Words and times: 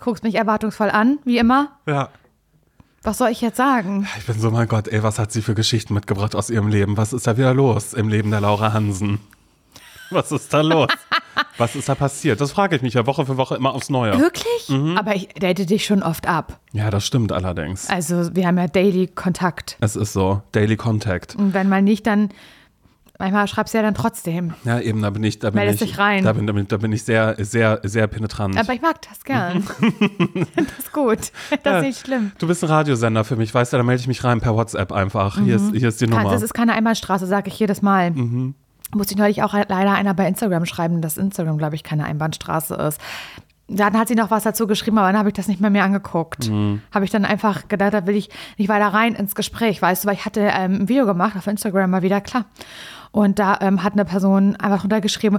Guckst 0.00 0.24
mich 0.24 0.34
erwartungsvoll 0.34 0.90
an, 0.90 1.18
wie 1.24 1.38
immer. 1.38 1.72
Ja. 1.86 2.10
Was 3.02 3.18
soll 3.18 3.28
ich 3.28 3.42
jetzt 3.42 3.58
sagen? 3.58 4.08
Ich 4.18 4.26
bin 4.26 4.40
so, 4.40 4.50
mein 4.50 4.66
Gott, 4.66 4.88
ey, 4.88 5.02
was 5.02 5.18
hat 5.18 5.30
sie 5.30 5.42
für 5.42 5.54
Geschichten 5.54 5.92
mitgebracht 5.92 6.34
aus 6.34 6.48
ihrem 6.48 6.68
Leben? 6.68 6.96
Was 6.96 7.12
ist 7.12 7.26
da 7.26 7.36
wieder 7.36 7.52
los 7.52 7.92
im 7.92 8.08
Leben 8.08 8.30
der 8.30 8.40
Laura 8.40 8.72
Hansen? 8.72 9.20
Was 10.10 10.32
ist 10.32 10.52
da 10.54 10.62
los? 10.62 10.88
was 11.58 11.76
ist 11.76 11.88
da 11.88 11.94
passiert? 11.94 12.40
Das 12.40 12.52
frage 12.52 12.76
ich 12.76 12.82
mich 12.82 12.94
ja 12.94 13.06
Woche 13.06 13.26
für 13.26 13.36
Woche 13.36 13.56
immer 13.56 13.74
aufs 13.74 13.90
Neue. 13.90 14.18
Wirklich? 14.18 14.68
Mhm. 14.68 14.96
Aber 14.96 15.14
ich 15.14 15.28
date 15.28 15.68
dich 15.68 15.84
schon 15.84 16.02
oft 16.02 16.26
ab. 16.26 16.60
Ja, 16.72 16.90
das 16.90 17.06
stimmt 17.06 17.32
allerdings. 17.32 17.90
Also 17.90 18.34
wir 18.34 18.46
haben 18.46 18.56
ja 18.56 18.68
Daily 18.68 19.06
Kontakt. 19.08 19.76
Es 19.80 19.96
ist 19.96 20.12
so, 20.12 20.42
Daily 20.52 20.76
Contact. 20.76 21.36
Und 21.36 21.52
wenn 21.52 21.68
mal 21.68 21.82
nicht, 21.82 22.06
dann 22.06 22.30
manchmal 23.18 23.46
schreibst 23.48 23.74
du 23.74 23.78
ja 23.78 23.82
dann 23.82 23.94
trotzdem. 23.94 24.54
Ja, 24.64 24.80
eben, 24.80 25.02
da 25.02 25.10
bin 25.10 25.22
ich, 25.24 25.38
da 25.38 25.50
bin 25.50 25.60
Meldest 25.60 25.82
ich, 25.82 25.90
dich 25.90 25.98
rein. 25.98 26.24
Da 26.24 26.32
bin, 26.32 26.46
da, 26.46 26.52
bin, 26.52 26.68
da 26.68 26.76
bin 26.76 26.92
ich 26.92 27.02
sehr, 27.04 27.36
sehr, 27.38 27.80
sehr 27.82 28.06
penetrant. 28.06 28.58
Aber 28.58 28.72
ich 28.72 28.82
mag 28.82 29.00
das 29.08 29.22
gern. 29.24 29.64
das 30.56 30.78
ist 30.78 30.92
gut. 30.92 31.18
Das 31.50 31.60
Ja. 31.64 31.78
ist 31.78 31.84
nicht 31.84 32.00
schlimm. 32.06 32.32
Du 32.38 32.46
bist 32.46 32.62
ein 32.64 32.70
Radiosender 32.70 33.24
für 33.24 33.36
mich, 33.36 33.54
weißt 33.54 33.72
du, 33.72 33.76
da 33.76 33.82
melde 33.82 34.00
ich 34.00 34.08
mich 34.08 34.24
rein 34.24 34.40
per 34.40 34.54
WhatsApp 34.54 34.92
einfach. 34.92 35.38
Hier, 35.38 35.56
ist, 35.56 35.72
hier 35.74 35.88
ist 35.88 36.00
die 36.00 36.06
Nummer. 36.06 36.30
Das 36.30 36.42
ist 36.42 36.54
keine 36.54 36.72
Einbahnstraße, 36.74 37.26
sage 37.26 37.48
ich 37.48 37.58
jedes 37.58 37.82
Mal. 37.82 38.10
Musste 38.10 39.14
ich 39.14 39.18
neulich 39.18 39.42
auch 39.42 39.54
leider 39.54 39.92
einer 39.92 40.14
bei 40.14 40.28
Instagram 40.28 40.66
schreiben, 40.66 41.00
dass 41.02 41.16
Instagram, 41.16 41.58
glaube 41.58 41.74
ich, 41.74 41.82
keine 41.82 42.04
Einbahnstraße 42.04 42.74
ist. 42.74 43.00
Dann 43.66 43.98
hat 43.98 44.08
sie 44.08 44.14
noch 44.14 44.30
was 44.30 44.42
dazu 44.44 44.66
geschrieben, 44.66 44.98
aber 44.98 45.08
dann 45.08 45.18
habe 45.18 45.30
ich 45.30 45.34
das 45.34 45.48
nicht 45.48 45.58
mehr 45.58 45.70
mir 45.70 45.84
angeguckt. 45.84 46.50
Habe 46.92 47.04
ich 47.04 47.10
dann 47.10 47.24
einfach 47.24 47.66
gedacht, 47.68 47.94
da 47.94 48.06
will 48.06 48.14
ich 48.14 48.28
nicht 48.58 48.68
weiter 48.68 48.88
rein 48.88 49.14
ins 49.14 49.34
Gespräch, 49.34 49.80
weißt 49.80 50.04
du, 50.04 50.08
weil 50.08 50.14
ich 50.14 50.26
hatte 50.26 50.40
ähm, 50.40 50.82
ein 50.82 50.88
Video 50.90 51.06
gemacht 51.06 51.34
auf 51.36 51.46
Instagram 51.46 51.90
mal 51.90 52.02
wieder, 52.02 52.20
klar. 52.20 52.44
Und 53.14 53.38
da 53.38 53.58
ähm, 53.60 53.84
hat 53.84 53.92
eine 53.92 54.04
Person 54.04 54.56
einfach 54.56 54.80
drunter 54.80 55.00
geschrieben, 55.00 55.38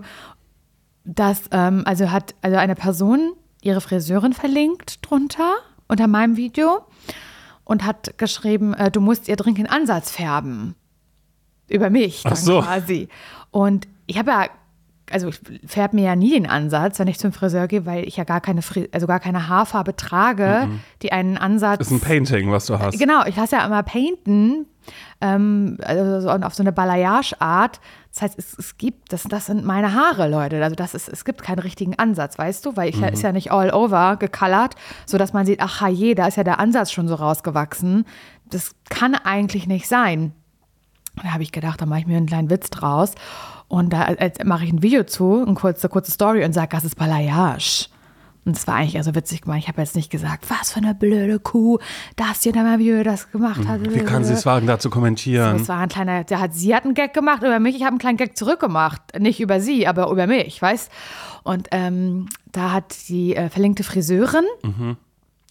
dass, 1.04 1.42
ähm, 1.52 1.84
also 1.86 2.10
hat 2.10 2.34
also 2.42 2.56
eine 2.56 2.74
Person 2.74 3.34
ihre 3.62 3.82
Friseurin 3.82 4.32
verlinkt 4.32 5.00
drunter 5.02 5.56
unter 5.90 6.08
meinem 6.08 6.38
Video 6.38 6.86
und 7.66 7.84
hat 7.84 8.18
geschrieben, 8.18 8.74
äh, 8.76 8.92
du 8.92 9.02
musst 9.02 9.28
ihr 9.28 9.36
dringend 9.36 9.58
den 9.58 9.70
Ansatz 9.70 10.10
färben. 10.10 10.76
Über 11.68 11.90
mich 11.90 12.24
dann 12.24 12.38
so. 12.38 12.62
quasi. 12.62 13.10
Und 13.52 13.90
ich 14.06 14.18
habe 14.18 14.32
ja, 14.32 14.48
also 15.12 15.30
ich 15.30 15.40
färbe 15.66 15.96
mir 15.96 16.06
ja 16.06 16.16
nie 16.16 16.32
den 16.32 16.48
Ansatz, 16.48 17.00
wenn 17.00 17.08
ich 17.08 17.20
zum 17.20 17.32
Friseur 17.32 17.68
gehe, 17.68 17.86
weil 17.86 18.08
ich 18.08 18.18
ja 18.18 18.24
gar 18.24 18.42
keine, 18.42 18.62
Fri 18.62 18.90
also 18.92 19.08
gar 19.08 19.20
keine 19.20 19.48
Haarfarbe 19.48 19.96
trage, 19.96 20.68
die 21.02 21.12
einen 21.12 21.38
Ansatz. 21.38 21.82
ist 21.82 21.92
ein 21.92 22.00
Painting, 22.00 22.52
was 22.52 22.66
du 22.66 22.80
hast. 22.80 22.98
Genau, 22.98 23.26
ich 23.26 23.36
lasse 23.36 23.56
ja 23.56 23.66
immer 23.66 23.84
painten, 23.84 24.66
ähm, 25.22 25.78
also 25.84 26.22
so 26.22 26.30
auf 26.30 26.56
so 26.56 26.64
eine 26.64 26.72
Balayage-Art. 26.72 27.80
Das 28.12 28.22
heißt, 28.22 28.40
es, 28.40 28.58
es 28.58 28.78
gibt, 28.78 29.12
das, 29.12 29.24
das 29.24 29.48
sind 29.48 29.66
meine 29.66 29.94
Haare, 29.94 30.30
Leute. 30.30 30.64
Also 30.64 30.76
das 30.76 30.96
ist, 30.96 31.10
es 31.10 31.26
gibt 31.26 31.44
keinen 31.44 31.60
richtigen 31.60 32.00
Ansatz, 32.00 32.38
weißt 32.38 32.66
du? 32.66 32.76
Weil 32.78 32.90
ich 32.90 33.00
ja, 33.00 33.08
ist 33.08 33.24
ja 33.24 33.32
nicht 33.32 33.52
all 33.52 33.72
over 33.72 34.16
gecolored, 34.18 34.76
sodass 35.06 35.34
man 35.34 35.46
sieht, 35.46 35.60
ach 35.62 35.88
je, 35.90 36.16
da 36.16 36.28
ist 36.28 36.38
ja 36.38 36.44
der 36.44 36.60
Ansatz 36.60 36.92
schon 36.92 37.08
so 37.08 37.16
rausgewachsen. 37.16 38.06
Das 38.50 38.74
kann 38.90 39.16
eigentlich 39.16 39.68
nicht 39.68 39.88
sein. 39.88 40.34
Da 41.22 41.34
habe 41.34 41.44
ich 41.44 41.52
gedacht, 41.52 41.82
da 41.82 41.86
mache 41.86 42.00
ich 42.00 42.08
mir 42.08 42.18
einen 42.18 42.26
kleinen 42.26 42.50
Witz 42.50 42.70
draus. 42.70 43.16
Und 43.68 43.94
da 43.94 44.16
mache 44.44 44.66
ich 44.66 44.72
ein 44.72 44.82
Video 44.82 45.04
zu, 45.04 45.44
eine 45.46 45.56
kurze, 45.56 45.90
kurze 45.90 46.12
Story 46.12 46.46
und 46.46 46.54
sage, 46.54 46.70
das 46.72 46.86
ist 46.86 46.96
Balayage. 46.96 47.90
Und 48.46 48.56
es 48.56 48.68
war 48.68 48.76
eigentlich 48.76 48.98
also 48.98 49.16
witzig 49.16 49.42
gemacht. 49.42 49.58
Ich 49.58 49.68
habe 49.68 49.82
jetzt 49.82 49.96
nicht 49.96 50.12
gesagt, 50.12 50.46
was 50.52 50.72
für 50.72 50.78
eine 50.78 50.94
blöde 50.94 51.40
Kuh, 51.40 51.80
dass 52.16 52.42
da 52.42 52.52
mal 52.62 52.78
wie 52.78 53.04
das 53.04 53.32
gemacht 53.32 53.68
hat. 53.68 53.92
Wie 53.92 54.04
kann 54.04 54.24
sie 54.24 54.34
es 54.34 54.46
wagen, 54.46 54.68
da 54.68 54.78
zu 54.78 54.92
kommentieren? 54.92 55.58
Das 55.58 55.68
war 55.68 55.80
ein 55.80 55.90
kleiner, 55.90 56.24
der 56.24 56.40
hat, 56.40 56.54
sie 56.54 56.76
hat 56.76 56.86
einen 56.86 56.94
Gag 56.94 57.16
gemacht 57.16 57.42
über 57.42 57.60
mich, 57.60 57.76
ich 57.76 57.82
habe 57.82 57.90
einen 57.90 57.98
kleinen 57.98 58.18
Gag 58.18 58.38
zurückgemacht. 58.38 59.20
Nicht 59.20 59.40
über 59.40 59.60
sie, 59.60 59.88
aber 59.88 60.12
über 60.12 60.28
mich, 60.28 60.62
weißt? 60.62 60.92
Und 61.44 61.70
ähm, 61.72 62.28
da 62.52 62.72
hat 62.72 62.96
die 63.10 63.36
äh, 63.36 63.50
verlinkte 63.50 63.84
Friseurin 63.84 64.46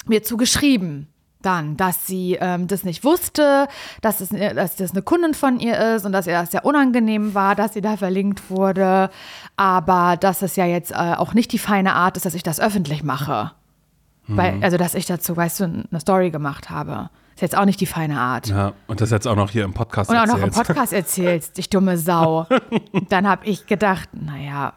mir 0.06 0.22
zugeschrieben 0.22 1.08
dann, 1.44 1.76
dass 1.76 2.06
sie 2.06 2.38
ähm, 2.40 2.66
das 2.66 2.84
nicht 2.84 3.04
wusste, 3.04 3.68
dass, 4.00 4.20
es, 4.20 4.32
äh, 4.32 4.54
dass 4.54 4.76
das 4.76 4.92
eine 4.92 5.02
Kundin 5.02 5.34
von 5.34 5.60
ihr 5.60 5.78
ist 5.94 6.04
und 6.04 6.12
dass 6.12 6.26
ihr 6.26 6.34
das 6.34 6.50
sehr 6.50 6.64
unangenehm 6.64 7.34
war, 7.34 7.54
dass 7.54 7.74
sie 7.74 7.80
da 7.80 7.96
verlinkt 7.96 8.50
wurde, 8.50 9.10
aber 9.56 10.16
dass 10.16 10.42
es 10.42 10.56
ja 10.56 10.66
jetzt 10.66 10.92
äh, 10.92 11.14
auch 11.16 11.34
nicht 11.34 11.52
die 11.52 11.58
feine 11.58 11.94
Art 11.94 12.16
ist, 12.16 12.26
dass 12.26 12.34
ich 12.34 12.42
das 12.42 12.60
öffentlich 12.60 13.02
mache. 13.02 13.52
Weil, 14.26 14.62
also, 14.62 14.78
dass 14.78 14.94
ich 14.94 15.04
dazu, 15.06 15.36
weißt 15.36 15.60
du, 15.60 15.64
eine 15.64 16.00
Story 16.00 16.30
gemacht 16.30 16.70
habe. 16.70 17.10
Ist 17.34 17.42
jetzt 17.42 17.56
auch 17.58 17.64
nicht 17.64 17.80
die 17.80 17.86
feine 17.86 18.18
Art. 18.20 18.46
Ja, 18.46 18.72
und 18.86 19.00
das 19.00 19.10
jetzt 19.10 19.26
auch 19.26 19.36
noch 19.36 19.50
hier 19.50 19.64
im 19.64 19.74
Podcast 19.74 20.08
Und 20.08 20.16
auch 20.16 20.26
noch 20.26 20.36
im 20.38 20.44
erzählst. 20.44 20.68
Podcast 20.68 20.92
erzählst, 20.94 21.58
dich 21.58 21.68
dumme 21.68 21.98
Sau. 21.98 22.46
Dann 23.08 23.28
habe 23.28 23.44
ich 23.44 23.66
gedacht, 23.66 24.08
naja, 24.12 24.72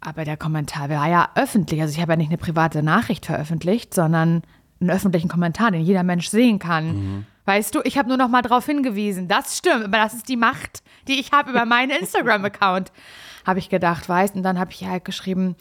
aber 0.00 0.24
der 0.24 0.36
Kommentar 0.36 0.90
war 0.90 1.08
ja 1.08 1.30
öffentlich. 1.34 1.80
Also 1.80 1.94
ich 1.94 2.00
habe 2.00 2.12
ja 2.12 2.16
nicht 2.16 2.28
eine 2.28 2.38
private 2.38 2.82
Nachricht 2.82 3.26
veröffentlicht, 3.26 3.94
sondern 3.94 4.42
einen 4.82 4.90
öffentlichen 4.90 5.28
Kommentar, 5.28 5.70
den 5.70 5.82
jeder 5.82 6.02
Mensch 6.02 6.28
sehen 6.28 6.58
kann. 6.58 7.26
Weißt 7.44 7.74
du, 7.74 7.80
ich 7.84 7.98
habe 7.98 8.08
nur 8.08 8.18
noch 8.18 8.28
mal 8.28 8.42
darauf 8.42 8.66
hingewiesen. 8.66 9.26
Das 9.26 9.58
stimmt, 9.58 9.84
aber 9.84 9.98
das 9.98 10.14
ist 10.14 10.28
die 10.28 10.36
Macht, 10.36 10.82
die 11.08 11.18
ich 11.18 11.32
habe 11.32 11.50
über 11.50 11.64
meinen 11.64 11.90
Instagram-Account. 11.90 12.92
Habe 13.44 13.58
ich 13.58 13.68
gedacht, 13.68 14.08
weißt 14.08 14.36
Und 14.36 14.44
dann 14.44 14.56
habe 14.56 14.70
ich 14.70 14.86
halt 14.86 15.04
geschrieben, 15.04 15.56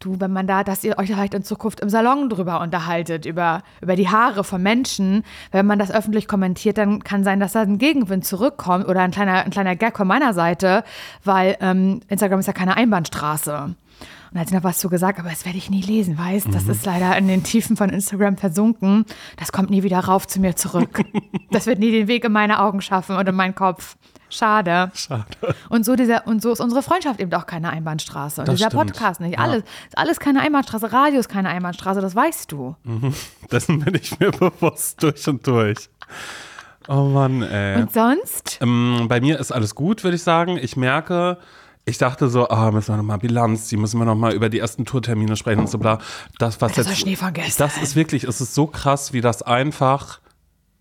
du, 0.00 0.18
wenn 0.20 0.32
man 0.32 0.46
da, 0.46 0.64
dass 0.64 0.84
ihr 0.84 0.96
euch 0.96 1.08
vielleicht 1.08 1.34
in 1.34 1.42
Zukunft 1.42 1.80
im 1.80 1.90
Salon 1.90 2.30
drüber 2.30 2.62
unterhaltet, 2.62 3.26
über, 3.26 3.62
über 3.82 3.94
die 3.94 4.08
Haare 4.08 4.42
von 4.42 4.62
Menschen. 4.62 5.22
Wenn 5.52 5.66
man 5.66 5.78
das 5.78 5.90
öffentlich 5.90 6.28
kommentiert, 6.28 6.78
dann 6.78 7.04
kann 7.04 7.24
sein, 7.24 7.38
dass 7.38 7.52
da 7.52 7.60
ein 7.60 7.76
Gegenwind 7.76 8.24
zurückkommt 8.24 8.88
oder 8.88 9.02
ein 9.02 9.10
kleiner, 9.10 9.44
ein 9.44 9.50
kleiner 9.50 9.76
Gag 9.76 9.98
von 9.98 10.08
meiner 10.08 10.32
Seite, 10.32 10.82
weil 11.24 11.58
ähm, 11.60 12.00
Instagram 12.08 12.40
ist 12.40 12.46
ja 12.46 12.54
keine 12.54 12.76
Einbahnstraße. 12.76 13.74
Und 14.00 14.34
da 14.34 14.40
hat 14.40 14.48
sie 14.48 14.54
noch 14.54 14.64
was 14.64 14.78
zu 14.78 14.88
gesagt, 14.88 15.18
aber 15.18 15.30
das 15.30 15.44
werde 15.44 15.58
ich 15.58 15.70
nie 15.70 15.82
lesen, 15.82 16.18
weißt? 16.18 16.48
Das 16.52 16.66
ist 16.68 16.84
leider 16.84 17.16
in 17.16 17.28
den 17.28 17.42
Tiefen 17.42 17.76
von 17.76 17.90
Instagram 17.90 18.36
versunken. 18.36 19.06
Das 19.38 19.52
kommt 19.52 19.70
nie 19.70 19.82
wieder 19.82 19.98
rauf 20.00 20.26
zu 20.26 20.40
mir 20.40 20.56
zurück. 20.56 21.00
das 21.50 21.66
wird 21.66 21.78
nie 21.78 21.90
den 21.92 22.08
Weg 22.08 22.24
in 22.24 22.32
meine 22.32 22.60
Augen 22.60 22.80
schaffen 22.80 23.16
und 23.16 23.28
in 23.28 23.34
meinen 23.34 23.54
Kopf. 23.54 23.96
Schade. 24.28 24.90
Schade. 24.94 25.24
Und 25.68 25.84
so, 25.84 25.94
dieser, 25.94 26.26
und 26.26 26.42
so 26.42 26.52
ist 26.52 26.60
unsere 26.60 26.82
Freundschaft 26.82 27.20
eben 27.20 27.32
auch 27.34 27.46
keine 27.46 27.70
Einbahnstraße. 27.70 28.40
Und 28.40 28.48
Das 28.48 28.56
dieser 28.56 28.70
stimmt. 28.70 28.92
Podcast 28.92 29.20
nicht. 29.20 29.34
Ja. 29.34 29.44
Alles 29.44 29.62
ist 29.62 29.96
alles 29.96 30.20
keine 30.20 30.40
Einbahnstraße. 30.40 30.92
Radio 30.92 31.20
ist 31.20 31.28
keine 31.28 31.48
Einbahnstraße, 31.48 32.00
das 32.00 32.14
weißt 32.16 32.50
du. 32.50 32.74
Dessen 33.50 33.78
bin 33.84 33.94
ich 33.94 34.18
mir 34.18 34.32
bewusst 34.32 35.02
durch 35.02 35.26
und 35.28 35.46
durch. 35.46 35.88
Oh 36.88 37.04
Mann, 37.04 37.42
ey. 37.42 37.80
Und 37.80 37.92
sonst? 37.92 38.58
Ähm, 38.60 39.06
bei 39.08 39.20
mir 39.20 39.38
ist 39.38 39.52
alles 39.52 39.74
gut, 39.74 40.04
würde 40.04 40.16
ich 40.16 40.22
sagen. 40.22 40.58
Ich 40.60 40.76
merke, 40.76 41.38
ich 41.88 41.98
dachte 41.98 42.28
so, 42.28 42.48
ah, 42.48 42.72
müssen 42.72 42.92
wir 42.92 42.96
nochmal 42.96 43.18
Bilanz, 43.18 43.68
die 43.68 43.76
müssen 43.76 43.98
wir 43.98 44.04
nochmal 44.04 44.32
über 44.32 44.48
die 44.48 44.58
ersten 44.58 44.84
Tourtermine 44.84 45.36
sprechen 45.36 45.60
und 45.60 45.70
so 45.70 45.78
bla. 45.78 45.98
Das, 46.38 46.60
was 46.60 46.72
Das 46.72 46.88
jetzt, 46.88 46.98
Schnee 46.98 47.14
von 47.16 47.32
gestern. 47.32 47.68
das 47.68 47.80
ist 47.80 47.94
wirklich, 47.94 48.24
es 48.24 48.40
ist 48.40 48.54
so 48.54 48.66
krass, 48.66 49.12
wie 49.12 49.20
das 49.20 49.42
einfach 49.42 50.18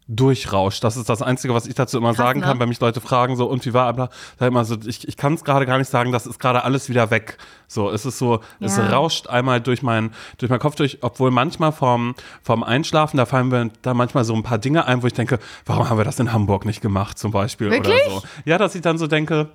durchrauscht. 0.08 0.84
Das 0.84 0.98
ist 0.98 1.08
das 1.10 1.22
Einzige, 1.22 1.54
was 1.54 1.66
ich 1.68 1.74
dazu 1.76 1.98
immer 1.98 2.14
sagen 2.14 2.40
ne? 2.40 2.46
kann, 2.46 2.60
wenn 2.60 2.70
mich 2.70 2.80
Leute 2.80 3.02
fragen, 3.02 3.36
so, 3.36 3.46
und 3.48 3.66
wie 3.66 3.74
war, 3.74 3.92
bla, 3.94 4.10
sag 4.40 4.48
ich 4.48 4.52
immer 4.52 4.66
so, 4.66 4.78
ich, 4.86 5.08
ich 5.08 5.18
kann 5.18 5.34
es 5.34 5.44
gerade 5.44 5.66
gar 5.66 5.78
nicht 5.78 5.90
sagen, 5.90 6.12
das 6.12 6.26
ist 6.28 6.40
gerade 6.40 6.64
alles 6.64 6.90
wieder 6.90 7.10
weg. 7.12 7.38
So, 7.68 7.90
es 7.92 8.06
ist 8.06 8.18
so, 8.20 8.40
es 8.60 8.78
Ja. 8.78 8.88
rauscht 8.90 9.28
einmal 9.28 9.62
durch 9.62 9.82
mein, 9.84 10.12
durch 10.38 10.50
meinen 10.50 10.60
Kopf 10.60 10.76
durch, 10.76 11.00
obwohl 11.02 11.32
manchmal 11.32 11.72
vorm, 11.72 12.16
vorm 12.44 12.64
Einschlafen, 12.64 13.18
da 13.18 13.26
fallen 13.26 13.48
mir 13.50 13.70
da 13.82 13.94
manchmal 13.94 14.26
so 14.26 14.34
ein 14.36 14.44
paar 14.44 14.58
Dinge 14.60 14.86
ein, 14.86 15.02
wo 15.04 15.08
ich 15.08 15.14
denke, 15.14 15.40
warum 15.66 15.90
haben 15.90 15.98
wir 15.98 16.06
das 16.06 16.20
in 16.20 16.32
Hamburg 16.34 16.66
nicht 16.66 16.82
gemacht, 16.82 17.18
zum 17.20 17.32
Beispiel, 17.32 17.72
Wirklich? 17.72 17.96
oder 18.08 18.16
so. 18.22 18.24
Ja, 18.46 18.58
dass 18.60 18.76
ich 18.76 18.82
dann 18.82 18.98
so 19.00 19.08
denke, 19.08 19.50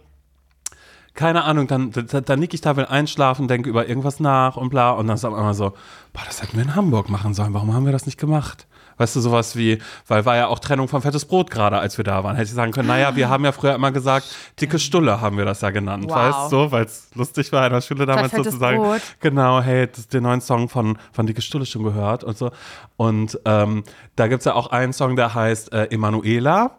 keine 1.20 1.44
Ahnung, 1.44 1.66
dann, 1.66 1.90
dann, 1.90 2.24
dann 2.24 2.38
nick 2.40 2.54
ich 2.54 2.62
da, 2.62 2.76
will 2.76 2.86
einschlafen, 2.86 3.46
denke 3.46 3.68
über 3.68 3.86
irgendwas 3.86 4.20
nach 4.20 4.56
und 4.56 4.70
bla. 4.70 4.92
Und 4.92 5.06
dann 5.06 5.16
ist 5.16 5.24
auf 5.26 5.34
einmal 5.34 5.52
so, 5.52 5.74
boah, 6.14 6.22
das 6.24 6.40
hätten 6.40 6.56
wir 6.56 6.62
in 6.62 6.74
Hamburg 6.74 7.10
machen 7.10 7.34
sollen. 7.34 7.52
Warum 7.52 7.74
haben 7.74 7.84
wir 7.84 7.92
das 7.92 8.06
nicht 8.06 8.18
gemacht? 8.18 8.66
Weißt 8.96 9.16
du, 9.16 9.20
sowas 9.20 9.54
wie, 9.54 9.78
weil 10.08 10.24
war 10.24 10.36
ja 10.36 10.46
auch 10.46 10.58
Trennung 10.60 10.88
von 10.88 11.02
fettes 11.02 11.26
Brot 11.26 11.50
gerade, 11.50 11.78
als 11.78 11.98
wir 11.98 12.04
da 12.04 12.24
waren. 12.24 12.36
Hätte 12.36 12.48
ich 12.48 12.54
sagen 12.54 12.72
können, 12.72 12.88
naja, 12.88 13.16
wir 13.16 13.28
haben 13.28 13.44
ja 13.44 13.52
früher 13.52 13.74
immer 13.74 13.92
gesagt, 13.92 14.34
dicke 14.58 14.78
Stulle 14.78 15.20
haben 15.20 15.36
wir 15.36 15.44
das 15.44 15.60
ja 15.60 15.68
genannt, 15.70 16.06
Wow. 16.08 16.16
weißt 16.16 16.52
du, 16.52 16.72
weil 16.72 16.84
es 16.86 17.10
lustig 17.14 17.52
war 17.52 17.66
in 17.66 17.72
der 17.74 17.82
Schule 17.82 18.06
damals 18.06 18.32
sozusagen. 18.32 18.78
Brot. 18.78 19.02
Genau, 19.20 19.60
hey, 19.60 19.88
das, 19.94 20.08
den 20.08 20.22
neuen 20.22 20.40
Song 20.40 20.70
von, 20.70 20.96
von 21.12 21.26
Dicke 21.26 21.42
Stulle 21.42 21.66
schon 21.66 21.82
gehört 21.82 22.24
und 22.24 22.38
so. 22.38 22.50
Und 22.96 23.38
ähm, 23.44 23.84
da 24.16 24.26
gibt's 24.28 24.46
ja 24.46 24.54
auch 24.54 24.68
einen 24.70 24.94
Song, 24.94 25.16
der 25.16 25.34
heißt 25.34 25.72
äh, 25.74 25.84
Emanuela. 25.90 26.76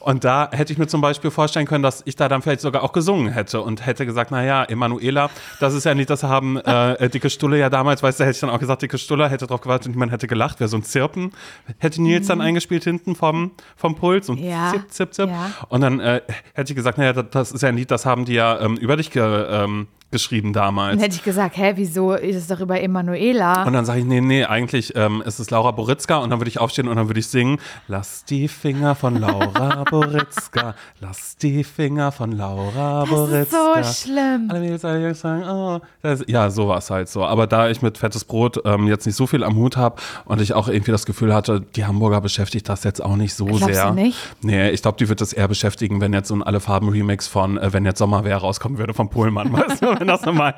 Und 0.00 0.24
da 0.24 0.48
hätte 0.52 0.72
ich 0.72 0.78
mir 0.78 0.86
zum 0.88 1.00
Beispiel 1.00 1.30
vorstellen 1.30 1.66
können, 1.66 1.82
dass 1.82 2.02
ich 2.04 2.16
da 2.16 2.28
dann 2.28 2.42
vielleicht 2.42 2.60
sogar 2.60 2.82
auch 2.82 2.92
gesungen 2.92 3.32
hätte 3.32 3.60
und 3.60 3.86
hätte 3.86 4.04
gesagt, 4.06 4.30
naja, 4.30 4.64
Emanuela, 4.64 5.30
das 5.60 5.74
ist 5.74 5.84
ja 5.84 5.94
nicht, 5.94 6.10
das 6.10 6.22
haben 6.24 6.56
äh, 6.56 7.08
dicke 7.08 7.30
Stulle 7.30 7.58
ja 7.58 7.70
damals, 7.70 8.02
weißt 8.02 8.18
du, 8.20 8.24
hätte 8.24 8.34
ich 8.34 8.40
dann 8.40 8.50
auch 8.50 8.58
gesagt, 8.58 8.82
dicke 8.82 8.98
Stulle, 8.98 9.28
hätte 9.28 9.46
drauf 9.46 9.60
gewartet 9.60 9.86
und 9.86 9.92
niemand 9.92 10.10
hätte 10.12 10.26
gelacht, 10.26 10.58
wäre 10.60 10.68
so 10.68 10.76
ein 10.76 10.82
Zirpen. 10.82 11.32
Hätte 11.78 12.02
Nils 12.02 12.26
dann 12.26 12.40
eingespielt 12.40 12.84
hinten 12.84 13.14
vom, 13.14 13.52
vom 13.76 13.94
Puls 13.94 14.28
und 14.28 14.40
Mhm. 14.40 14.46
Ja, 14.46 14.70
zip, 14.72 14.90
zip, 14.90 15.14
zip. 15.14 15.28
ja. 15.28 15.50
Und 15.68 15.80
dann 15.82 16.00
äh, 16.00 16.22
hätte 16.54 16.72
ich 16.72 16.76
gesagt, 16.76 16.98
naja, 16.98 17.12
das, 17.12 17.26
das 17.30 17.52
ist 17.52 17.62
ja 17.62 17.68
ein 17.68 17.76
Lied, 17.76 17.90
das 17.90 18.06
haben 18.06 18.24
die 18.24 18.34
ja 18.34 18.58
ähm, 18.60 18.76
über 18.76 18.96
dich 18.96 19.10
ge, 19.10 19.22
ähm, 19.50 19.86
geschrieben 20.10 20.52
damals. 20.52 20.92
Dann 20.96 21.00
hätte 21.00 21.14
ich 21.16 21.22
gesagt, 21.22 21.56
hä, 21.56 21.72
wieso 21.76 22.12
ist 22.14 22.36
es 22.36 22.46
doch 22.48 22.60
über 22.60 22.80
Emanuela? 22.80 23.64
Und 23.64 23.72
dann 23.72 23.84
sage 23.84 24.00
ich, 24.00 24.04
nee, 24.04 24.20
nee, 24.20 24.44
eigentlich 24.44 24.94
ähm, 24.96 25.22
ist 25.24 25.38
es 25.38 25.50
Laura 25.50 25.70
Boritzka 25.70 26.18
und 26.18 26.30
dann 26.30 26.40
würde 26.40 26.48
ich 26.48 26.58
aufstehen 26.60 26.88
und 26.88 26.96
dann 26.96 27.08
würde 27.08 27.20
ich 27.20 27.28
singen, 27.28 27.58
lass 27.88 28.24
die 28.24 28.48
Finger 28.48 28.94
von 28.94 29.16
Laura 29.16 29.84
Boritzka, 29.90 30.74
lass 31.00 31.36
die 31.36 31.64
Finger 31.64 32.12
von 32.12 32.32
Laura 32.32 33.00
Das 33.00 33.08
ist 33.10 33.14
Boritzka. 33.50 33.84
so 33.84 33.92
schlimm. 34.10 34.48
Alle 34.50 34.60
Mädels, 34.60 34.84
alle 34.84 35.02
Jungs 35.02 35.20
sagen, 35.20 35.44
oh. 35.48 35.80
Das, 36.02 36.24
ja, 36.26 36.50
so 36.50 36.68
war 36.68 36.78
es 36.78 36.90
halt 36.90 37.08
so. 37.08 37.24
Aber 37.24 37.46
da 37.46 37.68
ich 37.70 37.82
mit 37.82 37.98
fettes 37.98 38.24
Brot 38.24 38.60
ähm, 38.64 38.86
jetzt 38.88 39.06
nicht 39.06 39.16
so 39.16 39.26
viel 39.26 39.44
am 39.44 39.56
Hut 39.56 39.76
habe 39.76 39.96
und 40.24 40.40
ich 40.40 40.54
auch 40.54 40.68
irgendwie 40.68 40.90
das 40.92 41.06
Gefühl 41.06 41.32
hatte, 41.34 41.60
die 41.60 41.84
Hamburger 41.84 42.20
beschäftigt 42.20 42.68
das 42.68 42.84
jetzt 42.84 43.02
auch 43.02 43.16
nicht 43.16 43.34
so 43.34 43.46
Glaubst 43.46 43.68
du 43.68 43.72
sehr. 43.72 43.92
nicht? 43.92 44.18
Nee, 44.42 44.70
ich 44.70 44.82
glaube, 44.82 44.98
die 44.98 45.08
wird 45.08 45.20
das 45.20 45.32
eher 45.32 45.48
beschäftigen, 45.48 46.00
wenn 46.00 46.12
jetzt 46.12 46.28
so 46.28 46.34
ein 46.34 46.42
Alle 46.42 46.60
Farben 46.60 46.88
Remix 46.88 47.28
von 47.28 47.58
äh, 47.58 47.72
Wenn 47.72 47.84
jetzt 47.84 47.98
Sommer 47.98 48.24
wäre 48.24 48.40
rauskommen 48.40 48.78
würde 48.78 48.94
von 48.94 49.08
Pohlmann. 49.08 49.52
weißt 49.52 49.82
du, 49.82 49.99
wenn 50.04 50.08
das 50.08 50.22
nochmal 50.24 50.54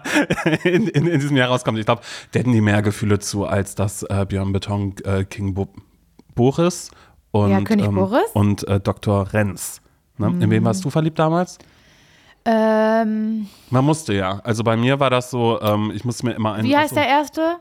in, 0.64 0.86
in, 0.88 1.06
in 1.08 1.18
diesem 1.20 1.36
Jahr 1.36 1.48
rauskommt. 1.48 1.78
Ich 1.78 1.84
glaube, 1.84 2.02
da 2.30 2.38
hätten 2.38 2.52
die 2.52 2.60
mehr 2.60 2.80
Gefühle 2.82 3.18
zu, 3.18 3.44
als 3.44 3.74
das 3.74 4.04
äh, 4.04 4.24
Björn 4.28 4.52
Beton 4.52 4.94
äh, 5.04 5.24
King 5.24 5.54
Bo 5.54 5.68
Boris 6.34 6.90
und, 7.32 7.50
Ja, 7.50 7.60
König 7.62 7.90
Boris. 7.90 8.30
und 8.34 8.66
äh, 8.68 8.78
Dr. 8.80 9.32
Renz. 9.32 9.80
Ne? 10.18 10.28
In 10.40 10.50
wen 10.50 10.64
warst 10.64 10.84
du 10.84 10.90
verliebt 10.90 11.18
damals? 11.18 11.58
Ähm, 12.44 13.46
Man 13.70 13.84
musste 13.84 14.14
ja. 14.14 14.40
Also 14.44 14.64
bei 14.64 14.76
mir 14.76 14.98
war 15.00 15.10
das 15.10 15.30
so, 15.30 15.60
ähm, 15.60 15.92
ich 15.94 16.04
musste 16.04 16.26
mir 16.26 16.32
immer 16.32 16.54
einen. 16.54 16.66
wie 16.68 16.76
heißt 16.76 16.90
so, 16.90 16.96
der 16.96 17.06
erste? 17.08 17.56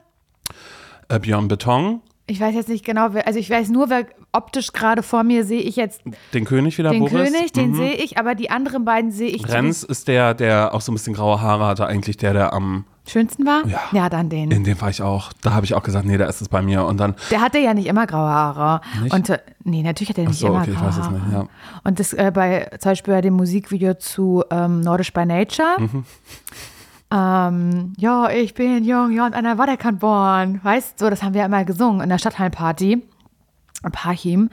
Äh, 1.10 1.19
Björn 1.19 1.48
Beton, 1.48 2.01
Ich 2.27 2.39
weiß 2.39 2.56
jetzt 2.56 2.69
nicht 2.69 2.86
genau, 2.86 3.10
wer, 3.12 3.27
also 3.27 3.38
ich 3.39 3.50
weiß 3.50 3.69
nur, 3.69 3.89
wer 3.89 4.06
optisch 4.33 4.72
gerade 4.74 5.04
vor 5.04 5.24
mir 5.24 5.44
sehe 5.45 5.62
ich 5.62 5.75
jetzt 5.75 6.01
den 6.33 6.45
König 6.45 6.78
wieder, 6.78 6.92
den 6.92 7.00
Boris. 7.00 7.13
König, 7.31 7.51
den 7.54 7.72
Mhm. 7.72 7.75
sehe 7.75 7.94
ich, 7.94 8.18
aber 8.18 8.36
die 8.36 8.50
anderen 8.50 8.86
beiden 8.86 9.12
sehe 9.12 9.30
ich 9.30 9.48
Renz 9.50 9.83
ist 9.83 10.07
der, 10.07 10.33
der 10.33 10.74
auch 10.74 10.81
so 10.81 10.92
ein 10.92 10.95
bisschen 10.95 11.13
graue 11.13 11.42
Haare 11.42 11.66
hatte, 11.66 11.86
eigentlich 11.86 12.18
der, 12.18 12.33
der 12.33 12.54
am. 12.54 12.86
schönsten 13.07 13.45
war. 13.45 13.66
Ja. 13.68 13.80
ja, 13.92 14.10
dann 14.10 14.30
den. 14.30 14.51
In 14.51 14.63
dem 14.63 14.80
war 14.80 14.89
ich 14.89 15.01
auch. 15.01 15.33
Da 15.42 15.54
habe 15.54 15.66
ich 15.66 15.74
auch 15.74 15.83
gesagt, 15.83 16.06
nee, 16.06 16.18
da 16.18 16.28
ist 16.28 16.39
es 16.42 16.48
bei 16.50 16.62
mir. 16.62 16.86
Und 16.86 16.98
dann, 16.98 17.16
Der 17.31 17.42
hatte 17.42 17.57
ja 17.60 17.74
nicht 17.74 17.88
immer 17.88 18.07
graue 18.07 18.30
Haare. 18.30 18.81
Nicht? 19.01 19.13
Und 19.13 19.30
äh, 19.30 19.39
nee, 19.63 19.81
natürlich 19.83 20.10
hat 20.10 20.18
er 20.19 20.28
nicht 20.28 20.39
so, 20.39 20.48
immer 20.48 20.62
okay, 20.62 20.72
ich 20.72 20.77
graue 20.77 20.88
weiß 20.88 20.98
es 20.98 21.04
Haare. 21.06 21.13
nicht, 21.16 21.34
ja. 21.34 21.45
Und 21.84 22.00
das 22.00 22.13
äh, 22.13 22.31
bei 22.34 22.69
zum 22.80 22.92
Beispiel 22.92 23.13
bei 23.13 23.22
dem 23.22 23.34
Musikvideo 23.34 23.95
zu 23.95 24.44
ähm, 24.51 24.80
Nordisch 24.81 25.12
by 25.12 25.25
Nature. 25.25 25.75
Mhm. 25.80 26.06
Ähm, 27.13 27.94
ja, 27.98 28.30
ich 28.30 28.54
bin 28.54 28.86
jung, 28.86 29.12
ja, 29.12 29.25
und 29.25 29.34
einer 29.34 29.57
war 29.57 29.66
der 29.66 29.75
kann 29.77 29.98
born. 29.98 30.62
Weißt 30.63 31.01
du, 31.01 31.06
so, 31.06 31.10
das 31.10 31.22
haben 31.24 31.34
wir 31.34 31.44
immer 31.44 31.66
gesungen 31.66 32.00
in 32.01 32.10
der 32.10 32.18
Stadthallenparty. 32.19 33.01
Parchim. 33.89 34.50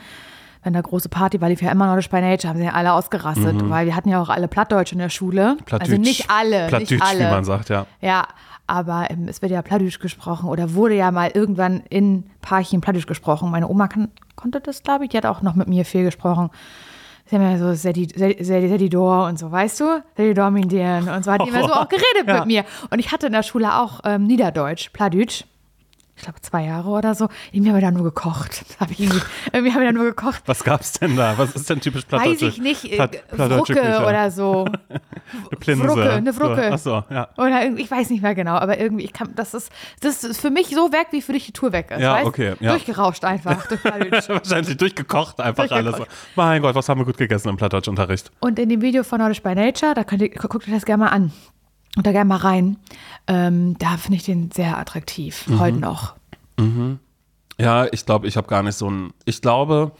Wenn 0.64 0.72
da 0.72 0.80
große 0.80 1.08
Party 1.08 1.40
war, 1.40 1.48
lief 1.48 1.62
ja 1.62 1.70
immer 1.70 1.86
Nordisch 1.86 2.10
by 2.10 2.20
Nature, 2.20 2.48
haben 2.50 2.58
sie 2.58 2.64
ja 2.64 2.72
alle 2.72 2.92
ausgerastet, 2.92 3.56
weil 3.70 3.86
wir 3.86 3.94
hatten 3.94 4.08
ja 4.08 4.20
auch 4.20 4.28
alle 4.28 4.48
Plattdeutsch 4.48 4.92
in 4.92 4.98
der 4.98 5.08
Schule. 5.08 5.54
Mhm. 5.54 5.64
Plattdeutsch. 5.64 5.90
Also 5.90 6.00
nicht 6.02 6.30
alle, 6.30 6.66
Plattdeutsch, 6.66 6.90
nicht 6.90 7.02
alle. 7.02 7.20
wie 7.20 7.30
man 7.30 7.44
sagt, 7.44 7.68
ja. 7.68 7.86
Ja, 8.00 8.26
aber 8.66 9.06
ähm, 9.10 9.28
es 9.28 9.40
wird 9.40 9.52
ja 9.52 9.62
Plattdeutsch 9.62 10.00
gesprochen 10.00 10.48
oder 10.48 10.74
wurde 10.74 10.94
ja 10.96 11.10
mal 11.12 11.30
irgendwann 11.32 11.82
in 11.88 12.24
Parchim 12.42 12.80
Plattdeutsch 12.80 13.06
gesprochen. 13.06 13.50
Meine 13.50 13.68
Oma 13.68 13.86
kann, 13.88 14.08
konnte 14.34 14.60
das, 14.60 14.82
glaube 14.82 15.04
ich. 15.04 15.10
Die 15.10 15.16
hat 15.16 15.26
auch 15.26 15.42
noch 15.42 15.54
mit 15.54 15.68
mir 15.68 15.84
viel 15.84 16.02
gesprochen. 16.04 16.50
Sie 17.26 17.36
haben 17.36 17.42
ja 17.42 17.56
so 17.58 17.66
Sedi- 17.66 18.12
Sedi- 18.14 18.40
Sedi- 18.42 18.68
Sedidor 18.68 19.26
und 19.26 19.38
so, 19.38 19.50
weißt 19.52 19.80
du? 19.80 20.02
Sedidor 20.16 20.50
Mindien 20.50 21.08
und 21.08 21.24
so 21.24 21.30
hat 21.30 21.42
die 21.42 21.48
immer 21.50 21.62
so 21.62 21.72
auch 21.72 21.88
geredet 21.88 22.26
Ja. 22.26 22.38
mit 22.40 22.46
mir. 22.46 22.64
Und 22.90 22.98
ich 22.98 23.12
hatte 23.12 23.26
in 23.28 23.32
der 23.32 23.42
Schule 23.42 23.74
auch 23.80 24.00
ähm, 24.04 24.26
Niederdeutsch, 24.26 24.90
Plattdeutsch. 24.92 25.44
Ich 26.18 26.24
glaube, 26.24 26.40
zwei 26.40 26.64
Jahre 26.64 26.88
oder 26.90 27.14
so. 27.14 27.28
Irgendwie 27.52 27.70
haben 27.70 27.76
wir 27.76 27.80
da 27.82 27.90
nur 27.92 28.02
gekocht. 28.04 28.64
Hab 28.80 28.90
ich 28.90 29.00
irgendwie, 29.00 29.72
haben 29.72 29.80
wir 29.80 29.86
da 29.86 29.92
nur 29.92 30.04
gekocht. 30.04 30.42
Was 30.46 30.64
gab's 30.64 30.92
denn 30.94 31.16
da? 31.16 31.38
Was 31.38 31.54
ist 31.54 31.70
denn 31.70 31.80
typisch 31.80 32.02
Weiß 32.02 32.08
plattdeutsche 32.08 32.46
ich 32.48 32.58
nicht, 32.60 32.84
äh, 32.92 32.96
Platt- 32.96 33.22
Frucke 33.30 33.74
Küche? 33.74 34.04
oder 34.04 34.30
so. 34.30 34.64
Eine 35.50 35.58
Plinse. 35.60 35.84
Frucke, 35.86 36.10
eine 36.10 36.32
Frucke. 36.32 36.56
So, 36.78 36.94
ach 36.94 37.04
so, 37.08 37.14
ja. 37.14 37.28
Oder 37.36 37.62
irgendwie, 37.62 37.82
ich 37.82 37.90
weiß 37.90 38.08
nicht 38.10 38.22
mehr 38.22 38.34
genau, 38.34 38.54
aber 38.56 38.78
irgendwie, 38.80 39.04
ich 39.04 39.12
kann, 39.12 39.34
das 39.36 39.52
ist, 39.54 39.70
das 40.00 40.24
ist 40.24 40.40
für 40.40 40.50
mich 40.50 40.68
so 40.68 40.90
weg, 40.90 41.08
wie 41.10 41.20
für 41.22 41.34
dich 41.34 41.44
die 41.46 41.52
Tour 41.52 41.72
weg 41.72 41.90
ist. 41.90 42.00
Ja, 42.00 42.14
weißt? 42.14 42.26
okay, 42.26 42.54
ja. 42.60 42.70
Durchgerauscht 42.72 43.24
einfach. 43.24 43.66
durch 43.68 43.80
Plattdeutsch. 43.82 44.28
Wahrscheinlich 44.28 44.76
durchgekocht 44.76 45.38
einfach 45.40 45.70
alles. 45.70 45.96
Durchgekocht. 45.96 46.16
Mein 46.34 46.62
Gott, 46.62 46.74
was 46.74 46.88
haben 46.88 47.00
wir 47.00 47.04
gut 47.04 47.18
gegessen 47.18 47.48
im 47.50 47.56
Plattdeutschunterricht? 47.58 48.30
Und 48.40 48.58
in 48.58 48.68
dem 48.70 48.80
Video 48.80 49.04
von 49.04 49.18
Nordisch 49.20 49.42
by 49.42 49.54
Nature, 49.54 49.92
da 49.94 50.02
könnt 50.04 50.22
ihr, 50.22 50.30
gu- 50.30 50.48
guckt 50.48 50.66
euch 50.66 50.74
das 50.74 50.84
gerne 50.86 51.04
mal 51.04 51.10
an. 51.10 51.30
Und 51.98 52.06
da 52.06 52.12
gerne 52.12 52.28
mal 52.28 52.36
rein. 52.36 52.76
Ähm, 53.26 53.76
da 53.78 53.96
finde 53.96 54.18
ich 54.18 54.22
den 54.22 54.52
sehr 54.52 54.78
attraktiv. 54.78 55.48
Mhm. 55.48 55.58
Heute 55.58 55.78
noch. 55.78 56.14
Ja, 57.58 57.86
ich 57.92 58.06
glaube, 58.06 58.28
ich 58.28 58.36
habe 58.36 58.46
gar 58.46 58.62
nicht 58.62 58.76
so 58.76 58.88
ein. 58.88 59.10
Ich 59.24 59.42
glaube, 59.42 59.90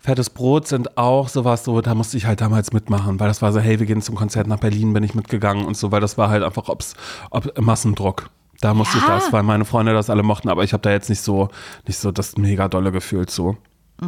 fettes 0.00 0.30
Brot 0.30 0.66
sind 0.66 0.98
auch 0.98 1.28
sowas 1.28 1.62
so, 1.64 1.80
da 1.80 1.94
musste 1.94 2.16
ich 2.16 2.26
halt 2.26 2.40
damals 2.40 2.72
mitmachen, 2.72 3.20
weil 3.20 3.28
das 3.28 3.40
war 3.40 3.52
so, 3.52 3.60
hey, 3.60 3.78
wir 3.78 3.86
gehen 3.86 4.02
zum 4.02 4.16
Konzert 4.16 4.48
nach 4.48 4.58
Berlin, 4.58 4.92
bin 4.92 5.04
ich 5.04 5.14
mitgegangen 5.14 5.64
und 5.64 5.76
so, 5.76 5.92
weil 5.92 6.00
das 6.00 6.18
war 6.18 6.28
halt 6.28 6.42
einfach 6.42 6.68
ob's, 6.68 6.94
ob 7.30 7.56
Massendruck. 7.60 8.30
Da 8.60 8.74
musste 8.74 8.98
ich 8.98 9.04
Ja. 9.06 9.14
das, 9.14 9.32
weil 9.32 9.44
meine 9.44 9.64
Freunde 9.64 9.92
das 9.92 10.10
alle 10.10 10.24
mochten, 10.24 10.48
aber 10.48 10.64
ich 10.64 10.72
habe 10.72 10.80
da 10.82 10.90
jetzt 10.90 11.08
nicht 11.08 11.20
so, 11.20 11.48
nicht 11.86 11.98
so 11.98 12.10
das 12.10 12.36
mega 12.36 12.66
dolle 12.66 12.90
Gefühl 12.90 13.26
zu. 13.26 13.56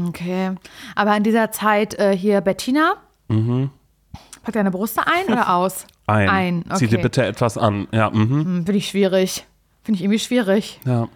Okay. 0.08 0.50
Aber 0.96 1.16
in 1.16 1.22
dieser 1.22 1.52
Zeit 1.52 1.94
äh, 1.94 2.16
hier 2.16 2.40
Bettina. 2.40 2.94
Packt 4.42 4.56
deine 4.56 4.70
Brüste 4.70 5.02
ein 5.06 5.32
oder 5.32 5.54
aus? 5.54 5.86
Ein. 6.06 6.28
Ein, 6.28 6.64
okay. 6.66 6.76
Zieh 6.78 6.86
dir 6.88 6.98
bitte 6.98 7.24
etwas 7.24 7.56
an. 7.58 7.86
Ja, 7.92 8.10
mhm. 8.10 8.30
Hm, 8.30 8.44
Finde 8.66 8.72
ich 8.78 8.88
schwierig. 8.88 9.46
Finde 9.84 9.96
ich 9.98 10.02
irgendwie 10.04 10.18
schwierig. 10.18 10.80
ja. 10.84 11.08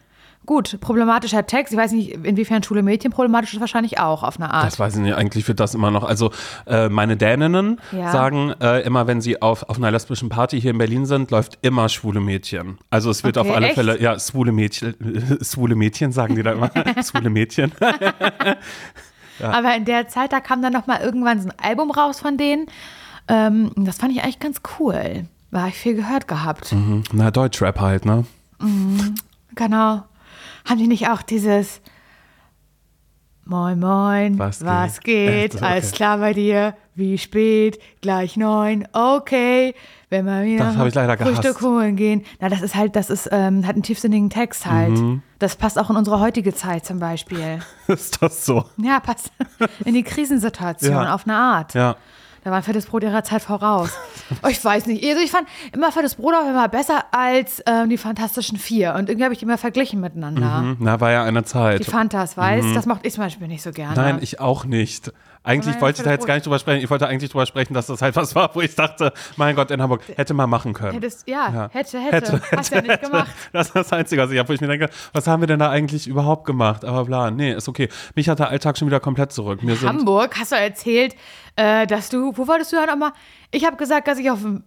Gut, 0.47 0.79
problematischer 0.83 1.47
Text. 1.47 1.73
Ich 1.73 1.79
weiß 1.79 1.93
nicht, 1.93 2.11
inwiefern 2.23 2.63
Schule 2.63 2.83
Mädchen 2.83 3.11
problematisch 3.11 3.55
ist, 3.55 3.61
wahrscheinlich 3.61 3.99
auch 3.99 4.23
auf 4.23 4.39
eine 4.39 4.53
Art. 4.53 4.67
Das 4.67 4.79
weiß 4.79 4.95
ich 4.97 5.01
nicht, 5.01 5.15
eigentlich 5.15 5.49
wird 5.49 5.59
das 5.59 5.75
immer 5.75 5.91
noch. 5.91 6.05
Also 6.05 6.33
äh, 6.67 6.91
meine 6.91 7.17
Däninnen 7.17 7.81
Ja. 7.93 8.13
sagen 8.13 8.53
äh, 8.61 8.81
immer, 8.83 9.07
wenn 9.07 9.23
sie 9.23 9.41
auf, 9.41 9.63
auf 9.71 9.79
einer 9.79 9.91
lesbischen 9.91 10.29
Party 10.29 10.61
hier 10.61 10.73
in 10.73 10.77
Berlin 10.77 11.07
sind, 11.07 11.31
läuft 11.31 11.57
immer 11.63 11.89
schwule 11.89 12.21
Mädchen. 12.21 12.77
Also 12.91 13.09
es 13.09 13.25
wird 13.25 13.39
Okay, 13.39 13.49
auf 13.49 13.57
alle 13.57 13.69
echt? 13.69 13.75
Fälle, 13.77 13.99
ja, 14.03 14.19
schwule 14.19 14.53
Mädchen, 14.53 14.95
schwule 15.41 15.77
Mädchen 15.77 16.13
sagen 16.13 16.35
die 16.35 16.43
da 16.43 16.53
immer. 16.53 16.71
schwule 17.03 17.31
Mädchen. 17.31 17.73
Aber 19.41 19.75
in 19.75 19.85
der 19.85 20.09
Zeit, 20.09 20.33
da 20.33 20.41
kam 20.41 20.63
dann 20.63 20.73
noch 20.73 20.87
mal 20.87 21.01
irgendwann 21.01 21.41
so 21.41 21.49
ein 21.49 21.55
Album 21.59 21.91
raus 21.91 22.21
von 22.21 22.37
denen. 22.37 22.67
Ähm, 23.29 23.73
das 23.77 23.99
fand 23.99 24.13
ich 24.13 24.23
eigentlich 24.23 24.39
ganz 24.39 24.61
cool. 24.79 25.27
Da 25.51 25.61
habe 25.61 25.69
ich 25.69 25.77
viel 25.77 25.95
gehört 25.95 26.29
gehabt. 26.29 26.73
Mhm. 26.73 27.05
Na, 27.13 27.31
Deutschrap 27.31 27.81
halt, 27.81 28.05
ne? 28.05 28.25
Genau. 29.55 30.03
Haben 30.65 30.79
die 30.79 30.89
nicht 30.89 31.09
auch 31.09 31.23
dieses 31.23 31.81
Moin, 33.47 33.79
moin, 33.79 34.39
Was 34.39 34.65
was, 34.65 35.01
geht? 35.01 35.53
geht? 35.53 35.55
Okay. 35.57 35.65
Alles 35.65 35.93
klar 35.93 36.17
bei 36.19 36.33
dir? 36.33 36.75
Wie 36.95 37.19
spät? 37.19 37.79
Gleich 38.01 38.39
neun? 38.39 38.89
Okay. 38.93 39.75
Wenn 40.15 40.25
wir 40.27 40.45
wieder 40.45 40.65
Das 40.67 40.77
hab 40.77 40.87
ich 40.87 40.95
leider 40.95 41.17
Frühstück 41.19 41.43
gehasst. 41.43 41.63
holen 41.63 41.97
gehen. 41.97 42.23
Na, 42.41 42.49
das 42.49 42.63
ist 42.63 42.75
halt, 42.77 42.95
das 42.95 43.11
ist, 43.11 43.29
ähm, 43.33 43.67
hat 43.67 43.75
einen 43.75 43.83
tiefsinnigen 43.83 44.31
Text 44.31 44.67
halt. 44.67 44.91
Mhm. 44.93 45.23
Das 45.41 45.57
passt 45.57 45.79
auch 45.79 45.91
in 45.91 45.97
unsere 45.97 46.21
heutige 46.21 46.55
Zeit 46.55 46.87
zum 46.87 47.01
Beispiel. 47.01 47.59
Ist 47.89 48.23
das 48.23 48.47
so? 48.47 48.65
Ja, 48.77 49.01
passt 49.01 49.31
in 49.85 49.95
die 49.95 50.03
Krisensituation 50.05 50.93
Ja. 50.93 51.15
auf 51.15 51.27
eine 51.27 51.37
Art. 51.37 51.75
Ja. 51.75 51.97
Da 52.45 52.51
war 52.51 52.63
fettes 52.63 52.85
Brot 52.87 53.03
ihrer 53.03 53.25
Zeit 53.25 53.41
voraus. 53.41 53.91
Oh, 54.43 54.49
ich 54.49 54.63
weiß 54.63 54.85
nicht. 54.87 55.03
Also 55.03 55.23
ich 55.23 55.31
fand 55.31 55.49
immer 55.73 55.91
fettes 55.91 56.17
Brot 56.17 56.35
auch 56.35 56.47
immer 56.49 56.69
besser 56.69 57.05
als 57.11 57.63
ähm, 57.67 57.89
die 57.89 57.97
Fantastischen 57.97 58.59
Vier. 58.59 58.95
Und 58.99 59.09
irgendwie 59.09 59.25
habe 59.25 59.33
ich 59.33 59.39
die 59.39 59.47
immer 59.47 59.57
verglichen 59.57 59.99
miteinander. 60.01 60.59
Hm, 60.61 60.77
Na, 60.79 61.01
war 61.01 61.11
ja 61.11 61.25
eine 61.25 61.45
Zeit. 61.45 61.81
Die 61.81 61.85
Fantas, 61.85 62.37
weißt 62.37 62.77
Das 62.77 62.85
mochte 62.85 63.07
ich 63.09 63.15
zum 63.15 63.25
Beispiel 63.25 63.49
nicht 63.49 63.63
so 63.63 63.71
gerne. 63.71 63.93
Mhm. 63.93 63.97
Nein, 63.97 64.19
ich 64.21 64.41
auch 64.41 64.67
nicht. 64.67 65.11
Eigentlich 65.45 65.79
wollte 65.79 66.01
ich 66.01 66.05
da 66.05 66.11
jetzt 66.11 66.27
gar 66.27 66.35
nicht 66.35 66.47
drüber 66.47 66.59
sprechen. 66.59 66.83
Ich 66.83 66.89
wollte 66.89 67.07
eigentlich 67.07 67.31
drüber 67.31 67.45
sprechen, 67.45 67.75
dass 67.75 67.87
das 67.87 68.01
halt 68.01 68.17
was 68.17 68.35
war, 68.35 68.55
wo 68.55 68.63
ich 68.63 68.75
dachte, 68.75 69.13
mein 69.37 69.55
Gott, 69.55 69.71
in 69.71 69.81
Hamburg 69.83 70.01
hätte 70.17 70.33
man 70.33 70.49
machen 70.49 70.73
können. 70.73 70.95
Hättest, 70.95 71.29
ja, 71.29 71.53
Ja. 71.53 71.69
hätte, 71.71 72.01
hätte, 72.01 72.41
Hast 72.57 72.73
ja 72.73 72.81
nicht 72.81 73.03
gemacht. 73.03 73.31
Das 73.53 73.67
ist 73.67 73.77
das 73.77 73.93
Einzige, 73.93 74.23
was 74.23 74.31
ich 74.31 74.39
habe, 74.39 74.49
wo 74.49 74.55
ich 74.55 74.61
mir 74.63 74.69
denke, 74.69 74.89
was 75.13 75.27
haben 75.27 75.43
wir 75.43 75.47
denn 75.47 75.59
da 75.59 75.69
eigentlich 75.71 76.07
überhaupt 76.07 76.47
gemacht? 76.47 76.85
Aber 76.85 77.05
bla, 77.05 77.31
nee, 77.31 77.53
ist 77.53 77.69
okay. 77.69 77.89
Mich 78.15 78.29
hat 78.31 78.39
der 78.39 78.49
Alltag 78.49 78.79
schon 78.79 78.89
wieder 78.89 79.01
komplett 79.01 79.33
zurück. 79.33 79.63
Mir 79.63 79.79
Hamburg, 79.83 80.35
hast 80.39 80.53
du 80.53 80.57
erzählt, 80.57 81.15
äh, 81.57 81.87
dass 81.87 82.09
du, 82.09 82.33
wo 82.37 82.49
wolltest 82.49 82.73
du 82.73 82.77
ja 82.77 82.87
nochmal? 82.87 83.13
Ich 83.51 83.67
habe 83.67 83.77
gesagt, 83.77 84.09
dass 84.09 84.19
ich 84.19 84.31
auf 84.31 84.41
dem, 84.41 84.65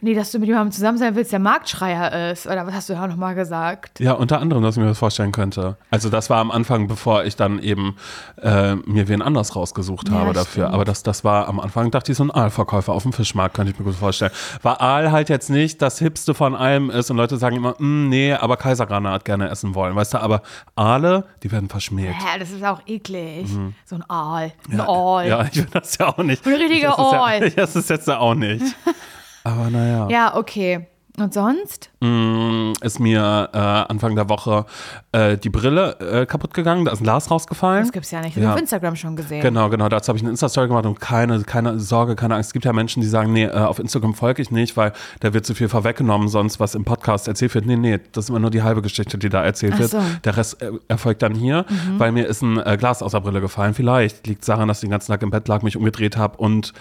nee, 0.00 0.14
dass 0.14 0.30
du 0.32 0.38
mit 0.38 0.48
jemandem 0.48 0.72
zusammen 0.72 0.98
sein 0.98 1.14
willst, 1.16 1.32
der 1.32 1.38
Marktschreier 1.38 2.30
ist. 2.30 2.46
Oder 2.46 2.66
was 2.66 2.74
hast 2.74 2.88
du 2.88 2.92
ja 2.94 3.06
nochmal 3.06 3.34
gesagt? 3.34 4.00
ja, 4.00 4.12
unter 4.12 4.40
anderem, 4.40 4.62
dass 4.62 4.76
ich 4.76 4.82
mir 4.82 4.88
das 4.88 4.98
vorstellen 4.98 5.32
könnte. 5.32 5.76
Also 5.90 6.08
das 6.10 6.30
war 6.30 6.38
am 6.38 6.50
Anfang, 6.50 6.86
bevor 6.88 7.24
ich 7.24 7.36
dann 7.36 7.58
eben 7.58 7.96
äh, 8.40 8.74
mir 8.76 9.08
wen 9.08 9.22
anders 9.22 9.56
rausgesucht 9.56 10.08
Ja, 10.08 10.14
habe 10.16 10.32
dafür. 10.32 10.64
stimmt. 10.64 10.74
Aber 10.74 10.84
das, 10.84 11.02
das 11.02 11.24
war 11.24 11.48
am 11.48 11.60
Anfang, 11.60 11.90
dachte 11.90 12.12
ich, 12.12 12.18
so 12.18 12.24
ein 12.24 12.30
Aalverkäufer 12.30 12.92
auf 12.92 13.02
dem 13.02 13.12
Fischmarkt, 13.12 13.54
könnte 13.54 13.72
ich 13.72 13.78
mir 13.78 13.84
gut 13.84 13.94
vorstellen. 13.94 14.30
Weil 14.62 14.74
Aal 14.76 15.12
halt 15.12 15.28
jetzt 15.28 15.50
nicht 15.50 15.82
das 15.82 15.98
Hipste 15.98 16.34
von 16.34 16.54
allem 16.54 16.90
ist 16.90 17.10
und 17.10 17.16
Leute 17.16 17.36
sagen 17.36 17.56
immer, 17.56 17.74
"Mm, 17.78 18.08
nee, 18.08 18.32
aber 18.32 18.56
Kaisergranat 18.56 19.24
gerne 19.24 19.48
essen 19.50 19.74
wollen, 19.74 19.94
weißt 19.96 20.14
du, 20.14 20.18
aber 20.20 20.42
Aale, 20.76 21.24
die 21.42 21.50
werden 21.52 21.68
verschmäht. 21.68 22.14
Ja, 22.20 22.38
das 22.38 22.50
ist 22.50 22.64
auch 22.64 22.80
eklig. 22.86 23.48
So 23.84 23.96
ein 23.96 24.04
Aal. 24.08 24.52
Ein 24.70 24.80
Aal. 24.80 25.24
Mhm. 25.24 25.30
Ja, 25.30 25.44
ich 25.50 25.56
will 25.56 25.66
das 25.72 25.98
ja 25.98 26.08
auch 26.08 26.18
nicht. 26.18 26.46
Ein 26.46 26.54
richtiger 26.54 26.98
Aal. 26.98 27.42
Ja, 27.48 27.50
das 27.56 27.76
ist 27.76 27.90
jetzt 27.90 28.06
ja 28.08 28.18
auch 28.18 28.34
nicht. 28.34 28.64
Aber 29.44 29.70
naja. 29.70 30.08
Ja, 30.10 30.36
okay. 30.36 30.86
Und 31.20 31.34
sonst? 31.34 31.90
Mm, 31.98 32.74
ist 32.80 33.00
mir 33.00 33.48
äh, 33.52 33.58
Anfang 33.58 34.14
der 34.14 34.28
Woche 34.28 34.66
äh, 35.10 35.36
die 35.36 35.50
Brille 35.50 35.98
äh, 35.98 36.26
kaputt 36.26 36.54
gegangen, 36.54 36.84
da 36.84 36.92
ist 36.92 37.00
ein 37.00 37.02
Glas 37.02 37.28
rausgefallen. 37.28 37.82
Das 37.82 37.90
gibt's 37.90 38.12
ja 38.12 38.20
nicht. 38.20 38.36
Das 38.36 38.44
Ja. 38.44 38.52
auf 38.52 38.60
Instagram 38.60 38.94
schon 38.94 39.16
gesehen. 39.16 39.40
Genau, 39.42 39.68
genau. 39.68 39.88
Dazu 39.88 40.10
habe 40.10 40.16
ich 40.16 40.22
eine 40.22 40.30
Insta-Story 40.30 40.68
gemacht 40.68 40.86
und 40.86 41.00
keine, 41.00 41.42
keine 41.42 41.80
Sorge, 41.80 42.14
keine 42.14 42.36
Angst. 42.36 42.50
Es 42.50 42.52
gibt 42.52 42.66
ja 42.66 42.72
Menschen, 42.72 43.02
die 43.02 43.08
sagen, 43.08 43.32
nee, 43.32 43.46
äh, 43.46 43.50
auf 43.50 43.80
Instagram 43.80 44.14
folge 44.14 44.42
ich 44.42 44.52
nicht, 44.52 44.76
weil 44.76 44.92
da 45.18 45.34
wird 45.34 45.44
zu 45.44 45.56
viel 45.56 45.68
vorweggenommen, 45.68 46.28
sonst 46.28 46.60
was 46.60 46.76
im 46.76 46.84
Podcast 46.84 47.26
erzählt 47.26 47.52
wird. 47.56 47.66
Nee, 47.66 47.74
nee, 47.74 47.98
das 48.12 48.26
ist 48.26 48.28
immer 48.30 48.38
nur 48.38 48.50
die 48.50 48.62
halbe 48.62 48.80
Geschichte, 48.80 49.18
die 49.18 49.28
da 49.28 49.42
erzählt 49.42 49.72
Ach 49.74 49.80
wird. 49.80 49.90
so. 49.90 50.00
Der 50.22 50.36
Rest 50.36 50.62
äh, 50.62 50.70
erfolgt 50.86 51.22
dann 51.22 51.34
hier, 51.34 51.64
weil 51.96 52.12
mir 52.12 52.28
ist 52.28 52.42
ein 52.42 52.58
äh, 52.64 52.76
Glas 52.78 53.02
aus 53.02 53.10
der 53.10 53.20
Brille 53.22 53.40
gefallen. 53.40 53.74
Vielleicht 53.74 54.24
liegt 54.28 54.42
es 54.42 54.46
daran, 54.46 54.68
dass 54.68 54.76
ich 54.78 54.82
den 54.82 54.90
ganzen 54.90 55.10
Tag 55.10 55.20
im 55.22 55.30
Bett 55.30 55.48
lag, 55.48 55.62
mich 55.62 55.76
umgedreht 55.76 56.16
habe 56.16 56.36
und 56.38 56.72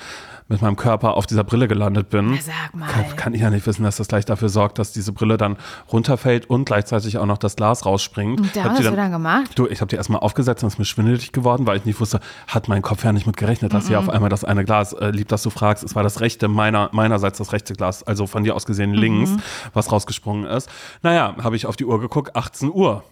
mit 0.48 0.62
meinem 0.62 0.76
Körper 0.76 1.16
auf 1.16 1.26
dieser 1.26 1.44
Brille 1.44 1.68
gelandet 1.68 2.10
bin. 2.10 2.38
Sag 2.42 2.74
mal. 2.74 2.88
Kann, 2.88 3.16
kann 3.16 3.34
ich 3.34 3.42
ja 3.42 3.50
nicht 3.50 3.66
wissen, 3.68 3.84
dass 3.84 3.98
das 3.98 4.08
gleich 4.08 4.26
dafür 4.26 4.50
sorgt, 4.50 4.80
dass 4.80 4.92
diese 4.92 5.12
Brille 5.12 5.38
dann 5.38 5.58
runterfällt 5.92 6.50
und 6.50 6.66
gleichzeitig 6.66 7.18
auch 7.18 7.26
noch 7.26 7.38
das 7.38 7.56
Glas 7.56 7.86
rausspringt. 7.86 8.40
Und 8.40 8.56
da 8.56 8.64
Hab 8.64 8.72
hast 8.72 8.80
die 8.80 8.84
du 8.84 8.96
dann 8.96 9.12
gemacht? 9.12 9.52
Du, 9.56 9.68
ich 9.68 9.82
habe 9.82 9.90
die 9.90 9.96
erstmal 9.96 10.22
aufgesetzt 10.22 10.64
und 10.64 10.68
es 10.68 10.76
ist 10.76 10.80
mir 10.80 10.86
schwindelig 10.86 11.32
geworden, 11.32 11.68
weil 11.68 11.78
ich 11.78 11.86
nicht 11.86 12.00
wusste, 12.00 12.20
hat 12.48 12.68
mein 12.68 12.82
Kopf 12.82 13.04
ja 13.04 13.12
nicht 13.12 13.28
mit 13.28 13.38
gerechnet, 13.38 13.74
dass 13.74 13.88
hier 13.88 14.00
auf 14.00 14.10
einmal 14.10 14.30
das 14.30 14.44
eine 14.44 14.64
Glas, 14.64 14.94
äh, 14.94 15.10
lieb, 15.10 15.28
dass 15.28 15.44
du 15.44 15.50
fragst, 15.50 15.84
es 15.84 15.96
war 15.96 16.04
das 16.04 16.22
rechte, 16.22 16.48
meiner, 16.48 16.90
meinerseits 16.94 17.38
das 17.38 17.52
rechte 17.52 17.74
Glas, 17.74 18.04
also 18.04 18.28
von 18.28 18.44
dir 18.44 18.56
aus 18.56 18.66
gesehen 18.66 18.94
links, 18.94 19.32
was 19.74 19.92
rausgesprungen 19.92 20.46
ist. 20.46 20.70
Naja, 21.02 21.36
habe 21.44 21.56
ich 21.56 21.66
auf 21.66 21.76
die 21.76 21.86
Uhr 21.86 22.00
geguckt, 22.00 22.36
18 22.36 22.72
Uhr. 22.72 23.04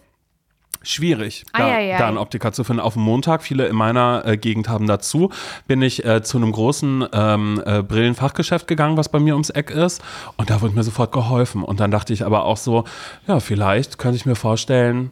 Schwierig, 0.86 1.44
da, 1.52 1.66
Eieiei. 1.66 1.98
da 1.98 2.06
einen 2.06 2.16
Optiker 2.16 2.52
zu 2.52 2.62
finden. 2.62 2.80
Auf 2.80 2.92
dem 2.92 3.02
Montag, 3.02 3.42
viele 3.42 3.66
in 3.66 3.74
meiner 3.74 4.22
äh, 4.24 4.36
Gegend 4.36 4.68
haben 4.68 4.86
dazu, 4.86 5.30
bin 5.66 5.82
ich 5.82 6.04
äh, 6.04 6.22
zu 6.22 6.36
einem 6.36 6.52
großen 6.52 7.06
ähm, 7.12 7.60
äh, 7.66 7.82
Brillenfachgeschäft 7.82 8.68
gegangen, 8.68 8.96
was 8.96 9.08
bei 9.08 9.18
mir 9.18 9.34
ums 9.34 9.50
Eck 9.50 9.70
ist. 9.70 10.00
Und 10.36 10.48
da 10.50 10.60
wurde 10.60 10.74
mir 10.74 10.84
sofort 10.84 11.10
geholfen. 11.10 11.64
Und 11.64 11.80
dann 11.80 11.90
dachte 11.90 12.12
ich 12.12 12.24
aber 12.24 12.44
auch 12.44 12.56
so, 12.56 12.84
ja, 13.26 13.40
vielleicht 13.40 13.98
könnte 13.98 14.16
ich 14.16 14.26
mir 14.26 14.36
vorstellen, 14.36 15.10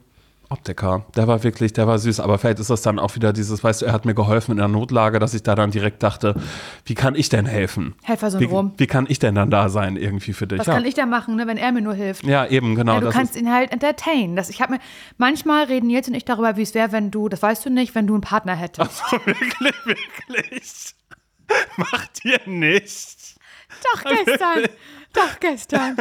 Optiker, 0.55 1.05
der 1.17 1.27
war 1.27 1.43
wirklich, 1.43 1.73
der 1.73 1.89
war 1.89 1.99
süß, 1.99 2.21
aber 2.21 2.39
vielleicht 2.39 2.61
ist 2.61 2.71
das 2.71 2.81
dann 2.81 3.01
auch 3.01 3.17
wieder 3.17 3.33
dieses, 3.33 3.65
weißt 3.65 3.83
du, 3.83 3.87
er 3.87 3.93
hat 3.93 4.05
mir 4.05 4.15
geholfen 4.15 4.53
in 4.53 4.59
der 4.59 4.69
Notlage, 4.69 5.19
dass 5.19 5.35
ich 5.35 5.43
da 5.43 5.57
dann 5.57 5.73
direkt 5.73 6.01
dachte, 6.05 6.37
wie 6.85 6.95
kann 6.95 7.17
ich 7.17 7.29
denn 7.29 7.45
helfen? 7.45 7.97
Wie, 8.03 8.07
Helfersyndrom. 8.07 8.73
wie 8.77 8.87
kann 8.87 9.07
ich 9.09 9.19
denn 9.19 9.35
dann 9.35 9.51
da 9.51 9.69
sein 9.69 9.97
irgendwie 9.97 10.33
für 10.33 10.47
dich? 10.47 10.61
Was 10.61 10.69
ja. 10.69 10.75
kann 10.75 10.85
ich 10.85 10.95
da 10.95 11.07
machen, 11.07 11.35
ne, 11.35 11.49
wenn 11.49 11.57
er 11.57 11.73
mir 11.73 11.83
nur 11.83 11.95
hilft? 11.95 12.23
ja, 12.23 12.47
eben, 12.47 12.77
genau. 12.77 12.95
Ja, 12.95 13.01
du 13.01 13.11
kannst 13.11 13.35
ihn 13.35 13.53
halt 13.53 13.73
entertainen. 13.73 14.37
Das, 14.37 14.49
ich 14.49 14.63
habe 14.63 14.75
mir 14.75 14.79
manchmal 15.19 15.65
reden 15.65 15.89
Nils 15.89 16.07
und 16.07 16.15
ich 16.15 16.25
darüber, 16.25 16.57
wie 16.57 16.63
es 16.63 16.73
wäre, 16.73 16.93
wenn 16.93 17.11
du, 17.11 17.29
das 17.29 17.43
weißt 17.43 17.67
du 17.67 17.71
nicht, 17.71 17.97
wenn 17.97 18.07
du 18.07 18.15
einen 18.15 18.21
Partner 18.21 18.55
hättest. 18.55 19.03
wirklich, 19.25 19.75
wirklich. 19.85 20.95
Macht 21.77 22.25
ihr 22.25 22.41
nicht. 22.47 23.35
Doch 23.93 24.05
gestern, 24.05 24.65
doch 25.13 25.41
gestern. 25.41 25.97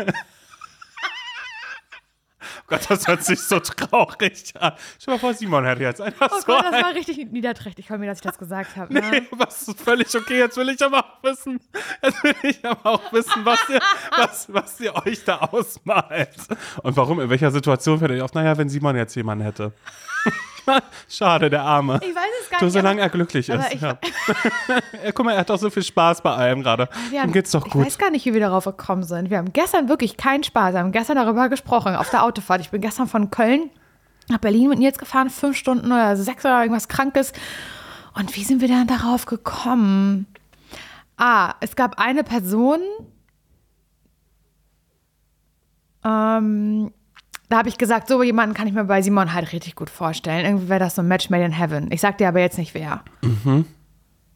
Gott, 2.67 2.81
das 2.89 3.07
hört 3.07 3.23
sich 3.23 3.41
so 3.41 3.59
traurig 3.59 4.53
an. 4.59 4.73
Stell 4.99 5.13
mal 5.13 5.19
vor, 5.19 5.33
Simon 5.33 5.65
hätte 5.65 5.83
jetzt 5.83 6.01
einfach 6.01 6.29
Oh 6.31 6.39
so 6.39 6.45
Gott, 6.45 6.63
das 6.63 6.83
war 6.83 6.93
richtig 6.93 7.17
niederträchtig 7.31 7.87
von 7.87 7.99
mir, 7.99 8.07
dass 8.07 8.19
ich 8.19 8.23
das 8.23 8.37
gesagt 8.37 8.75
habe. 8.75 8.93
Ne? 8.93 9.01
Nee, 9.11 9.21
was 9.31 9.67
ist 9.67 9.79
völlig 9.79 10.15
okay. 10.15 10.39
Jetzt 10.39 10.57
will 10.57 10.69
ich 10.69 10.81
aber 10.81 10.99
auch 10.99 11.23
wissen, 11.23 11.59
jetzt 12.01 12.23
will 12.23 12.35
ich 12.43 12.65
aber 12.65 12.85
auch 12.85 13.13
wissen, 13.13 13.45
was 13.45 13.59
ihr, 13.69 13.79
was, 14.17 14.53
was 14.53 14.79
ihr 14.79 14.95
euch 15.05 15.23
da 15.23 15.37
ausmalt. 15.37 16.29
Und 16.81 16.95
warum, 16.97 17.19
in 17.19 17.29
welcher 17.29 17.51
Situation 17.51 17.99
fällt 17.99 18.11
euch 18.11 18.21
auf? 18.21 18.33
Naja, 18.33 18.57
wenn 18.57 18.69
Simon 18.69 18.95
jetzt 18.95 19.15
jemanden 19.15 19.43
hätte. 19.43 19.73
Schade, 21.09 21.49
der 21.49 21.61
Arme. 21.63 21.99
Ich 22.03 22.15
weiß 22.15 22.23
es 22.43 22.49
gar 22.49 22.59
Du, 22.59 22.65
nicht. 22.65 22.73
solange 22.73 23.01
er 23.01 23.09
glücklich 23.09 23.49
ist. 23.49 23.73
ich- 23.73 23.81
Ja. 23.81 23.97
guck 25.13 25.25
mal, 25.25 25.33
er 25.33 25.39
hat 25.39 25.49
doch 25.49 25.57
so 25.59 25.69
viel 25.69 25.83
Spaß 25.83 26.21
bei 26.21 26.31
allem 26.33 26.63
gerade. 26.63 26.89
Ihm 27.11 27.31
geht's 27.33 27.51
doch 27.51 27.65
Ich 27.65 27.71
gut. 27.71 27.85
weiß 27.85 27.97
gar 27.97 28.09
nicht, 28.11 28.25
wie 28.25 28.33
wir 28.33 28.39
darauf 28.41 28.65
gekommen 28.65 29.03
sind. 29.03 29.29
Wir 29.29 29.37
haben 29.37 29.51
gestern 29.53 29.89
wirklich 29.89 30.17
keinen 30.17 30.43
Spaß. 30.43 30.73
Wir 30.73 30.79
haben 30.79 30.91
gestern 30.91 31.15
darüber 31.17 31.49
gesprochen, 31.49 31.95
auf 31.95 32.09
der 32.09 32.23
Autofahrt. 32.23 32.61
Ich 32.61 32.69
bin 32.71 32.81
gestern 32.81 33.07
von 33.07 33.29
Köln 33.31 33.69
nach 34.29 34.37
Berlin 34.39 34.69
mit 34.69 34.79
Nils 34.79 34.97
gefahren, 34.97 35.29
fünf 35.29 35.57
Stunden 35.57 35.87
oder 35.91 36.15
sechs 36.15 36.45
oder 36.45 36.59
irgendwas 36.61 36.87
Krankes. 36.87 37.33
Und 38.15 38.35
wie 38.35 38.43
sind 38.43 38.61
wir 38.61 38.67
dann 38.69 38.87
darauf 38.87 39.25
gekommen? 39.25 40.27
Ah, 41.17 41.55
es 41.59 41.75
gab 41.75 41.99
eine 41.99 42.23
Person, 42.23 42.79
ähm, 46.05 46.91
da 47.53 47.59
habe 47.59 47.69
ich 47.69 47.77
gesagt, 47.77 48.07
so 48.07 48.23
jemanden 48.23 48.55
kann 48.55 48.65
ich 48.65 48.73
mir 48.73 48.85
bei 48.85 49.03
Simon 49.03 49.31
halt 49.31 49.53
richtig 49.53 49.75
gut 49.75 49.91
vorstellen. 49.91 50.43
Irgendwie 50.43 50.69
wäre 50.69 50.79
das 50.79 50.95
so 50.95 51.03
ein 51.03 51.07
Match 51.07 51.29
made 51.29 51.43
in 51.43 51.51
heaven. 51.51 51.91
Ich 51.91 52.01
sag 52.01 52.17
dir 52.17 52.27
aber 52.27 52.39
jetzt 52.39 52.57
nicht 52.57 52.73
wer. 52.73 53.03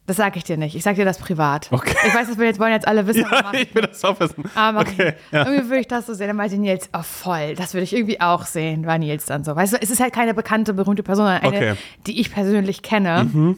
Das 0.06 0.16
sage 0.18 0.38
ich 0.38 0.44
dir 0.44 0.56
nicht. 0.56 0.76
Ich 0.76 0.84
sag 0.84 0.94
dir 0.94 1.04
das 1.04 1.18
privat. 1.18 1.68
Mhm. 1.72 1.78
Okay. 1.78 1.96
Ich 2.06 2.14
weiß, 2.14 2.28
dass 2.28 2.38
wir 2.38 2.46
jetzt 2.46 2.60
wollen 2.60 2.70
jetzt 2.70 2.86
alle 2.86 3.08
wissen, 3.08 3.26
Ja, 3.30 3.52
ich 3.52 3.74
will 3.74 3.82
das 3.82 4.04
auch 4.04 4.20
wissen. 4.20 4.44
aber 4.54 4.82
okay, 4.82 5.14
ja. 5.32 5.44
irgendwie 5.46 5.64
würde 5.68 5.80
ich 5.80 5.88
das 5.88 6.06
so 6.06 6.14
sehen. 6.14 6.28
Dann 6.28 6.36
meinte 6.36 6.56
Nils, 6.58 6.88
oh 6.96 7.02
voll, 7.02 7.56
das 7.56 7.74
würde 7.74 7.82
ich 7.82 7.92
irgendwie 7.92 8.20
auch 8.20 8.46
sehen, 8.46 8.86
war 8.86 8.98
Nils 8.98 9.26
dann 9.26 9.42
so. 9.42 9.56
Weißt 9.56 9.72
du, 9.72 9.78
es 9.82 9.90
ist 9.90 10.00
halt 10.00 10.12
keine 10.14 10.32
bekannte, 10.32 10.72
berühmte 10.72 11.02
Person, 11.02 11.26
sondern 11.26 11.42
eine, 11.42 11.48
Okay. 11.56 11.72
Mhm. 11.72 12.04
die 12.06 12.20
ich 12.20 12.32
persönlich 12.32 12.82
kenne. 12.82 13.56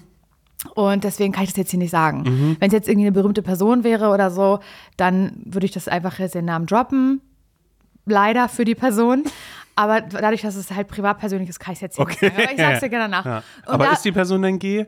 Und 0.74 1.04
deswegen 1.04 1.32
kann 1.32 1.44
ich 1.44 1.50
das 1.50 1.56
jetzt 1.58 1.70
hier 1.70 1.78
nicht 1.78 1.90
sagen. 1.90 2.56
Wenn 2.58 2.66
es 2.68 2.72
jetzt 2.72 2.88
irgendwie 2.88 3.06
eine 3.08 3.12
berühmte 3.12 3.42
Person 3.42 3.84
wäre 3.84 4.08
oder 4.08 4.30
so, 4.30 4.60
dann 4.96 5.32
würde 5.44 5.66
ich 5.66 5.72
das 5.72 5.86
einfach 5.86 6.18
jetzt 6.18 6.34
den 6.34 6.46
Namen 6.46 6.64
droppen. 6.66 7.20
Leider 8.10 8.48
für 8.48 8.64
die 8.64 8.74
Person. 8.74 9.24
Aber 9.76 10.02
dadurch, 10.02 10.42
dass 10.42 10.56
es 10.56 10.70
halt 10.70 10.88
privat 10.88 11.18
persönlich 11.18 11.48
ist, 11.48 11.58
kann 11.60 11.72
ich 11.72 11.78
es 11.78 11.80
jetzt 11.80 11.98
Okay. 11.98 12.26
nicht 12.26 12.34
sagen. 12.36 12.42
Aber 12.42 12.52
ich 12.52 12.58
sag's 12.58 12.80
dir 12.80 12.88
gerne 12.90 13.08
nach. 13.08 13.24
Ja. 13.24 13.42
Aber 13.66 13.86
da, 13.86 13.92
ist 13.92 14.04
die 14.04 14.12
Person 14.12 14.42
denn 14.42 14.58
G? 14.58 14.84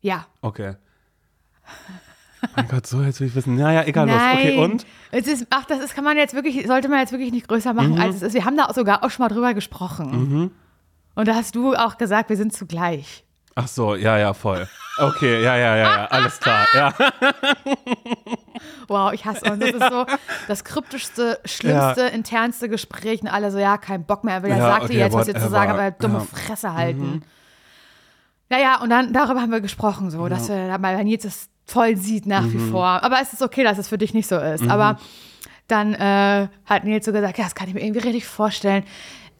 ja. 0.00 0.26
Okay. 0.40 0.76
Mein 2.56 2.68
Gott, 2.68 2.86
so 2.86 3.02
jetzt 3.02 3.20
will 3.20 3.26
ich 3.28 3.34
wissen. 3.34 3.58
Ja, 3.58 3.70
ja, 3.70 3.84
egal, 3.84 4.08
los. 4.08 4.16
Okay, 4.16 4.56
und? 4.56 4.86
Es 5.10 5.26
ist, 5.26 5.46
ach, 5.50 5.66
das 5.66 5.80
ist, 5.80 5.94
kann 5.94 6.04
man 6.04 6.16
jetzt 6.16 6.32
wirklich, 6.34 6.66
sollte 6.66 6.88
man 6.88 7.00
jetzt 7.00 7.12
wirklich 7.12 7.32
nicht 7.32 7.46
größer 7.48 7.74
machen, 7.74 7.94
Mhm. 7.96 8.00
als 8.00 8.16
es 8.16 8.22
ist. 8.22 8.32
Wir 8.34 8.46
haben 8.46 8.56
da 8.56 8.72
sogar 8.72 9.04
auch 9.04 9.10
schon 9.10 9.24
mal 9.24 9.28
drüber 9.28 9.52
gesprochen. 9.52 10.50
Und 11.14 11.28
da 11.28 11.34
hast 11.34 11.54
du 11.54 11.74
auch 11.74 11.98
gesagt, 11.98 12.30
wir 12.30 12.36
sind 12.38 12.54
zugleich. 12.54 13.24
Ach 13.62 13.68
so, 13.68 13.94
ja, 13.94 14.18
ja, 14.18 14.32
voll. 14.34 14.68
Okay, 14.98 15.42
ja, 15.42 15.56
ja, 15.56 15.76
ja, 15.76 15.82
ja, 15.96 16.04
alles 16.06 16.38
klar. 16.40 16.66
Ja, 16.74 16.92
Wow, 18.88 19.12
ich 19.12 19.24
hasse 19.24 19.50
uns. 19.50 19.60
Das 19.60 19.70
ist 19.70 19.88
so 19.90 20.04
das 20.48 20.64
kryptischste, 20.64 21.38
schlimmste, 21.44 22.02
internste 22.02 22.68
Gespräch. 22.68 23.22
Und 23.22 23.28
alle 23.28 23.50
so, 23.50 23.58
ja, 23.58 23.78
kein 23.78 24.04
Bock 24.04 24.24
mehr. 24.24 24.34
Er 24.34 24.42
will 24.42 24.50
ja, 24.50 24.58
Ja, 24.58 24.66
sagt 24.68 24.84
okay, 24.84 24.92
dir 24.94 24.98
jetzt, 25.00 25.14
was 25.14 25.28
ihr 25.28 25.36
zu 25.36 25.48
sagen, 25.48 25.70
aber 25.72 25.90
dumme 25.92 26.14
Ja. 26.18 26.20
Mhm. 26.20 26.26
Fresse 26.26 26.74
halten. 26.74 27.22
Naja, 28.48 28.80
und 28.82 28.90
dann 28.90 29.12
darüber 29.12 29.40
haben 29.40 29.52
wir 29.52 29.60
gesprochen, 29.60 30.10
so, 30.10 30.28
dass 30.28 30.48
wir 30.48 30.76
mal 30.78 31.02
Nils 31.04 31.24
es 31.24 31.48
voll 31.66 31.96
sieht 31.96 32.26
nach 32.26 32.42
Mhm. 32.42 32.52
wie 32.52 32.70
vor. 32.70 32.86
Aber 33.02 33.20
es 33.22 33.32
ist 33.32 33.42
okay, 33.42 33.62
dass 33.62 33.78
es 33.78 33.88
für 33.88 33.98
dich 33.98 34.12
nicht 34.12 34.26
so 34.28 34.36
ist. 34.38 34.68
Aber 34.68 34.98
dann 35.68 35.94
äh, 35.94 36.48
hat 36.66 36.84
Nils 36.84 37.04
so 37.06 37.12
gesagt, 37.12 37.38
ja, 37.38 37.44
das 37.44 37.54
kann 37.54 37.68
ich 37.68 37.74
mir 37.74 37.80
irgendwie 37.82 38.00
richtig 38.00 38.26
vorstellen. 38.26 38.84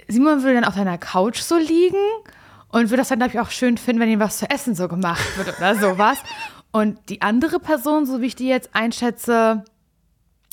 Simon 0.06 0.42
würde 0.42 0.54
dann 0.54 0.64
auf 0.64 0.76
deiner 0.76 0.96
Couch 0.96 1.40
so 1.40 1.56
liegen 1.58 1.96
und 2.72 2.90
würde 2.90 2.98
das 2.98 3.08
dann, 3.08 3.18
glaube 3.18 3.32
ich, 3.32 3.40
auch 3.40 3.50
schön 3.50 3.76
finden, 3.78 4.00
wenn 4.00 4.10
ihm 4.10 4.20
was 4.20 4.38
zu 4.38 4.48
essen 4.48 4.74
so 4.74 4.88
gemacht 4.88 5.36
wird 5.36 5.56
oder 5.56 5.74
sowas. 5.76 6.18
Und 6.72 6.98
die 7.08 7.22
andere 7.22 7.58
Person, 7.58 8.06
so 8.06 8.20
wie 8.20 8.26
ich 8.26 8.36
die 8.36 8.48
jetzt 8.48 8.70
einschätze, 8.74 9.64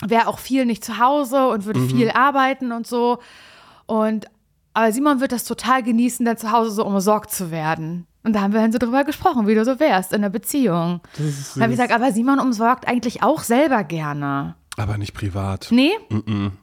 wäre 0.05 0.27
auch 0.27 0.39
viel 0.39 0.65
nicht 0.65 0.83
zu 0.83 1.00
Hause 1.00 1.47
und 1.47 1.65
würde 1.65 1.81
viel 1.88 2.09
arbeiten 2.12 2.71
und 2.71 2.88
so. 2.88 3.19
Und 3.86 4.27
aber 4.74 4.91
Simon 4.91 5.21
wird 5.21 5.31
das 5.31 5.43
total 5.43 5.81
genießen, 5.81 6.24
dann 6.24 6.38
zu 6.38 6.51
Hause 6.51 6.69
so 6.69 6.86
umsorgt 6.86 7.31
zu 7.31 7.50
werden. 7.50 8.05
Und 8.24 8.33
da 8.33 8.41
haben 8.41 8.53
wir 8.53 8.62
dann 8.62 8.71
so 8.71 8.77
drüber 8.77 9.05
gesprochen, 9.05 9.47
wie 9.47 9.55
du 9.55 9.65
so 9.65 9.79
wärst 9.79 10.12
in 10.12 10.17
einer 10.17 10.29
Beziehung. 10.29 11.01
das 11.17 11.25
ist 11.25 11.57
Da 11.57 11.62
habe 11.62 11.74
ich 11.74 11.79
gesagt, 11.79 11.91
aber 11.91 12.12
Simon 12.12 12.39
umsorgt 12.39 12.88
eigentlich 12.88 13.24
auch 13.24 13.41
selber 13.41 13.83
gerne. 13.83 14.55
Aber 14.77 15.00
nicht 15.00 15.15
privat. 15.15 15.69
Nee? 15.71 15.93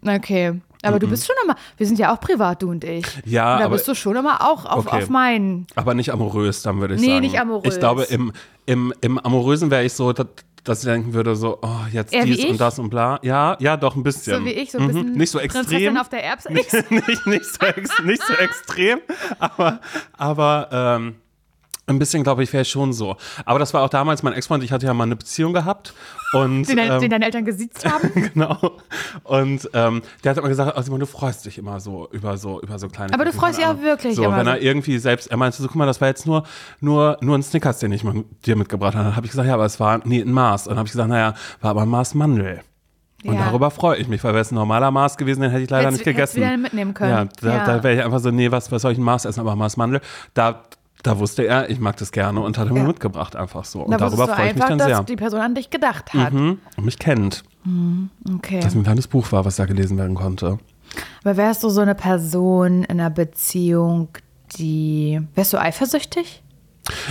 Okay. 0.06 0.60
Aber 0.84 0.98
du 0.98 1.08
bist 1.08 1.26
schon 1.26 1.36
immer, 1.44 1.56
wir 1.76 1.86
sind 1.86 1.98
ja 1.98 2.14
auch 2.14 2.20
privat, 2.20 2.62
du 2.62 2.70
und 2.70 2.84
ich. 2.84 3.04
Ja, 3.24 3.54
und 3.54 3.58
da 3.60 3.64
aber- 3.66 3.74
bist 3.76 3.88
du 3.88 3.94
schon 3.94 4.16
immer 4.16 4.40
auch 4.42 4.64
auf, 4.66 4.86
Okay. 4.86 5.02
auf 5.02 5.08
meinen. 5.08 5.66
Aber 5.74 5.94
nicht 5.94 6.12
amorös, 6.12 6.62
dann 6.62 6.80
würde 6.80 6.94
ich 6.94 7.00
Nee, 7.00 7.08
sagen. 7.08 7.20
nicht 7.20 7.40
amorös. 7.40 7.74
Ich 7.74 7.80
glaube, 7.80 8.04
im, 8.04 8.32
im, 8.66 8.92
im 9.00 9.18
Amorösen 9.18 9.70
wäre 9.70 9.84
ich 9.84 9.92
so, 9.92 10.12
dass, 10.12 10.26
dass 10.64 10.78
ich 10.80 10.84
denken 10.86 11.12
würde, 11.12 11.36
so, 11.36 11.58
oh, 11.60 11.68
jetzt 11.92 12.12
Eher 12.14 12.24
dies 12.24 12.44
und 12.46 12.58
das 12.60 12.78
und 12.78 12.88
bla. 12.90 13.18
Ja, 13.22 13.56
ja, 13.60 13.76
doch, 13.76 13.96
ein 13.96 14.02
bisschen. 14.02 14.38
So 14.38 14.44
wie 14.44 14.50
ich, 14.52 14.70
so 14.72 14.78
ein 14.78 14.86
bisschen 14.86 15.10
Mhm. 15.12 15.18
Nicht 15.18 15.30
so 15.30 15.38
Prinzessin 15.38 15.72
extrem. 15.76 15.96
auf 15.98 16.08
der 16.08 16.24
Erbse. 16.24 16.50
nicht, 16.52 16.72
nicht, 16.90 17.26
nicht, 17.26 17.44
so 17.44 17.66
ex, 17.66 17.90
nicht 18.04 18.22
so 18.22 18.32
extrem, 18.38 18.98
aber, 19.38 19.80
aber 20.16 20.68
ähm, 20.72 21.16
ein 21.86 21.98
bisschen, 21.98 22.22
glaube 22.22 22.42
ich, 22.42 22.52
wäre 22.52 22.62
ich 22.62 22.68
schon 22.70 22.92
so. 22.92 23.16
Aber 23.44 23.58
das 23.58 23.74
war 23.74 23.82
auch 23.82 23.88
damals 23.90 24.22
mein 24.22 24.32
Ex-Freund, 24.32 24.64
ich 24.64 24.72
hatte 24.72 24.86
ja 24.86 24.94
mal 24.94 25.04
eine 25.04 25.16
Beziehung 25.16 25.52
gehabt 25.52 25.92
und 26.32 26.64
Den, 26.68 26.78
ähm, 26.78 27.00
den 27.00 27.10
deine 27.10 27.26
Eltern 27.26 27.44
gesiezt 27.44 27.84
haben. 27.84 28.10
genau. 28.32 28.58
Und 29.22 29.68
ähm, 29.74 30.02
der 30.22 30.30
hat 30.30 30.38
immer 30.38 30.48
gesagt, 30.48 30.82
Simon, 30.84 31.00
du 31.00 31.06
freust 31.06 31.44
dich 31.44 31.58
immer 31.58 31.80
so 31.80 32.08
über 32.10 32.36
so 32.38 32.60
über 32.62 32.78
so 32.78 32.88
kleine. 32.88 33.12
Aber 33.12 33.24
du 33.24 33.32
freust 33.32 33.58
dich 33.58 33.64
auch 33.66 33.70
Ahnung. 33.70 33.82
wirklich 33.84 34.16
So, 34.16 34.24
immer 34.24 34.38
wenn 34.38 34.46
er 34.46 34.60
irgendwie 34.62 34.98
selbst, 34.98 35.26
er 35.30 35.36
meinte 35.36 35.60
so, 35.60 35.66
guck 35.68 35.76
mal, 35.76 35.86
das 35.86 36.00
war 36.00 36.08
jetzt 36.08 36.26
nur 36.26 36.44
nur 36.80 37.18
nur 37.20 37.36
ein 37.36 37.42
Snickers, 37.42 37.78
den 37.80 37.92
ich 37.92 38.02
mal 38.02 38.24
dir 38.46 38.56
mitgebracht 38.56 38.94
habe. 38.94 39.04
Dann 39.04 39.16
habe 39.16 39.26
ich 39.26 39.32
gesagt, 39.32 39.46
ja, 39.48 39.54
aber 39.54 39.66
es 39.66 39.78
war 39.78 39.98
nie 40.06 40.20
ein 40.22 40.32
Maß. 40.32 40.66
Und 40.66 40.70
dann 40.72 40.78
habe 40.78 40.86
ich 40.86 40.92
gesagt, 40.92 41.08
naja, 41.10 41.34
war 41.60 41.70
aber 41.72 41.82
ein 41.82 41.88
Maß 41.88 42.14
Mandel. 42.14 42.60
Und 43.24 43.34
Ja. 43.34 43.46
darüber 43.46 43.70
freue 43.70 43.96
ich 43.98 44.08
mich, 44.08 44.22
weil 44.24 44.32
wäre 44.32 44.42
es 44.42 44.50
ein 44.52 44.54
normaler 44.56 44.90
Maß 44.90 45.16
gewesen, 45.16 45.40
den 45.42 45.50
hätte 45.50 45.62
ich 45.62 45.70
leider 45.70 45.86
Hättest- 45.86 45.98
nicht 46.00 46.04
gegessen. 46.04 46.42
hättest 46.42 46.52
wieder 46.52 46.56
mitnehmen 46.62 46.92
können. 46.94 47.10
Ja, 47.10 47.24
da, 47.40 47.56
Ja. 47.56 47.66
da 47.66 47.82
wäre 47.82 47.94
ich 47.94 48.02
einfach 48.04 48.20
so, 48.20 48.30
nee, 48.30 48.50
was, 48.50 48.70
was 48.72 48.82
soll 48.82 48.92
ich 48.92 48.98
ein 48.98 49.04
Maß 49.04 49.24
essen, 49.26 49.40
aber 49.40 49.56
Maß 49.56 49.76
Mandel. 49.78 50.00
Da 50.34 50.62
Da 51.04 51.18
wusste 51.18 51.46
er, 51.46 51.70
ich 51.70 51.78
mag 51.80 51.96
das 51.98 52.10
gerne 52.12 52.40
und 52.40 52.58
hat 52.58 52.66
er 52.66 52.72
mir 52.72 52.80
Ja. 52.80 52.86
mitgebracht 52.86 53.36
einfach 53.36 53.64
so. 53.64 53.82
Und 53.82 53.92
Da 53.92 53.98
darüber 53.98 54.26
freue 54.26 54.48
ich 54.48 54.54
mich 54.56 54.64
dann 54.64 54.78
dass 54.78 54.86
sehr. 54.88 55.02
die 55.04 55.16
Person 55.16 55.40
an 55.40 55.54
dich 55.54 55.70
gedacht 55.70 56.12
hat. 56.14 56.32
Mhm. 56.32 56.58
Und 56.76 56.84
mich 56.84 56.98
kennt. 56.98 57.44
Okay. 58.36 58.60
Dass 58.60 58.74
ein 58.74 58.82
kleines 58.82 59.06
Buch 59.06 59.30
war, 59.32 59.44
was 59.44 59.56
da 59.56 59.66
gelesen 59.66 59.96
werden 59.98 60.14
konnte. 60.14 60.58
Aber 61.22 61.36
wärst 61.36 61.62
du 61.62 61.68
so 61.70 61.80
eine 61.80 61.94
Person 61.94 62.84
in 62.84 63.00
einer 63.00 63.10
Beziehung, 63.10 64.08
die. 64.56 65.20
Wärst 65.34 65.52
du 65.52 65.58
eifersüchtig? 65.58 66.42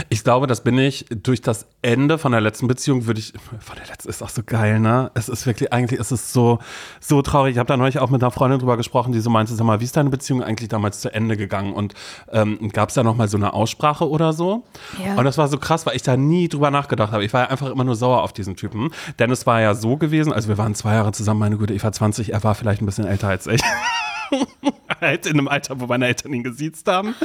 Ich 0.09 0.23
glaube, 0.23 0.45
das 0.45 0.61
bin 0.63 0.77
ich 0.77 1.05
durch 1.09 1.41
das 1.41 1.65
Ende 1.81 2.17
von 2.17 2.31
der 2.31 2.41
letzten 2.41 2.67
Beziehung, 2.67 3.07
würde 3.07 3.19
ich, 3.19 3.33
von 3.59 3.75
der 3.75 3.87
letzten 3.87 4.09
ist 4.09 4.21
auch 4.21 4.29
so 4.29 4.43
geil, 4.45 4.79
ne? 4.79 5.09
Es 5.15 5.29
ist 5.29 5.47
wirklich, 5.47 5.73
eigentlich 5.73 5.99
ist 5.99 6.11
es 6.11 6.31
so, 6.31 6.59
so 6.99 7.21
traurig. 7.23 7.53
Ich 7.53 7.57
habe 7.57 7.67
da 7.67 7.75
neulich 7.75 7.97
auch 7.99 8.09
mit 8.11 8.21
einer 8.21 8.31
Freundin 8.31 8.59
drüber 8.59 8.77
gesprochen, 8.77 9.13
die 9.13 9.19
so 9.19 9.31
meinte, 9.31 9.53
sag 9.55 9.65
mal, 9.65 9.79
wie 9.79 9.85
ist 9.85 9.97
deine 9.97 10.11
Beziehung 10.11 10.43
eigentlich 10.43 10.69
damals 10.69 11.01
zu 11.01 11.11
Ende 11.13 11.37
gegangen? 11.37 11.73
Und 11.73 11.95
ähm, 12.31 12.69
gab 12.71 12.89
es 12.89 12.95
da 12.95 13.03
nochmal 13.03 13.27
so 13.27 13.37
eine 13.37 13.53
Aussprache 13.53 14.07
oder 14.07 14.31
so? 14.33 14.63
Ja. 15.03 15.15
Und 15.15 15.25
das 15.25 15.37
war 15.37 15.47
so 15.47 15.57
krass, 15.57 15.85
weil 15.85 15.95
ich 15.95 16.03
da 16.03 16.17
nie 16.17 16.47
drüber 16.49 16.69
nachgedacht 16.69 17.11
habe. 17.11 17.25
Ich 17.25 17.33
war 17.33 17.41
ja 17.41 17.49
einfach 17.49 17.69
immer 17.69 17.83
nur 17.83 17.95
sauer 17.95 18.21
auf 18.21 18.33
diesen 18.33 18.55
Typen. 18.55 18.91
Denn 19.17 19.31
es 19.31 19.47
war 19.47 19.59
ja 19.59 19.73
so 19.73 19.97
gewesen, 19.97 20.31
also 20.31 20.49
wir 20.49 20.57
waren 20.57 20.75
zwei 20.75 20.93
Jahre 20.93 21.11
zusammen, 21.13 21.39
meine 21.39 21.57
Güte, 21.57 21.73
ich 21.73 21.83
war 21.83 21.91
20, 21.91 22.31
er 22.31 22.43
war 22.43 22.53
vielleicht 22.53 22.81
ein 22.81 22.85
bisschen 22.85 23.05
älter 23.05 23.27
als 23.27 23.47
ich. 23.47 23.61
halt 25.01 25.25
in 25.25 25.33
einem 25.33 25.47
Alter, 25.47 25.79
wo 25.79 25.87
meine 25.87 26.07
Eltern 26.07 26.33
ihn 26.33 26.43
gesiezt 26.43 26.87
haben. 26.87 27.15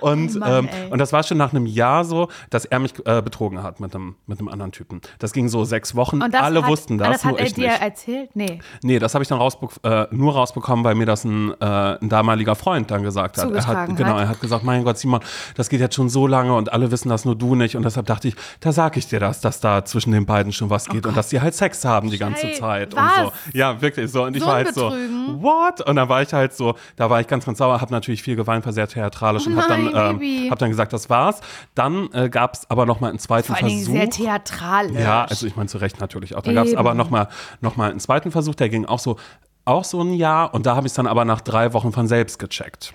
Und, 0.00 0.36
Oh 0.36 0.38
Mann, 0.38 0.68
ähm, 0.74 0.90
und 0.90 0.98
das 0.98 1.12
war 1.12 1.22
schon 1.22 1.38
nach 1.38 1.52
einem 1.52 1.66
Jahr 1.66 2.04
so, 2.04 2.28
dass 2.50 2.64
er 2.64 2.78
mich 2.78 2.94
äh, 3.06 3.22
betrogen 3.22 3.62
hat 3.62 3.80
mit 3.80 3.94
einem, 3.94 4.16
mit 4.26 4.38
einem 4.38 4.48
anderen 4.48 4.72
Typen. 4.72 5.00
Das 5.18 5.32
ging 5.32 5.48
so 5.48 5.64
sechs 5.64 5.94
Wochen. 5.94 6.22
Und 6.22 6.34
Alle 6.34 6.62
hat, 6.62 6.68
wussten 6.70 6.98
das, 6.98 7.08
das 7.08 7.24
hat 7.24 7.30
nur 7.32 7.40
er 7.40 7.46
ich 7.46 7.54
dir 7.54 7.68
nicht. 7.68 7.82
erzählt? 7.82 8.30
Nee. 8.34 8.58
Nee, 8.82 8.98
das 8.98 9.14
habe 9.14 9.22
ich 9.22 9.28
dann 9.28 9.38
rausbe 9.38 9.68
äh, 9.82 10.06
nur 10.10 10.34
rausbekommen, 10.34 10.84
weil 10.84 10.94
mir 10.94 11.06
das 11.06 11.24
ein, 11.24 11.52
äh, 11.60 11.64
ein 12.00 12.08
damaliger 12.08 12.54
Freund 12.54 12.90
dann 12.90 13.02
gesagt 13.02 13.38
hat. 13.38 13.50
Er 13.50 13.66
hat 13.66 13.96
genau, 13.96 14.18
er 14.18 14.28
hat 14.28 14.40
gesagt, 14.40 14.64
mein 14.64 14.84
Gott, 14.84 14.98
Simon, 14.98 15.20
das 15.56 15.68
geht 15.68 15.80
jetzt 15.80 15.94
schon 15.94 16.08
so 16.08 16.26
lange 16.26 16.54
und 16.54 16.72
alle 16.72 16.90
wissen 16.90 17.08
das, 17.08 17.24
nur 17.24 17.34
du 17.36 17.54
nicht. 17.54 17.76
Und 17.76 17.82
deshalb 17.84 18.06
dachte 18.06 18.28
ich, 18.28 18.36
da 18.60 18.72
sage 18.72 18.98
ich 18.98 19.08
dir 19.08 19.20
das, 19.20 19.40
dass 19.40 19.60
da 19.60 19.84
zwischen 19.84 20.12
den 20.12 20.26
beiden 20.26 20.52
schon 20.52 20.70
was 20.70 20.88
geht 20.88 21.06
und 21.06 21.16
dass 21.16 21.28
die 21.28 21.40
halt 21.40 21.54
Sex 21.54 21.84
haben 21.84 22.10
die 22.10 22.18
ganze 22.18 22.46
Schei- 22.48 22.54
Zeit 22.54 22.96
was? 22.96 23.18
und 23.18 23.24
so. 23.26 23.32
Ja, 23.58 23.80
wirklich 23.80 24.10
so. 24.10 24.24
Und 24.24 24.36
ich 24.36 24.42
So 24.42 24.48
war 24.48 24.56
ein 24.56 24.64
halt 24.66 24.74
so, 24.74 24.90
Betrügen? 24.90 25.42
what? 25.42 25.80
Und 25.80 25.96
dann 25.96 26.08
war 26.08 26.22
ich 26.22 26.32
halt 26.44 26.56
so, 26.56 26.74
da 26.96 27.10
war 27.10 27.20
ich 27.20 27.26
ganz, 27.26 27.44
ganz 27.44 27.58
sauer, 27.58 27.80
habe 27.80 27.92
natürlich 27.92 28.22
viel 28.22 28.36
geweint, 28.36 28.64
war 28.64 28.72
sehr 28.72 28.88
theatralisch 28.88 29.44
Oh 29.46 29.50
und 29.50 29.56
habe 29.56 29.68
dann, 29.68 30.20
ähm, 30.20 30.50
hab 30.50 30.58
dann 30.58 30.70
gesagt, 30.70 30.92
das 30.92 31.10
war's. 31.10 31.40
Dann 31.74 32.10
äh, 32.12 32.28
gab 32.28 32.54
es 32.54 32.70
aber 32.70 32.86
noch 32.86 33.00
mal 33.00 33.08
einen 33.10 33.18
zweiten 33.18 33.48
Vor 33.48 33.56
allen 33.56 33.68
Versuch. 33.68 33.92
sehr 33.92 34.10
theatralisch. 34.10 35.00
Ja, 35.00 35.24
also 35.24 35.46
ich 35.46 35.56
meine 35.56 35.68
zu 35.68 35.78
Recht 35.78 36.00
natürlich 36.00 36.34
auch. 36.36 36.42
Da 36.42 36.52
gab 36.52 36.66
es 36.66 36.74
aber 36.74 36.94
nochmal 36.94 37.28
noch 37.60 37.76
mal 37.76 37.90
einen 37.90 38.00
zweiten 38.00 38.30
Versuch, 38.30 38.54
der 38.54 38.68
ging 38.68 38.84
auch 38.84 38.98
so, 38.98 39.16
auch 39.64 39.84
so 39.84 40.00
ein 40.02 40.12
Jahr 40.12 40.52
und 40.54 40.66
da 40.66 40.76
habe 40.76 40.86
ich 40.86 40.90
es 40.90 40.94
dann 40.94 41.06
aber 41.06 41.24
nach 41.24 41.40
drei 41.40 41.72
Wochen 41.72 41.90
von 41.92 42.06
selbst 42.06 42.38
gecheckt. 42.38 42.94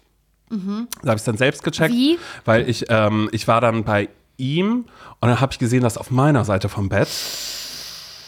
Da 0.49 0.55
habe 0.55 0.89
ich 1.09 1.13
es 1.15 1.23
dann 1.23 1.37
selbst 1.37 1.63
gecheckt, 1.63 1.93
Mhm. 1.93 1.97
Wie? 1.97 2.19
weil 2.45 2.67
ich, 2.69 2.85
ähm, 2.89 3.29
ich 3.31 3.47
war 3.47 3.61
dann 3.61 3.83
bei 3.83 4.09
ihm 4.37 4.85
und 5.19 5.27
dann 5.29 5.39
habe 5.41 5.51
ich 5.51 5.59
gesehen, 5.59 5.83
dass 5.83 5.97
auf 5.97 6.11
meiner 6.11 6.43
Seite 6.45 6.69
vom 6.69 6.89
Bett, 6.89 7.07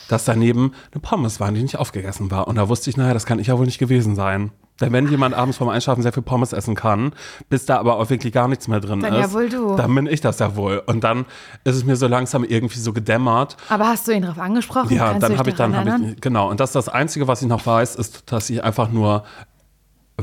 dass 0.07 0.25
daneben 0.25 0.73
eine 0.91 1.01
Pommes 1.01 1.39
waren, 1.39 1.53
die 1.55 1.61
nicht 1.63 1.77
aufgegessen 1.77 2.29
war. 2.31 2.47
Und 2.47 2.57
da 2.57 2.67
wusste 2.69 2.89
ich, 2.89 2.97
naja, 2.97 3.13
das 3.13 3.25
kann 3.25 3.39
ich 3.39 3.47
ja 3.47 3.57
wohl 3.57 3.65
nicht 3.65 3.77
gewesen 3.79 4.15
sein. 4.15 4.51
Denn 4.81 4.91
wenn 4.91 5.07
jemand 5.07 5.35
abends 5.35 5.57
vorm 5.57 5.69
Einschlafen 5.69 6.01
sehr 6.01 6.11
viel 6.13 6.23
Pommes 6.23 6.51
essen 6.53 6.75
kann, 6.75 7.13
bis 7.49 7.65
da 7.65 7.77
aber 7.77 7.97
auch 7.97 8.09
wirklich 8.09 8.33
gar 8.33 8.47
nichts 8.47 8.67
mehr 8.67 8.79
drin 8.79 8.99
Dann 8.99 9.13
ist, 9.13 9.19
ja 9.19 9.33
wohl 9.33 9.47
du. 9.49 9.75
dann 9.75 9.93
bin 9.95 10.07
ich 10.07 10.19
das 10.21 10.39
ja 10.39 10.55
wohl. 10.55 10.81
Und 10.85 11.03
dann 11.03 11.25
ist 11.63 11.75
es 11.75 11.85
mir 11.85 11.95
so 11.95 12.07
langsam 12.07 12.43
irgendwie 12.43 12.79
so 12.79 12.91
gedämmert, 12.93 13.55
Aber 13.69 13.87
hast 13.87 14.07
du 14.07 14.11
ihn 14.11 14.23
darauf 14.23 14.39
angesprochen? 14.39 14.93
ja, 14.95 15.11
Kannst 15.11 15.23
dann 15.29 15.37
habe 15.37 15.49
ich 15.49 15.55
dann 15.55 15.73
erinnern? 15.73 16.13
ich 16.15 16.21
genau 16.21 16.49
und 16.49 16.59
das 16.59 16.69
ist 16.71 16.75
das 16.75 16.89
einzige, 16.89 17.27
was 17.27 17.41
ich 17.41 17.47
noch 17.47 17.65
weiß, 17.65 17.95
ist, 17.95 18.31
dass 18.31 18.49
ich 18.49 18.63
einfach 18.63 18.91
nur 18.91 19.23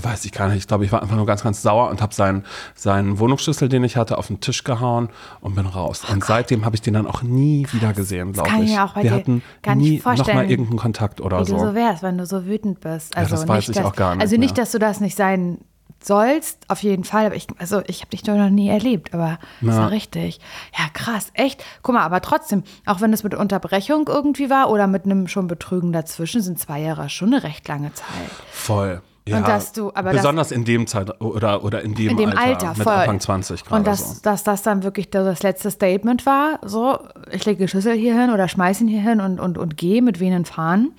weiß 0.02 0.24
ich 0.24 0.32
gar 0.32 0.48
nicht, 0.48 0.58
ich 0.58 0.66
glaube, 0.66 0.84
ich 0.84 0.92
war 0.92 1.02
einfach 1.02 1.16
nur 1.16 1.26
ganz 1.26 1.42
ganz 1.42 1.62
sauer 1.62 1.88
und 1.90 2.00
habe 2.02 2.14
seinen 2.14 2.44
seinen 2.74 3.18
Wohnungsschlüssel, 3.18 3.68
den 3.68 3.84
ich 3.84 3.96
hatte, 3.96 4.18
auf 4.18 4.26
den 4.28 4.40
Tisch 4.40 4.64
gehauen 4.64 5.08
und 5.40 5.54
bin 5.54 5.66
raus. 5.66 6.02
und 6.10 6.24
seitdem 6.24 6.64
habe 6.64 6.76
ich 6.76 6.82
den 6.82 6.94
dann 6.94 7.06
auch 7.06 7.22
nie 7.22 7.66
wieder 7.72 7.92
gesehen, 7.92 8.32
glaube 8.32 8.48
kann 8.50 8.62
ich 8.62 8.70
ich. 8.70 8.76
mir 8.76 8.84
auch 8.84 8.94
bei 8.94 9.02
Wir 9.02 9.10
dir 9.10 9.16
hatten 9.16 9.42
gar 9.62 9.74
nicht 9.74 9.88
nie 9.90 9.98
noch 9.98 10.04
mal 10.04 10.16
vorstellen, 10.16 10.50
irgendeinen 10.50 10.78
Kontakt 10.78 11.20
oder 11.20 11.40
Wie 11.40 11.50
du 11.50 11.58
so. 11.58 11.66
so 11.66 11.74
wärst, 11.74 12.02
wenn 12.02 12.18
du 12.18 12.26
so 12.26 12.44
wütend 12.46 12.80
bist. 12.80 13.16
Also 13.16 13.30
das 13.36 13.46
weiß 13.48 13.68
nicht, 13.68 13.76
ich 13.76 13.82
dass, 13.82 13.86
auch 13.92 13.96
gar 13.96 14.14
nicht 14.14 14.22
Also 14.22 14.36
nicht, 14.36 14.56
mehr. 14.56 14.64
dass 14.64 14.72
du 14.72 14.78
das 14.78 15.00
nicht 15.00 15.16
sein 15.16 15.58
sollst, 16.02 16.58
auf 16.68 16.82
jeden 16.84 17.02
Fall. 17.04 17.26
Aber 17.26 17.34
ich, 17.34 17.48
also 17.58 17.82
ich 17.86 18.00
habe 18.02 18.10
dich 18.10 18.22
doch 18.22 18.36
noch 18.36 18.50
nie 18.50 18.68
erlebt, 18.68 19.12
aber 19.14 19.38
das 19.60 19.74
Ja. 19.74 19.82
war 19.82 19.90
richtig. 19.90 20.38
Ja, 20.78 20.84
krass, 20.92 21.30
echt. 21.34 21.64
Guck 21.82 21.94
mal, 21.96 22.02
aber 22.04 22.20
trotzdem, 22.20 22.62
auch 22.86 23.00
wenn 23.00 23.12
es 23.12 23.24
mit 23.24 23.34
Unterbrechung 23.34 24.06
irgendwie 24.06 24.48
war 24.48 24.70
oder 24.70 24.86
mit 24.86 25.04
einem 25.04 25.26
schon 25.26 25.48
Betrügen 25.48 25.92
dazwischen, 25.92 26.40
sind 26.40 26.58
zwei 26.60 26.80
Jahre 26.80 27.08
schon 27.08 27.34
eine 27.34 27.42
recht 27.42 27.66
lange 27.66 27.92
Zeit. 27.94 28.06
Voll. 28.52 29.02
Ja, 29.30 29.40
dass 29.42 29.72
du- 29.72 29.90
aber 29.94 30.12
das- 30.12 30.22
besonders 30.22 30.50
in 30.52 30.64
dem 30.64 30.86
Zeit 30.86 31.20
oder 31.20 31.64
oder 31.64 31.82
in 31.82 31.94
dem, 31.94 32.10
In 32.10 32.16
dem 32.16 32.30
Alter, 32.30 32.40
Alter, 32.40 32.68
mit 32.76 32.82
voll. 32.82 32.92
Anfang 32.92 33.20
20 33.20 33.64
gerade 33.64 33.76
Und 33.80 33.86
dass, 33.86 34.16
so. 34.16 34.20
dass 34.22 34.44
das 34.44 34.62
dann 34.62 34.82
wirklich 34.82 35.10
das 35.10 35.42
letzte 35.42 35.70
Statement 35.70 36.26
war, 36.26 36.58
so, 36.64 36.98
ich 37.30 37.44
lege 37.44 37.64
die 37.64 37.68
Schüssel 37.68 37.94
hier 37.94 38.18
hin 38.20 38.30
oder 38.30 38.48
schmeiß 38.48 38.80
ihn 38.80 38.88
hier 38.88 39.02
hin 39.02 39.20
und, 39.20 39.38
und, 39.40 39.58
und 39.58 39.76
gehe 39.76 40.02
mit 40.02 40.20
wehenden 40.20 40.44
Fahnen. 40.44 40.92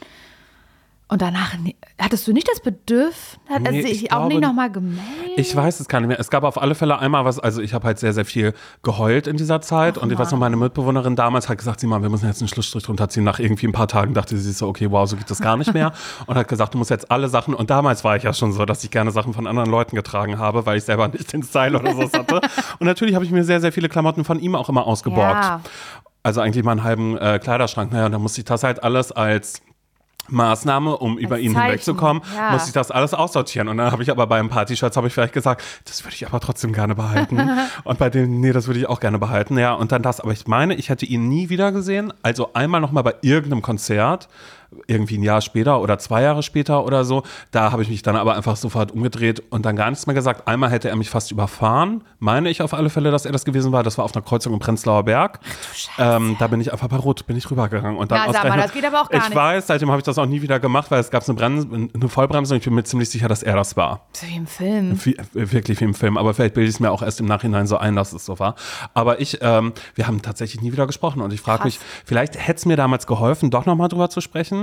Und 1.11 1.23
danach, 1.23 1.55
hattest 1.99 2.27
du 2.27 2.33
nicht 2.33 2.47
das 2.47 2.59
Bedürfnis, 2.59 3.39
hat 3.49 3.65
er 3.65 3.71
Nee, 3.71 3.81
sich 3.81 4.03
ich 4.05 4.11
auch 4.13 4.27
nie 4.27 4.35
glaube- 4.37 4.45
nochmal 4.45 4.71
gemeldet? 4.71 5.03
Ich 5.37 5.55
weiß 5.55 5.79
es 5.79 5.87
gar 5.87 5.99
nicht 6.01 6.07
mehr. 6.07 6.19
Es 6.19 6.29
gab 6.29 6.43
auf 6.43 6.61
alle 6.61 6.75
Fälle 6.75 6.99
einmal 6.99 7.25
was, 7.25 7.39
also 7.39 7.63
ich 7.63 7.73
habe 7.73 7.87
halt 7.87 7.97
sehr, 7.97 8.13
sehr 8.13 8.25
viel 8.25 8.53
geheult 8.83 9.25
in 9.25 9.35
dieser 9.35 9.59
Zeit. 9.59 9.97
und 9.97 10.11
ich 10.11 10.19
weiß 10.19 10.31
noch, 10.31 10.37
meine 10.37 10.55
Mitbewohnerin 10.55 11.15
damals 11.15 11.49
hat 11.49 11.57
gesagt, 11.57 11.79
Simon, 11.79 12.03
wir 12.03 12.09
müssen 12.09 12.27
jetzt 12.27 12.41
einen 12.41 12.47
Schlussstrich 12.47 12.83
drunter 12.83 13.09
ziehen. 13.09 13.23
Nach 13.23 13.39
irgendwie 13.39 13.65
ein 13.65 13.71
paar 13.71 13.87
Tagen 13.87 14.13
dachte 14.13 14.37
sie 14.37 14.51
so, 14.51 14.67
okay, 14.67 14.91
wow, 14.91 15.09
so 15.09 15.15
geht 15.15 15.31
das 15.31 15.41
gar 15.41 15.57
nicht 15.57 15.73
mehr. 15.73 15.93
und 16.27 16.35
hat 16.37 16.47
gesagt, 16.47 16.75
du 16.75 16.77
musst 16.77 16.91
jetzt 16.91 17.09
alle 17.09 17.27
Sachen, 17.27 17.55
und 17.55 17.71
damals 17.71 18.03
war 18.03 18.15
ich 18.15 18.21
ja 18.21 18.31
schon 18.33 18.51
so, 18.53 18.65
dass 18.65 18.83
ich 18.83 18.91
gerne 18.91 19.09
Sachen 19.09 19.33
von 19.33 19.47
anderen 19.47 19.71
Leuten 19.71 19.95
getragen 19.95 20.37
habe, 20.37 20.67
weil 20.67 20.77
ich 20.77 20.83
selber 20.83 21.07
nicht 21.07 21.33
den 21.33 21.41
Style 21.41 21.79
oder 21.79 21.95
so 21.95 22.03
hatte. 22.03 22.39
und 22.79 22.85
natürlich 22.85 23.15
habe 23.15 23.25
ich 23.25 23.31
mir 23.31 23.43
sehr, 23.43 23.59
sehr 23.61 23.71
viele 23.71 23.89
Klamotten 23.89 24.23
von 24.23 24.39
ihm 24.39 24.53
auch 24.53 24.69
immer 24.69 24.85
ausgeborgt. 24.85 25.43
Ja. 25.43 25.61
Also 26.21 26.41
eigentlich 26.41 26.63
meinen 26.63 26.83
halben 26.83 27.17
äh, 27.17 27.39
Kleiderschrank. 27.39 27.91
Naja, 27.91 28.05
und 28.05 28.11
dann 28.11 28.21
musste 28.21 28.41
ich 28.41 28.45
das 28.45 28.61
halt 28.63 28.83
alles 28.83 29.11
als 29.11 29.61
Maßnahme, 30.31 30.97
um 30.97 31.17
über 31.17 31.39
ihn 31.39 31.53
Zeichen, 31.53 31.65
hinwegzukommen, 31.65 32.23
ja. 32.35 32.51
musste 32.51 32.69
ich 32.69 32.73
das 32.73 32.91
alles 32.91 33.13
aussortieren. 33.13 33.67
Und 33.67 33.77
dann 33.77 33.91
habe 33.91 34.03
ich 34.03 34.11
aber 34.11 34.27
bei 34.27 34.39
ein 34.39 34.49
paar 34.49 34.65
T-Shirts 34.65 34.97
habe 34.97 35.07
ich 35.07 35.13
vielleicht 35.13 35.33
gesagt, 35.33 35.63
das 35.85 36.03
würde 36.03 36.15
ich 36.15 36.27
aber 36.27 36.39
trotzdem 36.39 36.73
gerne 36.73 36.95
behalten. 36.95 37.39
und 37.83 37.99
bei 37.99 38.09
denen, 38.09 38.39
nee, 38.39 38.51
das 38.51 38.67
würde 38.67 38.79
ich 38.79 38.87
auch 38.87 38.99
gerne 38.99 39.19
behalten. 39.19 39.57
Ja, 39.57 39.73
und 39.73 39.91
dann 39.91 40.01
das. 40.01 40.19
Aber 40.19 40.31
ich 40.31 40.47
meine, 40.47 40.75
ich 40.75 40.89
hätte 40.89 41.05
ihn 41.05 41.27
nie 41.27 41.49
wieder 41.49 41.71
gesehen. 41.71 42.13
Also 42.21 42.53
einmal 42.53 42.81
nochmal 42.81 43.03
bei 43.03 43.15
irgendeinem 43.21 43.61
Konzert, 43.61 44.29
irgendwie 44.87 45.17
ein 45.17 45.23
Jahr 45.23 45.41
später 45.41 45.81
oder 45.81 45.97
zwei 45.99 46.21
Jahre 46.21 46.43
später 46.43 46.85
oder 46.85 47.03
so. 47.03 47.23
Da 47.51 47.71
habe 47.71 47.81
ich 47.81 47.89
mich 47.89 48.01
dann 48.01 48.15
aber 48.15 48.35
einfach 48.35 48.55
sofort 48.55 48.91
umgedreht 48.91 49.43
und 49.49 49.65
dann 49.65 49.75
gar 49.75 49.89
nichts 49.89 50.07
mehr 50.07 50.13
gesagt. 50.13 50.47
Einmal 50.47 50.69
hätte 50.71 50.89
er 50.89 50.95
mich 50.95 51.09
fast 51.09 51.31
überfahren. 51.31 52.03
Meine 52.19 52.49
ich 52.49 52.61
auf 52.61 52.73
alle 52.73 52.89
Fälle, 52.89 53.11
dass 53.11 53.25
er 53.25 53.31
das 53.31 53.45
gewesen 53.45 53.71
war. 53.71 53.83
Das 53.83 53.97
war 53.97 54.05
auf 54.05 54.15
einer 54.15 54.23
Kreuzung 54.23 54.53
im 54.53 54.59
Prenzlauer 54.59 55.03
Berg. 55.03 55.39
Ähm, 55.97 56.35
da 56.39 56.47
bin 56.47 56.61
ich 56.61 56.71
einfach 56.71 56.87
bei 56.87 56.97
Rot, 56.97 57.25
bin 57.27 57.37
ich 57.37 57.49
rübergegangen. 57.49 57.97
Und 57.97 58.11
dann 58.11 58.27
Ja, 58.27 58.33
sag 58.33 58.47
mal, 58.49 58.57
das 58.57 58.73
geht 58.73 58.85
aber 58.85 59.01
auch 59.01 59.09
gar 59.09 59.21
ich 59.21 59.29
nicht. 59.29 59.35
weiß, 59.35 59.67
seitdem 59.67 59.89
habe 59.89 59.99
ich 59.99 60.05
das 60.05 60.17
auch 60.17 60.25
nie 60.25 60.41
wieder 60.41 60.59
gemacht, 60.59 60.91
weil 60.91 60.99
es 60.99 61.09
gab 61.11 61.27
eine, 61.27 61.37
Bremse, 61.37 61.67
eine 61.71 62.09
Vollbremse 62.09 62.53
und 62.53 62.59
ich 62.59 62.65
bin 62.65 62.73
mir 62.75 62.83
ziemlich 62.83 63.09
sicher, 63.09 63.27
dass 63.27 63.43
er 63.43 63.55
das 63.55 63.75
war. 63.77 64.07
So 64.13 64.27
wie 64.27 64.35
im 64.35 64.47
Film. 64.47 64.99
Wie, 65.03 65.17
wirklich 65.33 65.79
wie 65.79 65.85
im 65.85 65.93
Film. 65.93 66.17
Aber 66.17 66.33
vielleicht 66.33 66.53
bilde 66.53 66.69
ich 66.69 66.75
es 66.75 66.79
mir 66.79 66.91
auch 66.91 67.01
erst 67.01 67.19
im 67.19 67.25
Nachhinein 67.25 67.67
so 67.67 67.77
ein, 67.77 67.95
dass 67.95 68.13
es 68.13 68.25
so 68.25 68.39
war. 68.39 68.55
Aber 68.93 69.19
ich, 69.19 69.39
ähm, 69.41 69.73
wir 69.95 70.07
haben 70.07 70.21
tatsächlich 70.21 70.61
nie 70.61 70.71
wieder 70.71 70.87
gesprochen 70.87 71.21
und 71.21 71.33
ich 71.33 71.41
frage 71.41 71.63
mich, 71.65 71.79
vielleicht 72.05 72.35
hätte 72.35 72.57
es 72.59 72.65
mir 72.65 72.77
damals 72.77 73.07
geholfen, 73.07 73.49
doch 73.51 73.65
nochmal 73.65 73.87
drüber 73.87 74.09
zu 74.09 74.21
sprechen. 74.21 74.58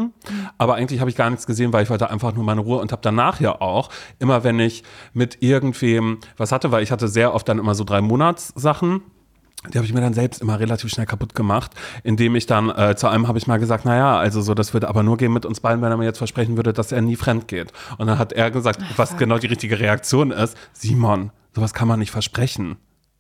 Aber 0.59 0.75
eigentlich 0.75 1.01
habe 1.01 1.11
ich 1.11 1.17
gar 1.17 1.31
nichts 1.31 1.47
gesehen, 1.47 1.73
weil 1.73 1.83
ich 1.83 1.91
wollte 1.91 2.11
einfach 2.11 2.35
nur 2.35 2.45
meine 2.45 2.61
Ruhe 2.61 2.79
und 2.79 2.93
habe 2.93 3.03
danach 3.03 3.41
ja 3.41 3.61
auch, 3.61 3.91
immer 4.19 4.45
wenn 4.45 4.59
ich 4.59 4.83
mit 5.13 5.43
irgendwem 5.43 6.19
was 6.37 6.53
hatte, 6.53 6.73
weil 6.73 6.83
ich 6.83 6.91
hatte 6.91 7.09
sehr 7.09 7.35
oft 7.35 7.49
dann 7.49 7.59
immer 7.59 7.75
so 7.75 7.85
drei 7.85 8.01
Monatssachen. 8.01 9.03
Die 9.73 9.79
habe 9.79 9.87
ich 9.87 9.93
mir 9.93 10.01
dann 10.01 10.15
selbst 10.15 10.41
immer 10.41 10.61
relativ 10.61 10.91
schnell 10.91 11.07
kaputt 11.07 11.35
gemacht, 11.35 11.73
indem 12.05 12.37
ich 12.37 12.47
dann, 12.47 12.71
äh, 12.71 12.95
zu 12.95 13.09
einem 13.09 13.27
habe 13.27 13.39
ich 13.39 13.47
mal 13.47 13.59
gesagt, 13.59 13.85
naja, 13.85 14.17
also 14.17 14.41
so, 14.41 14.55
das 14.55 14.73
würde 14.75 14.89
aber 14.89 15.03
nur 15.03 15.17
gehen 15.17 15.33
mit 15.33 15.45
uns 15.45 15.61
beiden, 15.61 15.83
wenn 15.83 15.91
er 15.91 15.97
mir 15.97 16.05
jetzt 16.05 16.19
versprechen 16.19 16.57
würde, 16.57 16.73
dass 16.73 16.93
er 16.93 17.01
nie 17.01 17.17
fremd 17.17 17.49
geht. 17.49 17.73
Und 17.99 18.07
dann 18.07 18.19
hat 18.19 18.33
er 18.33 18.51
gesagt, 18.51 18.81
was 18.97 19.17
genau 19.17 19.39
die 19.39 19.49
richtige 19.49 19.81
Reaktion 19.81 20.31
ist, 20.31 20.57
Simon, 20.73 21.33
sowas 21.55 21.75
kann 21.75 21.89
man 21.89 21.99
nicht 21.99 22.13
versprechen. 22.13 22.77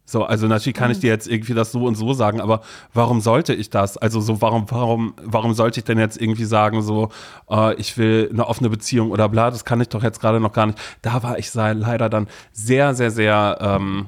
So, 0.08 0.22
also 0.24 0.46
natürlich 0.46 0.76
kann 0.76 0.90
ich 0.92 1.00
dir 1.00 1.10
jetzt 1.10 1.26
irgendwie 1.26 1.52
das 1.52 1.72
so 1.72 1.84
und 1.84 1.96
so 1.96 2.12
sagen, 2.12 2.40
aber 2.40 2.60
warum 2.94 3.20
sollte 3.20 3.52
ich 3.52 3.70
das? 3.70 3.96
Also 3.98 4.20
so, 4.20 4.40
warum, 4.40 4.64
warum, 4.70 5.14
warum 5.22 5.52
sollte 5.52 5.80
ich 5.80 5.84
denn 5.84 5.98
jetzt 5.98 6.20
irgendwie 6.20 6.44
sagen, 6.44 6.80
so, 6.80 7.08
äh, 7.50 7.74
ich 7.74 7.98
will 7.98 8.30
eine 8.32 8.46
offene 8.46 8.70
Beziehung 8.70 9.10
oder 9.10 9.28
bla, 9.28 9.50
das 9.50 9.64
kann 9.64 9.80
ich 9.80 9.88
doch 9.88 10.04
jetzt 10.04 10.20
gerade 10.20 10.38
noch 10.38 10.52
gar 10.52 10.66
nicht. 10.66 10.78
Da 11.02 11.22
war 11.24 11.38
ich 11.38 11.50
sei- 11.50 11.72
leider 11.72 12.08
dann 12.08 12.28
sehr, 12.52 12.94
sehr, 12.94 13.10
sehr, 13.10 13.58
ähm, 13.60 14.06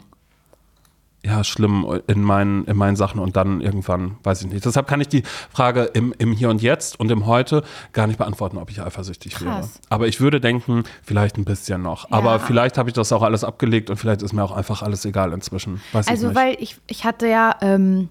ja, 1.25 1.43
schlimm 1.43 1.85
in 2.07 2.23
meinen, 2.23 2.65
in 2.67 2.77
meinen 2.77 2.95
Sachen 2.97 3.19
und 3.19 3.35
dann 3.37 3.61
irgendwann, 3.61 4.17
weiß 4.23 4.43
ich 4.43 4.49
nicht. 4.53 4.65
Deshalb 4.65 4.87
kann 4.87 5.01
ich 5.01 5.09
die 5.09 5.23
Frage 5.51 5.83
im, 5.83 6.15
im 6.19 6.33
Hier 6.33 6.49
und 6.49 6.63
Jetzt 6.63 6.99
und 7.01 7.11
im 7.11 7.27
Heute 7.27 7.65
gar 7.93 8.07
nicht 8.07 8.19
beantworten, 8.19 8.57
ob 8.57 8.71
ich 8.71 8.81
eifersüchtig 8.81 9.41
wäre. 9.41 9.57
Krass. 9.57 9.81
Aber 9.89 10.07
ich 10.07 10.21
würde 10.21 10.41
denken, 10.41 10.85
vielleicht 11.03 11.37
ein 11.37 11.45
bisschen 11.45 11.83
noch. 11.83 12.11
Aber 12.13 12.33
Ja. 12.35 12.39
vielleicht 12.39 12.79
habe 12.79 12.89
ich 12.89 12.95
das 12.95 13.11
auch 13.13 13.23
alles 13.23 13.43
abgelegt 13.43 13.91
und 13.91 13.97
vielleicht 13.97 14.23
ist 14.23 14.33
mir 14.33 14.45
auch 14.45 14.53
einfach 14.53 14.83
alles 14.83 15.05
egal 15.05 15.33
inzwischen. 15.33 15.81
Weiß 15.93 16.07
ich 16.07 16.11
Also, 16.13 16.29
nicht. 16.29 16.37
weil 16.37 16.57
ich, 16.61 16.77
ich 16.87 17.05
hatte 17.05 17.27
ja 17.27 17.57
ähm, 17.63 18.09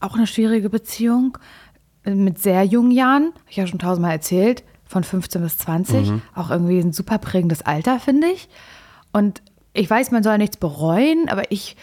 auch 0.00 0.14
eine 0.14 0.26
schwierige 0.26 0.68
Beziehung 0.68 1.38
äh, 2.04 2.14
mit 2.14 2.38
sehr 2.38 2.64
jungen 2.64 2.90
Jahren, 2.90 3.28
habe 3.32 3.44
ich 3.50 3.56
ja 3.56 3.66
schon 3.66 3.78
tausendmal 3.78 4.12
erzählt, 4.12 4.62
von 4.84 5.04
15 5.04 5.40
bis 5.42 5.56
20. 5.58 6.10
Mhm. 6.10 6.22
Auch 6.34 6.50
irgendwie 6.50 6.78
ein 6.80 6.92
super 6.92 7.16
prägendes 7.18 7.62
Alter, 7.62 7.98
finde 7.98 8.26
ich. 8.28 8.48
Und 9.10 9.40
ich 9.72 9.88
weiß, 9.88 10.10
man 10.10 10.22
soll 10.22 10.36
nichts 10.38 10.58
bereuen, 10.58 11.28
aber 11.30 11.50
ich 11.50 11.76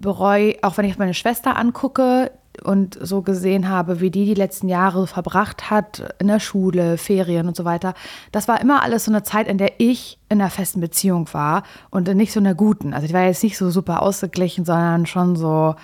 bereue, 0.00 0.54
auch 0.62 0.76
wenn 0.76 0.84
ich 0.84 0.98
meine 0.98 1.14
Schwester 1.14 1.56
angucke 1.56 2.30
und 2.64 2.98
so 3.00 3.22
gesehen 3.22 3.68
habe, 3.68 4.00
wie 4.00 4.10
die 4.10 4.26
die 4.26 4.34
letzten 4.34 4.68
Jahre 4.68 5.06
verbracht 5.06 5.70
hat 5.70 6.14
in 6.18 6.26
der 6.26 6.40
Schule, 6.40 6.98
Ferien 6.98 7.48
und 7.48 7.56
so 7.56 7.64
weiter. 7.64 7.94
Das 8.32 8.48
war 8.48 8.60
immer 8.60 8.82
alles 8.82 9.04
so 9.04 9.12
eine 9.12 9.22
Zeit, 9.22 9.48
in 9.48 9.58
der 9.58 9.74
ich 9.78 10.18
in 10.28 10.40
einer 10.40 10.50
festen 10.50 10.80
Beziehung 10.80 11.32
war 11.32 11.62
und 11.90 12.08
in 12.08 12.16
nicht 12.16 12.32
so 12.32 12.40
einer 12.40 12.54
guten. 12.54 12.92
Also 12.92 13.06
ich 13.06 13.12
war 13.12 13.22
jetzt 13.22 13.42
nicht 13.42 13.56
so 13.56 13.70
super 13.70 14.02
ausgeglichen, 14.02 14.64
sondern 14.64 15.06
schon 15.06 15.36
so 15.36 15.74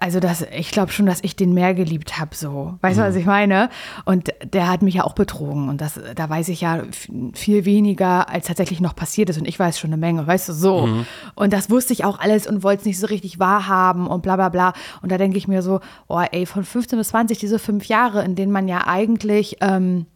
also 0.00 0.20
das, 0.20 0.42
ich 0.52 0.70
glaube 0.70 0.90
schon, 0.90 1.04
dass 1.04 1.22
ich 1.22 1.36
den 1.36 1.52
mehr 1.52 1.74
geliebt 1.74 2.18
habe, 2.18 2.34
so. 2.34 2.78
Weißt 2.80 2.96
du, 2.96 3.02
mhm. 3.02 3.08
was 3.08 3.14
ich 3.14 3.26
meine? 3.26 3.68
Und 4.06 4.32
der 4.42 4.68
hat 4.68 4.80
mich 4.80 4.94
ja 4.94 5.04
auch 5.04 5.12
betrogen. 5.12 5.68
Und 5.68 5.80
das, 5.80 6.00
da 6.14 6.30
weiß 6.30 6.48
ich 6.48 6.62
ja 6.62 6.82
viel 7.34 7.64
weniger, 7.66 8.30
als 8.30 8.46
tatsächlich 8.46 8.80
noch 8.80 8.96
passiert 8.96 9.28
ist. 9.28 9.38
Und 9.38 9.46
ich 9.46 9.58
weiß 9.58 9.78
schon 9.78 9.90
eine 9.90 9.98
Menge, 9.98 10.26
weißt 10.26 10.48
du, 10.48 10.52
so. 10.54 10.86
Mhm. 10.86 11.06
Und 11.34 11.52
das 11.52 11.68
wusste 11.68 11.92
ich 11.92 12.04
auch 12.04 12.18
alles 12.18 12.46
und 12.46 12.62
wollte 12.62 12.80
es 12.80 12.86
nicht 12.86 12.98
so 12.98 13.06
richtig 13.06 13.38
wahrhaben 13.38 14.06
und 14.06 14.22
bla 14.22 14.36
bla 14.36 14.48
bla. 14.48 14.72
Und 15.02 15.12
da 15.12 15.18
denke 15.18 15.36
ich 15.36 15.46
mir 15.46 15.60
so, 15.60 15.80
oh 16.08 16.20
ey, 16.20 16.46
von 16.46 16.64
15 16.64 16.98
bis 16.98 17.08
20, 17.08 17.38
diese 17.38 17.58
fünf 17.58 17.84
Jahre, 17.84 18.24
in 18.24 18.34
denen 18.34 18.52
man 18.52 18.68
ja 18.68 18.86
eigentlich. 18.86 19.58
Ähm, 19.60 20.06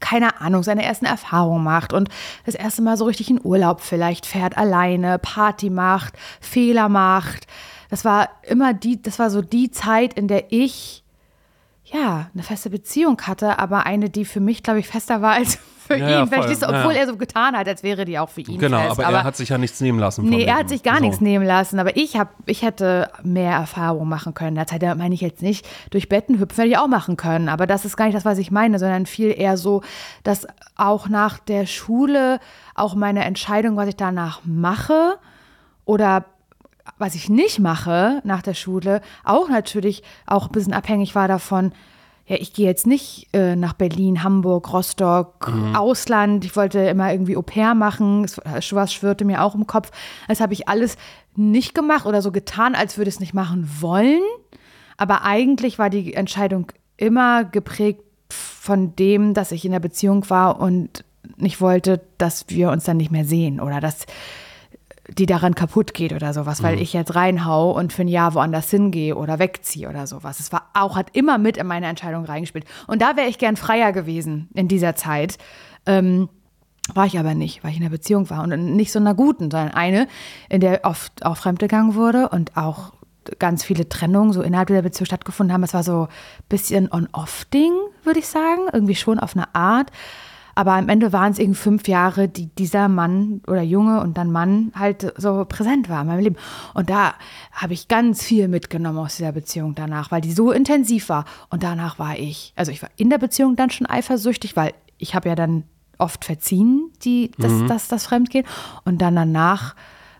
keine 0.00 0.40
Ahnung, 0.40 0.64
seine 0.64 0.84
ersten 0.84 1.04
Erfahrungen 1.04 1.62
macht 1.62 1.92
und 1.92 2.08
das 2.44 2.56
erste 2.56 2.82
Mal 2.82 2.96
so 2.96 3.04
richtig 3.04 3.30
in 3.30 3.40
Urlaub 3.40 3.80
vielleicht 3.80 4.26
fährt, 4.26 4.58
alleine, 4.58 5.20
Party 5.20 5.70
macht, 5.70 6.14
Fehler 6.40 6.88
macht, 6.88 7.46
das 7.88 8.04
war 8.04 8.28
immer 8.42 8.74
die, 8.74 9.00
das 9.00 9.18
war 9.18 9.30
so 9.30 9.42
die 9.42 9.70
Zeit, 9.70 10.14
in 10.14 10.28
der 10.28 10.52
ich 10.52 11.02
ja 11.84 12.30
eine 12.34 12.42
feste 12.42 12.70
Beziehung 12.70 13.20
hatte, 13.22 13.58
aber 13.58 13.86
eine, 13.86 14.10
die 14.10 14.24
für 14.24 14.40
mich, 14.40 14.62
glaube 14.62 14.80
ich, 14.80 14.88
fester 14.88 15.22
war 15.22 15.34
als 15.34 15.58
für 15.86 15.96
ja, 15.96 16.22
ihn. 16.22 16.28
Verstehst 16.28 16.62
du? 16.62 16.66
Obwohl 16.66 16.92
ja. 16.92 17.00
er 17.00 17.06
so 17.06 17.16
getan 17.16 17.56
hat, 17.56 17.68
als 17.68 17.82
wäre 17.82 18.04
die 18.04 18.18
auch 18.18 18.28
für 18.28 18.40
ihn. 18.40 18.58
Genau, 18.58 18.78
fest. 18.78 18.90
aber, 18.92 19.06
aber 19.06 19.16
er 19.18 19.24
hat 19.24 19.36
sich 19.36 19.50
ja 19.50 19.58
nichts 19.58 19.80
nehmen 19.80 19.98
lassen. 19.98 20.28
Nee, 20.28 20.44
er 20.44 20.56
hat 20.56 20.68
sich 20.68 20.82
gar 20.82 20.96
so. 20.96 21.02
nichts 21.02 21.20
nehmen 21.20 21.46
lassen. 21.46 21.78
Aber 21.78 21.96
ich 21.96 22.16
habe, 22.16 22.30
ich 22.46 22.62
hätte 22.62 23.10
mehr 23.22 23.52
Erfahrung 23.52 24.08
machen 24.08 24.34
können. 24.34 24.50
In 24.50 24.54
der 24.56 24.66
Zeit, 24.66 24.82
da 24.82 24.94
meine 24.94 25.14
ich 25.14 25.20
jetzt 25.20 25.42
nicht, 25.42 25.66
durch 25.90 26.08
Betten 26.08 26.40
hüpfen 26.40 26.56
hätte 26.62 26.68
ich 26.68 26.78
auch 26.78 26.88
machen 26.88 27.16
können. 27.16 27.48
Aber 27.48 27.66
das 27.66 27.84
ist 27.84 27.96
gar 27.96 28.06
nicht 28.06 28.16
das, 28.16 28.24
was 28.24 28.38
ich 28.38 28.50
meine, 28.50 28.78
sondern 28.78 29.06
viel 29.06 29.32
eher 29.36 29.56
so, 29.56 29.82
dass 30.24 30.46
auch 30.74 31.08
nach 31.08 31.38
der 31.38 31.66
Schule 31.66 32.40
auch 32.74 32.94
meine 32.94 33.24
Entscheidung, 33.24 33.76
was 33.76 33.88
ich 33.88 33.96
danach 33.96 34.40
mache 34.44 35.18
oder 35.84 36.24
was 36.98 37.14
ich 37.14 37.28
nicht 37.28 37.58
mache 37.58 38.20
nach 38.24 38.42
der 38.42 38.54
Schule, 38.54 39.00
auch 39.24 39.48
natürlich 39.48 40.02
auch 40.26 40.46
ein 40.46 40.52
bisschen 40.52 40.72
abhängig 40.72 41.14
war 41.14 41.28
davon, 41.28 41.72
ja, 42.28 42.36
ich 42.40 42.52
gehe 42.52 42.66
jetzt 42.66 42.88
nicht 42.88 43.28
äh, 43.32 43.54
nach 43.54 43.74
Berlin, 43.74 44.24
Hamburg, 44.24 44.72
Rostock, 44.72 45.48
mhm. 45.48 45.76
Ausland. 45.76 46.44
Ich 46.44 46.56
wollte 46.56 46.80
immer 46.80 47.12
irgendwie 47.12 47.36
Au 47.36 47.42
pair 47.42 47.76
machen. 47.76 48.26
Was 48.44 48.92
schwirrte 48.92 49.24
mir 49.24 49.44
auch 49.44 49.54
im 49.54 49.68
Kopf. 49.68 49.92
Das 50.26 50.40
habe 50.40 50.52
ich 50.52 50.68
alles 50.68 50.96
nicht 51.36 51.72
gemacht 51.72 52.04
oder 52.04 52.22
so 52.22 52.32
getan, 52.32 52.74
als 52.74 52.98
würde 52.98 53.10
ich 53.10 53.16
es 53.16 53.20
nicht 53.20 53.32
machen 53.32 53.70
wollen. 53.80 54.22
Aber 54.96 55.22
eigentlich 55.22 55.78
war 55.78 55.88
die 55.88 56.14
Entscheidung 56.14 56.72
immer 56.96 57.44
geprägt 57.44 58.02
von 58.28 58.96
dem, 58.96 59.32
dass 59.32 59.52
ich 59.52 59.64
in 59.64 59.70
der 59.70 59.80
Beziehung 59.80 60.28
war 60.28 60.60
und 60.60 61.04
nicht 61.36 61.60
wollte, 61.60 62.00
dass 62.18 62.46
wir 62.48 62.70
uns 62.70 62.84
dann 62.84 62.96
nicht 62.96 63.12
mehr 63.12 63.24
sehen 63.24 63.60
oder 63.60 63.80
dass 63.80 64.06
die 65.08 65.26
daran 65.26 65.54
kaputt 65.54 65.94
geht 65.94 66.12
oder 66.12 66.32
sowas, 66.32 66.62
weil 66.62 66.76
mhm. 66.76 66.82
ich 66.82 66.92
jetzt 66.92 67.14
reinhau 67.14 67.70
und 67.70 67.92
für 67.92 68.02
ein 68.02 68.08
Jahr 68.08 68.34
woanders 68.34 68.70
hingehe 68.70 69.14
oder 69.14 69.38
wegziehe 69.38 69.88
oder 69.88 70.06
sowas. 70.06 70.40
Es 70.40 70.52
war 70.52 70.70
auch, 70.74 70.96
hat 70.96 71.14
immer 71.14 71.38
mit 71.38 71.56
in 71.56 71.66
meine 71.66 71.86
Entscheidung 71.86 72.24
reingespielt. 72.24 72.64
Und 72.86 73.02
da 73.02 73.16
wäre 73.16 73.28
ich 73.28 73.38
gern 73.38 73.56
freier 73.56 73.92
gewesen 73.92 74.48
in 74.54 74.68
dieser 74.68 74.96
Zeit. 74.96 75.38
Ähm, 75.86 76.28
war 76.94 77.06
ich 77.06 77.18
aber 77.18 77.34
nicht, 77.34 77.64
weil 77.64 77.72
ich 77.72 77.78
in 77.78 77.82
einer 77.82 77.90
Beziehung 77.90 78.30
war 78.30 78.42
und 78.42 78.76
nicht 78.76 78.92
so 78.92 78.98
einer 78.98 79.14
guten, 79.14 79.50
sondern 79.50 79.74
eine, 79.74 80.08
in 80.48 80.60
der 80.60 80.84
oft 80.84 81.24
auch 81.24 81.36
fremdgegangen 81.36 81.94
wurde 81.94 82.28
und 82.28 82.56
auch 82.56 82.92
ganz 83.38 83.64
viele 83.64 83.88
Trennungen 83.88 84.32
so 84.32 84.42
innerhalb 84.42 84.68
der 84.68 84.82
Beziehung 84.82 85.06
stattgefunden 85.06 85.52
haben. 85.52 85.64
Es 85.64 85.74
war 85.74 85.82
so 85.82 86.02
ein 86.02 86.08
bisschen 86.48 86.90
On-Off-Ding, 86.92 87.72
würde 88.04 88.20
ich 88.20 88.28
sagen, 88.28 88.62
irgendwie 88.72 88.94
schon 88.94 89.18
auf 89.18 89.36
eine 89.36 89.52
Art. 89.54 89.90
Aber 90.56 90.72
am 90.72 90.88
Ende 90.88 91.12
waren 91.12 91.32
es 91.32 91.38
irgendwie 91.38 91.58
fünf 91.58 91.86
Jahre, 91.86 92.28
die 92.28 92.46
dieser 92.46 92.88
Mann 92.88 93.42
oder 93.46 93.60
Junge 93.60 94.00
und 94.00 94.16
dann 94.16 94.32
Mann 94.32 94.72
halt 94.74 95.12
so 95.18 95.44
präsent 95.44 95.90
war 95.90 96.00
in 96.00 96.06
meinem 96.06 96.22
Leben. 96.22 96.36
Und 96.72 96.88
da 96.88 97.14
habe 97.52 97.74
ich 97.74 97.88
ganz 97.88 98.24
viel 98.24 98.48
mitgenommen 98.48 98.98
aus 98.98 99.16
dieser 99.16 99.32
Beziehung 99.32 99.74
danach, 99.74 100.10
weil 100.10 100.22
die 100.22 100.32
so 100.32 100.52
intensiv 100.52 101.10
war. 101.10 101.26
Und 101.50 101.62
danach 101.62 101.98
war 101.98 102.18
ich, 102.18 102.54
also 102.56 102.72
ich 102.72 102.80
war 102.80 102.88
in 102.96 103.10
der 103.10 103.18
Beziehung 103.18 103.54
dann 103.54 103.68
schon 103.68 103.86
eifersüchtig, 103.86 104.56
weil 104.56 104.72
ich 104.96 105.14
habe 105.14 105.28
ja 105.28 105.34
dann 105.34 105.64
oft 105.98 106.24
verziehen, 106.24 106.90
die, 107.02 107.32
das, 107.36 107.52
mhm. 107.52 107.68
das, 107.68 107.88
das 107.88 108.06
Fremdgehen. 108.06 108.46
Und 108.86 109.02
dann 109.02 109.14
danach 109.14 109.74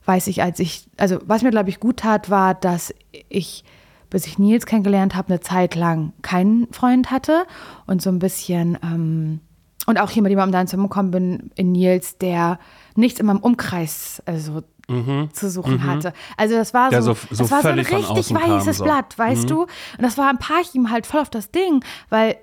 weiß 0.05 0.27
ich, 0.27 0.43
als 0.43 0.61
ich, 0.61 0.87
also 0.99 1.19
was 1.25 1.43
mir, 1.45 1.51
glaube 1.51 1.71
ich, 1.71 1.81
gut 1.81 1.99
tat, 1.99 2.29
war, 2.29 2.53
dass 2.53 2.95
ich, 3.31 3.65
bis 4.11 4.27
ich 4.27 4.39
Nils 4.39 4.67
kennengelernt 4.67 5.15
habe, 5.15 5.29
eine 5.29 5.41
Zeit 5.41 5.75
lang 5.75 6.13
keinen 6.21 6.71
Freund 6.73 7.11
hatte 7.11 7.47
und 7.87 8.03
so 8.03 8.11
ein 8.11 8.19
bisschen 8.19 8.79
ähm, 8.83 9.41
und 9.87 9.99
auch 9.99 10.11
hier 10.11 10.23
mit 10.23 10.31
jemandem 10.31 10.67
zusammengekommen 10.67 11.11
bin, 11.11 11.51
in 11.55 11.73
Nils, 11.73 12.19
der 12.19 12.59
nichts 12.95 13.21
in 13.21 13.27
meinem 13.27 13.39
Umkreis 13.39 14.23
also, 14.27 14.63
mhm. 14.89 15.31
zu 15.33 15.51
suchen 15.51 15.75
mhm. 15.75 15.85
hatte. 15.85 16.13
Also 16.37 16.57
das 16.57 16.75
war 16.75 16.91
so, 16.93 17.15
so, 17.15 17.15
so 17.31 17.45
das 17.45 17.51
war 17.51 17.63
so 17.63 17.69
ein 17.69 17.79
richtig 17.79 18.35
weißes 18.35 18.79
kam. 18.79 18.85
Blatt, 18.85 19.19
weißt 19.19 19.45
mhm. 19.45 19.49
du? 19.49 19.63
Und 19.63 20.03
das 20.03 20.19
war 20.19 20.29
ein 20.29 20.39
Parchim 20.39 20.91
halt 20.91 21.07
voll 21.07 21.21
auf 21.21 21.31
das 21.31 21.51
Ding, 21.51 21.85
weil 22.09 22.37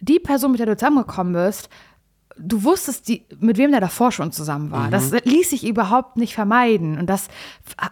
die 0.00 0.18
Person, 0.18 0.52
mit 0.52 0.60
der 0.60 0.66
du 0.66 0.76
zusammengekommen 0.76 1.32
bist, 1.32 1.68
du 2.38 2.64
wusstest, 2.64 3.08
die, 3.08 3.24
mit 3.38 3.58
wem 3.58 3.70
der 3.70 3.80
davor 3.80 4.12
schon 4.12 4.32
zusammen 4.32 4.70
war. 4.70 4.86
Mhm. 4.86 4.90
Das 4.90 5.10
ließ 5.24 5.50
sich 5.50 5.66
überhaupt 5.66 6.16
nicht 6.16 6.34
vermeiden. 6.34 6.98
Und 6.98 7.06
das, 7.06 7.28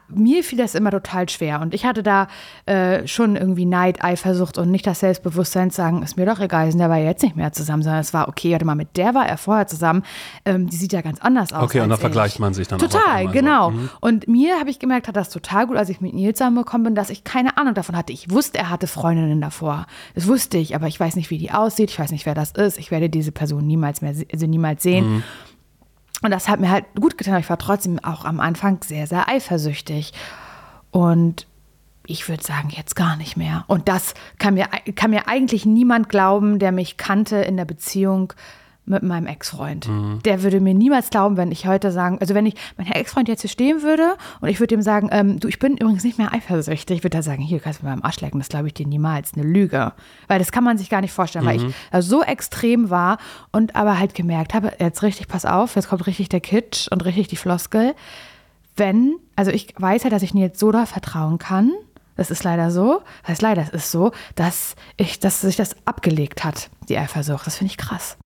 mir 0.08 0.42
fiel 0.42 0.58
das 0.58 0.74
immer 0.74 0.90
total 0.90 1.28
schwer. 1.28 1.60
Und 1.60 1.74
ich 1.74 1.84
hatte 1.84 2.02
da 2.02 2.28
äh, 2.66 3.06
schon 3.06 3.36
irgendwie 3.36 3.66
Neid, 3.66 4.02
Eifersucht 4.02 4.58
und 4.58 4.70
nicht 4.70 4.86
das 4.86 5.00
Selbstbewusstsein 5.00 5.70
zu 5.70 5.76
sagen, 5.76 6.02
ist 6.02 6.16
mir 6.16 6.26
doch 6.26 6.40
egal, 6.40 6.70
sind 6.70 6.78
der 6.78 6.90
war 6.90 6.98
jetzt 6.98 7.22
nicht 7.22 7.36
mehr 7.36 7.52
zusammen, 7.52 7.82
sondern 7.82 8.00
es 8.00 8.14
war, 8.14 8.28
okay, 8.28 8.52
warte 8.52 8.64
mal, 8.64 8.74
mit 8.74 8.96
der 8.96 9.14
war 9.14 9.26
er 9.26 9.36
vorher 9.36 9.66
zusammen. 9.66 10.02
Ähm, 10.44 10.68
die 10.68 10.76
sieht 10.76 10.92
ja 10.92 11.02
ganz 11.02 11.20
anders 11.20 11.52
aus. 11.52 11.64
Okay, 11.64 11.80
und 11.80 11.90
da 11.90 11.96
vergleicht 11.96 12.40
man 12.40 12.54
sich 12.54 12.68
dann 12.68 12.78
Total, 12.78 13.28
genau. 13.28 13.70
So. 13.70 13.76
Mhm. 13.76 13.90
Und 14.00 14.28
mir 14.28 14.58
habe 14.58 14.70
ich 14.70 14.78
gemerkt, 14.78 15.08
hat 15.08 15.16
das 15.16 15.28
total 15.28 15.66
gut, 15.66 15.76
als 15.76 15.88
ich 15.88 16.00
mit 16.00 16.14
Nils 16.14 16.38
zusammengekommen 16.38 16.84
bin, 16.84 16.94
dass 16.94 17.10
ich 17.10 17.24
keine 17.24 17.56
Ahnung 17.58 17.74
davon 17.74 17.96
hatte. 17.96 18.12
Ich 18.12 18.30
wusste, 18.30 18.58
er 18.58 18.70
hatte 18.70 18.86
Freundinnen 18.86 19.40
davor. 19.40 19.86
Das 20.14 20.26
wusste 20.26 20.58
ich, 20.58 20.74
aber 20.74 20.86
ich 20.86 20.98
weiß 20.98 21.16
nicht, 21.16 21.30
wie 21.30 21.38
die 21.38 21.50
aussieht. 21.50 21.90
Ich 21.90 21.98
weiß 21.98 22.12
nicht, 22.12 22.26
wer 22.26 22.34
das 22.34 22.52
ist. 22.52 22.78
Ich 22.78 22.90
werde 22.90 23.10
diese 23.10 23.32
Person 23.32 23.66
niemals 23.66 24.00
mehr 24.00 24.14
sehen 24.14 24.29
also 24.32 24.46
niemals 24.46 24.82
sehen. 24.82 25.16
Mhm. 25.16 25.22
Und 26.22 26.30
das 26.30 26.48
hat 26.48 26.60
mir 26.60 26.70
halt 26.70 26.84
gut 26.98 27.16
getan. 27.16 27.40
Ich 27.40 27.48
war 27.48 27.58
trotzdem 27.58 27.98
auch 27.98 28.24
am 28.24 28.40
Anfang 28.40 28.82
sehr, 28.84 29.06
sehr 29.06 29.28
eifersüchtig. 29.28 30.12
Und 30.90 31.46
ich 32.06 32.28
würde 32.28 32.42
sagen, 32.42 32.70
jetzt 32.70 32.96
gar 32.96 33.16
nicht 33.16 33.36
mehr. 33.36 33.64
Und 33.68 33.88
das 33.88 34.14
kann 34.38 34.54
mir, 34.54 34.66
kann 34.96 35.10
mir 35.10 35.28
eigentlich 35.28 35.64
niemand 35.64 36.08
glauben, 36.08 36.58
der 36.58 36.72
mich 36.72 36.96
kannte 36.96 37.36
in 37.36 37.56
der 37.56 37.64
Beziehung, 37.64 38.32
mit 38.90 39.02
meinem 39.02 39.26
Ex-Freund. 39.26 39.88
Mhm. 39.88 40.20
Der 40.24 40.42
würde 40.42 40.60
mir 40.60 40.74
niemals 40.74 41.10
glauben, 41.10 41.36
wenn 41.36 41.52
ich 41.52 41.66
heute 41.66 41.92
sagen, 41.92 42.18
also 42.20 42.34
wenn 42.34 42.44
ich 42.44 42.54
mein 42.76 42.88
Ex-Freund 42.88 43.28
jetzt 43.28 43.40
hier 43.40 43.50
stehen 43.50 43.82
würde 43.82 44.16
und 44.40 44.48
ich 44.48 44.60
würde 44.60 44.74
ihm 44.74 44.82
sagen, 44.82 45.08
ähm, 45.12 45.40
du, 45.40 45.48
ich 45.48 45.58
bin 45.58 45.76
übrigens 45.76 46.04
nicht 46.04 46.18
mehr 46.18 46.32
eifersüchtig, 46.34 46.98
ich 46.98 47.04
würde 47.04 47.16
da 47.16 47.22
sagen, 47.22 47.42
hier 47.42 47.60
kannst 47.60 47.80
du 47.80 47.86
mir 47.86 47.92
beim 47.92 48.02
Arsch 48.02 48.20
lecken, 48.20 48.38
das 48.38 48.48
glaube 48.48 48.66
ich 48.66 48.74
dir 48.74 48.86
niemals, 48.86 49.34
eine 49.34 49.44
Lüge. 49.44 49.92
Weil 50.28 50.38
das 50.38 50.52
kann 50.52 50.64
man 50.64 50.76
sich 50.76 50.90
gar 50.90 51.00
nicht 51.00 51.12
vorstellen, 51.12 51.44
mhm. 51.44 51.48
weil 51.48 51.56
ich 51.56 51.74
also 51.90 52.18
so 52.18 52.22
extrem 52.22 52.90
war 52.90 53.18
und 53.52 53.76
aber 53.76 53.98
halt 53.98 54.14
gemerkt 54.14 54.52
habe, 54.52 54.72
jetzt 54.78 55.02
richtig, 55.02 55.28
pass 55.28 55.46
auf, 55.46 55.76
jetzt 55.76 55.88
kommt 55.88 56.06
richtig 56.06 56.28
der 56.28 56.40
Kitsch 56.40 56.88
und 56.90 57.04
richtig 57.04 57.28
die 57.28 57.36
Floskel. 57.36 57.94
Wenn, 58.76 59.16
also 59.36 59.50
ich 59.50 59.74
weiß 59.76 60.04
ja, 60.04 60.10
dass 60.10 60.22
ich 60.22 60.34
Nils 60.34 60.58
Soda 60.58 60.86
vertrauen 60.86 61.38
kann, 61.38 61.72
das 62.16 62.30
ist 62.30 62.44
leider 62.44 62.70
so, 62.70 63.02
das 63.22 63.30
heißt 63.30 63.42
leider, 63.42 63.62
es 63.62 63.70
ist 63.70 63.90
so, 63.90 64.12
dass 64.34 64.74
ich, 64.96 65.20
dass 65.20 65.40
sich 65.40 65.56
das 65.56 65.74
abgelegt 65.86 66.44
hat, 66.44 66.70
die 66.88 66.98
Eifersucht. 66.98 67.46
Das 67.46 67.56
finde 67.56 67.70
ich 67.70 67.78
krass. 67.78 68.18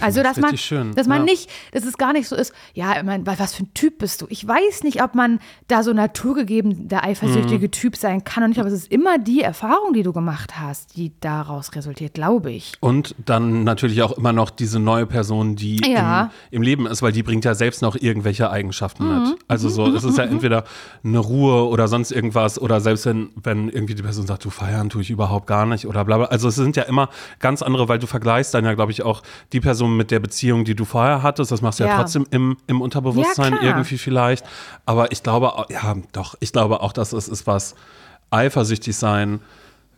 Also, 0.00 0.22
dass 0.22 0.36
man, 0.36 0.56
schön. 0.56 0.94
dass 0.94 1.08
man 1.08 1.18
ja. 1.18 1.24
nicht, 1.24 1.50
dass 1.72 1.84
es 1.84 1.98
gar 1.98 2.12
nicht 2.12 2.28
so 2.28 2.36
ist, 2.36 2.52
ja, 2.74 2.96
ich 2.96 3.02
meine, 3.02 3.26
was 3.26 3.54
für 3.54 3.64
ein 3.64 3.74
Typ 3.74 3.98
bist 3.98 4.22
du? 4.22 4.26
Ich 4.28 4.46
weiß 4.46 4.84
nicht, 4.84 5.02
ob 5.02 5.14
man 5.14 5.40
da 5.66 5.82
so 5.82 5.92
naturgegeben 5.92 6.88
der 6.88 7.04
eifersüchtige 7.04 7.66
mhm. 7.66 7.70
Typ 7.72 7.96
sein 7.96 8.22
kann 8.22 8.44
und 8.44 8.50
nicht, 8.50 8.60
aber 8.60 8.68
es 8.68 8.74
ist 8.74 8.92
immer 8.92 9.18
die 9.18 9.40
Erfahrung, 9.40 9.92
die 9.92 10.02
du 10.02 10.12
gemacht 10.12 10.60
hast, 10.60 10.96
die 10.96 11.12
daraus 11.20 11.74
resultiert, 11.74 12.14
glaube 12.14 12.52
ich. 12.52 12.74
Und 12.80 13.16
dann 13.24 13.64
natürlich 13.64 14.02
auch 14.02 14.12
immer 14.12 14.32
noch 14.32 14.50
diese 14.50 14.78
neue 14.78 15.06
Person, 15.06 15.56
die 15.56 15.80
ja. 15.84 16.30
im, 16.50 16.58
im, 16.58 16.62
Leben 16.62 16.86
ist, 16.86 17.02
weil 17.02 17.12
die 17.12 17.22
bringt 17.22 17.44
ja 17.44 17.54
selbst 17.54 17.82
noch 17.82 17.96
irgendwelche 17.96 18.50
Eigenschaften 18.50 19.04
mhm. 19.04 19.22
mit. 19.22 19.38
Also 19.48 19.68
so, 19.68 19.86
mhm. 19.86 19.96
es 19.96 20.04
ist 20.04 20.18
ja 20.18 20.26
mhm. 20.26 20.32
entweder 20.32 20.64
eine 21.02 21.18
Ruhe 21.18 21.66
oder 21.66 21.88
sonst 21.88 22.12
irgendwas 22.12 22.60
oder 22.60 22.80
selbst 22.80 23.06
wenn, 23.06 23.30
wenn 23.42 23.68
irgendwie 23.68 23.94
die 23.94 24.02
Person 24.02 24.26
sagt, 24.26 24.44
du 24.44 24.50
feiern 24.50 24.88
tue 24.88 25.02
ich 25.02 25.10
überhaupt 25.10 25.46
gar 25.46 25.66
nicht 25.66 25.86
oder 25.86 26.04
bla 26.04 26.18
bla. 26.18 26.26
Also 26.26 26.48
es 26.48 26.54
sind 26.54 26.76
ja 26.76 26.84
immer 26.84 27.08
ganz 27.40 27.62
andere, 27.62 27.88
weil 27.88 27.98
du 27.98 28.06
vergleichst 28.06 28.54
dann 28.54 28.64
ja, 28.64 28.74
glaube 28.74 28.92
ich, 28.92 29.02
auch 29.02 29.22
die 29.52 29.60
Person, 29.60 29.79
so 29.80 29.88
mit 29.88 30.10
der 30.10 30.20
Beziehung, 30.20 30.64
die 30.64 30.76
du 30.76 30.84
vorher 30.84 31.22
hattest. 31.22 31.50
Das 31.50 31.62
machst 31.62 31.80
du 31.80 31.84
ja, 31.84 31.90
ja 31.90 31.96
trotzdem 31.96 32.26
im, 32.30 32.56
im 32.68 32.80
Unterbewusstsein 32.80 33.54
ja, 33.54 33.62
irgendwie 33.62 33.98
vielleicht. 33.98 34.44
Aber 34.86 35.10
ich 35.10 35.22
glaube, 35.22 35.66
ja, 35.70 35.96
doch, 36.12 36.36
ich 36.38 36.52
glaube 36.52 36.80
auch, 36.80 36.92
dass 36.92 37.12
es 37.12 37.26
ist 37.28 37.46
was 37.46 37.74
eifersüchtig 38.30 38.96
sein 38.96 39.40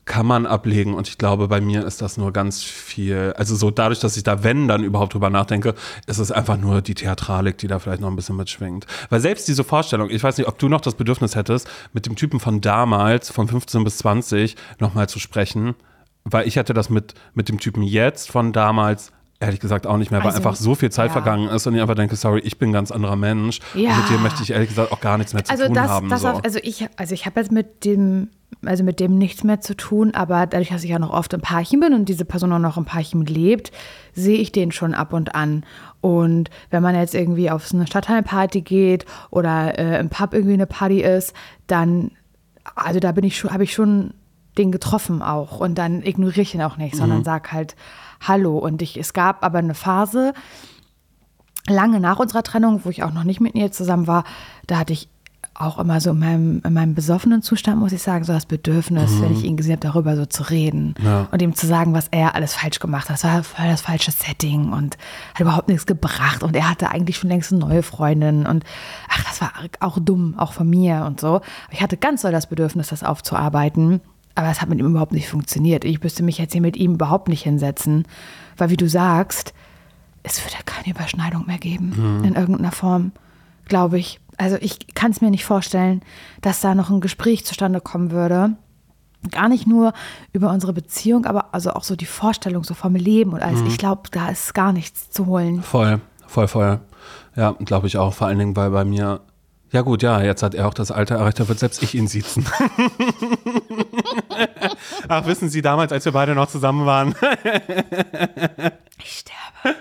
kann 0.05 0.27
man 0.27 0.47
ablegen 0.47 0.95
und 0.95 1.07
ich 1.07 1.17
glaube, 1.17 1.47
bei 1.47 1.61
mir 1.61 1.87
ist 1.87 2.03
das 2.03 2.17
nur 2.17 2.33
ganz 2.33 2.61
viel, 2.63 3.35
also 3.37 3.55
so 3.55 3.71
dadurch, 3.71 4.01
dass 4.01 4.17
ich 4.17 4.25
da, 4.25 4.43
wenn, 4.43 4.67
dann 4.67 4.83
überhaupt 4.83 5.15
drüber 5.15 5.31
nachdenke, 5.31 5.75
ist 6.07 6.19
es 6.19 6.33
einfach 6.33 6.57
nur 6.57 6.83
die 6.83 6.95
Theatralik, 6.95 7.57
die 7.59 7.69
da 7.69 7.79
vielleicht 7.79 8.01
noch 8.01 8.11
ein 8.11 8.17
bisschen 8.17 8.37
mitschwingt. 8.37 8.87
Weil 9.11 9.21
selbst 9.21 9.47
diese 9.47 9.63
Vorstellung, 9.63 10.11
ich 10.11 10.23
weiß 10.23 10.39
nicht, 10.39 10.49
ob 10.49 10.59
du 10.59 10.69
noch 10.69 10.81
das 10.81 10.97
Bedürfnis 10.97 11.37
hättest, 11.37 11.69
mit 11.93 12.07
dem 12.07 12.17
Typen 12.17 12.41
von 12.41 12.61
damals, 12.61 13.31
von 13.31 13.47
15 13.47 13.85
bis 13.85 13.99
20, 13.99 14.57
nochmal 14.81 15.09
zu 15.09 15.21
sprechen, 15.21 15.77
weil 16.25 16.49
ich 16.49 16.59
hatte 16.59 16.75
das 16.75 16.91
mit, 16.91 17.15
mit 17.35 17.49
dem 17.49 17.61
Typen 17.61 17.85
jetzt 17.85 18.29
von 18.29 18.53
damals 18.53 19.13
ehrlich 19.43 19.61
gesagt 19.61 19.87
auch 19.87 19.97
nicht 19.99 20.11
mehr, 20.11 20.21
weil 20.21 20.29
Also, 20.29 20.39
einfach 20.39 20.57
so 20.57 20.75
viel 20.75 20.91
Zeit 20.91 21.09
ja. 21.09 21.13
vergangen 21.13 21.49
ist 21.49 21.67
und 21.67 21.75
ich 21.75 21.83
einfach 21.83 21.95
denke, 21.95 22.17
sorry, 22.17 22.41
ich 22.41 22.59
bin 22.59 22.71
ein 22.71 22.73
ganz 22.73 22.91
anderer 22.91 23.17
Mensch. 23.17 23.59
Ja. 23.75 23.91
Und 23.91 23.99
mit 23.99 24.11
dir 24.11 24.19
möchte 24.19 24.43
ich 24.43 24.51
ehrlich 24.51 24.69
gesagt 24.69 24.93
auch 24.93 25.01
gar 25.01 25.19
nichts 25.19 25.35
mehr 25.35 25.45
zu 25.45 25.51
Also 25.51 25.67
tun 25.67 25.75
das, 25.75 25.89
haben. 25.89 26.09
das 26.09 26.23
so. 26.23 26.29
auf, 26.29 26.45
also 26.45 26.59
ich, 26.63 26.87
also 26.97 27.13
ich 27.13 27.27
habe 27.27 27.41
jetzt 27.41 27.53
mit 27.53 27.85
dem, 27.85 28.29
also 28.65 28.85
mit 28.85 29.01
dem 29.01 29.19
nichts 29.19 29.45
mehr 29.45 29.61
zu 29.61 29.77
tun, 29.77 30.15
aber 30.15 30.47
dadurch, 30.47 30.71
dass 30.71 30.85
ich 30.85 30.91
ja 30.91 30.99
noch 30.99 31.11
oft 31.11 31.33
im 31.35 31.41
Parchen 31.41 31.81
bin 31.81 31.93
und 31.93 32.09
diese 32.09 32.25
Person 32.25 32.53
auch 32.53 32.59
noch 32.59 32.77
im 32.77 32.85
Parchen 32.85 33.27
lebt, 33.27 33.73
sehe 34.15 34.39
ich 34.39 34.53
den 34.53 34.73
schon 34.73 34.95
ab 34.95 35.13
und 35.13 35.35
an. 35.35 35.65
Und 36.01 36.51
wenn 36.71 36.83
man 36.83 36.95
jetzt 36.95 37.15
irgendwie 37.15 37.51
auf 37.51 37.67
so 37.67 37.77
eine 37.77 37.87
Stadtteilparty 37.87 38.63
geht 38.63 39.07
oder 39.31 39.79
äh, 39.79 40.01
im 40.01 40.09
Pub 40.09 40.33
irgendwie 40.35 40.55
eine 40.55 40.67
Party 40.67 41.03
ist, 41.03 41.35
dann, 41.67 42.13
also 42.75 43.01
da 43.01 43.13
bin 43.13 43.25
ich 43.25 43.37
schon, 43.37 43.53
habe 43.53 43.65
ich 43.65 43.73
schon 43.73 44.15
den 44.59 44.71
getroffen 44.71 45.23
auch 45.23 45.61
und 45.61 45.77
dann 45.77 46.03
ignoriere 46.03 46.43
ich 46.43 46.55
ihn 46.55 46.63
auch 46.63 46.77
nicht, 46.77 46.95
sondern 46.95 47.25
sag 47.25 47.53
halt 47.53 47.75
Hallo. 48.27 48.59
Und 48.59 48.83
ich, 48.83 48.97
es 48.97 49.13
gab 49.13 49.45
aber 49.45 49.59
eine 49.59 49.75
Phase, 49.75 50.33
lange 51.69 52.01
nach 52.01 52.19
unserer 52.19 52.43
Trennung, 52.43 52.81
wo 52.85 52.91
ich 52.91 53.03
auch 53.03 53.13
noch 53.13 53.25
nicht 53.25 53.41
mit 53.41 53.55
ihr 53.55 53.71
zusammen 53.73 54.07
war, 54.07 54.25
da 54.67 54.79
hatte 54.79 54.93
ich 54.93 55.09
auch 55.55 55.79
immer 55.79 56.01
so 56.01 56.11
in 56.11 56.19
meinem, 56.19 56.63
in 56.65 56.73
meinem 56.73 56.95
besoffenen 56.95 57.43
Zustand, 57.43 57.79
muss 57.79 57.93
ich 57.93 58.03
sagen, 58.03 58.25
so 58.25 58.33
das 58.33 58.47
Bedürfnis, 58.47 59.21
wenn 59.21 59.33
ich 59.35 59.45
ihn 59.45 59.57
gesehen 59.59 59.73
habe, 59.75 59.87
darüber 59.87 60.17
so 60.17 60.25
zu 60.25 60.45
reden 60.45 60.95
Ja. 61.05 61.29
und 61.31 61.43
ihm 61.43 61.55
zu 61.55 61.67
sagen, 61.67 61.93
was 61.93 62.09
er 62.11 62.35
alles 62.35 62.55
falsch 62.55 62.79
gemacht 62.81 63.09
hat. 63.11 63.17
Das 63.17 63.25
war 63.25 63.43
voll 63.45 63.67
das 63.67 63.83
falsche 63.83 64.11
Setting 64.13 64.73
und 64.73 64.97
hat 65.35 65.41
überhaupt 65.41 65.69
nichts 65.69 65.85
gebracht 65.85 66.43
und 66.43 66.57
er 66.57 66.71
hatte 66.71 66.91
eigentlich 66.91 67.19
schon 67.19 67.29
längst 67.29 67.53
eine 67.53 67.61
neue 67.61 67.83
Freundin 67.83 68.47
und 68.47 68.65
ach, 69.11 69.25
das 69.25 69.41
war 69.43 69.53
auch 69.81 69.99
dumm, 70.01 70.35
auch 70.39 70.53
von 70.55 70.69
mir 70.71 71.05
und 71.07 71.21
so. 71.21 71.43
Ich 71.71 71.83
hatte 71.83 71.99
ganz 71.99 72.23
doll 72.23 72.33
das 72.33 72.47
Bedürfnis, 72.49 72.89
das 72.89 73.05
aufzuarbeiten, 73.05 74.01
aber 74.35 74.51
es 74.51 74.61
hat 74.61 74.69
mit 74.69 74.79
ihm 74.79 74.87
überhaupt 74.87 75.13
nicht 75.13 75.29
funktioniert. 75.29 75.85
Ich 75.85 76.03
müsste 76.03 76.23
mich 76.23 76.39
jetzt 76.39 76.53
hier 76.53 76.61
mit 76.61 76.77
ihm 76.77 76.95
überhaupt 76.95 77.29
nicht 77.29 77.43
hinsetzen, 77.43 78.07
weil 78.57 78.71
wie 78.71 78.77
du 78.77 78.89
sagst, 78.89 79.53
es 80.23 80.43
wird 80.45 80.55
ja 80.55 80.61
keine 80.65 80.95
Überschneidung 80.95 81.47
mehr 81.47 81.59
geben 81.59 82.23
in 82.25 82.35
irgendeiner 82.35 82.73
Form, 82.73 83.13
glaube 83.67 83.99
ich. 83.99 84.21
Also 84.37 84.57
ich 84.61 84.95
kann 84.95 85.11
es 85.11 85.21
mir 85.21 85.31
nicht 85.31 85.45
vorstellen, 85.45 86.01
dass 86.41 86.61
da 86.61 86.75
noch 86.75 86.91
ein 86.91 87.01
Gespräch 87.01 87.45
zustande 87.45 87.81
kommen 87.81 88.11
würde. 88.11 88.57
Gar 89.31 89.49
nicht 89.49 89.67
nur 89.67 89.93
über 90.33 90.51
unsere 90.51 90.73
Beziehung, 90.73 91.27
aber 91.27 91.55
also 91.55 91.73
auch 91.73 91.85
so 91.85 91.95
die 91.97 92.07
Vorstellung 92.07 92.65
so 92.65 92.75
vom 92.75 92.95
Leben 92.95 93.33
und 93.33 93.43
alles. 93.43 93.63
Ich 93.63 93.79
glaube, 93.79 94.03
da 94.11 94.29
ist 94.29 94.55
gar 94.55 94.73
nichts 94.73 95.11
zu 95.11 95.27
holen. 95.27 95.63
Voll, 95.63 96.01
voll, 96.27 96.49
voll. 96.49 96.81
Ja, 97.37 97.53
glaube 97.53 97.87
ich 97.87 97.99
auch. 97.99 98.15
Vor 98.15 98.27
allen 98.27 98.39
Dingen, 98.39 98.57
weil 98.57 98.71
bei 98.71 98.85
mir. 98.85 99.21
Ja, 99.73 99.81
gut, 99.81 100.03
ja, 100.03 100.21
jetzt 100.23 100.43
hat 100.43 100.55
er 100.55 100.69
auch 100.69 100.75
das 100.75 100.91
Alter 100.91 101.15
erreicht, 101.17 101.41
da 101.41 101.49
wird 101.49 101.59
selbst 101.59 101.83
ich 101.83 101.95
ihn 101.95 102.07
siezen. 102.07 102.45
Ach, 105.09 105.27
wissen 105.27 105.49
Sie, 105.49 105.63
damals, 105.63 105.93
als 105.93 106.05
wir 106.05 106.13
beide 106.13 106.35
noch 106.35 106.49
zusammen 106.49 106.85
waren, 106.85 107.15
Ich 109.03 109.25
sterbe. 109.25 109.77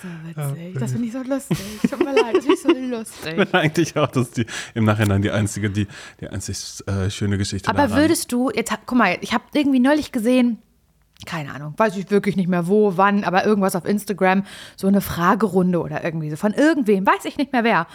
Oh 0.00 0.32
Gott, 0.34 0.44
ist 0.46 0.48
so 0.48 0.56
witzig. 0.56 0.80
Das 0.80 0.92
finde 0.92 1.06
ich 1.06 1.12
so 1.12 1.22
lustig. 1.22 1.58
Tut 1.90 1.98
mir 1.98 2.14
leid, 2.14 2.36
das 2.36 2.44
finde 2.44 2.80
ich 2.80 2.90
so 2.90 2.96
lustig. 2.96 3.54
eigentlich 3.54 3.96
auch, 3.96 4.06
das 4.08 4.28
ist 4.28 4.36
die, 4.38 4.46
im 4.74 4.84
Nachhinein 4.84 5.20
die 5.20 5.30
einzige, 5.30 5.68
die, 5.70 5.86
die 6.20 6.28
einzig 6.28 6.58
äh, 6.86 7.10
schöne 7.10 7.36
Geschichte 7.36 7.68
Aber 7.68 7.82
daran. 7.88 7.98
würdest 7.98 8.32
du, 8.32 8.50
jetzt 8.50 8.72
guck 8.86 8.96
mal, 8.96 9.18
ich 9.20 9.34
habe 9.34 9.44
irgendwie 9.52 9.80
neulich 9.80 10.10
gesehen, 10.10 10.62
keine 11.26 11.52
Ahnung, 11.52 11.74
weiß 11.76 11.96
ich 11.96 12.10
wirklich 12.10 12.36
nicht 12.36 12.48
mehr 12.48 12.66
wo, 12.68 12.96
wann, 12.96 13.24
aber 13.24 13.44
irgendwas 13.44 13.76
auf 13.76 13.84
Instagram, 13.84 14.44
so 14.76 14.86
eine 14.86 15.00
Fragerunde 15.00 15.80
oder 15.80 16.02
irgendwie 16.04 16.30
so 16.30 16.36
von 16.36 16.54
irgendwem, 16.54 17.04
weiß 17.06 17.24
ich 17.24 17.36
nicht 17.36 17.52
mehr 17.52 17.64
wer. 17.64 17.86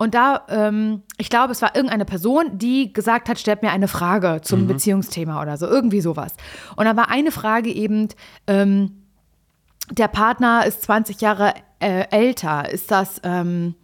Und 0.00 0.14
da, 0.14 0.46
ähm, 0.48 1.02
ich 1.18 1.28
glaube, 1.28 1.52
es 1.52 1.60
war 1.60 1.76
irgendeine 1.76 2.06
Person, 2.06 2.56
die 2.56 2.90
gesagt 2.90 3.28
hat, 3.28 3.38
stellt 3.38 3.60
mir 3.60 3.70
eine 3.70 3.86
Frage 3.86 4.40
zum 4.40 4.66
Beziehungsthema 4.66 5.42
oder 5.42 5.58
so, 5.58 5.66
irgendwie 5.66 6.00
sowas. 6.00 6.32
Und 6.76 6.86
da 6.86 6.96
war 6.96 7.10
eine 7.10 7.30
Frage 7.30 7.70
eben, 7.70 8.08
ähm, 8.46 9.02
der 9.90 10.08
Partner 10.08 10.64
ist 10.64 10.80
20 10.84 11.20
Jahre 11.20 11.52
äh, 11.80 12.06
älter, 12.10 12.70
ist 12.72 12.90
das 12.90 13.20
ähm, 13.24 13.74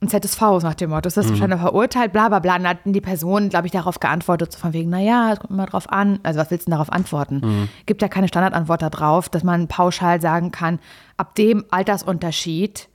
ein 0.00 0.06
ZSV 0.06 0.40
nach 0.62 0.74
dem 0.74 0.90
Motto, 0.90 1.08
ist 1.08 1.16
das 1.16 1.28
wahrscheinlich 1.28 1.58
verurteilt, 1.58 2.12
bla 2.12 2.28
bla 2.28 2.38
bla. 2.38 2.54
Und 2.54 2.68
hat 2.68 2.78
die 2.84 3.00
Person, 3.00 3.48
glaube 3.48 3.66
ich, 3.66 3.72
darauf 3.72 3.98
geantwortet, 3.98 4.52
so 4.52 4.60
von 4.60 4.72
wegen, 4.72 4.90
naja, 4.90 5.32
es 5.32 5.40
kommt 5.40 5.50
immer 5.50 5.66
drauf 5.66 5.90
an. 5.90 6.20
Also 6.22 6.38
was 6.38 6.52
willst 6.52 6.68
du 6.68 6.70
denn 6.70 6.78
darauf 6.78 6.92
antworten? 6.92 7.68
Gibt 7.86 8.00
ja 8.00 8.06
keine 8.06 8.28
Standardantwort 8.28 8.80
darauf, 8.80 9.28
dass 9.28 9.42
man 9.42 9.66
pauschal 9.66 10.20
sagen 10.20 10.52
kann, 10.52 10.78
ab 11.16 11.34
dem 11.34 11.64
Altersunterschied 11.70 12.88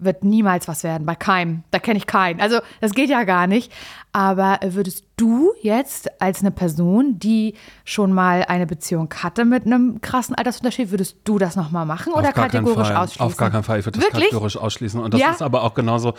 wird 0.00 0.24
niemals 0.24 0.66
was 0.66 0.82
werden, 0.82 1.06
bei 1.06 1.14
keinem. 1.14 1.62
Da 1.70 1.78
kenne 1.78 1.98
ich 1.98 2.06
keinen. 2.06 2.40
Also 2.40 2.58
das 2.80 2.92
geht 2.94 3.10
ja 3.10 3.24
gar 3.24 3.46
nicht. 3.46 3.70
Aber 4.12 4.58
würdest 4.64 5.04
du 5.16 5.52
jetzt 5.62 6.20
als 6.20 6.40
eine 6.40 6.50
Person, 6.50 7.18
die 7.18 7.54
schon 7.84 8.12
mal 8.12 8.44
eine 8.48 8.66
Beziehung 8.66 9.08
hatte 9.22 9.44
mit 9.44 9.66
einem 9.66 10.00
krassen 10.00 10.34
Altersunterschied, 10.34 10.90
würdest 10.90 11.18
du 11.24 11.38
das 11.38 11.54
nochmal 11.54 11.86
machen 11.86 12.12
oder 12.12 12.32
kategorisch 12.32 12.90
ausschließen? 12.90 13.24
Auf 13.26 13.36
gar 13.36 13.50
keinen 13.50 13.62
Fall. 13.62 13.78
Ich 13.78 13.86
würde 13.86 13.98
das 14.00 14.08
Wirklich? 14.08 14.30
kategorisch 14.30 14.56
ausschließen. 14.56 15.00
Und 15.00 15.14
das 15.14 15.20
Ja? 15.20 15.30
ist 15.30 15.42
aber 15.42 15.62
auch 15.62 15.74
genauso, 15.74 16.14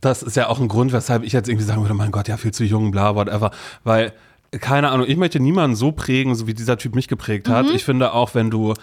das 0.00 0.22
ist 0.22 0.36
ja 0.36 0.48
auch 0.48 0.60
ein 0.60 0.68
Grund, 0.68 0.92
weshalb 0.92 1.24
ich 1.24 1.32
jetzt 1.32 1.48
irgendwie 1.48 1.66
sagen 1.66 1.82
würde, 1.82 1.94
mein 1.94 2.12
Gott, 2.12 2.28
ja, 2.28 2.36
viel 2.36 2.52
zu 2.52 2.64
jung, 2.64 2.92
bla, 2.92 3.16
whatever. 3.16 3.50
Weil, 3.82 4.12
keine 4.60 4.90
Ahnung, 4.90 5.06
ich 5.08 5.16
möchte 5.16 5.40
niemanden 5.40 5.74
so 5.74 5.90
prägen, 5.90 6.34
so 6.36 6.46
wie 6.46 6.54
dieser 6.54 6.76
Typ 6.78 6.94
mich 6.94 7.08
geprägt 7.08 7.48
hat. 7.48 7.66
Mhm. 7.66 7.72
Ich 7.72 7.84
finde 7.84 8.12
auch, 8.12 8.34
wenn 8.34 8.50
du 8.50 8.74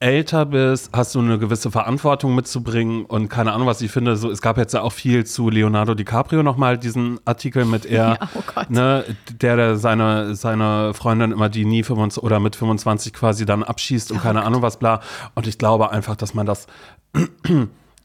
älter 0.00 0.46
bist, 0.46 0.90
hast 0.92 1.14
du 1.14 1.18
eine 1.18 1.38
gewisse 1.38 1.70
Verantwortung 1.70 2.34
mitzubringen 2.34 3.04
und 3.04 3.28
keine 3.28 3.52
Ahnung, 3.52 3.66
was 3.66 3.80
ich 3.80 3.90
finde, 3.90 4.16
so, 4.16 4.30
es 4.30 4.40
gab 4.40 4.56
jetzt 4.56 4.72
ja 4.72 4.82
auch 4.82 4.92
viel 4.92 5.26
zu 5.26 5.50
Leonardo 5.50 5.94
DiCaprio 5.94 6.42
nochmal 6.42 6.78
diesen 6.78 7.18
Artikel 7.24 7.64
mit 7.64 7.84
er, 7.90 8.18
Ja, 8.20 8.28
oh 8.34 8.42
Gott. 8.54 8.70
ne, 8.70 9.04
der, 9.40 9.56
der 9.56 9.76
seine, 9.76 10.34
seine 10.36 10.94
Freundin 10.94 11.32
immer 11.32 11.48
die 11.48 11.64
nie 11.64 11.82
25 11.82 12.22
oder 12.22 12.38
mit 12.38 12.54
25 12.54 13.12
quasi 13.12 13.44
dann 13.44 13.64
abschießt 13.64 14.12
und 14.12 14.22
keine 14.22 14.44
Ahnung 14.44 14.62
was, 14.62 14.78
bla. 14.78 15.00
Und 15.34 15.46
ich 15.46 15.58
glaube 15.58 15.90
einfach, 15.90 16.14
dass 16.14 16.32
man 16.32 16.46
das 16.46 16.66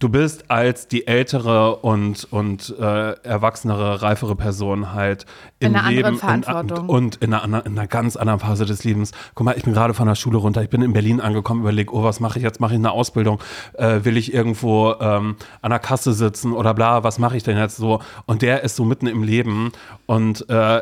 du 0.03 0.09
bist 0.09 0.51
als 0.51 0.89
die 0.89 1.07
ältere 1.07 1.77
und, 1.77 2.27
und 2.29 2.75
äh, 2.77 3.13
erwachsenere, 3.23 4.01
reifere 4.01 4.35
Person 4.35 4.93
halt 4.93 5.25
im 5.59 5.69
In 5.69 5.75
einer 5.75 5.87
anderen 5.87 6.05
Leben 6.05 6.19
Verantwortung. 6.19 6.79
In, 6.79 6.89
und 6.89 7.15
in 7.17 7.33
einer, 7.33 7.65
in 7.65 7.77
einer 7.77 7.87
ganz 7.87 8.17
anderen 8.17 8.41
Phase 8.41 8.65
des 8.65 8.83
Lebens. 8.83 9.13
Guck 9.33 9.45
mal, 9.45 9.55
ich 9.57 9.63
bin 9.63 9.73
gerade 9.73 9.93
von 9.93 10.07
der 10.07 10.15
Schule 10.15 10.37
runter, 10.37 10.61
ich 10.61 10.69
bin 10.69 10.81
in 10.81 10.91
Berlin 10.91 11.21
angekommen, 11.21 11.61
überlege, 11.61 11.93
oh, 11.93 12.03
was 12.03 12.19
mache 12.19 12.37
ich 12.37 12.43
jetzt? 12.43 12.59
Mache 12.59 12.73
ich 12.73 12.79
eine 12.79 12.91
Ausbildung? 12.91 13.39
Äh, 13.73 14.03
will 14.03 14.17
ich 14.17 14.33
irgendwo 14.33 14.93
ähm, 14.99 15.37
an 15.61 15.69
der 15.69 15.79
Kasse 15.79 16.11
sitzen 16.11 16.51
oder 16.51 16.73
bla, 16.73 17.03
was 17.05 17.17
mache 17.17 17.37
ich 17.37 17.43
denn 17.43 17.57
jetzt 17.57 17.77
so? 17.77 18.01
Und 18.25 18.41
der 18.41 18.63
ist 18.63 18.75
so 18.75 18.83
mitten 18.83 19.07
im 19.07 19.23
Leben 19.23 19.71
und 20.05 20.49
äh, 20.49 20.81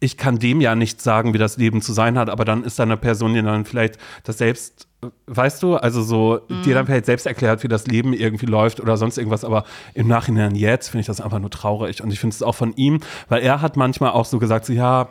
ich 0.00 0.16
kann 0.16 0.38
dem 0.38 0.60
ja 0.60 0.74
nicht 0.74 1.02
sagen, 1.02 1.34
wie 1.34 1.38
das 1.38 1.56
Leben 1.56 1.82
zu 1.82 1.92
sein 1.92 2.18
hat, 2.18 2.30
aber 2.30 2.44
dann 2.44 2.62
ist 2.62 2.78
da 2.78 2.84
eine 2.84 2.96
Person, 2.96 3.34
die 3.34 3.42
dann 3.42 3.64
vielleicht 3.64 3.98
das 4.22 4.38
selbst, 4.38 4.87
weißt 5.26 5.62
du, 5.62 5.76
also 5.76 6.02
so, 6.02 6.40
die 6.64 6.72
dann 6.72 6.86
vielleicht 6.86 7.06
selbst 7.06 7.26
erklärt, 7.26 7.62
wie 7.62 7.68
das 7.68 7.86
Leben 7.86 8.12
irgendwie 8.12 8.46
läuft 8.46 8.80
oder 8.80 8.96
sonst 8.96 9.16
irgendwas, 9.16 9.44
aber 9.44 9.64
im 9.94 10.08
Nachhinein 10.08 10.54
jetzt 10.54 10.88
finde 10.88 11.02
ich 11.02 11.06
das 11.06 11.20
einfach 11.20 11.38
nur 11.38 11.50
traurig 11.50 12.02
und 12.02 12.12
ich 12.12 12.18
finde 12.18 12.34
es 12.34 12.42
auch 12.42 12.54
von 12.54 12.74
ihm, 12.74 13.00
weil 13.28 13.42
er 13.42 13.62
hat 13.62 13.76
manchmal 13.76 14.10
auch 14.10 14.24
so 14.24 14.38
gesagt, 14.38 14.66
so, 14.66 14.72
ja, 14.72 15.10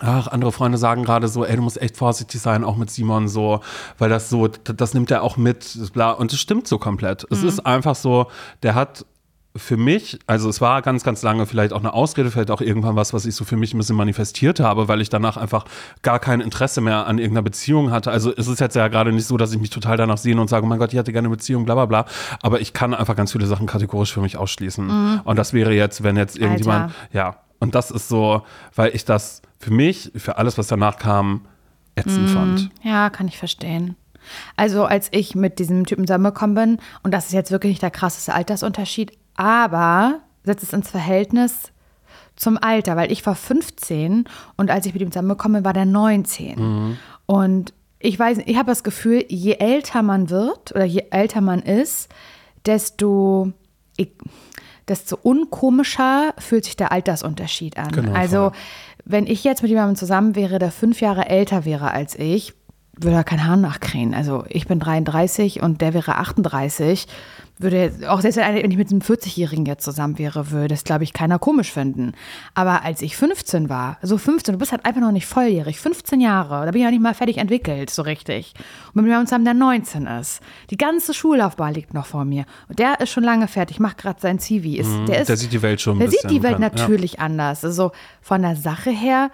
Ach, 0.00 0.28
andere 0.28 0.52
Freunde 0.52 0.78
sagen 0.78 1.02
gerade 1.02 1.26
so, 1.26 1.44
ey, 1.44 1.56
du 1.56 1.62
musst 1.62 1.82
echt 1.82 1.96
vorsichtig 1.96 2.40
sein, 2.40 2.62
auch 2.62 2.76
mit 2.76 2.88
Simon 2.88 3.26
so, 3.26 3.60
weil 3.98 4.08
das 4.08 4.30
so, 4.30 4.46
das 4.46 4.94
nimmt 4.94 5.10
er 5.10 5.24
auch 5.24 5.36
mit, 5.36 5.76
bla. 5.92 6.12
Und 6.12 6.32
es 6.32 6.38
stimmt 6.38 6.68
so 6.68 6.78
komplett. 6.78 7.26
Es 7.30 7.42
ist 7.42 7.66
einfach 7.66 7.96
so, 7.96 8.28
der 8.62 8.76
hat 8.76 9.06
für 9.56 9.76
mich, 9.76 10.18
also 10.26 10.48
es 10.48 10.60
war 10.60 10.82
ganz, 10.82 11.02
ganz 11.02 11.22
lange 11.22 11.46
vielleicht 11.46 11.72
auch 11.72 11.80
eine 11.80 11.92
Ausrede, 11.92 12.30
vielleicht 12.30 12.50
auch 12.50 12.60
irgendwann 12.60 12.96
was, 12.96 13.12
was 13.12 13.26
ich 13.26 13.34
so 13.34 13.44
für 13.44 13.56
mich 13.56 13.74
ein 13.74 13.78
bisschen 13.78 13.96
manifestiert 13.96 14.60
habe, 14.60 14.88
weil 14.88 15.00
ich 15.00 15.08
danach 15.08 15.36
einfach 15.36 15.64
gar 16.02 16.18
kein 16.18 16.40
Interesse 16.40 16.80
mehr 16.80 17.06
an 17.06 17.18
irgendeiner 17.18 17.42
Beziehung 17.42 17.90
hatte. 17.90 18.10
Also 18.10 18.32
es 18.36 18.46
ist 18.46 18.60
jetzt 18.60 18.76
ja 18.76 18.88
gerade 18.88 19.12
nicht 19.12 19.26
so, 19.26 19.36
dass 19.36 19.52
ich 19.52 19.58
mich 19.58 19.70
total 19.70 19.96
danach 19.96 20.18
sehne 20.18 20.40
und 20.40 20.48
sage, 20.48 20.64
oh 20.64 20.68
mein 20.68 20.78
Gott, 20.78 20.92
ich 20.92 20.98
hatte 20.98 21.12
gerne 21.12 21.26
eine 21.26 21.36
Beziehung, 21.36 21.64
bla 21.64 21.74
bla 21.74 21.86
bla. 21.86 22.04
Aber 22.42 22.60
ich 22.60 22.72
kann 22.72 22.94
einfach 22.94 23.16
ganz 23.16 23.32
viele 23.32 23.46
Sachen 23.46 23.66
kategorisch 23.66 24.12
für 24.12 24.20
mich 24.20 24.36
ausschließen. 24.36 25.20
Und 25.24 25.38
das 25.38 25.52
wäre 25.52 25.72
jetzt, 25.72 26.02
wenn 26.02 26.16
jetzt 26.16 26.38
irgendjemand, 26.38 26.92
ja, 27.12 27.36
und 27.58 27.74
das 27.74 27.90
ist 27.90 28.08
so, 28.08 28.42
weil 28.74 28.94
ich 28.94 29.04
das 29.04 29.42
für 29.58 29.72
mich, 29.72 30.12
für 30.14 30.38
alles, 30.38 30.58
was 30.58 30.68
danach 30.68 30.98
kam, 30.98 31.46
ätzend 31.96 32.30
fand. 32.30 32.70
Ja, 32.82 33.10
kann 33.10 33.26
ich 33.26 33.38
verstehen. 33.38 33.96
Also 34.56 34.84
als 34.84 35.08
ich 35.10 35.34
mit 35.34 35.58
diesem 35.58 35.86
Typen 35.86 36.06
zusammengekommen 36.06 36.54
bin, 36.54 36.78
und 37.02 37.12
das 37.12 37.26
ist 37.26 37.32
jetzt 37.32 37.50
wirklich 37.50 37.70
nicht 37.70 37.82
der 37.82 37.90
krasseste 37.90 38.34
Altersunterschied, 38.34 39.18
aber 39.38 40.20
setzt 40.42 40.64
es 40.64 40.72
ins 40.72 40.90
Verhältnis 40.90 41.72
zum 42.34 42.58
Alter, 42.60 42.96
weil 42.96 43.12
ich 43.12 43.24
war 43.24 43.36
15 43.36 44.24
und 44.56 44.70
als 44.70 44.84
ich 44.84 44.92
mit 44.92 45.00
ihm 45.00 45.12
zusammengekommen 45.12 45.62
bin, 45.62 45.64
war 45.64 45.72
der 45.72 45.84
19. 45.84 46.98
Und 47.26 47.72
ich 48.00 48.18
weiß, 48.18 48.38
ich 48.44 48.56
habe 48.56 48.70
das 48.70 48.82
Gefühl, 48.82 49.24
je 49.28 49.54
älter 49.54 50.02
man 50.02 50.28
wird 50.28 50.72
oder 50.72 50.84
je 50.84 51.04
älter 51.10 51.40
man 51.40 51.60
ist, 51.60 52.08
desto, 52.66 53.52
ich, 53.96 54.10
desto 54.88 55.16
unkomischer 55.22 56.34
fühlt 56.38 56.64
sich 56.64 56.76
der 56.76 56.90
Altersunterschied 56.90 57.78
an. 57.78 57.92
Genau, 57.92 58.12
also, 58.12 58.50
voll. 58.50 58.52
wenn 59.04 59.26
ich 59.26 59.44
jetzt 59.44 59.62
mit 59.62 59.70
jemandem 59.70 59.96
zusammen 59.96 60.34
wäre, 60.34 60.58
der 60.58 60.72
fünf 60.72 61.00
Jahre 61.00 61.28
älter 61.28 61.64
wäre 61.64 61.92
als 61.92 62.16
ich, 62.16 62.54
würde 63.00 63.16
er 63.16 63.24
kein 63.24 63.46
Haar 63.46 63.56
nachkrähen. 63.56 64.14
Also, 64.14 64.44
ich 64.48 64.66
bin 64.66 64.78
33 64.80 65.62
und 65.62 65.80
der 65.80 65.94
wäre 65.94 66.16
38. 66.16 67.06
Würde 67.60 67.92
auch 68.08 68.20
selbst 68.20 68.36
wenn 68.36 68.70
ich 68.70 68.76
mit 68.76 68.88
einem 68.92 69.00
40-Jährigen 69.00 69.66
jetzt 69.66 69.84
zusammen 69.84 70.16
wäre, 70.16 70.52
würde 70.52 70.68
das, 70.68 70.84
glaube 70.84 71.02
ich, 71.02 71.12
keiner 71.12 71.40
komisch 71.40 71.72
finden. 71.72 72.12
Aber 72.54 72.84
als 72.84 73.02
ich 73.02 73.16
15 73.16 73.68
war, 73.68 73.98
so 74.00 74.16
15, 74.16 74.52
du 74.52 74.58
bist 74.60 74.70
halt 74.70 74.84
einfach 74.84 75.00
noch 75.00 75.10
nicht 75.10 75.26
volljährig, 75.26 75.80
15 75.80 76.20
Jahre, 76.20 76.66
da 76.66 76.70
bin 76.70 76.80
ich 76.82 76.84
ja 76.84 76.90
nicht 76.92 77.02
mal 77.02 77.14
fertig 77.14 77.38
entwickelt, 77.38 77.90
so 77.90 78.02
richtig. 78.02 78.54
Und 78.94 79.02
mit 79.02 79.06
jemandem 79.06 79.26
zusammen, 79.26 79.44
der 79.44 79.54
19 79.54 80.06
ist. 80.06 80.40
Die 80.70 80.76
ganze 80.76 81.12
Schullaufbahn 81.14 81.74
liegt 81.74 81.94
noch 81.94 82.06
vor 82.06 82.24
mir. 82.24 82.44
Und 82.68 82.78
der 82.78 83.00
ist 83.00 83.10
schon 83.10 83.24
lange 83.24 83.48
fertig, 83.48 83.80
macht 83.80 83.98
gerade 83.98 84.20
sein 84.20 84.38
Zivi. 84.38 84.76
Ist, 84.76 84.90
der, 85.08 85.22
ist, 85.22 85.22
Mhm. 85.22 85.26
der 85.26 85.36
sieht 85.36 85.52
die 85.52 85.62
Welt 85.62 85.80
schon 85.80 85.98
der 85.98 86.10
sieht 86.10 86.30
die 86.30 86.44
Welt 86.44 86.54
ja. 86.54 86.58
natürlich 86.60 87.18
anders. 87.18 87.64
Also 87.64 87.90
von 88.22 88.40
der 88.42 88.54
Sache 88.54 88.90
her 88.90 89.32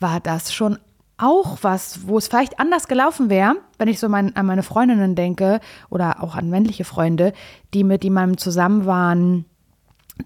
war 0.00 0.20
das 0.20 0.54
schon 0.54 0.78
auch 1.22 1.58
was, 1.62 2.06
wo 2.08 2.18
es 2.18 2.26
vielleicht 2.26 2.58
anders 2.58 2.88
gelaufen 2.88 3.30
wäre, 3.30 3.54
wenn 3.78 3.88
ich 3.88 4.00
so 4.00 4.08
mein, 4.08 4.34
an 4.34 4.44
meine 4.44 4.62
Freundinnen 4.62 5.14
denke 5.14 5.60
oder 5.88 6.22
auch 6.22 6.34
an 6.34 6.50
männliche 6.50 6.84
Freunde, 6.84 7.32
die 7.72 7.84
mit 7.84 8.02
jemandem 8.02 8.38
zusammen 8.38 8.86
waren, 8.86 9.44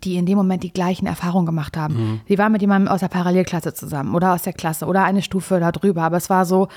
die 0.02 0.16
in 0.16 0.26
dem 0.26 0.38
Moment 0.38 0.62
die 0.62 0.72
gleichen 0.72 1.06
Erfahrungen 1.06 1.46
gemacht 1.46 1.76
haben. 1.76 1.94
Mhm. 1.94 2.20
Die 2.28 2.38
waren 2.38 2.50
mit 2.50 2.62
jemandem 2.62 2.92
aus 2.92 3.00
der 3.00 3.08
Parallelklasse 3.08 3.74
zusammen 3.74 4.14
oder 4.14 4.32
aus 4.32 4.42
der 4.42 4.54
Klasse 4.54 4.86
oder 4.86 5.04
eine 5.04 5.22
Stufe 5.22 5.60
darüber. 5.60 6.02
Aber 6.02 6.16
es 6.16 6.30
war 6.30 6.46
so, 6.46 6.68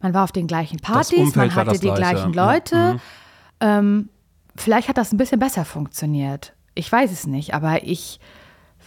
man 0.00 0.14
war 0.14 0.24
auf 0.24 0.32
den 0.32 0.46
gleichen 0.46 0.78
Partys, 0.78 1.34
man 1.34 1.54
hatte 1.54 1.78
die 1.78 1.88
Gleiche, 1.88 2.00
gleichen 2.00 2.32
ja. 2.32 2.44
Mhm. 2.44 2.50
Leute. 2.52 3.00
Ähm, 3.60 4.08
vielleicht 4.54 4.88
hat 4.88 4.96
das 4.96 5.12
ein 5.12 5.16
bisschen 5.16 5.40
besser 5.40 5.64
funktioniert. 5.64 6.54
Ich 6.74 6.90
weiß 6.90 7.10
es 7.10 7.26
nicht, 7.26 7.52
aber 7.52 7.82
ich 7.82 8.20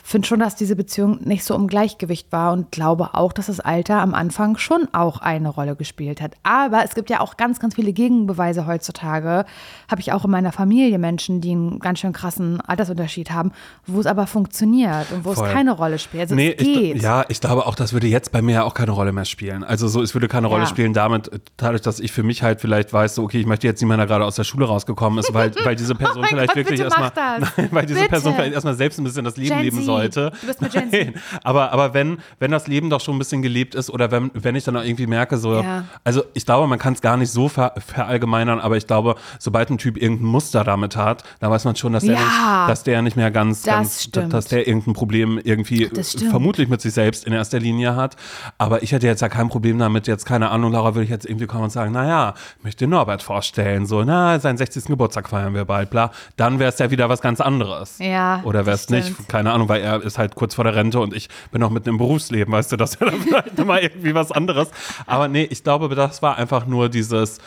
finde 0.04 0.28
schon, 0.28 0.40
dass 0.40 0.56
diese 0.56 0.76
Beziehung 0.76 1.20
nicht 1.24 1.44
so 1.44 1.54
im 1.56 1.68
Gleichgewicht 1.68 2.32
war 2.32 2.54
und 2.54 2.72
glaube 2.72 3.14
auch, 3.14 3.32
dass 3.34 3.48
das 3.48 3.60
Alter 3.60 4.02
am 4.02 4.14
Anfang 4.14 4.58
schon 4.58 4.88
auch 4.94 5.20
eine 5.22 5.50
Rolle 5.50 5.76
gespielt 5.76 6.22
hat. 6.22 6.34
Aber 6.44 6.84
es 6.84 6.96
gibt 6.96 7.10
ja 7.10 7.20
auch 7.20 7.38
ganz, 7.38 7.60
ganz 7.60 7.76
viele 7.76 7.94
Gegenbeweise 7.94 8.66
heutzutage. 8.66 9.46
Habe 9.90 10.02
ich 10.02 10.12
auch 10.12 10.26
in 10.26 10.32
meiner 10.32 10.52
Familie 10.52 10.98
Menschen, 11.00 11.42
die 11.42 11.52
einen 11.52 11.80
ganz 11.80 12.00
schön 12.00 12.14
krassen 12.14 12.60
Altersunterschied 12.62 13.32
haben, 13.32 13.52
wo 13.86 14.00
es 14.00 14.06
aber 14.06 14.26
funktioniert 14.28 15.12
und 15.12 15.26
wo 15.26 15.34
Voll. 15.34 15.48
es 15.48 15.54
keine 15.54 15.72
Rolle 15.72 16.00
spielt. 16.00 16.24
Also 16.24 16.36
Nee, 16.36 16.52
ich, 16.52 17.02
ja, 17.02 17.26
ich 17.30 17.40
glaube 17.42 17.66
auch, 17.66 17.76
das 17.76 17.94
würde 17.94 18.08
jetzt 18.08 18.32
bei 18.32 18.42
mir 18.42 18.56
ja 18.56 18.64
auch 18.64 18.74
keine 18.74 18.92
Rolle 18.92 19.12
mehr 19.12 19.26
spielen. 19.26 19.64
Also 19.64 19.88
so, 19.88 20.02
es 20.02 20.14
würde 20.16 20.28
keine 20.28 20.48
Rolle 20.48 20.64
Ja. 20.64 20.68
spielen 20.68 20.94
damit, 20.94 21.30
dadurch, 21.58 21.82
dass 21.82 22.00
ich 22.00 22.12
für 22.12 22.24
mich 22.24 22.42
halt 22.44 22.62
vielleicht 22.62 22.92
weiß, 22.94 23.16
so, 23.16 23.24
okay, 23.24 23.40
ich 23.40 23.46
möchte 23.46 23.68
jetzt 23.68 23.82
niemand, 23.82 24.00
der 24.00 24.08
gerade 24.08 24.26
aus 24.26 24.36
der 24.36 24.44
Schule 24.44 24.66
rausgekommen 24.66 25.20
ist, 25.20 25.34
weil, 25.34 25.52
weil 25.64 25.76
diese 25.76 25.96
Person 26.00 26.24
Oh 26.24 26.28
vielleicht 26.28 26.50
Gott, 26.50 26.56
wirklich 26.58 26.80
erstmal, 26.80 27.12
weil 27.72 27.86
diese 27.86 28.00
Bitte. 28.00 28.10
Person 28.10 28.34
vielleicht 28.36 28.54
erstmal 28.54 28.76
selbst 28.76 28.98
ein 29.00 29.04
bisschen 29.04 29.24
das 29.24 29.38
Leben 29.38 29.56
Gen 29.56 29.64
leben 29.64 29.78
Z. 29.78 29.86
sollte. 30.00 30.32
Du 30.42 30.48
bist 30.48 30.62
mit 30.62 30.72
Gen 30.72 30.90
Z. 30.92 31.14
Aber, 31.44 31.72
aber 31.72 31.94
wenn, 31.94 32.18
wenn 32.40 32.52
das 32.52 32.68
Leben 32.68 32.90
doch 32.90 33.02
schon 33.02 33.16
ein 33.16 33.20
bisschen 33.20 33.42
gelebt 33.42 33.76
ist 33.76 33.90
oder 33.90 34.12
wenn, 34.12 34.32
wenn 34.34 34.56
ich 34.56 34.64
dann 34.64 34.76
auch 34.78 34.84
irgendwie 34.84 35.08
merke, 35.08 35.38
so, 35.38 35.62
Ja. 35.62 35.86
also 36.04 36.24
ich 36.34 36.46
glaube, 36.46 36.68
man 36.68 36.80
kann 36.80 36.94
es 36.94 37.02
gar 37.02 37.18
nicht 37.18 37.32
so 37.32 37.48
ver, 37.50 37.74
verallgemeinern, 37.86 38.60
aber 38.60 38.78
ich 38.78 38.88
glaube, 38.88 39.16
sobald 39.40 39.70
ein 39.70 39.78
Typ 39.78 39.98
irgendein 40.02 40.28
Muster 40.28 40.64
damit 40.64 40.96
hat, 40.96 41.24
dann 41.40 41.52
weiß 41.52 41.66
man 41.66 41.76
schon, 41.76 41.94
dass 41.94 42.04
der, 42.04 42.14
Ja. 42.16 42.20
nicht, 42.20 42.70
dass 42.70 42.84
der 42.84 43.02
nicht 43.02 43.16
mehr 43.18 43.32
ganz, 43.32 43.62
Das 43.64 43.74
ganz 44.12 44.12
dass 44.30 44.46
der 44.46 44.68
irgendein 44.68 44.94
Problem 44.94 45.40
irgendwie 45.44 45.90
vermutlich 46.30 46.68
mit 46.70 46.82
sich 46.82 46.94
selbst 46.94 47.26
in 47.26 47.34
erster 47.34 47.60
Linie 47.60 47.96
hat. 47.96 48.16
Aber 48.58 48.84
ich 48.84 48.92
hätte 48.92 49.08
jetzt 49.08 49.22
ja 49.22 49.30
kein 49.30 49.50
Problem 49.50 49.78
damit, 49.80 50.08
jetzt 50.08 50.26
keine 50.26 50.50
Ahnung, 50.50 50.72
Laura 50.72 50.96
würde 50.96 51.04
ich 51.06 51.10
jetzt 51.10 51.26
irgendwie 51.26 51.48
kommen 51.48 51.66
und 51.66 51.70
sagen, 51.72 51.92
naja, 51.92 52.34
ich 52.58 52.64
möchte 52.64 52.88
Norbert 52.88 53.22
vorstellen, 53.24 53.86
so, 53.86 54.04
na, 54.04 54.40
seinen 54.40 54.58
60. 54.58 54.86
Geburtstag 54.86 55.30
feiern 55.30 55.54
wir 55.54 55.66
bald, 55.66 55.90
bla. 55.90 56.12
Dann 56.38 56.60
wäre 56.60 56.70
es 56.70 56.80
ja 56.80 56.92
wieder 56.92 57.10
was 57.10 57.22
ganz 57.22 57.42
anderes. 57.42 57.98
Ja, 58.00 58.42
Oder 58.44 58.66
wäre 58.66 58.76
es 58.76 58.90
nicht, 58.90 59.28
keine 59.28 59.52
Ahnung, 59.52 59.70
weil 59.70 59.79
er 59.80 60.02
ist 60.04 60.18
halt 60.18 60.36
kurz 60.36 60.56
vor 60.56 60.64
der 60.64 60.76
Rente 60.76 61.00
und 61.00 61.14
ich 61.14 61.30
bin 61.52 61.62
noch 61.62 61.70
mitten 61.70 61.90
im 61.90 61.98
Berufsleben, 61.98 62.54
weißt 62.54 62.72
du, 62.72 62.78
das 62.78 62.92
ist 62.96 63.02
ja 63.02 63.10
dann 63.10 63.22
vielleicht 63.22 63.58
nochmal 63.58 63.80
irgendwie 63.82 64.14
was 64.14 64.32
anderes. 64.32 64.70
Aber 65.06 65.28
nee, 65.28 65.48
ich 65.50 65.64
glaube, 65.64 65.94
das 65.96 66.22
war 66.22 66.38
einfach 66.38 66.66
nur 66.66 66.90
dieses 66.90 67.40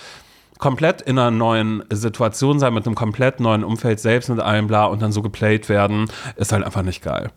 komplett 0.59 1.03
in 1.03 1.18
einer 1.18 1.31
neuen 1.33 1.83
Situation 1.90 2.59
sein, 2.61 2.73
mit 2.75 2.87
einem 2.87 2.95
komplett 2.95 3.40
neuen 3.40 3.64
Umfeld, 3.64 3.99
selbst 3.99 4.29
mit 4.29 4.38
allem 4.40 4.68
bla 4.68 4.85
und 4.87 5.03
dann 5.03 5.11
so 5.11 5.21
geplayt 5.23 5.68
werden, 5.68 6.09
ist 6.37 6.53
halt 6.53 6.64
einfach 6.64 6.83
nicht 6.83 7.03
geil. 7.03 7.31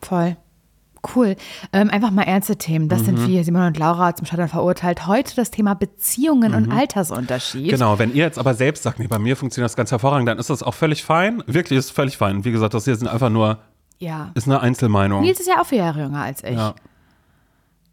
Voll. 0.00 0.36
Cool. 1.16 1.34
Ähm, 1.72 1.90
einfach 1.90 2.12
mal 2.12 2.22
ernste 2.22 2.56
Themen. 2.56 2.88
Das 2.88 3.00
Mhm. 3.00 3.04
sind 3.04 3.26
wir, 3.28 3.42
Simon 3.42 3.66
und 3.66 3.76
Laura, 3.76 4.14
zum 4.14 4.24
Scheitern 4.24 4.48
verurteilt. 4.48 5.06
Heute 5.08 5.34
das 5.34 5.50
Thema 5.50 5.74
Beziehungen 5.74 6.54
und 6.54 6.70
Altersunterschied. 6.70 7.66
Mhm. 7.66 7.70
Genau, 7.70 7.98
wenn 7.98 8.14
ihr 8.14 8.22
jetzt 8.24 8.38
aber 8.38 8.54
selbst 8.54 8.84
sagt, 8.84 9.00
nee, 9.00 9.08
bei 9.08 9.18
mir 9.18 9.36
funktioniert 9.36 9.68
das 9.68 9.76
ganz 9.76 9.90
hervorragend, 9.90 10.28
dann 10.28 10.38
ist 10.38 10.48
das 10.48 10.62
auch 10.62 10.74
völlig 10.74 11.02
fein. 11.02 11.42
Wirklich 11.48 11.80
ist 11.80 11.90
völlig 11.90 12.16
fein. 12.16 12.44
Wie 12.44 12.52
gesagt, 12.52 12.72
das 12.74 12.84
hier 12.84 12.94
sind 12.94 13.08
einfach 13.08 13.30
nur, 13.30 13.58
Ja. 14.02 14.32
ist 14.34 14.48
eine 14.48 14.60
Einzelmeinung. 14.60 15.22
Nils 15.22 15.38
ist 15.38 15.46
ja 15.46 15.60
auch 15.60 15.66
vier 15.66 15.78
Jahre 15.78 16.00
jünger 16.00 16.22
als 16.22 16.42
ich. 16.42 16.56
Ja. 16.56 16.74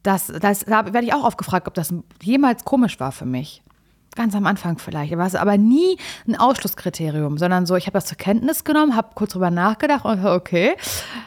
Das, 0.02 0.28
das, 0.28 0.62
da 0.66 0.86
werde 0.86 1.06
ich 1.06 1.14
auch 1.14 1.24
oft 1.24 1.38
gefragt, 1.38 1.68
ob 1.68 1.76
das 1.76 1.94
jemals 2.22 2.66
komisch 2.66 3.00
war 3.00 3.12
für 3.12 3.26
mich. 3.26 3.62
Ganz 4.16 4.36
am 4.36 4.46
Anfang 4.48 4.80
vielleicht. 4.80 5.16
War 5.18 5.28
es 5.28 5.36
aber 5.36 5.58
nie 5.58 5.98
ein 6.28 6.36
Ausschlusskriterium, 6.36 7.38
sondern 7.38 7.66
so, 7.66 7.76
ich 7.76 7.86
habe 7.86 7.94
das 7.94 8.06
zur 8.06 8.18
Kenntnis 8.18 8.64
genommen, 8.64 8.96
habe 8.96 9.10
kurz 9.16 9.34
drüber 9.34 9.52
nachgedacht 9.52 10.04
und 10.04 10.26
okay, 10.26 10.76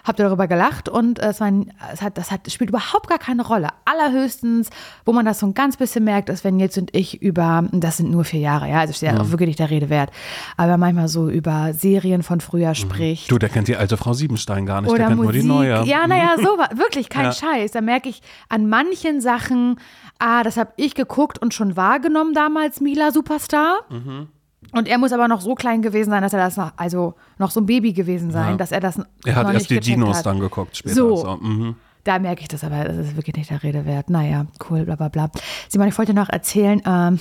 habe 0.04 0.22
darüber 0.22 0.46
gelacht 0.48 0.88
und 0.88 1.18
es, 1.20 1.40
war, 1.40 1.50
es, 1.92 2.02
hat, 2.02 2.18
das 2.18 2.30
hat, 2.30 2.50
spielt 2.50 2.70
überhaupt 2.70 3.08
gar 3.08 3.18
keine 3.18 3.46
Rolle. 3.46 3.68
Allerhöchstens, 3.84 4.68
wo 5.04 5.12
man 5.12 5.24
das 5.24 5.38
so 5.38 5.46
ein 5.46 5.54
ganz 5.54 5.76
bisschen 5.76 6.04
merkt, 6.04 6.28
ist, 6.28 6.44
wenn 6.44 6.56
Nils 6.56 6.76
und 6.76 6.94
ich 6.94 7.22
über, 7.22 7.64
das 7.72 7.96
sind 7.98 8.10
nur 8.10 8.24
vier 8.24 8.40
Jahre, 8.40 8.68
ja, 8.68 8.80
also 8.80 8.92
steht 8.92 9.12
ja 9.12 9.20
auch 9.20 9.30
wirklich 9.30 9.46
nicht 9.48 9.58
der 9.60 9.70
Rede 9.70 9.88
wert, 9.88 10.10
aber 10.56 10.76
manchmal 10.76 11.08
so 11.08 11.28
über 11.28 11.72
Serien 11.74 12.22
von 12.22 12.40
früher 12.40 12.74
spricht. 12.74 13.30
Du, 13.30 13.38
der 13.38 13.48
kennt 13.48 13.68
die 13.68 13.76
alte 13.76 13.96
Frau 13.96 14.12
Siebenstein 14.12 14.66
gar 14.66 14.80
nicht, 14.80 14.90
der 14.90 14.94
Oder 14.98 15.06
kennt 15.08 15.22
Musik. 15.22 15.44
nur 15.44 15.62
die 15.62 15.68
neue. 15.70 15.84
Ja, 15.86 16.06
naja, 16.06 16.34
so 16.36 16.58
wa- 16.58 16.68
wirklich 16.76 17.08
kein 17.08 17.26
Ja. 17.26 17.32
Scheiß. 17.32 17.70
Da 17.72 17.80
merke 17.80 18.08
ich 18.08 18.22
an 18.48 18.68
manchen 18.68 19.20
Sachen, 19.20 19.76
ah, 20.22 20.42
das 20.42 20.56
habe 20.56 20.72
ich 20.76 20.94
geguckt 20.94 21.38
und 21.40 21.52
schon 21.54 21.76
wahrgenommen 21.76 22.32
damals, 22.34 22.80
Mila 22.80 23.10
Superstar. 23.12 23.80
Mhm. 23.90 24.28
Und 24.72 24.88
er 24.88 24.96
muss 24.98 25.12
aber 25.12 25.26
noch 25.28 25.40
so 25.40 25.54
klein 25.54 25.82
gewesen 25.82 26.10
sein, 26.10 26.22
dass 26.22 26.32
er 26.32 26.38
das 26.38 26.56
noch, 26.56 26.72
also 26.76 27.14
noch 27.38 27.50
so 27.50 27.60
ein 27.60 27.66
Baby 27.66 27.92
gewesen 27.92 28.30
sein, 28.30 28.52
Ja. 28.52 28.56
dass 28.56 28.72
er 28.72 28.80
das 28.80 28.98
Er 29.24 29.34
hat 29.34 29.52
erst 29.52 29.68
die 29.70 29.80
Dinos 29.80 30.18
hat. 30.18 30.26
dann 30.26 30.38
geguckt 30.40 30.76
später. 30.76 30.94
So. 30.94 31.38
mhm. 31.40 31.74
Da 32.04 32.18
merke 32.18 32.42
ich 32.42 32.48
das 32.48 32.64
aber, 32.64 32.84
das 32.84 32.96
ist 32.96 33.16
wirklich 33.16 33.36
nicht 33.36 33.50
der 33.50 33.62
Rede 33.62 33.84
wert. 33.86 34.10
Naja, 34.10 34.46
cool, 34.70 34.84
bla 34.84 34.96
bla 34.96 35.08
bla. 35.08 35.30
Simon, 35.68 35.88
ich 35.88 35.98
wollte 35.98 36.14
noch 36.14 36.28
erzählen, 36.30 36.80
ähm, 36.86 37.18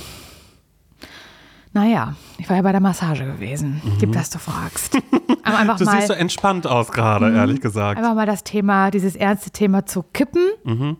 naja, 1.73 2.15
ich 2.37 2.49
war 2.49 2.57
ja 2.57 2.61
bei 2.63 2.71
der 2.73 2.81
Massage 2.81 3.25
gewesen. 3.25 3.81
Gib, 3.99 4.11
dass 4.11 4.29
du 4.29 4.39
fragst. 4.39 4.95
Aber 5.43 5.57
einfach 5.57 5.75
Mhm. 5.75 5.79
Du 5.79 5.85
mal, 5.85 5.95
siehst 5.97 6.07
so 6.07 6.13
entspannt 6.13 6.67
aus 6.67 6.91
gerade, 6.91 7.31
ehrlich 7.33 7.61
gesagt. 7.61 7.97
Einfach 7.97 8.13
mal 8.15 8.25
das 8.25 8.43
Thema, 8.43 8.91
dieses 8.91 9.15
ernste 9.15 9.51
Thema 9.51 9.85
zu 9.85 10.03
kippen. 10.03 10.43
Mhm. 10.63 10.97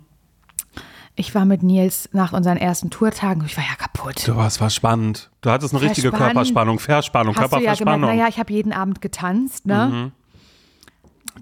Ich 1.21 1.35
war 1.35 1.45
mit 1.45 1.61
Nils 1.61 2.09
nach 2.13 2.33
unseren 2.33 2.57
ersten 2.57 2.89
Tourtagen, 2.89 3.43
ich 3.45 3.55
war 3.55 3.63
ja 3.63 3.75
kaputt. 3.77 4.27
Du, 4.27 4.39
es 4.41 4.59
war 4.59 4.71
spannend. 4.71 5.29
Du 5.41 5.51
hattest 5.51 5.71
eine 5.71 5.83
richtige. 5.83 6.09
Körperspannung, 6.09 6.79
Verspannung, 6.79 7.35
Hast 7.35 7.51
du 7.53 7.57
ja 7.57 7.59
gemerkt, 7.59 7.77
Körperverspannung. 7.77 8.09
naja, 8.09 8.27
ich 8.27 8.39
habe 8.39 8.51
jeden 8.51 8.73
Abend 8.73 9.01
getanzt, 9.01 9.67
ne? 9.67 10.11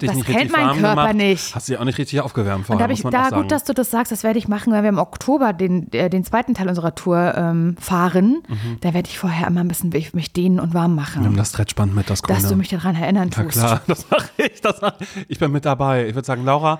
Dich 0.02 0.10
das 0.12 0.28
richtig 0.28 0.52
mein 0.52 0.68
Körper 0.78 0.89
gemacht. 0.89 1.15
nicht. 1.15 1.56
Hast 1.56 1.68
du 1.70 1.74
ja 1.74 1.80
auch 1.80 1.86
nicht 1.86 1.98
richtig 1.98 2.20
aufgewärmt 2.22 2.60
Und 2.60 2.65
vorher, 2.65 2.80
da 2.80 2.84
habe 2.84 2.92
muss 2.94 3.00
ich, 3.00 3.04
man 3.06 3.12
da 3.13 3.22
auch 3.26 3.30
sagen. 3.30 3.42
gut, 3.44 3.52
dass 3.52 3.63
du 3.63 3.74
das 3.74 3.89
sagst, 3.89 4.12
das 4.12 4.24
werde 4.24 4.38
ich 4.38 4.48
machen, 4.50 4.72
wenn 4.74 4.84
wir 4.84 4.89
im 4.89 4.98
Oktober 5.00 5.54
den, 5.54 5.92
äh, 5.94 6.10
den 6.10 6.24
zweiten 6.26 6.54
Teil 6.54 6.68
unserer 6.70 6.94
Tour 6.94 7.34
ähm, 7.36 7.76
fahren. 7.80 8.44
Mhm. 8.48 8.78
Da 8.82 8.94
werde 8.94 9.08
ich 9.10 9.18
vorher 9.18 9.48
immer 9.48 9.62
ein 9.62 9.68
bisschen 9.70 9.89
mich 9.89 10.13
mich 10.13 10.32
dehnen 10.34 10.60
und 10.60 10.74
warm 10.74 10.94
machen. 10.96 11.24
Nimm 11.24 11.36
das 11.38 11.50
Stretchband 11.50 11.96
mit, 11.96 12.10
das 12.10 12.22
Grüne. 12.22 12.39
dass 12.39 12.50
du 12.50 12.56
mich 12.58 12.68
daran 12.70 12.96
erinnern 12.98 13.30
Na 13.36 13.44
tust. 13.44 13.58
klar, 13.58 13.82
das 13.88 14.10
mache 14.10 14.30
ich. 14.38 14.62
Das 14.62 14.82
mach 14.82 14.94
ich. 15.00 15.08
ich 15.30 15.39
bin 15.39 15.52
mit 15.52 15.65
dabei. 15.65 16.08
Ich 16.08 16.15
würde 16.15 16.26
sagen, 16.26 16.44
Laura, 16.46 16.80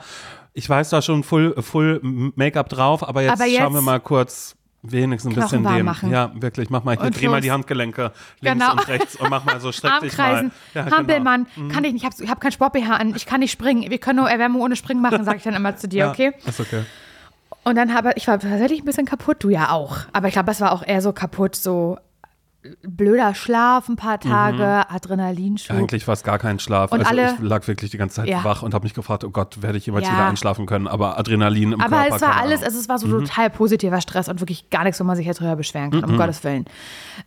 ich 0.54 0.70
weiß 0.70 0.90
da 0.90 1.02
schon 1.02 1.24
full, 1.24 1.56
full 1.62 2.00
Make-up 2.36 2.70
drauf, 2.70 3.08
aber 3.08 3.22
jetzt, 3.22 3.34
Aber 3.34 3.46
jetzt 3.46 3.60
schauen 3.62 3.74
wir 3.74 3.82
mal 3.82 4.00
kurz 4.00 4.56
wenigstens 4.82 5.36
ein 5.36 5.42
bisschen 5.42 5.64
den. 5.64 5.84
machen. 5.86 6.10
Ja, 6.10 6.32
wirklich, 6.36 6.70
mach 6.70 6.84
mal. 6.86 6.94
Ich 6.96 7.00
Und 7.02 7.20
dreh 7.20 7.28
mal 7.28 7.42
die 7.42 7.52
Handgelenke 7.52 8.12
links 8.40 8.60
Genau. 8.66 8.72
und 8.74 8.88
rechts 8.88 9.16
und 9.18 9.30
mach 9.30 9.44
mal 9.44 9.60
so, 9.60 9.72
streck 9.74 10.00
dich 10.00 10.18
mal. 10.18 10.52
Ja, 10.74 10.84
genau. 10.84 10.98
Hampelmann, 10.98 11.48
kann 11.72 11.84
ich 11.84 11.94
nicht, 11.94 12.06
ich 12.06 12.06
habe 12.22 12.32
hab 12.32 12.40
kein 12.42 12.52
Sport-BH 12.54 12.96
an, 12.96 13.14
ich 13.16 13.26
kann 13.26 13.42
nicht 13.42 13.52
springen, 13.52 13.90
wir 13.90 13.98
können 13.98 14.20
nur 14.20 14.30
Erwärmung 14.30 14.62
ohne 14.62 14.76
Springen 14.78 15.02
machen, 15.02 15.26
sage 15.26 15.38
ich 15.38 15.44
dann 15.44 15.54
immer 15.54 15.76
zu 15.76 15.88
dir, 15.90 15.98
Ja, 16.06 16.12
okay? 16.12 16.32
Ist 16.46 16.60
okay. 16.62 16.84
Und 17.66 17.76
dann 17.76 17.94
habe 17.94 18.14
ich 18.16 18.26
war 18.28 18.40
tatsächlich 18.40 18.82
ein 18.82 18.86
bisschen 18.86 19.06
kaputt, 19.06 19.38
du 19.44 19.50
ja 19.50 19.72
auch. 19.72 19.98
Aber 20.14 20.28
ich 20.28 20.34
glaube, 20.34 20.50
es 20.52 20.62
war 20.62 20.72
auch 20.72 20.82
eher 20.86 21.02
so 21.02 21.12
kaputt, 21.12 21.56
so 21.56 21.98
blöder 22.84 23.34
Schlaf 23.36 23.88
ein 23.88 23.95
paar 23.95 24.19
Tage, 24.19 24.89
Adrenalinschub. 24.89 25.74
Mhm. 25.76 25.84
Eigentlich 25.84 26.08
war 26.08 26.13
es 26.13 26.24
gar 26.24 26.38
kein 26.39 26.60
Schlaf. 26.60 26.91
Und 26.91 27.00
also 27.00 27.10
alle- 27.12 27.34
ich 27.36 27.39
lag 27.39 27.65
wirklich 27.67 27.89
die 27.91 27.98
ganze 27.98 28.17
Zeit 28.17 28.28
Ja. 28.28 28.43
wach 28.43 28.63
und 28.63 28.74
habe 28.74 28.84
mich 28.84 28.93
gefragt, 28.93 29.24
oh 29.24 29.30
Gott, 29.30 29.62
werde 29.62 29.78
ich 29.78 29.86
jemals 29.86 30.06
Ja. 30.06 30.13
wieder 30.13 30.28
einschlafen 30.28 30.65
können? 30.65 30.88
Aber 30.88 31.17
Adrenalin 31.17 31.72
im 31.72 31.80
Aber 31.82 31.98
Körper. 32.02 32.15
es 32.17 32.22
war 32.22 32.36
alles, 32.36 32.62
also 32.62 32.78
es 32.78 32.89
war 32.89 33.00
so 33.00 33.08
Mhm. 33.08 33.26
total 33.26 33.50
positiver 33.50 34.02
Stress 34.02 34.28
und 34.28 34.41
wirklich 34.41 34.69
gar 34.69 34.84
nichts, 34.84 35.00
wo 35.00 35.06
man 35.06 35.15
sich 35.15 35.26
jetzt 35.26 35.39
drüber 35.39 35.56
beschweren 35.56 35.89
Mhm. 35.89 36.02
kann, 36.02 36.10
um 36.12 36.17
Gottes 36.17 36.43
Willen. 36.43 36.65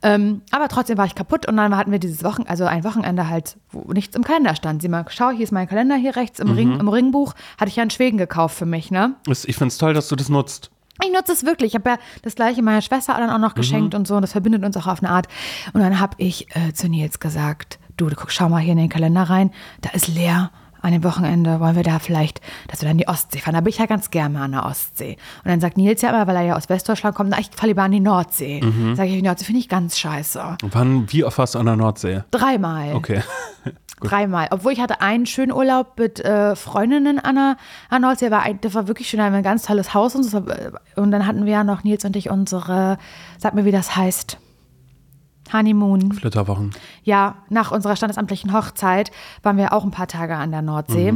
Ähm, 0.02 0.42
aber 0.50 0.68
trotzdem 0.68 0.98
war 0.98 1.06
ich 1.06 1.14
kaputt 1.14 1.46
und 1.48 1.56
dann 1.56 1.76
hatten 1.76 1.92
wir 1.92 1.98
dieses 1.98 2.24
Wochen, 2.24 2.42
also 2.46 2.64
ein 2.66 2.84
Wochenende 2.84 3.28
halt, 3.28 3.56
wo 3.70 3.90
nichts 3.92 4.14
im 4.16 4.24
Kalender 4.24 4.54
stand. 4.54 4.82
Sieh 4.82 4.88
mal, 4.88 5.04
schau, 5.08 5.30
hier 5.30 5.44
ist 5.44 5.52
mein 5.52 5.66
Kalender 5.68 5.96
hier 5.96 6.14
rechts 6.16 6.40
im, 6.40 6.48
Mhm. 6.48 6.54
Ring, 6.54 6.80
im 6.80 6.88
Ringbuch. 6.88 7.34
Hatte 7.58 7.68
ich 7.70 7.76
ja 7.76 7.82
in 7.82 7.90
Schweden 7.90 8.18
gekauft 8.18 8.56
für 8.56 8.66
mich, 8.66 8.90
ne? 8.90 9.14
Ich 9.26 9.56
finde 9.56 9.68
es 9.68 9.78
toll, 9.78 9.94
dass 9.94 10.08
du 10.08 10.16
das 10.16 10.28
nutzt. 10.28 10.70
Ich 11.04 11.12
nutze 11.12 11.32
es 11.32 11.44
wirklich. 11.44 11.72
Ich 11.72 11.74
habe 11.74 11.90
ja 11.90 11.96
das 12.22 12.34
gleiche 12.34 12.62
meiner 12.62 12.82
Schwester 12.82 13.14
dann 13.14 13.30
auch 13.30 13.36
Mhm. 13.36 13.40
noch 13.42 13.54
geschenkt 13.54 13.94
und 13.94 14.06
so. 14.06 14.14
Und 14.16 14.22
das 14.22 14.32
verbindet 14.32 14.64
uns 14.64 14.76
auch 14.76 14.86
auf 14.86 15.02
eine 15.02 15.10
Art. 15.12 15.26
Und 15.72 15.80
dann 15.80 15.98
habe 16.00 16.14
ich 16.18 16.48
äh, 16.56 16.72
zu 16.72 16.88
Nils 16.88 17.18
gesagt, 17.20 17.78
du, 17.96 18.08
guck, 18.14 18.30
schau 18.30 18.48
mal 18.48 18.58
hier 18.60 18.72
in 18.72 18.78
den 18.78 18.88
Kalender 18.88 19.22
rein, 19.24 19.50
da 19.80 19.90
ist 19.90 20.08
leer. 20.08 20.50
An 20.84 20.90
dem 20.90 21.04
Wochenende 21.04 21.60
wollen 21.60 21.76
wir 21.76 21.84
da 21.84 22.00
vielleicht, 22.00 22.40
dass 22.66 22.80
wir 22.82 22.88
dann 22.88 22.98
die 22.98 23.06
Ostsee 23.06 23.38
fahren. 23.38 23.54
Da 23.54 23.60
bin 23.60 23.68
ich 23.68 23.78
ja 23.78 23.86
ganz 23.86 24.10
gerne 24.10 24.40
an 24.40 24.50
der 24.50 24.66
Ostsee. 24.66 25.16
Und 25.44 25.48
dann 25.48 25.60
sagt 25.60 25.76
Nils 25.76 26.02
ja 26.02 26.08
immer, 26.08 26.26
weil 26.26 26.34
er 26.34 26.42
ja 26.42 26.56
aus 26.56 26.68
Westdeutschland 26.68 27.14
kommt, 27.14 27.30
na, 27.30 27.38
ich 27.38 27.50
fahre 27.54 27.68
lieber 27.68 27.84
an 27.84 27.92
die 27.92 28.00
Nordsee. 28.00 28.60
Mhm. 28.60 28.96
Sag 28.96 29.06
ich, 29.06 29.12
die 29.12 29.22
Nordsee 29.22 29.44
finde 29.44 29.60
ich 29.60 29.68
ganz 29.68 29.96
scheiße. 29.96 30.56
Wann, 30.72 31.12
wie 31.12 31.22
oft 31.22 31.38
warst 31.38 31.54
du 31.54 31.60
an 31.60 31.66
der 31.66 31.76
Nordsee? 31.76 32.24
Dreimal. 32.32 32.94
Okay. 32.96 33.22
Dreimal. 34.08 34.48
Obwohl 34.50 34.72
ich 34.72 34.80
hatte 34.80 35.00
einen 35.00 35.26
schönen 35.26 35.52
Urlaub 35.52 35.98
mit 35.98 36.20
äh, 36.20 36.56
Freundinnen 36.56 37.18
an 37.18 37.34
der, 37.34 37.56
an 37.90 38.02
Nordsee. 38.02 38.30
War 38.30 38.42
ein, 38.42 38.60
das 38.60 38.74
war 38.74 38.88
wirklich 38.88 39.08
schön. 39.08 39.18
Da 39.18 39.24
haben 39.24 39.32
wir 39.32 39.38
ein 39.38 39.44
ganz 39.44 39.64
tolles 39.64 39.94
Haus. 39.94 40.14
Und, 40.14 40.24
so. 40.24 40.44
und 40.96 41.10
dann 41.10 41.26
hatten 41.26 41.44
wir 41.44 41.52
ja 41.52 41.64
noch, 41.64 41.84
Nils 41.84 42.04
und 42.04 42.16
ich, 42.16 42.30
unsere, 42.30 42.98
sag 43.38 43.54
mir, 43.54 43.64
wie 43.64 43.72
das 43.72 43.96
heißt. 43.96 44.38
Honeymoon. 45.52 46.12
Flitterwochen. 46.12 46.70
Ja, 47.02 47.36
nach 47.48 47.72
unserer 47.72 47.96
standesamtlichen 47.96 48.52
Hochzeit 48.52 49.10
waren 49.42 49.56
wir 49.56 49.72
auch 49.72 49.84
ein 49.84 49.90
paar 49.90 50.06
Tage 50.06 50.36
an 50.36 50.50
der 50.50 50.62
Nordsee. 50.62 51.10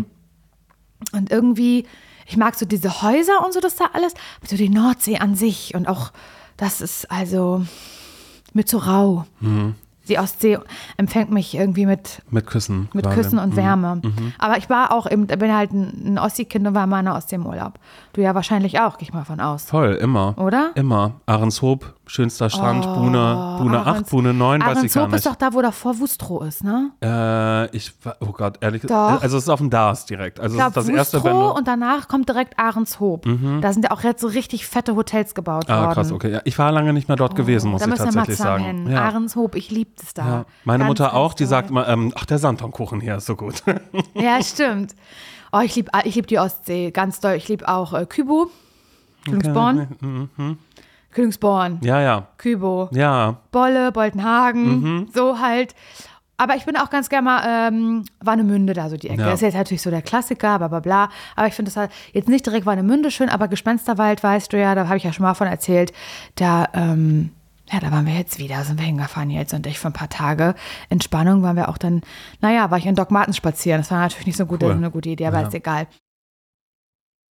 Und 1.12 1.30
irgendwie, 1.30 1.86
ich 2.26 2.36
mag 2.36 2.54
so 2.54 2.66
diese 2.66 3.02
Häuser 3.02 3.44
und 3.44 3.52
so, 3.52 3.60
das 3.60 3.76
da 3.76 3.86
alles, 3.92 4.14
aber 4.38 4.48
so 4.48 4.56
die 4.56 4.68
Nordsee 4.68 5.18
an 5.18 5.34
sich 5.34 5.74
und 5.74 5.88
auch, 5.88 6.12
das 6.56 6.80
ist 6.80 7.10
also 7.10 7.64
mit 8.52 8.68
so 8.68 8.78
rau. 8.78 9.26
Die 10.08 10.18
Ostsee 10.18 10.58
empfängt 10.96 11.30
mich 11.30 11.54
irgendwie 11.54 11.86
mit, 11.86 12.22
Mit 12.30 12.46
Küssen. 12.46 12.88
mit. 12.92 13.08
Küssen 13.10 13.38
und 13.38 13.56
Wärme. 13.56 14.00
Aber 14.38 14.56
ich 14.58 14.70
war 14.70 14.92
auch 14.92 15.10
eben, 15.10 15.26
bin 15.26 15.54
halt 15.54 15.72
ein, 15.72 16.18
Ossi-Kind 16.18 16.66
und 16.66 16.74
war 16.74 16.86
mal 16.86 17.00
in 17.00 17.06
der 17.06 17.14
Ostsee 17.14 17.36
im 17.36 17.46
Urlaub. 17.46 17.74
Du 18.16 18.22
ja 18.22 18.34
wahrscheinlich 18.34 18.80
auch, 18.80 18.96
gehe 18.96 19.06
ich 19.06 19.12
mal 19.12 19.24
von 19.26 19.40
aus. 19.40 19.64
Voll, 19.66 19.92
immer. 19.96 20.34
Oder? 20.38 20.70
Immer. 20.74 21.20
Ahrenshoop, 21.26 21.92
schönster 22.06 22.48
Strand, 22.48 22.82
Bune, 22.94 23.56
Bune 23.60 23.78
8, 23.80 23.86
Ahrens- 23.86 24.08
Bune 24.08 24.32
9, 24.32 24.60
weiß 24.62 24.68
ich 24.84 24.94
gar 24.94 25.02
Ahrenshoop 25.02 25.06
nicht. 25.08 25.16
ist 25.16 25.26
doch 25.26 25.34
da, 25.34 25.52
wo 25.52 25.60
davor 25.60 25.98
Wustrow 25.98 26.42
ist, 26.46 26.64
ne? 26.64 26.92
Äh, 27.02 27.76
ich, 27.76 27.92
oh 28.20 28.32
Gott, 28.32 28.56
ehrlich 28.62 28.80
Doch. 28.82 29.20
Also 29.20 29.36
es 29.36 29.42
ist 29.42 29.48
auf 29.50 29.58
dem 29.58 29.68
Dars 29.68 30.06
direkt. 30.06 30.40
Also 30.40 30.56
Ich 30.56 30.62
es 30.62 30.66
ist 30.68 30.76
das 30.76 30.88
erste, 30.88 31.24
wenn 31.24 31.34
Wustrow 31.34 31.52
du, 31.52 31.58
und 31.58 31.68
danach 31.68 32.08
kommt 32.08 32.26
direkt 32.30 32.58
Ahrenshoop. 32.58 33.26
Da 33.60 33.72
sind 33.74 33.84
ja 33.84 33.90
auch 33.90 34.02
jetzt 34.02 34.22
so 34.22 34.28
richtig 34.28 34.66
fette 34.66 34.96
Hotels 34.96 35.34
gebaut 35.34 35.68
worden. 35.68 35.88
Ah, 35.88 35.92
krass, 35.92 36.10
okay. 36.10 36.32
Ja, 36.32 36.40
ich 36.44 36.58
war 36.58 36.72
lange 36.72 36.94
nicht 36.94 37.08
mehr 37.08 37.18
dort 37.18 37.36
gewesen, 37.36 37.70
muss 37.70 37.82
ich 37.86 37.94
tatsächlich 37.94 38.38
sagen. 38.38 38.64
hin. 38.64 38.90
Ja. 38.90 39.02
Ahrenshoop, 39.02 39.56
ich 39.56 39.70
liebe 39.70 39.90
es 40.02 40.14
da. 40.14 40.26
Ja. 40.26 40.44
Meine 40.64 40.84
Ganz, 40.84 40.88
Mutter 40.88 41.04
ganz 41.04 41.14
auch, 41.16 41.34
die 41.34 41.44
toll. 41.44 41.50
sagt 41.50 41.68
immer, 41.68 41.86
ähm, 41.86 42.14
ach, 42.16 42.24
der 42.24 42.38
Sandtornkuchen 42.38 43.02
hier 43.02 43.16
ist 43.16 43.26
so 43.26 43.36
gut. 43.36 43.62
Ja, 44.14 44.42
stimmt. 44.42 44.94
Oh, 45.52 45.60
ich 45.60 45.74
liebe 45.76 45.90
ich 46.04 46.14
lieb 46.14 46.26
die 46.26 46.38
Ostsee, 46.38 46.90
ganz 46.90 47.20
doll. 47.20 47.34
Ich 47.34 47.48
liebe 47.48 47.66
auch 47.68 47.92
äh, 47.94 48.06
Kübo, 48.06 48.50
Kühlungsborn. 49.24 50.28
Kühlungsborn, 51.12 51.80
ja, 51.82 52.00
ja, 52.02 52.26
Kübo, 52.36 52.88
ja. 52.92 53.36
Bolle, 53.50 53.90
Boltenhagen, 53.92 54.80
Mhm. 54.82 55.08
so 55.14 55.38
halt. 55.40 55.74
Aber 56.38 56.54
ich 56.56 56.66
bin 56.66 56.76
auch 56.76 56.90
ganz 56.90 57.08
gerne 57.08 57.24
mal 57.24 57.42
ähm, 57.68 58.04
Warnemünde 58.20 58.74
da, 58.74 58.90
so 58.90 58.98
die 58.98 59.08
Ecke. 59.08 59.22
Ja. 59.22 59.26
Das 59.28 59.36
ist 59.36 59.40
jetzt 59.40 59.54
natürlich 59.54 59.80
so 59.80 59.88
der 59.90 60.02
Klassiker, 60.02 60.58
bla 60.58 60.68
bla 60.68 60.80
bla. 60.80 61.08
Aber 61.34 61.46
ich 61.46 61.54
finde 61.54 61.70
das 61.70 61.76
halt 61.78 61.90
jetzt 62.12 62.28
nicht 62.28 62.44
direkt 62.44 62.66
Warnemünde 62.66 63.10
schön, 63.10 63.30
aber 63.30 63.48
Gespensterwald, 63.48 64.22
weißt 64.22 64.52
du 64.52 64.58
ja, 64.58 64.74
da 64.74 64.86
habe 64.86 64.98
ich 64.98 65.04
ja 65.04 65.14
schon 65.14 65.22
mal 65.22 65.32
von 65.32 65.46
erzählt. 65.46 65.94
Da, 66.34 66.68
ähm, 66.74 67.30
ja, 67.70 67.80
da 67.80 67.90
waren 67.90 68.06
wir 68.06 68.14
jetzt 68.14 68.38
wieder, 68.38 68.62
sind 68.64 68.78
wir 68.78 68.86
hingefahren 68.86 69.30
jetzt 69.30 69.52
und 69.54 69.66
ich 69.66 69.78
für 69.78 69.88
ein 69.88 69.92
paar 69.92 70.08
Tage. 70.08 70.54
Entspannung 70.88 71.42
waren 71.42 71.56
wir 71.56 71.68
auch 71.68 71.78
dann, 71.78 72.02
naja, 72.40 72.70
war 72.70 72.78
ich 72.78 72.86
in 72.86 72.94
Doc 72.94 73.10
Martens 73.10 73.36
spazieren. 73.36 73.80
Das 73.80 73.90
war 73.90 73.98
natürlich 74.00 74.26
nicht 74.26 74.36
so 74.36 74.46
gute, 74.46 74.66
Cool. 74.66 74.72
eine 74.72 74.90
gute 74.90 75.08
Idee, 75.08 75.26
aber 75.26 75.40
Ja. 75.40 75.48
ist 75.48 75.54
egal. 75.54 75.86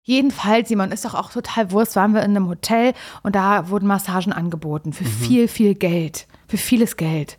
Jedenfalls, 0.04 0.68
Simon, 0.68 0.90
ist 0.90 1.04
doch 1.04 1.14
auch 1.14 1.30
total 1.30 1.70
Wurst, 1.70 1.94
waren 1.96 2.14
wir 2.14 2.22
in 2.22 2.30
einem 2.36 2.48
Hotel 2.48 2.94
und 3.22 3.34
da 3.36 3.68
wurden 3.68 3.86
Massagen 3.86 4.32
angeboten 4.32 4.90
Mhm. 4.90 4.92
für 4.94 5.04
viel, 5.04 5.48
viel 5.48 5.74
Geld. 5.74 6.26
Für 6.46 6.56
vieles 6.56 6.96
Geld. 6.96 7.38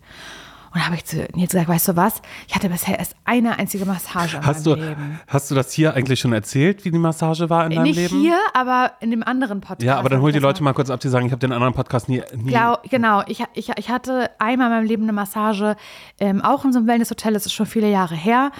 Und 0.74 0.86
habe 0.86 0.96
ich 0.96 1.06
zu 1.06 1.28
Nils 1.34 1.52
gesagt, 1.52 1.68
weißt 1.68 1.88
du 1.90 1.96
was? 1.96 2.22
Ich 2.48 2.56
hatte 2.56 2.70
bisher 2.70 3.00
erst 3.00 3.16
eine 3.26 3.58
einzige 3.58 3.86
Massage 3.86 4.38
in 4.38 4.46
Hast 4.46 4.66
meinem 4.66 4.80
du, 4.80 4.86
Leben. 4.86 5.20
hast 5.28 5.50
du 5.50 5.56
das 5.56 5.72
hier 5.72 5.96
eigentlich 5.96 6.20
schon 6.20 6.32
erzählt, 6.34 6.86
wie 6.86 6.92
die 6.92 7.00
Massage 7.00 7.50
war 7.50 7.66
in 7.66 7.72
deinem 7.72 7.84
Nicht 7.84 7.96
Leben? 7.96 8.20
hier, 8.20 8.38
aber 8.54 8.92
in 9.00 9.10
dem 9.12 9.24
anderen 9.24 9.62
Podcast. 9.62 9.82
Ja, 9.82 9.98
aber 9.98 10.10
dann 10.10 10.22
hol 10.22 10.32
die 10.32 10.40
Leute 10.40 10.62
mal 10.64 10.74
kurz 10.74 10.90
ab, 10.90 11.00
die 11.00 11.08
sagen, 11.10 11.26
ich 11.26 11.32
habe 11.32 11.40
den 11.40 11.52
anderen 11.52 11.74
Podcast 11.74 12.08
nie. 12.08 12.22
nie 12.36 12.52
Genau, 12.52 12.78
genau. 12.90 13.24
Ich, 13.28 13.44
ich, 13.54 13.70
ich 13.76 13.90
hatte 13.90 14.30
einmal 14.40 14.68
in 14.68 14.74
meinem 14.78 14.88
Leben 14.88 15.04
eine 15.04 15.14
Massage, 15.14 15.76
ähm, 16.20 16.42
auch 16.42 16.66
in 16.66 16.72
so 16.72 16.80
einem 16.80 16.88
Wellnesshotel, 16.88 17.34
das 17.34 17.46
ist 17.46 17.54
schon 17.54 17.66
viele 17.66 17.90
Jahre 17.90 18.16
her. 18.16 18.52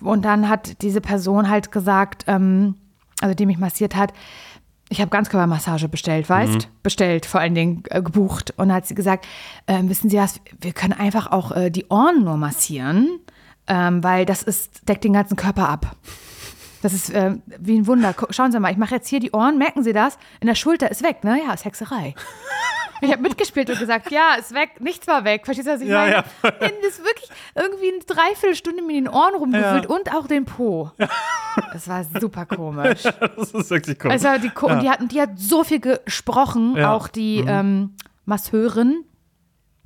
Und 0.00 0.24
dann 0.24 0.48
hat 0.48 0.82
diese 0.82 1.00
Person 1.00 1.48
halt 1.48 1.72
gesagt, 1.72 2.24
ähm, 2.26 2.74
also 3.20 3.34
die 3.34 3.46
mich 3.46 3.58
massiert 3.58 3.96
hat, 3.96 4.12
ich 4.90 5.00
habe 5.00 5.10
Ganzkörpermassage 5.10 5.88
bestellt, 5.88 6.28
weißt? 6.28 6.68
Bestellt, 6.82 7.26
vor 7.26 7.40
allen 7.40 7.54
Dingen 7.54 7.82
äh, 7.90 8.00
gebucht. 8.02 8.54
Und 8.56 8.72
hat 8.72 8.86
sie 8.86 8.94
gesagt, 8.94 9.26
ähm, 9.66 9.88
wissen 9.90 10.08
Sie 10.08 10.16
was, 10.16 10.40
wir 10.60 10.72
können 10.72 10.94
einfach 10.94 11.30
auch 11.30 11.52
äh, 11.52 11.70
die 11.70 11.86
Ohren 11.90 12.24
nur 12.24 12.36
massieren, 12.38 13.20
ähm, 13.66 14.02
weil 14.02 14.24
das 14.24 14.42
ist, 14.42 14.88
deckt 14.88 15.04
den 15.04 15.12
ganzen 15.12 15.36
Körper 15.36 15.68
ab. 15.68 15.94
Das 16.80 16.94
ist 16.94 17.10
äh, 17.10 17.34
wie 17.58 17.76
ein 17.78 17.86
Wunder. 17.86 18.14
Schauen 18.30 18.52
Sie 18.52 18.60
mal, 18.60 18.70
ich 18.72 18.78
mache 18.78 18.94
jetzt 18.94 19.08
hier 19.08 19.20
die 19.20 19.32
Ohren, 19.32 19.58
merken 19.58 19.82
Sie 19.82 19.92
das? 19.92 20.16
In 20.40 20.46
der 20.46 20.54
Schulter 20.54 20.90
ist 20.90 21.02
weg, 21.02 21.22
ne? 21.24 21.40
Ja, 21.46 21.52
ist 21.52 21.64
Hexerei. 21.64 22.14
Ich 23.00 23.12
habe 23.12 23.22
mitgespielt 23.22 23.70
und 23.70 23.78
gesagt, 23.78 24.10
ja, 24.10 24.34
ist 24.40 24.52
weg, 24.52 24.80
nichts 24.80 25.06
war 25.06 25.22
weg. 25.22 25.42
Verstehst 25.44 25.68
du, 25.68 25.72
was 25.72 25.80
ich 25.80 25.86
Ja, 25.88 25.98
meine? 26.00 26.10
ja. 26.16 26.24
Das 26.42 26.72
ist 26.88 26.98
wirklich 27.04 27.30
irgendwie 27.54 27.92
eine 27.92 28.00
Dreiviertelstunde 28.04 28.82
mir 28.82 28.98
in 28.98 29.04
den 29.04 29.14
Ohren 29.14 29.36
rumgewühlt 29.36 29.86
und 29.86 30.12
auch 30.12 30.26
den 30.26 30.46
Po. 30.46 30.90
Das 31.72 31.88
war 31.88 32.04
super 32.20 32.46
komisch. 32.46 33.02
Das 33.36 33.50
ist 33.52 33.70
wirklich 33.70 33.98
cool. 34.04 34.10
Also 34.10 34.28
die, 34.42 34.50
Ko 34.50 34.66
und 34.66 34.80
die, 34.82 34.90
hat, 34.90 35.00
und 35.00 35.12
die 35.12 35.20
hat 35.20 35.30
so 35.38 35.64
viel 35.64 35.80
gesprochen, 35.80 36.74
Ja. 36.76 36.88
Mhm. 36.88 36.92
auch 36.94 37.08
die 37.08 37.44
ähm, 37.46 37.94
Masseurin. 38.24 39.04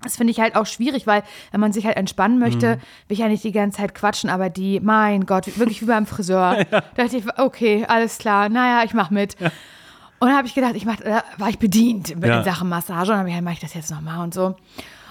Das 0.03 0.17
finde 0.17 0.33
ich 0.33 0.41
halt 0.41 0.57
auch 0.57 0.67
schwierig, 0.67 1.07
weil 1.07 1.23
wenn 1.53 1.61
man 1.61 1.73
sich 1.73 1.87
halt 1.87 1.97
entspannen 1.97 2.39
möchte, 2.41 2.67
Mhm. 2.77 2.81
will 3.09 3.15
ich 3.15 3.19
ja 3.21 3.29
nicht 3.29 3.45
die 3.45 3.53
ganze 3.53 3.79
Zeit 3.79 3.95
quatschen, 3.95 4.31
aber 4.31 4.51
die, 4.51 4.81
mein 4.81 5.27
Gott, 5.27 5.47
wirklich 5.59 5.81
wie 5.81 5.87
beim 5.87 6.07
Friseur. 6.07 6.65
Da 6.71 6.83
dachte 6.97 7.17
ich, 7.17 7.25
okay, 7.39 7.85
alles 7.89 8.19
klar, 8.19 8.49
naja, 8.49 8.85
ich 8.85 8.95
mach 8.95 9.11
mit. 9.11 9.37
Und 9.41 10.29
dann 10.29 10.37
habe 10.37 10.47
ich 10.47 10.55
gedacht, 10.55 10.75
ich 10.75 10.85
mach, 10.87 10.97
da 10.97 11.23
war 11.39 11.49
ich 11.49 11.59
bedient 11.59 12.11
in 12.11 12.23
Ja. 12.23 12.43
Sachen 12.43 12.69
Massage 12.69 13.03
und 13.03 13.09
dann 13.11 13.19
habe 13.21 13.29
ich, 13.29 13.35
ja, 13.37 13.41
mache 13.43 13.55
ich 13.55 13.61
das 13.61 13.75
jetzt 13.75 13.91
nochmal 13.91 14.21
und 14.21 14.35
so. 14.35 14.57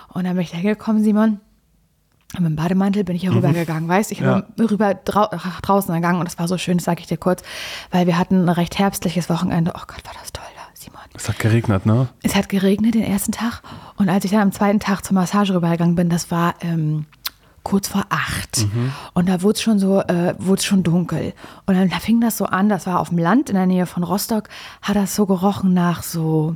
Und 0.10 0.26
dann 0.26 0.34
bin 0.36 0.42
ich 0.44 0.52
da 0.52 0.58
hingekommen, 0.58 1.04
Simon. 1.04 1.40
Mit 2.34 2.46
dem 2.46 2.56
Bademantel 2.56 3.04
bin 3.04 3.16
ich 3.16 3.22
hier 3.24 3.34
rübergegangen, 3.34 3.90
weißt 3.90 4.12
Ich 4.12 4.22
Mhm. 4.22 4.26
Ja. 4.26 4.40
bin 4.56 4.66
rüber 4.68 4.94
drau 4.94 5.28
draußen 5.62 5.94
gegangen 5.94 6.20
und 6.20 6.26
das 6.26 6.40
war 6.40 6.48
so 6.48 6.58
schön, 6.58 6.78
das 6.78 6.86
sage 6.86 7.02
ich 7.02 7.08
dir 7.08 7.18
kurz, 7.18 7.44
weil 7.92 8.08
wir 8.08 8.18
hatten 8.18 8.46
ein 8.46 8.50
recht 8.50 8.80
herbstliches 8.80 9.30
Wochenende. 9.30 9.72
Oh 9.76 9.82
Gott, 9.88 10.04
war 10.06 10.14
das 10.20 10.32
toll 10.32 10.46
da, 10.56 10.62
Simon. 10.74 11.00
es 11.14 11.28
hat 11.28 11.40
geregnet, 11.40 11.86
ne? 11.86 12.08
Es 12.24 12.36
hat 12.36 12.48
geregnet 12.50 12.96
den 12.96 13.04
ersten 13.04 13.32
Tag 13.34 13.62
und 13.98 14.08
als 14.10 14.24
ich 14.26 14.32
dann 14.32 14.42
am 14.42 14.52
zweiten 14.54 14.80
Tag 14.80 15.04
zur 15.04 15.16
Massage 15.16 15.54
rübergegangen 15.54 15.96
bin, 15.96 16.10
das 16.10 16.32
war 16.32 16.56
ähm, 16.62 17.06
kurz 17.64 17.90
vor 17.90 18.06
acht 18.10 18.66
und 19.14 19.28
da 19.30 19.42
wurde 19.44 19.54
es 19.58 19.62
schon 19.62 19.78
so, 19.78 20.00
äh, 20.02 20.34
wurde 20.40 20.60
es 20.60 20.66
schon 20.66 20.84
dunkel 20.84 21.34
und 21.68 21.76
dann 21.76 21.90
fing 21.92 22.22
das 22.22 22.38
so 22.38 22.46
an, 22.46 22.70
das 22.70 22.88
war 22.88 23.00
auf 23.00 23.10
dem 23.10 23.18
Land 23.20 23.50
in 23.50 23.56
der 23.56 23.66
Nähe 23.68 23.86
von 23.86 24.04
Rostock, 24.04 24.48
hat 24.82 24.96
das 24.96 25.16
so 25.16 25.26
gerochen 25.28 25.74
nach 25.74 26.02
so 26.02 26.56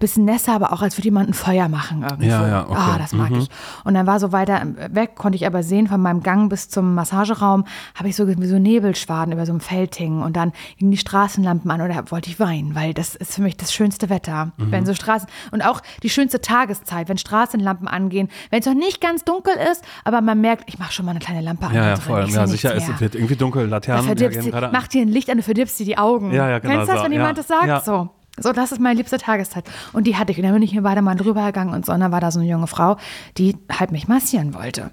bisschen 0.00 0.24
nässer, 0.24 0.52
aber 0.54 0.72
auch 0.72 0.82
als 0.82 0.96
würde 0.98 1.04
jemand 1.06 1.28
ein 1.30 1.34
Feuer 1.34 1.68
machen 1.68 2.02
irgendwo. 2.02 2.24
Ja, 2.26 2.48
ja, 2.48 2.62
okay. 2.68 2.74
Ah, 2.76 2.98
das 2.98 3.12
mag 3.12 3.30
ich. 3.30 3.48
Und 3.84 3.94
dann 3.94 4.06
war 4.06 4.18
so 4.18 4.32
weiter 4.32 4.62
weg, 4.90 5.14
konnte 5.14 5.36
ich 5.36 5.46
aber 5.46 5.62
sehen, 5.62 5.86
von 5.86 6.00
meinem 6.02 6.22
Gang 6.22 6.48
bis 6.50 6.68
zum 6.68 6.94
Massageraum 6.94 7.64
habe 7.94 8.08
ich 8.08 8.16
so 8.16 8.26
wie 8.26 8.46
so 8.46 8.58
Nebelschwaden 8.58 9.32
über 9.32 9.46
so 9.46 9.52
einem 9.52 9.60
Feld 9.60 9.94
hingen 9.94 10.22
und 10.22 10.36
dann 10.36 10.52
gingen 10.78 10.90
die 10.90 10.96
Straßenlampen 10.96 11.70
an 11.70 11.80
und 11.80 11.88
da 11.94 12.10
wollte 12.10 12.28
ich 12.30 12.40
weinen, 12.40 12.74
weil 12.74 12.94
das 12.94 13.14
ist 13.14 13.34
für 13.34 13.42
mich 13.42 13.56
das 13.56 13.72
schönste 13.72 14.10
Wetter. 14.10 14.52
Mhm. 14.56 14.72
Wenn 14.72 14.86
so 14.86 14.94
Straßen 14.94 15.28
und 15.52 15.62
auch 15.62 15.80
die 16.02 16.10
schönste 16.10 16.40
Tageszeit, 16.40 17.08
wenn 17.08 17.18
Straßenlampen 17.18 17.86
angehen, 17.86 18.28
wenn 18.50 18.60
es 18.60 18.66
noch 18.66 18.74
nicht 18.74 19.00
ganz 19.00 19.24
dunkel 19.24 19.52
ist, 19.70 19.84
aber 20.04 20.20
man 20.20 20.40
merkt, 20.40 20.64
ich 20.66 20.78
mache 20.78 20.92
schon 20.92 21.04
mal 21.04 21.10
eine 21.12 21.20
kleine 21.20 21.42
Lampe 21.42 21.66
an. 21.66 21.74
Ja, 21.74 21.88
ja, 21.90 21.96
voll. 21.96 22.28
Ja, 22.30 22.46
sicher, 22.46 22.70
nichts 22.74 22.84
es 22.84 22.88
mehr. 22.88 23.00
wird 23.00 23.14
irgendwie 23.14 23.36
dunkel. 23.36 23.66
Laternen 23.66 24.08
an. 24.08 24.70
mach 24.72 24.88
dir 24.88 25.02
ein 25.02 25.08
Licht 25.08 25.30
an, 25.30 25.36
du 25.36 25.42
verdirbst 25.42 25.78
dir 25.78 25.84
die 25.84 25.98
Augen. 25.98 26.32
Ja, 26.32 26.48
ja, 26.48 26.58
genau 26.58 26.74
Kennst 26.74 26.88
du 26.88 26.92
das, 26.92 27.00
so. 27.00 27.04
wenn 27.04 27.12
jemand 27.12 27.36
Ja, 27.36 27.42
das 27.42 27.48
sagt? 27.48 27.66
ja. 27.66 27.80
So. 27.80 28.08
So, 28.40 28.52
das 28.52 28.72
ist 28.72 28.80
meine 28.80 28.96
liebste 28.96 29.18
Tageszeit. 29.18 29.64
Und 29.92 30.06
die 30.06 30.16
hatte 30.16 30.32
ich. 30.32 30.38
Und 30.38 30.44
dann 30.44 30.54
bin 30.54 30.62
ich 30.62 30.72
hier 30.72 30.82
weiter 30.82 31.02
mal 31.02 31.14
drüber 31.14 31.46
gegangen 31.46 31.72
und 31.72 31.86
so. 31.86 31.92
Und 31.92 32.00
dann 32.00 32.10
war 32.10 32.20
da 32.20 32.30
so 32.30 32.40
eine 32.40 32.48
junge 32.48 32.66
Frau, 32.66 32.96
die 33.38 33.56
halt 33.70 33.92
mich 33.92 34.08
massieren 34.08 34.54
wollte. 34.54 34.90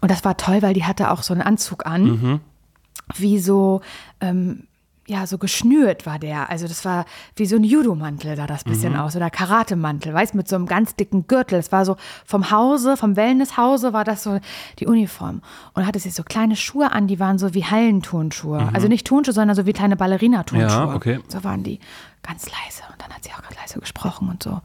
Und 0.00 0.10
das 0.10 0.24
war 0.24 0.36
toll, 0.36 0.62
weil 0.62 0.74
die 0.74 0.84
hatte 0.84 1.10
auch 1.10 1.22
so 1.22 1.34
einen 1.34 1.42
Anzug 1.42 1.86
an. 1.86 2.04
Mhm. 2.04 2.40
Wie 3.16 3.40
so, 3.40 3.80
ähm, 4.20 4.68
ja, 5.10 5.26
so 5.26 5.38
geschnürt 5.38 6.06
war 6.06 6.20
der. 6.20 6.50
Also 6.50 6.68
das 6.68 6.84
war 6.84 7.04
wie 7.34 7.44
so 7.44 7.56
ein 7.56 7.64
Judo-Mantel 7.64 8.36
sah 8.36 8.46
das 8.46 8.62
bisschen 8.62 8.92
Mhm. 8.92 9.00
aus. 9.00 9.16
Oder 9.16 9.28
Karatemantel, 9.28 10.14
weißt 10.14 10.36
mit 10.36 10.46
so 10.46 10.54
einem 10.54 10.66
ganz 10.66 10.94
dicken 10.94 11.26
Gürtel. 11.26 11.58
Es 11.58 11.72
war 11.72 11.84
so 11.84 11.96
vom 12.24 12.52
Hause, 12.52 12.96
vom 12.96 13.16
Wellnesshause 13.16 13.92
war 13.92 14.04
das 14.04 14.22
so 14.22 14.38
die 14.78 14.86
Uniform. 14.86 15.42
Und 15.74 15.84
hatte 15.86 15.98
sie 15.98 16.10
so 16.10 16.22
kleine 16.22 16.54
Schuhe 16.54 16.92
an, 16.92 17.08
die 17.08 17.18
waren 17.18 17.38
so 17.38 17.54
wie 17.54 17.64
Hallenturnschuhe. 17.64 18.70
Also 18.72 18.86
nicht 18.86 19.04
Turnschuhe, 19.06 19.34
sondern 19.34 19.56
so 19.56 19.66
wie 19.66 19.72
kleine 19.72 19.96
Ballerina-Turnschuhe. 19.96 20.80
Mhm. 20.82 20.88
Ja, 20.90 20.94
okay. 20.94 21.18
So 21.28 21.42
waren 21.42 21.64
die 21.64 21.80
ganz 22.22 22.46
leise. 22.46 22.82
Und 22.92 23.02
dann 23.02 23.10
hat 23.12 23.24
sie 23.24 23.30
auch 23.32 23.42
ganz 23.42 23.56
leise 23.60 23.80
gesprochen 23.80 24.28
und 24.28 24.42
so. 24.42 24.60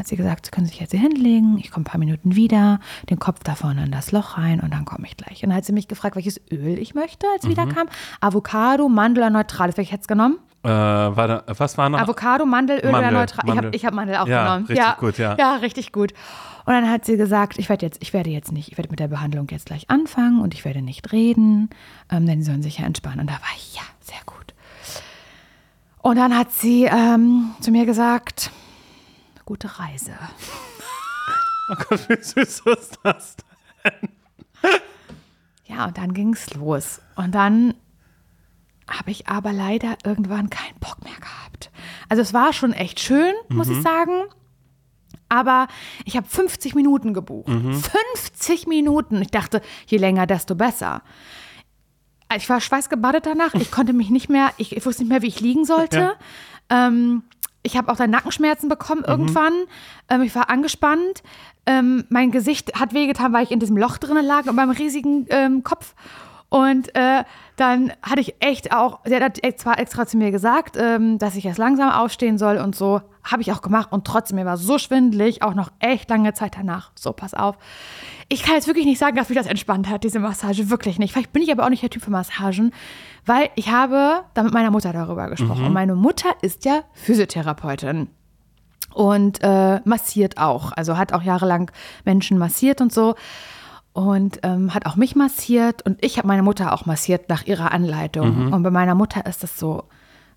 Hat 0.00 0.08
sie 0.08 0.16
gesagt, 0.16 0.46
Sie 0.46 0.50
können 0.50 0.66
sich 0.66 0.80
jetzt 0.80 0.92
hier 0.92 1.00
hinlegen, 1.00 1.58
ich 1.58 1.70
komme 1.70 1.82
ein 1.82 1.84
paar 1.84 1.98
Minuten 1.98 2.34
wieder, 2.34 2.80
den 3.10 3.18
Kopf 3.18 3.40
da 3.44 3.54
vorne 3.54 3.84
in 3.84 3.90
das 3.90 4.12
Loch 4.12 4.38
rein 4.38 4.60
und 4.60 4.72
dann 4.72 4.86
komme 4.86 5.06
ich 5.06 5.14
gleich. 5.18 5.42
Und 5.42 5.50
dann 5.50 5.58
hat 5.58 5.66
sie 5.66 5.74
mich 5.74 5.88
gefragt, 5.88 6.16
welches 6.16 6.40
Öl 6.50 6.78
ich 6.78 6.94
möchte, 6.94 7.26
als 7.34 7.44
Mhm. 7.44 7.50
ich 7.50 7.58
wiederkam. 7.58 7.88
Avocado, 8.22 8.88
Mandel 8.88 9.24
oder 9.24 9.30
neutrales. 9.30 9.76
Welches 9.76 9.92
hätte 9.92 10.00
es 10.00 10.08
genommen? 10.08 10.38
Äh, 10.62 10.68
war 10.70 11.28
da, 11.28 11.44
was 11.54 11.76
war 11.76 11.90
noch? 11.90 11.98
Avocado, 12.00 12.46
Mandel, 12.46 12.78
Öl 12.82 12.92
Mandel, 12.92 13.10
oder 13.10 13.18
neutral. 13.20 13.44
Ich 13.74 13.84
habe 13.84 13.88
hab 13.88 13.94
Mandel 13.94 14.16
auch 14.16 14.26
Ja, 14.26 14.44
genommen. 14.44 14.66
richtig 14.68 14.96
gut, 14.96 15.18
ja. 15.18 15.36
Ja, 15.38 15.56
richtig 15.56 15.92
gut. 15.92 16.14
Und 16.64 16.72
dann 16.72 16.88
hat 16.88 17.04
sie 17.04 17.18
gesagt, 17.18 17.58
ich 17.58 17.68
werde 17.68 17.84
jetzt, 17.84 18.02
ich 18.02 18.14
werde 18.14 18.30
jetzt 18.30 18.52
nicht, 18.52 18.72
ich 18.72 18.78
werde 18.78 18.88
mit 18.88 19.00
der 19.00 19.08
Behandlung 19.08 19.48
jetzt 19.50 19.66
gleich 19.66 19.90
anfangen 19.90 20.40
und 20.40 20.54
ich 20.54 20.64
werde 20.64 20.80
nicht 20.80 21.12
reden, 21.12 21.68
ähm, 22.10 22.24
denn 22.24 22.40
sie 22.40 22.46
sollen 22.46 22.62
sich 22.62 22.78
ja 22.78 22.86
entspannen. 22.86 23.20
Und 23.20 23.26
da 23.26 23.34
war 23.34 23.40
ich, 23.54 23.74
ja, 23.76 23.82
sehr 24.00 24.20
gut. 24.24 24.54
Und 26.00 26.16
dann 26.16 26.34
hat 26.38 26.52
sie 26.52 26.84
ähm, 26.84 27.50
zu 27.60 27.70
mir 27.70 27.84
gesagt, 27.84 28.50
gute 29.50 29.80
Reise. 29.80 30.12
Oh 31.70 31.74
Gott, 31.74 32.08
wie 32.08 32.22
süß 32.22 32.62
ist 32.66 33.00
das 33.02 33.36
denn? 33.82 34.08
Ja, 35.66 35.86
und 35.86 35.98
dann 35.98 36.14
ging 36.14 36.34
es 36.34 36.54
los. 36.54 37.00
Und 37.16 37.34
dann 37.34 37.74
habe 38.88 39.10
ich 39.10 39.26
aber 39.26 39.52
leider 39.52 39.96
irgendwann 40.04 40.50
keinen 40.50 40.78
Bock 40.78 41.02
mehr 41.02 41.16
gehabt. 41.16 41.72
Also 42.08 42.22
es 42.22 42.32
war 42.32 42.52
schon 42.52 42.72
echt 42.72 43.00
schön, 43.00 43.34
muss 43.48 43.68
ich 43.68 43.82
sagen. 43.82 44.22
Aber 45.28 45.66
ich 46.04 46.16
habe 46.16 46.28
50 46.28 46.76
Minuten 46.76 47.12
gebucht. 47.12 47.50
50 47.50 48.68
Minuten. 48.68 49.20
Ich 49.20 49.32
dachte, 49.32 49.62
je 49.88 49.98
länger, 49.98 50.28
desto 50.28 50.54
besser. 50.54 51.02
Ich 52.36 52.48
war 52.48 52.60
schweißgebadet 52.60 53.26
danach. 53.26 53.54
Ich 53.54 53.72
konnte 53.72 53.94
mich 53.94 54.10
nicht 54.10 54.28
mehr, 54.28 54.52
ich, 54.58 54.76
ich 54.76 54.86
wusste 54.86 55.02
nicht 55.02 55.10
mehr, 55.10 55.22
wie 55.22 55.28
ich 55.28 55.40
liegen 55.40 55.64
sollte. 55.64 56.16
Ähm, 56.68 57.24
ich 57.62 57.76
habe 57.76 57.90
auch 57.92 57.96
dann 57.96 58.10
Nackenschmerzen 58.10 58.68
bekommen 58.68 59.04
irgendwann. 59.06 59.52
Ähm, 60.08 60.22
ich 60.22 60.34
war 60.34 60.50
angespannt. 60.50 61.22
Ähm, 61.66 62.04
mein 62.08 62.30
Gesicht 62.30 62.78
hat 62.78 62.94
wehgetan, 62.94 63.32
weil 63.32 63.44
ich 63.44 63.50
in 63.50 63.60
diesem 63.60 63.76
Loch 63.76 63.98
drinnen 63.98 64.24
lag 64.24 64.46
und 64.46 64.56
meinem 64.56 64.70
riesigen 64.70 65.26
ähm, 65.30 65.62
Kopf. 65.62 65.94
Und 66.48 66.94
äh, 66.96 67.24
dann 67.56 67.92
hatte 68.02 68.20
ich 68.20 68.34
echt 68.40 68.74
auch, 68.74 69.00
sie 69.04 69.16
hat 69.16 69.38
zwar 69.58 69.78
extra 69.78 70.06
zu 70.06 70.16
mir 70.16 70.30
gesagt, 70.30 70.76
ähm, 70.78 71.18
dass 71.18 71.36
ich 71.36 71.44
erst 71.44 71.58
langsam 71.58 71.90
aufstehen 71.90 72.38
soll 72.38 72.58
und 72.58 72.74
so. 72.74 73.02
Habe 73.22 73.42
ich 73.42 73.52
auch 73.52 73.60
gemacht 73.60 73.92
und 73.92 74.06
trotzdem, 74.06 74.36
mir 74.36 74.46
war 74.46 74.56
so 74.56 74.78
schwindelig, 74.78 75.42
auch 75.42 75.54
noch 75.54 75.70
echt 75.78 76.08
lange 76.08 76.32
Zeit 76.32 76.56
danach. 76.56 76.90
So, 76.94 77.12
pass 77.12 77.34
auf. 77.34 77.56
Ich 78.28 78.42
kann 78.42 78.54
jetzt 78.54 78.66
wirklich 78.66 78.86
nicht 78.86 78.98
sagen, 78.98 79.16
dass 79.16 79.28
mich 79.28 79.36
das 79.36 79.46
entspannt 79.46 79.88
hat, 79.88 80.04
diese 80.04 80.20
Massage. 80.20 80.70
Wirklich 80.70 80.98
nicht. 80.98 81.12
Vielleicht 81.12 81.32
bin 81.32 81.42
ich 81.42 81.52
aber 81.52 81.64
auch 81.64 81.68
nicht 81.68 81.82
der 81.82 81.90
Typ 81.90 82.02
für 82.02 82.10
Massagen, 82.10 82.72
weil 83.26 83.50
ich 83.56 83.70
habe 83.70 84.22
da 84.34 84.42
mit 84.42 84.54
meiner 84.54 84.70
Mutter 84.70 84.92
darüber 84.92 85.28
gesprochen. 85.28 85.66
Und 85.66 85.72
meine 85.72 85.94
Mutter 85.94 86.30
ist 86.40 86.64
ja 86.64 86.82
Physiotherapeutin 86.94 88.08
und 88.94 89.42
äh, 89.42 89.80
massiert 89.84 90.38
auch. 90.38 90.72
Also 90.72 90.96
hat 90.96 91.12
auch 91.12 91.22
jahrelang 91.22 91.70
Menschen 92.04 92.38
massiert 92.38 92.80
und 92.80 92.92
so. 92.92 93.14
Und 93.92 94.38
ähm, 94.44 94.72
hat 94.72 94.86
auch 94.86 94.94
mich 94.94 95.16
massiert 95.16 95.82
und 95.82 96.02
ich 96.04 96.16
habe 96.16 96.28
meine 96.28 96.44
Mutter 96.44 96.72
auch 96.72 96.86
massiert 96.86 97.28
nach 97.28 97.44
ihrer 97.46 97.72
Anleitung. 97.72 98.52
Und 98.52 98.62
bei 98.62 98.70
meiner 98.70 98.94
Mutter 98.94 99.26
ist 99.26 99.42
es 99.42 99.58
so, 99.58 99.84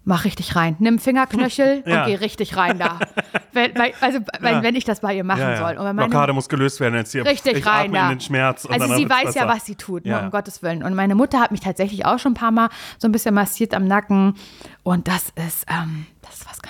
mach 0.06 0.26
richtig 0.26 0.56
rein. 0.56 0.76
Nimm 0.80 1.00
Fingerknöchel 1.00 1.84
Ja. 1.88 2.02
und 2.02 2.08
geh 2.08 2.16
richtig 2.16 2.56
rein 2.58 2.78
da. 2.80 3.00
wenn, 3.54 3.72
also 4.02 4.20
wenn, 4.40 4.54
Ja. 4.56 4.64
wenn 4.64 4.76
ich 4.76 4.84
das 4.86 5.00
bei 5.02 5.16
ihr 5.16 5.24
machen 5.24 5.40
Ja, 5.42 5.58
soll. 5.58 5.78
Und 5.78 5.86
ja. 5.86 5.94
meine, 5.94 6.10
Blockade 6.10 6.34
muss 6.34 6.50
gelöst 6.50 6.80
werden 6.80 6.96
jetzt 6.96 7.12
hier. 7.12 7.26
Richtig 7.26 7.58
ich 7.58 7.66
rein, 7.66 7.94
ja. 7.94 8.04
in 8.12 8.18
den 8.18 8.22
Schmerz. 8.22 8.66
Und 8.66 8.74
also 8.74 8.96
sie 8.96 9.10
weiß 9.10 9.36
ja, 9.36 9.46
besser. 9.46 9.48
was 9.48 9.66
sie 9.66 9.76
tut, 9.76 10.06
Ja. 10.06 10.20
ne, 10.20 10.26
um 10.26 10.32
Gottes 10.32 10.62
Willen. 10.64 10.84
Und 10.84 10.94
meine 10.96 11.16
Mutter 11.16 11.40
hat 11.40 11.52
mich 11.52 11.62
tatsächlich 11.62 12.06
auch 12.06 12.20
schon 12.20 12.32
ein 12.34 12.36
paar 12.36 12.52
Mal 12.52 12.70
so 12.98 13.08
ein 13.08 13.12
bisschen 13.12 13.34
massiert 13.34 13.74
am 13.74 13.86
Nacken. 13.88 14.36
Und 14.84 15.08
das 15.08 15.32
ist, 15.36 15.66
ähm, 15.70 16.06
das 16.22 16.36
ist 16.36 16.46
was. 16.50 16.63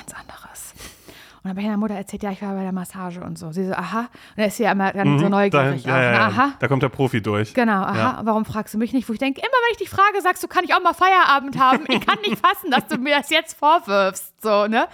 Und 1.44 1.50
dann 1.50 1.58
habe 1.58 1.60
ich 1.60 1.66
meiner 1.68 1.78
Mutter 1.78 1.96
erzählt, 1.96 2.24
ja, 2.24 2.32
ich 2.32 2.42
war 2.42 2.54
bei 2.54 2.64
der 2.64 2.72
Massage 2.72 3.20
und 3.22 3.38
so. 3.38 3.52
Sie 3.52 3.66
so, 3.68 3.74
aha. 3.74 4.00
Und 4.00 4.08
dann 4.38 4.46
ist 4.48 4.56
sie 4.56 4.64
ja 4.64 4.72
immer 4.72 4.94
dann 4.94 5.20
so 5.20 5.26
Mhm, 5.26 5.32
neugierig 5.32 5.84
da, 5.84 5.90
ja, 5.90 6.04
ja, 6.04 6.12
ne? 6.12 6.18
ja. 6.18 6.28
Aha. 6.28 6.54
Da 6.60 6.68
kommt 6.70 6.84
der 6.84 6.88
Profi 6.90 7.22
durch. 7.22 7.54
Genau, 7.54 7.82
aha, 7.84 8.22
warum 8.24 8.46
fragst 8.46 8.74
du 8.74 8.78
mich 8.78 8.94
nicht? 8.94 9.10
Wo 9.10 9.14
ich 9.14 9.20
denke, 9.20 9.42
immer 9.42 9.50
wenn 9.52 9.72
ich 9.74 9.78
dich 9.78 9.90
frage, 9.90 10.22
sagst 10.22 10.42
du, 10.42 10.48
kann 10.48 10.64
ich 10.64 10.74
auch 10.74 10.82
mal 10.82 10.94
Feierabend 10.94 11.60
haben? 11.60 11.84
Ich 11.90 12.00
kann 12.06 12.18
nicht 12.22 12.38
fassen, 12.46 12.72
dass 12.72 12.88
du 12.88 12.98
mir 12.98 13.18
das 13.18 13.30
jetzt 13.30 13.58
vorwirfst, 13.58 14.42
so, 14.42 14.68
ne? 14.68 14.88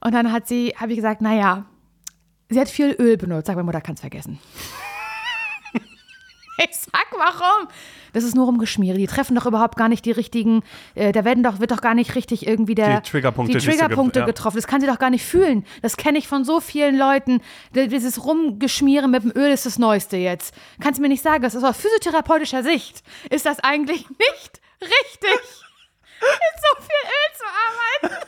Und 0.00 0.12
dann 0.12 0.30
hat 0.32 0.46
sie, 0.46 0.74
habe 0.78 0.92
ich 0.92 0.96
gesagt, 0.96 1.22
naja, 1.22 1.64
sie 2.50 2.60
hat 2.60 2.68
viel 2.68 2.94
Öl 2.98 3.16
benutzt. 3.16 3.46
Sag, 3.46 3.56
meine 3.56 3.64
Mutter 3.64 3.80
kann 3.80 3.94
es 3.94 4.00
vergessen. 4.02 4.38
ich 6.58 6.76
sag, 6.76 7.06
warum? 7.16 7.68
Das 8.14 8.24
ist 8.24 8.34
nur 8.34 8.46
rumgeschmiert. 8.46 8.96
Die 8.96 9.06
treffen 9.06 9.34
doch 9.36 9.44
überhaupt 9.44 9.76
gar 9.76 9.88
nicht 9.90 10.04
die 10.06 10.12
richtigen, 10.12 10.62
äh, 10.94 11.12
da 11.12 11.24
werden 11.26 11.42
doch, 11.44 11.60
wird 11.60 11.70
doch 11.72 11.82
gar 11.82 11.94
nicht 11.94 12.14
richtig 12.14 12.46
irgendwie 12.46 12.74
der, 12.74 13.00
Die 13.02 13.10
Triggerpunkte, 13.10 13.52
die 13.52 13.60
sie 13.60 13.66
ge- 13.70 13.78
Triggerpunkte 13.78 14.20
ja. 14.20 14.24
getroffen. 14.26 14.56
Das 14.56 14.66
kann 14.66 14.80
sie 14.80 14.86
doch 14.86 14.98
gar 14.98 15.10
nicht 15.10 15.24
fühlen. 15.24 15.66
Das 15.82 15.98
kenne 15.98 16.16
ich 16.16 16.26
von 16.28 16.44
so 16.44 16.60
vielen 16.60 16.96
Leuten. 16.96 17.42
Dieses 17.74 18.24
Rumgeschmieren 18.24 19.10
mit 19.10 19.22
dem 19.24 19.32
Öl 19.36 19.50
ist 19.52 19.66
das 19.66 19.78
Neueste 19.78 20.16
jetzt. 20.16 20.54
Kannst 20.80 20.98
du 20.98 21.02
mir 21.02 21.08
nicht 21.08 21.22
sagen, 21.22 21.42
das 21.42 21.54
ist 21.54 21.64
aus 21.64 21.76
physiotherapeutischer 21.76 22.62
Sicht. 22.62 23.02
Ist 23.30 23.44
das 23.44 23.60
eigentlich 23.60 24.08
nicht 24.08 24.60
richtig, 24.80 25.40
mit 26.20 26.54
so 26.62 26.82
viel 26.82 27.02
Öl 27.10 27.30
zu 27.36 27.44
arbeiten? 28.08 28.26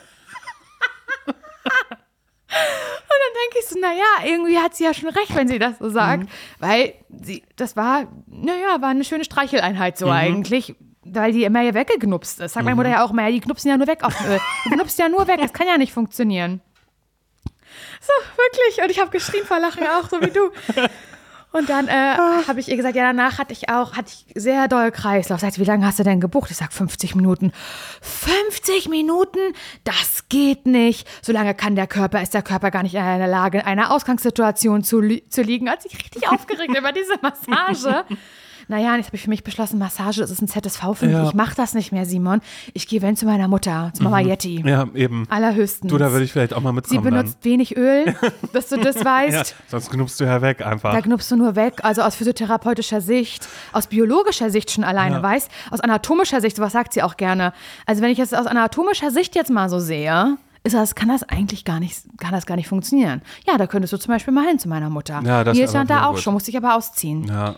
Und 2.49 3.21
dann 3.23 3.43
denke 3.43 3.59
ich 3.61 3.67
so, 3.67 3.79
naja, 3.79 4.33
irgendwie 4.33 4.59
hat 4.59 4.75
sie 4.77 4.85
ja 4.85 4.95
schon 4.95 5.09
recht, 5.09 5.35
wenn 5.35 5.49
sie 5.49 5.59
das 5.59 5.79
so 5.79 5.91
sagt. 5.91 6.25
Mhm. 6.25 6.29
Weil 6.59 6.95
sie, 7.23 7.43
das 7.57 7.77
war, 7.77 8.07
naja, 8.27 8.81
war 8.81 8.91
eine 8.91 9.05
schöne 9.05 9.25
Streicheleinheit 9.25 9.95
Mhm. 9.97 10.05
so 10.05 10.11
eigentlich. 10.11 10.75
Weil 11.09 11.33
die 11.33 11.45
immer 11.45 11.61
ja 11.61 11.73
weggenupst 11.75 12.41
ist. 12.41 12.55
Sagt 12.55 12.65
meine 12.65 12.75
Mutter 12.77 12.89
ja 12.89 13.05
auch 13.05 13.11
immer, 13.13 13.23
ja, 13.27 13.31
die 13.31 13.41
knupsen 13.41 13.71
ja 13.71 13.77
nur 13.77 13.87
weg 13.87 14.03
auf 14.03 14.15
Öl. 14.29 14.41
Du 14.65 14.71
knupst 14.71 14.99
ja 14.99 15.09
nur 15.09 15.27
weg, 15.29 15.41
das 15.41 15.53
kann 15.53 15.67
ja 15.69 15.79
nicht 15.79 15.93
funktionieren. 15.93 16.61
So, 18.01 18.13
wirklich. 18.37 18.83
Und 18.85 18.91
ich 18.91 19.01
habe 19.01 19.11
geschrien 19.11 19.45
vor 19.45 19.59
Lachen 19.59 19.83
auch, 19.87 20.09
so 20.09 20.21
wie 20.21 20.31
du. 20.31 20.51
Und 21.57 21.71
dann 21.71 21.89
äh, 21.89 21.93
habe 22.47 22.61
ich 22.61 22.69
ihr 22.69 22.77
gesagt, 22.77 22.97
ja, 22.97 23.05
danach 23.05 23.39
hatte 23.39 23.55
ich 23.55 23.71
auch, 23.71 23.97
hatte 23.97 24.13
ich 24.13 24.27
sehr 24.35 24.69
doll 24.69 24.91
Kreislauf. 24.91 25.41
Sagt 25.41 25.59
wie 25.59 25.65
lange 25.65 25.87
hast 25.87 25.99
du 25.99 26.03
denn 26.03 26.21
gebucht? 26.21 26.51
Ich 26.51 26.59
sag 26.59 26.71
50 26.71 27.15
Minuten. 27.15 27.51
50 28.03 28.91
Minuten? 28.91 29.39
Das 29.83 30.29
geht 30.29 30.67
nicht. 30.67 31.09
So 31.23 31.33
lange 31.33 31.55
kann 31.55 31.75
der 31.75 31.87
Körper, 31.87 32.21
ist 32.21 32.35
der 32.35 32.43
Körper 32.43 32.71
gar 32.71 32.83
nicht 32.83 32.95
in 32.95 33.01
der 33.01 33.27
Lage, 33.27 33.61
in 33.61 33.65
einer 33.65 33.91
Ausgangssituation 33.91 34.85
zu, 34.85 35.01
zu 35.31 35.41
liegen. 35.41 35.71
Hat 35.71 35.81
sich 35.81 35.95
richtig 35.95 36.29
aufgeregt 36.31 36.77
über 36.77 36.93
diese 36.93 37.15
Massage. 37.23 38.05
Naja, 38.69 38.97
jetzt 38.97 39.07
habe 39.07 39.17
ich 39.17 39.23
für 39.23 39.31
mich 39.31 39.45
beschlossen, 39.45 39.79
Massage, 39.79 40.21
das 40.21 40.31
ist 40.31 40.43
ein 40.43 40.49
ZSV 40.49 40.81
für 40.95 41.07
mich. 41.07 41.15
Ja. 41.15 41.25
Ich 41.29 41.35
mache 41.35 41.55
das 41.55 41.73
nicht 41.75 41.93
mehr, 41.93 42.05
Simon. 42.05 42.41
Ich 42.75 42.89
gehe 42.89 43.01
wenn 43.01 43.17
zu 43.17 43.25
meiner 43.27 43.47
Mutter, 43.47 43.93
zu 43.95 44.03
Mama 44.03 44.19
Yeti. 44.21 44.63
Ja, 44.67 44.87
eben. 44.95 45.25
Allerhöchstens. 45.31 45.89
Du, 45.91 45.99
da 45.99 46.11
würde 46.11 46.25
ich 46.25 46.33
vielleicht 46.33 46.53
auch 46.53 46.61
mal 46.61 46.71
Sie 46.71 46.75
mitkommen 46.75 47.05
benutzt 47.05 47.39
wenig 47.45 47.77
Öl, 47.77 48.15
dass 48.53 48.69
du 48.69 48.77
das 48.79 48.97
dann. 48.97 49.05
weißt. 49.05 49.33
Ja, 49.51 49.57
sonst 49.69 49.91
knupst 49.91 50.19
du 50.19 50.25
ja 50.25 50.43
weg 50.43 50.67
einfach. 50.67 50.93
Da 50.93 51.01
knupst 51.01 51.31
du 51.31 51.37
nur 51.37 51.55
weg, 51.55 51.81
also 51.85 52.03
aus 52.03 52.17
physiotherapeutischer 52.17 53.01
Sicht, 53.01 53.47
aus 53.73 53.87
biologischer 53.87 54.51
Sicht 54.51 54.71
schon 54.73 54.83
alleine, 54.85 55.17
Ja. 55.17 55.23
weißt 55.23 55.49
aus 55.71 55.81
anatomischer 55.81 56.41
Sicht, 56.41 56.57
sowas 56.57 56.73
sagt 56.73 56.93
sie 56.93 57.03
auch 57.03 57.17
gerne. 57.17 57.53
Also 57.87 58.03
wenn 58.03 58.11
ich 58.11 58.19
es 58.19 58.35
aus 58.35 58.47
anatomischer 58.47 59.11
Sicht 59.13 59.37
jetzt 59.37 59.51
mal 59.51 59.69
so 59.69 59.79
sehe, 59.79 60.37
ist 60.65 60.75
das, 60.75 60.97
kann 60.97 61.09
das 61.09 61.23
eigentlich 61.23 61.65
gar 61.65 61.79
nicht, 61.79 62.01
kann 62.19 62.33
das 62.33 62.45
gar 62.47 62.57
nicht 62.57 62.67
funktionieren. 62.67 63.23
Ja, 63.47 63.57
da 63.59 63.69
könntest 63.69 63.93
du 63.93 63.99
zum 63.99 64.13
Beispiel 64.13 64.35
mal 64.35 64.47
hin 64.49 64.59
zu 64.59 64.69
meiner 64.69 64.91
Mutter. 64.91 65.23
Ja, 65.25 65.45
das 65.45 65.57
Hier 65.57 65.67
ist 65.67 65.75
ja 65.75 65.85
da 65.85 66.07
auch 66.07 66.15
gut. 66.15 66.23
schon, 66.23 66.35
musste 66.35 66.51
ich 66.51 66.57
aber 66.57 66.75
ausziehen. 66.75 67.25
ja. 67.29 67.55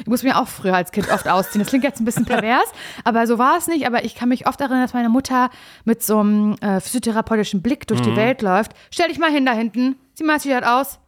Ich 0.00 0.06
muss 0.06 0.22
mir 0.22 0.38
auch 0.38 0.48
früher 0.48 0.74
als 0.76 0.92
Kind 0.92 1.10
oft 1.10 1.26
ausziehen. 1.28 1.60
Das 1.62 1.68
klingt 1.68 1.84
jetzt 1.84 2.00
ein 2.00 2.04
bisschen 2.04 2.24
pervers, 2.26 2.64
aber 3.04 3.26
so 3.26 3.38
war 3.38 3.56
es 3.56 3.66
nicht. 3.66 3.86
Aber 3.86 4.04
ich 4.04 4.14
kann 4.14 4.28
mich 4.28 4.46
oft 4.46 4.60
erinnern, 4.60 4.82
dass 4.82 4.94
meine 4.94 5.08
Mutter 5.08 5.50
mit 5.84 6.02
so 6.02 6.18
einem 6.20 6.54
äh, 6.60 6.80
physiotherapeutischen 6.80 7.62
Blick 7.62 7.86
durch 7.86 8.00
Mhm. 8.00 8.04
die 8.04 8.16
Welt 8.16 8.42
läuft. 8.42 8.72
Stell 8.90 9.08
dich 9.08 9.18
mal 9.18 9.30
hin 9.30 9.46
da 9.46 9.52
hinten. 9.52 9.96
Sieh 10.14 10.24
mal, 10.24 10.42
wie 10.44 10.48
das 10.50 10.62
aus. 10.64 10.98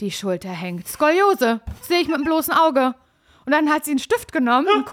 Die 0.00 0.10
Schulter 0.10 0.48
hängt. 0.50 0.88
Skoliose. 0.88 1.60
Sehe 1.82 2.00
ich 2.00 2.08
mit 2.08 2.16
dem 2.16 2.24
bloßen 2.24 2.52
Auge. 2.54 2.94
Und 3.44 3.52
dann 3.52 3.70
hat 3.70 3.84
sie 3.84 3.92
einen 3.92 3.98
Stift 3.98 4.32
genommen, 4.32 4.68
einen. 4.68 4.84
Und 4.84 4.86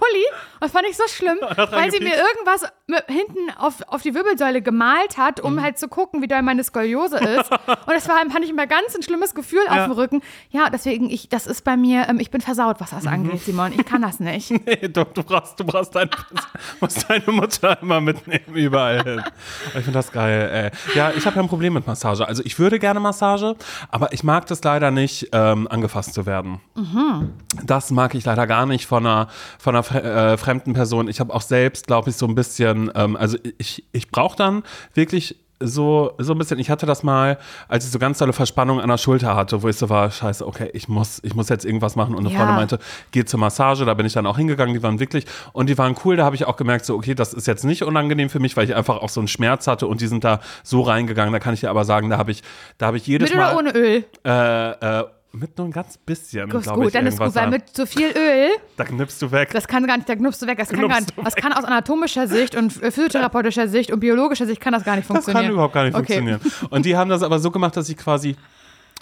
das 0.62 0.72
fand 0.72 0.88
ich 0.90 0.98
so 0.98 1.04
schlimm, 1.08 1.38
weil 1.72 1.92
sie 1.92 2.00
mir 2.00 2.16
irgendwas 2.16 2.66
hinten 3.08 3.52
auf, 3.58 3.76
auf 3.88 4.02
die 4.02 4.14
Wirbelsäule 4.14 4.62
gemalt 4.62 5.18
hat, 5.18 5.40
um 5.40 5.62
halt 5.62 5.78
zu 5.78 5.88
gucken, 5.88 6.22
wie 6.22 6.28
doll 6.28 6.42
meine 6.42 6.64
Skoliose 6.64 7.18
ist. 7.18 7.52
Und 7.68 7.94
das 7.94 8.08
war, 8.08 8.18
fand 8.30 8.44
ich 8.44 8.50
immer 8.50 8.68
ganz 8.68 8.96
ein 8.96 9.04
schlimmes 9.04 9.36
Gefühl 9.36 9.62
auf 9.70 9.84
dem 9.86 9.92
Rücken. 9.92 10.22
Ja, 10.50 10.70
deswegen, 10.70 11.10
ich, 11.10 11.30
das 11.30 11.48
ist 11.48 11.64
bei 11.64 11.78
mir, 11.78 12.08
ähm, 12.10 12.20
ich 12.20 12.32
bin 12.32 12.42
versaut, 12.42 12.80
was 12.80 12.92
das 12.92 13.06
angeht, 13.08 13.42
Simon. 13.42 13.74
Ich 13.74 13.86
kann 13.86 14.02
das 14.02 14.20
nicht. 14.20 14.52
Nee, 14.70 14.88
du, 14.88 15.04
du 15.06 15.24
brauchst, 15.24 15.60
du 15.60 15.64
brauchst 15.64 15.96
deine, 15.96 16.10
musst 16.80 17.10
deine 17.10 17.32
Mutter 17.32 17.82
immer 17.82 18.02
mitnehmen, 18.02 18.54
überall 18.54 19.02
hin. 19.04 19.24
Ich 19.68 19.72
finde 19.72 19.94
das 19.94 20.12
geil, 20.12 20.72
ey. 20.74 20.96
Ja, 20.96 21.12
ich 21.16 21.26
habe 21.26 21.38
ja 21.38 21.42
ein 21.42 21.48
Problem 21.48 21.74
mit 21.74 21.88
Massage. 21.88 22.28
Also 22.28 22.44
ich 22.46 22.60
würde 22.60 22.78
gerne 22.78 23.00
Massage, 23.00 23.56
aber 23.90 24.12
ich 24.14 24.24
mag 24.24 24.46
das 24.48 24.64
leider 24.64 24.92
nicht, 24.92 25.30
ähm, 25.32 25.68
angefasst 25.70 26.14
zu 26.14 26.26
werden. 26.26 26.60
Das 27.64 27.90
mag 27.90 28.14
ich 28.16 28.26
leider 28.26 28.39
gar 28.46 28.66
nicht 28.66 28.86
von 28.86 29.06
einer, 29.06 29.28
von 29.58 29.76
einer 29.76 29.96
äh, 30.34 30.38
fremden 30.38 30.74
Person. 30.74 31.08
Ich 31.08 31.20
habe 31.20 31.34
auch 31.34 31.42
selbst, 31.42 31.88
glaube 31.88 32.10
ich, 32.10 32.16
so 32.16 32.26
ein 32.28 32.36
bisschen, 32.36 32.92
ähm, 32.96 33.16
also 33.16 33.38
ich, 33.58 33.84
ich 33.92 34.10
brauche 34.10 34.36
dann 34.38 34.64
wirklich 34.94 35.36
so, 35.62 36.14
so 36.20 36.32
ein 36.34 36.38
bisschen, 36.38 36.58
ich 36.58 36.70
hatte 36.70 36.86
das 36.86 37.04
mal, 37.04 37.38
als 37.68 37.84
ich 37.86 37.92
so 37.92 38.00
ganz 38.00 38.18
tolle 38.18 38.32
Verspannung 38.32 38.80
an 38.80 38.88
der 38.88 38.98
Schulter 38.98 39.36
hatte, 39.36 39.62
wo 39.62 39.68
ich 39.68 39.76
so 39.76 39.90
war, 39.90 40.10
scheiße, 40.10 40.48
okay, 40.48 40.70
ich 40.72 40.88
muss, 40.88 41.20
ich 41.22 41.36
muss 41.36 41.50
jetzt 41.50 41.66
irgendwas 41.66 41.98
machen. 41.98 42.16
Und 42.16 42.22
eine 42.26 42.30
Ja. 42.30 42.38
Freundin 42.40 42.56
meinte, 42.56 42.80
geh 43.12 43.26
zur 43.26 43.42
Massage, 43.42 43.84
da 43.84 43.94
bin 43.94 44.06
ich 44.06 44.14
dann 44.14 44.26
auch 44.26 44.38
hingegangen, 44.38 44.74
die 44.74 44.82
waren 44.82 45.02
wirklich, 45.02 45.26
und 45.52 45.68
die 45.70 45.78
waren 45.78 45.96
cool, 46.06 46.16
da 46.16 46.24
habe 46.24 46.36
ich 46.38 46.46
auch 46.46 46.56
gemerkt, 46.56 46.86
so, 46.86 46.96
okay, 46.96 47.14
das 47.14 47.34
ist 47.34 47.46
jetzt 47.46 47.66
nicht 47.66 47.84
unangenehm 47.84 48.30
für 48.30 48.40
mich, 48.40 48.56
weil 48.56 48.64
ich 48.70 48.74
einfach 48.76 49.02
auch 49.02 49.10
so 49.10 49.20
einen 49.20 49.28
Schmerz 49.28 49.68
hatte 49.68 49.88
und 49.88 50.00
die 50.00 50.08
sind 50.08 50.24
da 50.24 50.40
so 50.64 50.82
reingegangen, 50.82 51.34
da 51.34 51.40
kann 51.40 51.54
ich 51.54 51.60
dir 51.60 51.70
aber 51.70 51.84
sagen, 51.84 52.10
da 52.10 52.18
habe 52.18 52.32
ich, 52.32 52.42
da 52.78 52.88
habe 52.88 52.96
ich 52.96 53.06
jedes 53.06 53.30
Mit 53.30 53.38
Mal. 53.38 53.50
oder 53.54 53.58
ohne 53.60 53.72
Öl? 53.72 54.06
Äh, 54.26 55.00
äh, 55.02 55.04
mit 55.32 55.58
nur 55.58 55.68
ein 55.68 55.72
ganz 55.72 55.98
bisschen, 55.98 56.50
Ist 56.50 56.64
glaube 56.64 56.80
ich, 56.80 56.86
gut, 56.86 56.96
dann 56.96 57.06
ist 57.06 57.20
gut, 57.20 57.36
weil 57.36 57.50
mit 57.52 57.70
zu 57.70 57.86
viel 57.86 58.08
Öl, 58.08 58.50
Da 58.78 58.84
knippst 58.84 59.22
du 59.22 59.32
weg. 59.32 59.52
das 59.54 59.68
kann 59.68 59.86
gar 59.86 59.96
nicht, 59.98 60.10
da 60.10 60.16
knupst 60.16 60.42
du 60.42 60.48
weg, 60.48 60.58
das 60.58 60.70
kann, 60.70 60.88
gar 60.88 61.00
nicht, 61.00 61.14
das 61.24 61.36
kann 61.36 61.54
aus 61.54 61.64
anatomischer 61.64 62.28
Sicht 62.28 62.56
und 62.56 62.72
physiotherapeutischer 62.74 63.68
Sicht 63.68 63.92
und 63.92 64.00
biologischer 64.00 64.46
Sicht 64.48 64.60
kann 64.60 64.74
das 64.74 64.84
gar 64.84 64.96
nicht 64.96 65.08
Das 65.10 65.16
funktionieren. 65.16 65.46
kann 65.46 65.54
überhaupt 65.54 65.74
gar 65.74 65.84
nicht 65.86 65.96
Okay. 65.96 66.16
funktionieren. 66.18 66.42
Und 66.72 66.86
die 66.86 66.96
haben 66.98 67.10
das 67.10 67.22
aber 67.24 67.40
so 67.40 67.52
gemacht, 67.52 67.78
dass 67.78 67.88
ich 67.90 67.98
quasi 67.98 68.36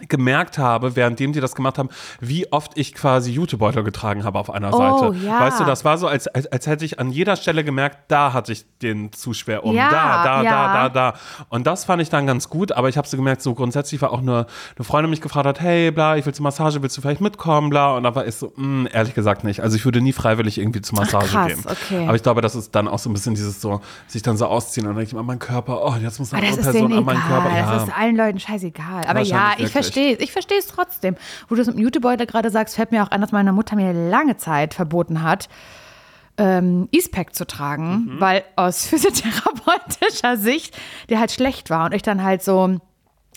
gemerkt 0.07 0.57
habe, 0.57 0.95
währenddem 0.95 1.33
die 1.33 1.39
das 1.39 1.55
gemacht 1.55 1.77
haben, 1.77 1.89
wie 2.19 2.51
oft 2.51 2.77
ich 2.77 2.93
quasi 2.93 3.31
Jutebeutel 3.31 3.83
getragen 3.83 4.23
habe 4.23 4.37
auf 4.39 4.49
einer 4.49 4.73
Oh, 4.73 4.77
Seite. 5.11 5.25
ja. 5.25 5.39
Weißt 5.39 5.59
du, 5.59 5.63
das 5.63 5.85
war 5.85 5.97
so, 5.97 6.07
als, 6.07 6.27
als, 6.27 6.47
als 6.47 6.67
hätte 6.67 6.85
ich 6.85 6.99
an 6.99 7.11
jeder 7.11 7.35
Stelle 7.35 7.63
gemerkt, 7.63 7.97
da 8.09 8.33
hatte 8.33 8.51
ich 8.51 8.65
den 8.81 9.11
zu 9.11 9.33
schwer 9.33 9.63
um. 9.63 9.75
Ja, 9.75 9.89
da, 9.89 10.23
da, 10.23 10.41
ja. 10.43 10.51
da, 10.73 10.89
da, 10.89 11.11
da. 11.11 11.19
Und 11.49 11.65
das 11.67 11.85
fand 11.85 12.01
ich 12.01 12.09
dann 12.09 12.27
ganz 12.27 12.49
gut, 12.49 12.71
aber 12.71 12.89
ich 12.89 12.97
habe 12.97 13.07
so 13.07 13.17
gemerkt, 13.17 13.41
so 13.41 13.53
grundsätzlich 13.55 14.01
war 14.01 14.11
auch 14.11 14.21
nur 14.21 14.47
eine 14.77 14.85
Freundin 14.85 15.09
mich 15.09 15.21
gefragt 15.21 15.45
hat, 15.47 15.59
hey, 15.59 15.91
bla, 15.91 16.15
ich 16.17 16.25
will 16.25 16.33
zur 16.33 16.43
Massage, 16.43 16.81
willst 16.81 16.95
du 16.97 17.01
vielleicht 17.01 17.21
mitkommen, 17.21 17.69
bla. 17.69 17.95
Und 17.95 18.03
da 18.03 18.13
war 18.15 18.25
ich 18.27 18.35
so, 18.35 18.53
mh, 18.55 18.89
ehrlich 18.91 19.13
gesagt 19.15 19.43
nicht. 19.43 19.61
Also 19.61 19.75
ich 19.75 19.85
würde 19.85 20.01
nie 20.01 20.13
freiwillig 20.13 20.57
irgendwie 20.57 20.81
zur 20.81 20.97
Massage 20.99 21.27
krass, 21.27 21.47
gehen. 21.47 21.63
okay. 21.65 22.05
Aber 22.07 22.15
ich 22.15 22.23
glaube, 22.23 22.41
das 22.41 22.55
ist 22.55 22.73
dann 22.75 22.87
auch 22.87 22.99
so 22.99 23.09
ein 23.09 23.13
bisschen 23.13 23.33
dieses 23.35 23.61
so, 23.61 23.81
sich 24.07 24.21
dann 24.21 24.37
so 24.37 24.45
ausziehen 24.45 24.85
und 24.85 24.91
dann 24.91 24.97
denke 24.97 25.07
ich 25.09 25.13
immer, 25.13 25.23
mein 25.23 25.39
Körper, 25.39 25.83
oh, 25.83 25.95
jetzt 26.01 26.19
muss 26.19 26.33
eine 26.33 26.47
andere 26.47 26.71
Person 26.71 26.93
an 26.93 27.03
meinen. 27.03 27.17
Körper. 27.17 27.49
Ja. 27.55 27.73
Das 27.73 27.83
ist 27.85 27.93
allen 27.97 28.15
Leuten 28.15 28.39
scheißegal. 28.39 29.05
Aber 29.07 29.21
ja, 29.21 29.51
ich 29.57 29.73
wirklich. 29.73 29.86
Verstehe 29.87 30.15
Ich 30.17 30.31
verstehe 30.31 30.57
es 30.59 30.67
trotzdem. 30.67 31.15
Wo 31.47 31.55
du 31.55 31.61
es 31.61 31.67
mit 31.67 31.77
dem 31.77 31.83
Jutebeutel 31.83 32.25
gerade 32.27 32.49
sagst, 32.49 32.75
fällt 32.75 32.91
mir 32.91 33.03
auch 33.03 33.11
an, 33.11 33.21
dass 33.21 33.31
meine 33.31 33.53
Mutter 33.53 33.75
mir 33.75 33.93
lange 33.93 34.37
Zeit 34.37 34.73
verboten 34.73 35.21
hat, 35.23 35.49
ähm, 36.37 36.87
E-Spec 36.91 37.33
zu 37.33 37.45
tragen, 37.47 38.05
Mhm. 38.15 38.19
weil 38.19 38.43
aus 38.55 38.85
physiotherapeutischer 38.87 40.37
Sicht 40.37 40.77
der 41.09 41.19
halt 41.19 41.31
schlecht 41.31 41.69
war 41.69 41.85
und 41.85 41.93
ich 41.93 42.01
dann 42.03 42.23
halt 42.23 42.43
so. 42.43 42.79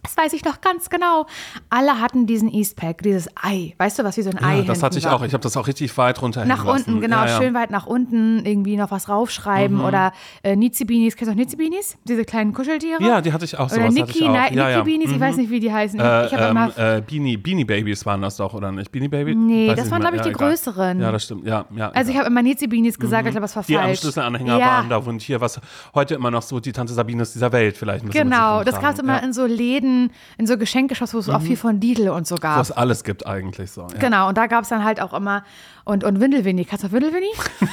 Das 0.02 0.16
weiß 0.16 0.32
ich 0.32 0.44
noch 0.44 0.60
ganz 0.60 0.88
genau. 0.90 1.26
Alle 1.68 2.00
hatten 2.00 2.26
diesen 2.26 2.48
Eastpack, 2.48 3.02
dieses 3.02 3.28
Ei. 3.40 3.74
Weißt 3.78 3.98
du, 3.98 4.04
was 4.04 4.16
wie 4.16 4.22
so 4.22 4.30
ein 4.30 4.42
Ei 4.42 4.58
Ja, 4.58 4.62
das 4.62 4.82
hatte 4.82 4.98
ich 4.98 5.04
war? 5.04 5.14
auch. 5.14 5.22
Ich 5.22 5.32
habe 5.32 5.42
das 5.42 5.56
auch 5.56 5.66
richtig 5.66 5.96
weit 5.98 6.20
runter 6.22 6.44
Nach 6.44 6.64
unten, 6.64 7.00
genau, 7.00 7.26
schön 7.28 7.54
weit 7.54 7.70
nach 7.70 7.86
unten, 7.86 8.44
irgendwie 8.44 8.76
noch 8.76 8.90
was 8.90 9.08
raufschreiben 9.08 9.78
Mhm. 9.78 9.84
oder 9.84 10.12
äh, 10.42 10.56
Nizibinis. 10.56 11.16
Kennst 11.16 11.28
du 11.28 11.32
auch 11.32 11.36
Nizibinis? 11.38 11.96
Diese 12.04 12.24
kleinen 12.24 12.52
Kuscheltiere? 12.52 13.02
Ja, 13.02 13.20
die 13.20 13.32
hatte 13.32 13.44
ich 13.44 13.56
auch. 13.58 13.66
Oder 13.66 13.74
Sowas 13.74 13.84
hatte 13.86 13.94
Niki, 13.94 14.18
ich 14.18 14.24
auch. 14.28 14.50
Ni- 14.50 14.56
ja, 14.56 14.70
ja. 14.70 14.78
Niki 14.78 14.90
Beanies, 14.90 15.12
ich 15.12 15.20
weiß 15.20 15.36
nicht, 15.36 15.50
wie 15.50 15.60
die 15.60 15.72
heißen. 15.72 15.98
Ich, 16.00 16.04
Äh, 16.06 16.26
ich 16.26 16.32
habe 16.32 16.44
ähm, 16.44 16.50
immer. 16.50 16.78
äh, 16.78 17.02
Beanie, 17.02 17.36
Beanie 17.36 17.64
Babies 17.64 18.04
waren 18.06 18.22
das 18.22 18.36
doch, 18.36 18.54
oder 18.54 18.72
nicht? 18.72 18.90
Beanie 18.90 19.08
Baby? 19.08 19.34
Nee, 19.34 19.68
Weiß 19.68 19.76
das 19.76 19.90
waren, 19.90 20.02
mehr. 20.02 20.10
glaub 20.12 20.20
ich, 20.20 20.26
die 20.26 20.34
egal. 20.36 20.48
größeren. 20.50 21.00
Ja, 21.00 21.12
das 21.12 21.24
stimmt. 21.24 21.46
Ja, 21.46 21.64
ja, 21.74 21.90
Also 21.90 22.10
ich 22.10 22.14
ja. 22.16 22.20
habe 22.22 22.30
immer 22.30 22.42
Nizibinis 22.42 22.98
gesagt, 22.98 23.26
ich 23.26 23.32
glaube, 23.32 23.42
das 23.42 23.56
war 23.56 23.62
die 23.64 23.76
am 23.76 23.84
falsch. 23.84 24.00
Schlüsselanhänger 24.00 24.58
ja, 24.58 24.66
waren, 24.66 24.88
da 24.88 24.96
und 24.96 25.20
hier, 25.22 25.40
was 25.40 25.60
heute 25.94 26.14
immer 26.14 26.30
noch 26.30 26.42
so 26.42 26.60
die 26.60 26.72
Tante 26.72 26.92
Sabines 26.92 27.32
dieser 27.32 27.52
Welt 27.52 27.76
vielleicht. 27.76 28.08
Genau, 28.10 28.64
das 28.64 28.80
gab 28.80 28.94
es 28.94 28.98
immer 29.00 29.14
ja. 29.16 29.18
Mhm. 29.20 29.26
in 29.26 29.32
so 29.32 29.46
Läden, 29.46 29.89
in 30.38 30.46
so 30.46 30.56
Geschenkeshops, 30.58 31.12
wo 31.14 31.18
es 31.18 31.28
auch 31.28 31.40
viel 31.42 31.56
von 31.56 31.80
Lidl 31.80 32.08
und 32.10 32.26
so 32.26 32.36
Wo 32.36 32.40
gab. 32.40 32.60
es 32.62 32.70
alles 32.72 33.04
gibt 33.04 33.26
eigentlich 33.26 33.70
so. 33.70 33.82
Ja. 33.82 33.98
Genau, 33.98 34.28
und 34.28 34.36
da 34.38 34.46
gab 34.46 34.62
es 34.64 34.68
dann 34.70 34.84
halt 34.84 35.00
auch 35.00 35.12
immer, 35.14 35.44
und, 35.84 36.04
und 36.04 36.20
Windelwinnie, 36.20 36.64
kannst 36.64 36.84
du 36.84 36.92
Windelwinnie? 36.92 37.32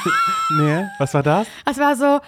Nee, 0.59 0.85
was 0.97 1.13
war 1.13 1.23
das? 1.23 1.45
Das 1.65 1.77
war 1.77 1.95
so, 1.97 2.19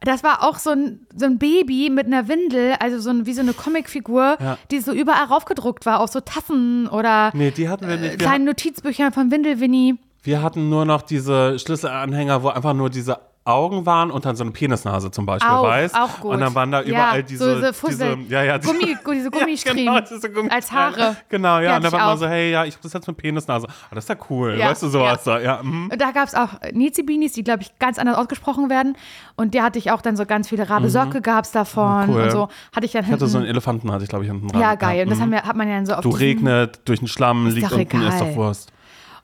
das 0.00 0.24
war 0.24 0.42
auch 0.42 0.56
so 0.58 0.70
ein, 0.70 1.00
so 1.14 1.26
ein 1.26 1.38
Baby 1.38 1.90
mit 1.90 2.06
einer 2.06 2.26
Windel, 2.26 2.74
also 2.80 2.98
so 2.98 3.10
ein, 3.10 3.26
wie 3.26 3.34
so 3.34 3.42
eine 3.42 3.52
Comicfigur, 3.52 4.38
Ja. 4.40 4.56
die 4.70 4.80
so 4.80 4.92
überall 4.92 5.24
raufgedruckt 5.26 5.84
war, 5.84 6.00
auf 6.00 6.10
so 6.10 6.20
Tassen 6.20 6.88
oder 6.88 7.30
Nee, 7.34 7.50
die 7.50 7.68
hatten 7.68 7.86
wir 7.86 7.96
nicht. 7.98 8.12
Wir, 8.12 8.16
kleinen 8.18 8.46
Notizbüchern 8.46 9.12
von 9.12 9.30
Windelwinnie. 9.30 9.96
wir 10.22 10.42
hatten 10.42 10.70
nur 10.70 10.86
noch 10.86 11.02
diese 11.02 11.58
Schlüsselanhänger, 11.58 12.42
wo 12.42 12.48
einfach 12.48 12.72
nur 12.72 12.88
diese 12.88 13.18
Augen 13.46 13.86
waren 13.86 14.10
und 14.10 14.24
dann 14.24 14.34
so 14.36 14.42
eine 14.44 14.50
Penisnase 14.50 15.10
zum 15.10 15.24
Beispiel, 15.24 15.50
Auch, 15.50 15.62
weißt 15.62 15.94
auch 15.94 16.20
gut. 16.20 16.32
Und 16.34 16.40
dann 16.40 16.54
waren 16.54 16.72
da 16.72 16.82
überall 16.82 17.16
ja, 17.18 17.22
diese, 17.22 17.44
so 17.44 17.54
diese, 17.54 17.72
Fussel, 17.72 18.16
diese, 18.16 18.32
ja, 18.32 18.42
ja, 18.42 18.58
die- 18.58 18.66
Gummi, 18.66 18.96
diese 19.14 19.30
Gummistriemen 19.30 19.84
Ja, 19.84 20.00
genau, 20.00 20.06
diese 20.08 20.28
Gummi- 20.28 20.50
als 20.50 20.72
Haare. 20.72 21.16
Genau, 21.28 21.60
ja. 21.60 21.76
Und 21.76 21.84
dann 21.84 21.92
war 21.92 22.06
man 22.06 22.18
so, 22.18 22.26
hey, 22.26 22.50
ja, 22.50 22.64
ich 22.64 22.74
hab 22.74 22.82
das 22.82 22.92
jetzt 22.92 23.06
mit 23.06 23.16
Penisnase. 23.16 23.66
Ah, 23.68 23.94
das 23.94 24.04
ist 24.04 24.08
ja 24.08 24.16
cool. 24.30 24.56
Ja, 24.58 24.70
weißt 24.70 24.82
du, 24.82 24.88
sowas 24.88 25.22
da. 25.24 25.38
Ja, 25.40 25.62
mhm. 25.62 25.90
Und 25.90 26.00
da 26.00 26.10
gab 26.10 26.26
es 26.26 26.34
auch 26.34 26.48
Nizibinis, 26.72 27.32
die, 27.32 27.44
glaube 27.44 27.62
ich, 27.62 27.78
ganz 27.78 27.98
anders 27.98 28.16
ausgesprochen 28.16 28.68
werden. 28.68 28.96
Und 29.36 29.54
die 29.54 29.62
hatte 29.62 29.78
ich 29.78 29.90
auch 29.90 30.02
dann 30.02 30.16
so 30.16 30.26
ganz 30.26 30.48
viele 30.48 30.68
Rabe 30.68 30.90
Socke 30.90 31.20
gab 31.20 31.44
es 31.44 31.52
davon. 31.52 32.08
Mhm. 32.08 32.14
Cool. 32.14 32.22
Und 32.22 32.30
so 32.32 32.48
hatte 32.74 32.86
ich 32.86 32.92
dann 32.92 33.04
Ich 33.04 33.10
hatte 33.10 33.18
hinten. 33.20 33.26
so 33.28 33.38
einen 33.38 33.46
Elefanten, 33.46 33.92
hatte 33.92 34.02
ich, 34.04 34.08
glaube 34.08 34.24
ich, 34.24 34.30
hinten 34.30 34.48
dran. 34.48 34.60
ja, 34.60 34.74
geil. 34.74 35.04
Und 35.04 35.10
das 35.10 35.18
mhm. 35.18 35.30
wir, 35.30 35.42
hat 35.42 35.56
man 35.56 35.68
ja 35.68 35.76
dann 35.76 35.86
so 35.86 35.94
auf 35.94 36.00
Du 36.00 36.10
regnet, 36.10 36.80
durch 36.84 36.98
den 36.98 37.08
Schlamm, 37.08 37.46
liegt 37.46 37.70
unten, 37.70 38.02
ist 38.02 38.14
egal. 38.14 38.18
doch 38.18 38.34
Wurst. 38.36 38.72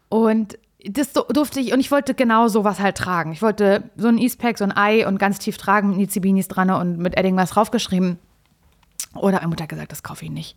Und 0.08 0.58
das 0.88 1.12
du- 1.12 1.22
durfte 1.32 1.60
ich, 1.60 1.72
und 1.72 1.80
ich 1.80 1.90
wollte 1.90 2.14
genau 2.14 2.48
sowas 2.48 2.80
halt 2.80 2.96
tragen. 2.96 3.32
Ich 3.32 3.42
wollte 3.42 3.90
so 3.96 4.08
ein 4.08 4.18
Eastpack, 4.18 4.58
so 4.58 4.64
ein 4.64 4.76
Ei 4.76 5.06
und 5.06 5.18
ganz 5.18 5.38
tief 5.38 5.56
tragen 5.56 5.90
mit 5.90 5.98
Nizibinis 5.98 6.48
dran 6.48 6.70
und 6.70 6.98
mit 6.98 7.16
Edding 7.16 7.36
was 7.36 7.50
draufgeschrieben. 7.50 8.18
Oder 9.14 9.36
meine 9.38 9.48
Mutter 9.48 9.64
hat 9.64 9.68
gesagt, 9.68 9.92
das 9.92 10.02
kaufe 10.02 10.24
ich 10.24 10.30
nicht. 10.30 10.56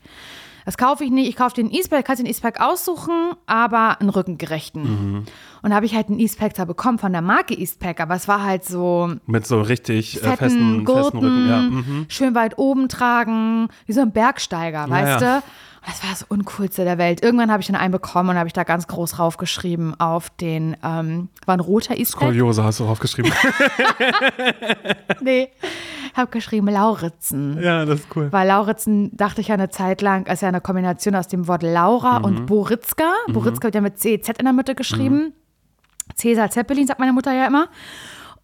Das 0.66 0.78
kaufe 0.78 1.04
ich 1.04 1.12
nicht. 1.12 1.30
Ich 1.30 1.36
kaufe 1.36 1.54
den 1.54 1.70
Eastpack, 1.70 2.06
kannst 2.06 2.22
den 2.22 2.26
Eastpack 2.26 2.60
aussuchen, 2.60 3.34
aber 3.46 4.02
einen 4.02 4.10
rückengerechten. 4.10 4.82
Mhm. 4.84 5.24
Und 5.62 5.70
da 5.70 5.76
habe 5.76 5.86
ich 5.86 5.94
halt 5.94 6.08
einen 6.08 6.20
Eastpack 6.20 6.56
da 6.56 6.66
bekommen 6.66 6.98
von 6.98 7.12
der 7.12 7.22
Marke 7.22 7.54
Eastpack, 7.54 8.00
aber 8.00 8.16
es 8.16 8.28
war 8.28 8.44
halt 8.44 8.66
so 8.66 9.12
Mit 9.28 9.46
so 9.46 9.62
richtig 9.62 10.18
äh, 10.18 10.20
fetten 10.22 10.38
festen, 10.38 10.86
Gurten, 10.86 11.04
festen 11.04 11.20
Rücken. 11.20 11.50
Ja, 11.50 11.62
mhm. 11.62 12.06
schön 12.08 12.34
weit 12.34 12.58
oben 12.58 12.90
tragen, 12.90 13.68
wie 13.86 13.94
so 13.94 14.02
ein 14.02 14.12
Bergsteiger, 14.12 14.90
weißt 14.90 15.22
ja. 15.22 15.40
du? 15.40 15.46
Das 15.86 16.02
war 16.04 16.10
das 16.10 16.24
Uncoolste 16.24 16.84
der 16.84 16.98
Welt. 16.98 17.24
Irgendwann 17.24 17.52
habe 17.52 17.62
ich 17.62 17.68
dann 17.68 17.76
einen 17.76 17.92
bekommen 17.92 18.32
und 18.32 18.38
habe 18.38 18.48
ich 18.48 18.54
da 18.54 18.64
ganz 18.64 18.88
groß 18.88 19.20
raufgeschrieben 19.20 20.00
auf 20.00 20.30
den, 20.32 20.76
ähm, 20.84 21.30
war 21.46 21.56
ein 21.56 21.60
roter 21.60 21.96
Eastpack? 21.96 22.30
Skoliose 22.30 22.64
hast 22.64 22.80
du 22.80 22.86
draufgeschrieben. 22.86 23.32
Nee, 25.22 25.50
habe 26.16 26.30
geschrieben 26.32 26.68
Lauritzen. 26.68 27.62
ja, 27.62 27.86
das 27.86 28.02
ist 28.02 28.08
cool. 28.16 28.32
Weil 28.32 28.48
Lauritzen, 28.48 29.16
dachte 29.16 29.42
ich 29.42 29.48
ja 29.48 29.56
eine 29.56 29.70
Zeit 29.70 30.02
lang, 30.02 30.28
ist 30.28 30.42
ja 30.42 30.48
eine 30.50 30.62
Kombination 30.62 31.16
aus 31.16 31.28
dem 31.28 31.48
Wort 31.48 31.64
Laura 31.64 32.20
Mhm. 32.20 32.26
und 32.26 32.46
Boritzka. 32.46 33.12
Boritzka 33.28 33.66
wird 33.66 33.76
ja 33.76 33.82
mit 33.82 33.98
CZ 34.00 34.38
in 34.40 34.46
der 34.46 34.54
Mitte 34.54 34.76
geschrieben. 34.76 35.34
Cäsar 36.16 36.50
Zeppelin, 36.52 36.86
sagt 36.88 37.00
meine 37.00 37.14
Mutter 37.14 37.34
ja 37.34 37.48
immer. 37.48 37.68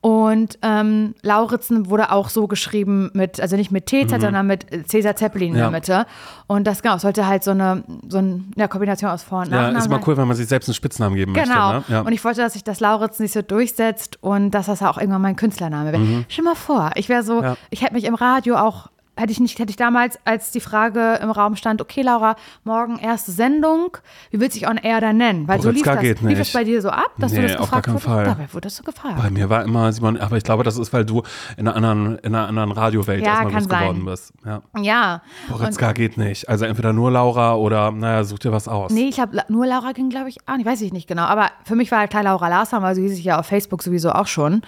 Und 0.01 0.57
ähm, 0.63 1.13
Lauritzen 1.21 1.87
wurde 1.89 2.11
auch 2.11 2.29
so 2.29 2.47
geschrieben 2.47 3.11
mit, 3.13 3.39
also 3.39 3.55
nicht 3.55 3.71
mit 3.71 3.85
TZ, 3.85 4.09
sondern 4.19 4.47
mit 4.47 4.65
Cäsar 4.89 5.15
Zeppelin 5.15 5.49
in 5.49 5.53
Mhm. 5.53 5.57
Ja. 5.59 5.63
der 5.65 5.71
Mitte. 5.71 6.05
Und 6.47 6.65
das 6.65 6.81
genau, 6.81 6.97
sollte 6.97 7.27
halt 7.27 7.43
so 7.43 7.51
eine, 7.51 7.83
so 8.09 8.17
eine 8.17 8.41
ja, 8.55 8.67
Kombination 8.67 9.11
aus 9.11 9.21
Vor- 9.21 9.41
und 9.41 9.49
Ja, 9.51 9.57
Nachnamen 9.57 9.77
ist 9.77 9.89
mal 9.89 9.97
sein. 9.97 10.03
cool, 10.07 10.17
wenn 10.17 10.27
man 10.27 10.35
sich 10.35 10.47
selbst 10.47 10.67
einen 10.69 10.73
Spitznamen 10.73 11.15
geben 11.15 11.33
Genau. 11.33 11.73
möchte. 11.73 11.91
Ne? 11.91 11.97
Ja. 11.97 12.01
Und 12.01 12.13
ich 12.13 12.23
wollte, 12.25 12.41
dass 12.41 12.53
sich 12.53 12.63
das 12.63 12.79
Lauritzen 12.79 13.23
nicht 13.23 13.33
so 13.33 13.43
durchsetzt 13.43 14.17
und 14.23 14.51
dass 14.51 14.65
das 14.65 14.81
auch 14.81 14.97
irgendwann 14.97 15.21
mein 15.21 15.35
Künstlername 15.35 15.91
wäre. 15.91 16.25
Stell 16.29 16.45
mal 16.45 16.55
vor, 16.55 16.89
ich 16.95 17.07
wäre 17.07 17.21
so, 17.21 17.37
Mhm. 17.37 17.43
Ja. 17.43 17.57
ich 17.69 17.83
hätte 17.83 17.93
mich 17.93 18.05
im 18.05 18.15
Radio 18.15 18.55
auch, 18.57 18.89
hätte 19.15 19.31
ich 19.31 19.39
nicht, 19.39 19.59
hätte 19.59 19.69
ich 19.69 19.75
damals, 19.75 20.17
als 20.25 20.51
die 20.51 20.59
Frage 20.59 21.19
im 21.21 21.29
Raum 21.29 21.55
stand, 21.55 21.81
okay, 21.81 22.01
Laura, 22.01 22.35
morgen 22.63 22.97
erste 22.97 23.31
Sendung, 23.31 23.97
wie 24.31 24.39
willst 24.39 24.55
du 24.55 24.59
dich 24.61 24.69
on 24.69 24.77
air 24.77 25.01
dann 25.01 25.17
nennen? 25.17 25.47
Weil 25.47 25.61
so 25.61 25.69
lief 25.69 25.83
das. 25.83 25.99
geht 25.99 26.21
Lief 26.21 26.37
das 26.37 26.51
bei 26.53 26.63
dir 26.63 26.81
so 26.81 26.89
ab, 26.89 27.11
dass 27.17 27.31
Nee, 27.31 27.41
du 27.41 27.47
das 27.47 27.57
auf 27.57 27.71
gar 27.71 27.81
gefragt 27.81 27.85
keinen 27.85 27.93
wurdest? 27.95 28.05
Fall. 28.05 28.25
Dabei 28.25 28.53
wurdest 28.53 28.79
du 28.79 28.83
gefragt. 28.83 29.17
Bei 29.21 29.29
mir 29.29 29.49
war 29.49 29.63
immer 29.63 29.91
Simon, 29.91 30.17
aber 30.17 30.37
ich 30.37 30.43
glaube, 30.43 30.63
das 30.63 30.77
ist, 30.77 30.93
weil 30.93 31.05
du 31.05 31.23
in 31.57 31.67
einer 31.67 31.75
anderen, 31.75 32.17
in 32.19 32.33
einer 32.33 32.47
anderen 32.47 32.71
Radiowelt 32.71 33.21
Ja, 33.21 33.43
erstmal 33.43 33.53
groß 33.53 33.69
geworden 33.69 34.05
bist. 34.05 34.33
Ja. 34.45 34.61
ja. 34.81 35.21
Boritzka 35.49 35.91
geht 35.93 36.17
nicht. 36.17 36.49
Also 36.49 36.65
entweder 36.65 36.93
nur 36.93 37.11
Laura 37.11 37.55
oder, 37.55 37.91
naja, 37.91 38.23
such 38.23 38.39
dir 38.39 38.51
was 38.51 38.67
aus. 38.67 38.91
Nee, 38.91 39.09
ich 39.09 39.19
habe 39.19 39.43
nur 39.49 39.65
Laura 39.65 39.91
ging, 39.91 40.09
glaube 40.09 40.29
ich, 40.29 40.37
ah, 40.45 40.57
nee, 40.57 40.65
weiß 40.65 40.81
ich 40.81 40.93
nicht 40.93 41.07
genau. 41.07 41.23
Aber 41.23 41.49
für 41.65 41.75
mich 41.75 41.91
war 41.91 41.99
halt 41.99 42.09
klar 42.09 42.23
Laura 42.23 42.47
Larsam, 42.47 42.81
weil 42.83 42.95
so 42.95 43.01
hieß 43.01 43.17
ich 43.17 43.23
ja 43.25 43.39
auf 43.39 43.45
Facebook 43.45 43.83
sowieso 43.83 44.11
auch 44.11 44.27
schon. 44.27 44.61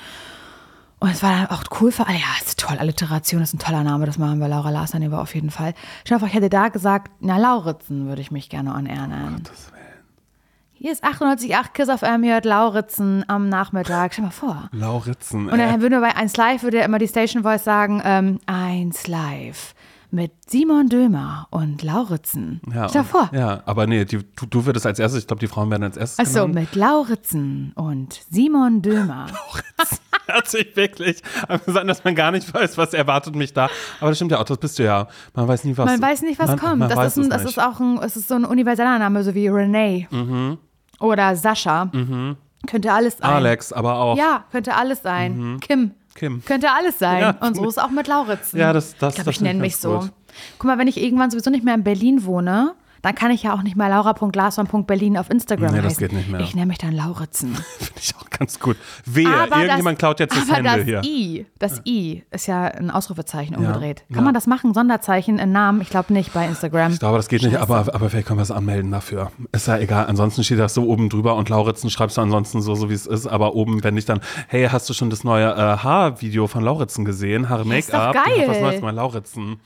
Und 1.04 1.10
es 1.10 1.22
war 1.22 1.32
dann 1.32 1.48
auch 1.48 1.66
cool 1.82 1.92
für 1.92 2.08
alle. 2.08 2.18
Ja, 2.18 2.28
ist 2.42 2.58
toll. 2.58 2.78
Alliteration 2.80 3.42
ist 3.42 3.54
ein 3.54 3.60
toller 3.60 3.84
Name. 3.84 4.06
Das 4.06 4.18
machen 4.18 4.40
wir 4.40 4.48
Laura 4.48 4.86
nehmen 4.98 5.12
wir 5.12 5.20
auf 5.20 5.36
jeden 5.36 5.52
Fall. 5.52 5.74
Dir 6.08 6.18
vor, 6.18 6.30
ich 6.30 6.34
hätte 6.34 6.50
da 6.50 6.70
gesagt, 6.70 7.12
na, 7.20 7.36
Lauritzen 7.36 8.08
würde 8.08 8.22
ich 8.22 8.32
mich 8.32 8.48
gerne 8.48 8.74
on 8.74 8.86
air 8.86 9.08
nennen. 9.08 9.44
Hier 10.72 10.94
ist 10.94 11.04
98,8 11.04 11.74
Kiss 11.74 11.90
auf 11.90 12.04
M, 12.04 12.24
hier 12.24 12.36
hört 12.36 12.46
Lauritzen 12.46 13.26
am 13.28 13.50
Nachmittag. 13.50 14.14
Stell 14.14 14.24
dir 14.24 14.28
mal 14.28 14.32
vor. 14.32 14.70
Lauritzen. 14.72 15.50
Und 15.50 15.60
äh. 15.60 15.68
dann 15.68 15.82
würde 15.82 16.00
bei 16.00 16.16
1 16.16 16.38
Live, 16.38 16.64
würde 16.64 16.78
immer 16.78 17.00
die 17.00 17.10
Station 17.10 17.44
Voice 17.44 17.66
sagen, 17.66 18.02
ähm, 18.06 18.40
1 18.46 19.08
Live 19.08 19.76
mit 20.14 20.32
Simon 20.48 20.90
Dömer 20.90 21.48
und 21.50 21.82
Lauritzen. 21.82 22.62
ja, 22.72 22.88
Stell 22.88 23.02
dir 23.02 23.08
vor. 23.08 23.30
Ja, 23.34 23.64
aber 23.66 23.88
nee, 23.88 24.06
die, 24.06 24.20
du, 24.20 24.46
du 24.46 24.66
würdest 24.66 24.86
als 24.86 25.00
erstes, 25.00 25.22
ich 25.24 25.28
glaube, 25.28 25.40
die 25.40 25.48
Frauen 25.48 25.72
werden 25.72 25.84
als 25.84 25.98
erstes 25.98 26.20
Achso, 26.20 26.48
mit 26.48 26.76
Lauritzen 26.76 27.74
und 27.76 28.22
Simon 28.30 28.84
Dömer. 28.84 29.26
Hört 30.28 30.48
sich 30.48 30.76
wirklich 30.76 31.22
an, 31.48 31.60
sein, 31.66 31.88
dass 31.88 32.04
man 32.04 32.14
gar 32.14 32.32
nicht 32.32 32.54
weiß, 32.54 32.78
was 32.78 32.94
erwartet 32.94 33.36
mich 33.36 33.54
da. 33.54 33.70
Aber 34.00 34.12
das 34.12 34.20
stimmt 34.20 34.32
ja 34.32 34.40
auch, 34.40 34.44
das 34.44 34.60
bist 34.60 34.78
du 34.78 34.84
ja. 34.84 35.08
Man 35.34 35.48
weiß 35.48 35.64
nie, 35.64 35.76
was 35.76 35.86
Man 35.86 36.02
weiß 36.02 36.22
nicht, 36.22 36.40
was 36.40 36.48
man, 36.48 36.60
kommt. 36.60 36.80
Man 36.80 36.90
das 36.90 37.18
ist, 37.18 37.24
ein, 37.24 37.30
das 37.32 37.44
ist 37.44 37.60
auch 37.60 37.80
ein, 37.80 37.98
es 38.04 38.16
ist 38.16 38.28
so 38.28 38.36
ein 38.36 38.46
universeller 38.46 39.00
Name, 39.00 39.24
so 39.24 39.34
wie 39.34 39.48
Renee 39.48 40.08
oder 41.00 41.36
Sascha. 41.36 41.92
Könnte 42.68 42.94
alles 42.94 43.18
sein. 43.18 43.30
Mhm. 43.30 43.36
Alex, 43.36 43.74
aber 43.74 43.96
auch. 43.96 44.16
Ja, 44.16 44.46
könnte 44.52 44.76
alles 44.76 45.02
sein. 45.02 45.58
Kim. 45.60 45.92
Kim. 46.16 46.44
Könnte 46.46 46.72
alles 46.72 47.00
sein. 47.00 47.22
Ja, 47.22 47.30
Und 47.42 47.56
so 47.56 47.68
ist 47.68 47.82
auch 47.82 47.90
mit 47.90 48.08
Lauritzen. 48.08 48.60
Ja, 48.60 48.72
das- 48.74 48.96
das- 48.98 49.14
ich 49.14 49.16
glaube, 49.16 49.26
das 49.30 49.36
ich 49.36 49.42
nenne 49.42 49.60
mich 49.60 49.74
ich 49.74 49.78
so. 49.78 50.00
gut. 50.00 50.12
Guck 50.60 50.68
mal, 50.68 50.78
wenn 50.78 50.88
ich 50.88 51.02
irgendwann 51.02 51.30
sowieso 51.32 51.50
nicht 51.50 51.64
mehr 51.64 51.76
in 51.76 51.84
Berlin 51.84 52.26
wohne, 52.26 52.74
dann 53.02 53.16
kann 53.16 53.32
ich 53.32 53.44
ja 53.44 53.54
auch 53.54 53.64
nicht 53.64 53.76
mehr 53.76 53.90
laura.glasmann.berlin 53.90 55.18
auf 55.18 55.30
Instagram 55.30 55.72
Nee, 55.74 55.78
das 55.82 55.94
heißen. 55.94 56.00
geht 56.08 56.14
nicht 56.14 56.30
mehr. 56.30 56.40
Ich 56.42 56.56
nenne 56.56 56.68
mich 56.68 56.78
dann 56.78 56.94
Lauritzen. 56.94 57.56
Finde 57.80 57.94
ich 58.00 58.16
auch 58.16 58.23
ganz 58.38 58.60
gut. 58.60 58.78
Wehe, 59.06 59.28
Aber 59.28 59.62
irgendjemand 59.62 59.98
das, 59.98 60.00
klaut 60.00 60.20
jetzt 60.20 60.36
das 60.36 60.50
aber 60.50 60.70
Handle 60.70 60.78
das 60.78 60.86
hier. 60.86 61.02
I, 61.04 61.46
das 61.60 61.82
I 61.86 62.24
ist 62.32 62.48
ja 62.48 62.64
ein 62.64 62.92
Ausrufezeichen 62.92 63.56
umgedreht. 63.56 64.04
Kann 64.10 64.18
ja. 64.18 64.22
man 64.24 64.34
das 64.34 64.48
machen? 64.48 64.74
Sonderzeichen 64.74 65.40
in 65.40 65.52
Namen? 65.52 65.82
Ich 65.82 65.90
glaube 65.90 66.14
nicht 66.14 66.34
bei 66.34 66.46
Instagram. 66.46 66.94
Ich 66.94 67.00
glaube, 67.00 67.18
das 67.18 67.28
geht 67.28 67.44
nicht, 67.44 67.58
aber, 67.58 67.94
aber 67.94 68.10
vielleicht 68.10 68.28
können 68.28 68.40
wir 68.40 68.44
es 68.44 68.52
anmelden 68.52 68.92
dafür. 68.92 69.32
Ist 69.52 69.68
ja 69.68 69.78
egal. 69.78 70.08
Ansonsten 70.08 70.44
steht 70.44 70.60
das 70.60 70.74
so 70.74 70.84
oben 70.84 71.10
drüber 71.10 71.36
und 71.36 71.50
Lauritzen 71.50 71.90
schreibst 71.90 72.18
du 72.18 72.22
ansonsten 72.22 72.62
so, 72.62 72.76
so 72.76 72.90
wie 72.90 72.94
es 72.94 73.06
ist. 73.06 73.28
Aber 73.28 73.56
oben, 73.56 73.84
wenn 73.84 73.98
ich 73.98 74.06
dann, 74.06 74.22
hey, 74.48 74.68
hast 74.72 74.90
du 74.90 74.94
schon 74.94 75.10
das 75.10 75.24
neue 75.24 75.52
äh, 75.52 75.78
Haarvideo 75.78 76.48
von 76.48 76.64
Lauritzen 76.64 77.06
gesehen? 77.06 77.50
Haare 77.50 77.62
ist 77.76 77.94
doch 77.94 77.98
Make-up? 78.00 78.26
geil. 78.26 78.46
Was 78.48 78.60
Neues 78.60 78.82
mal 78.82 78.92
Lauritzen. 78.92 79.60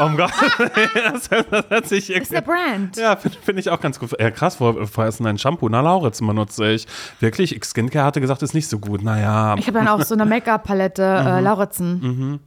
Oh 0.00 0.10
Gott, 0.16 0.32
das, 0.94 1.30
hört 1.68 1.86
sich 1.86 2.10
Ist 2.10 2.32
eine 2.32 2.42
Brand. 2.42 2.96
Ja, 2.96 3.16
finde 3.16 3.38
find 3.42 3.58
ich 3.58 3.70
auch 3.70 3.80
ganz 3.80 3.98
gut. 3.98 4.12
Ja, 4.18 4.30
krass, 4.30 4.60
wo, 4.60 4.74
woher 4.78 5.08
ist 5.08 5.20
dein 5.24 5.38
Shampoo? 5.38 5.68
Na, 5.68 5.80
Lauritz 5.80 6.18
benutze 6.20 6.70
ich. 6.72 6.86
Wirklich, 7.20 7.58
Skincare 7.64 8.04
hatte 8.06 8.20
gesagt, 8.20 8.42
ist 8.42 8.54
nicht 8.54 8.68
so 8.68 8.78
gut. 8.78 9.02
Naja, 9.02 9.54
Ich 9.58 9.66
habe 9.66 9.78
dann 9.78 9.88
auch 9.88 10.02
so 10.02 10.14
eine 10.14 10.24
Make-up-Palette, 10.26 11.02
Mhm. 11.22 11.26
äh, 11.26 11.40
Lauritzen, 11.40 12.40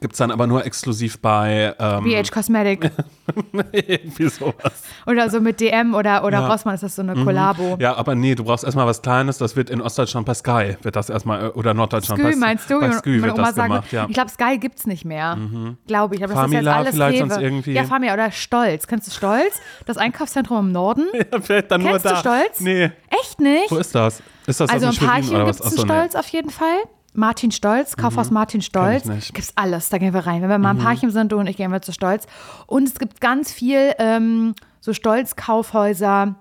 gibt's 0.00 0.18
dann 0.18 0.30
aber 0.30 0.46
nur 0.46 0.64
exklusiv 0.64 1.18
bei 1.20 1.74
ähm, 1.78 2.04
BH 2.04 2.30
Cosmetic. 2.32 2.90
irgendwie 3.72 4.28
sowas. 4.28 4.82
oder 5.06 5.28
so 5.30 5.40
mit 5.40 5.60
DM 5.60 5.94
oder, 5.94 6.24
oder 6.24 6.38
Ja. 6.38 6.44
Mhm. 6.44 6.50
Rossmann 6.50 6.74
ist 6.74 6.82
das 6.82 6.96
so 6.96 7.02
eine 7.02 7.14
Kollabo. 7.24 7.76
Ja, 7.80 7.96
aber 7.96 8.14
nee, 8.14 8.34
du 8.34 8.44
brauchst 8.44 8.64
erstmal 8.64 8.86
was 8.86 9.02
Kleines. 9.02 9.38
Das 9.38 9.56
wird 9.56 9.70
in 9.70 9.80
Ostdeutschland 9.80 10.26
bei 10.26 10.34
Sky, 10.34 10.76
wird 10.82 10.96
das 10.96 11.10
erstmal, 11.10 11.46
äh, 11.46 11.48
oder 11.48 11.74
Norddeutschland 11.74 12.20
Skü, 12.20 12.30
bei, 12.30 12.36
meinst 12.36 12.70
du? 12.70 12.80
bei 12.80 12.88
Meine 12.88 13.02
wird 13.04 13.34
Oma 13.34 13.42
das 13.46 13.54
sagen, 13.54 13.72
gemacht, 13.72 13.92
ja. 13.92 14.04
Mhm. 14.04 14.10
Ich 14.10 14.14
glaube, 14.14 14.30
Sky 14.30 14.58
gibt's 14.58 14.86
nicht 14.86 15.04
mehr. 15.04 15.36
Glaube 15.86 16.14
ich. 16.14 16.22
Aber 16.24 16.34
das 16.34 16.42
ist 16.44 16.50
Famila 16.50 16.70
jetzt 16.70 16.78
alles 16.78 16.94
vielleicht 16.94 17.20
Rewe. 17.22 17.28
sonst 17.30 17.42
irgendwie. 17.42 17.72
Ja, 17.72 17.84
Famila 17.84 18.14
oder 18.14 18.30
Stolz. 18.30 18.86
Kennst 18.86 19.06
du 19.08 19.12
Stolz? 19.12 19.60
Das 19.86 19.96
Einkaufszentrum 19.96 20.66
im 20.66 20.72
Norden? 20.72 21.06
Ja, 21.32 21.40
vielleicht 21.40 21.70
dann 21.70 21.82
Kennst 21.82 22.04
nur 22.04 22.12
du 22.14 22.16
da. 22.16 22.20
Stolz? 22.20 22.60
Nee, 22.60 22.90
Echt 23.22 23.40
nicht? 23.40 23.70
wo 23.70 23.76
ist 23.76 23.94
das? 23.94 24.22
Ist 24.46 24.58
das 24.60 24.70
Also 24.70 24.88
in 24.88 24.96
Parchim 24.96 25.44
gibt 25.44 25.50
es 25.50 25.60
einen 25.62 25.74
nee. 25.74 25.82
Stolz 25.82 26.14
auf 26.14 26.28
jeden 26.28 26.50
Fall. 26.50 26.78
Martin 27.12 27.50
Stolz, 27.50 27.96
Kaufhaus 27.96 28.30
Martin 28.30 28.62
Stolz. 28.62 29.04
Mhm. 29.04 29.14
Mhm. 29.14 29.20
Gibt's 29.32 29.52
alles, 29.56 29.88
da 29.88 29.98
gehen 29.98 30.14
wir 30.14 30.26
rein. 30.26 30.42
Wenn 30.42 30.48
wir 30.48 30.58
mal 30.58 30.72
im 30.72 30.78
Parchim 30.78 31.10
sind, 31.10 31.32
du 31.32 31.38
und 31.38 31.46
ich 31.46 31.56
gehen 31.56 31.72
wir 31.72 31.82
zu 31.82 31.92
Stolz. 31.92 32.26
Und 32.66 32.88
es 32.88 32.94
gibt 32.98 33.20
ganz 33.20 33.52
viel 33.52 33.94
ähm, 33.98 34.54
so 34.80 34.92
Stolz-Kaufhäuser 34.92 36.34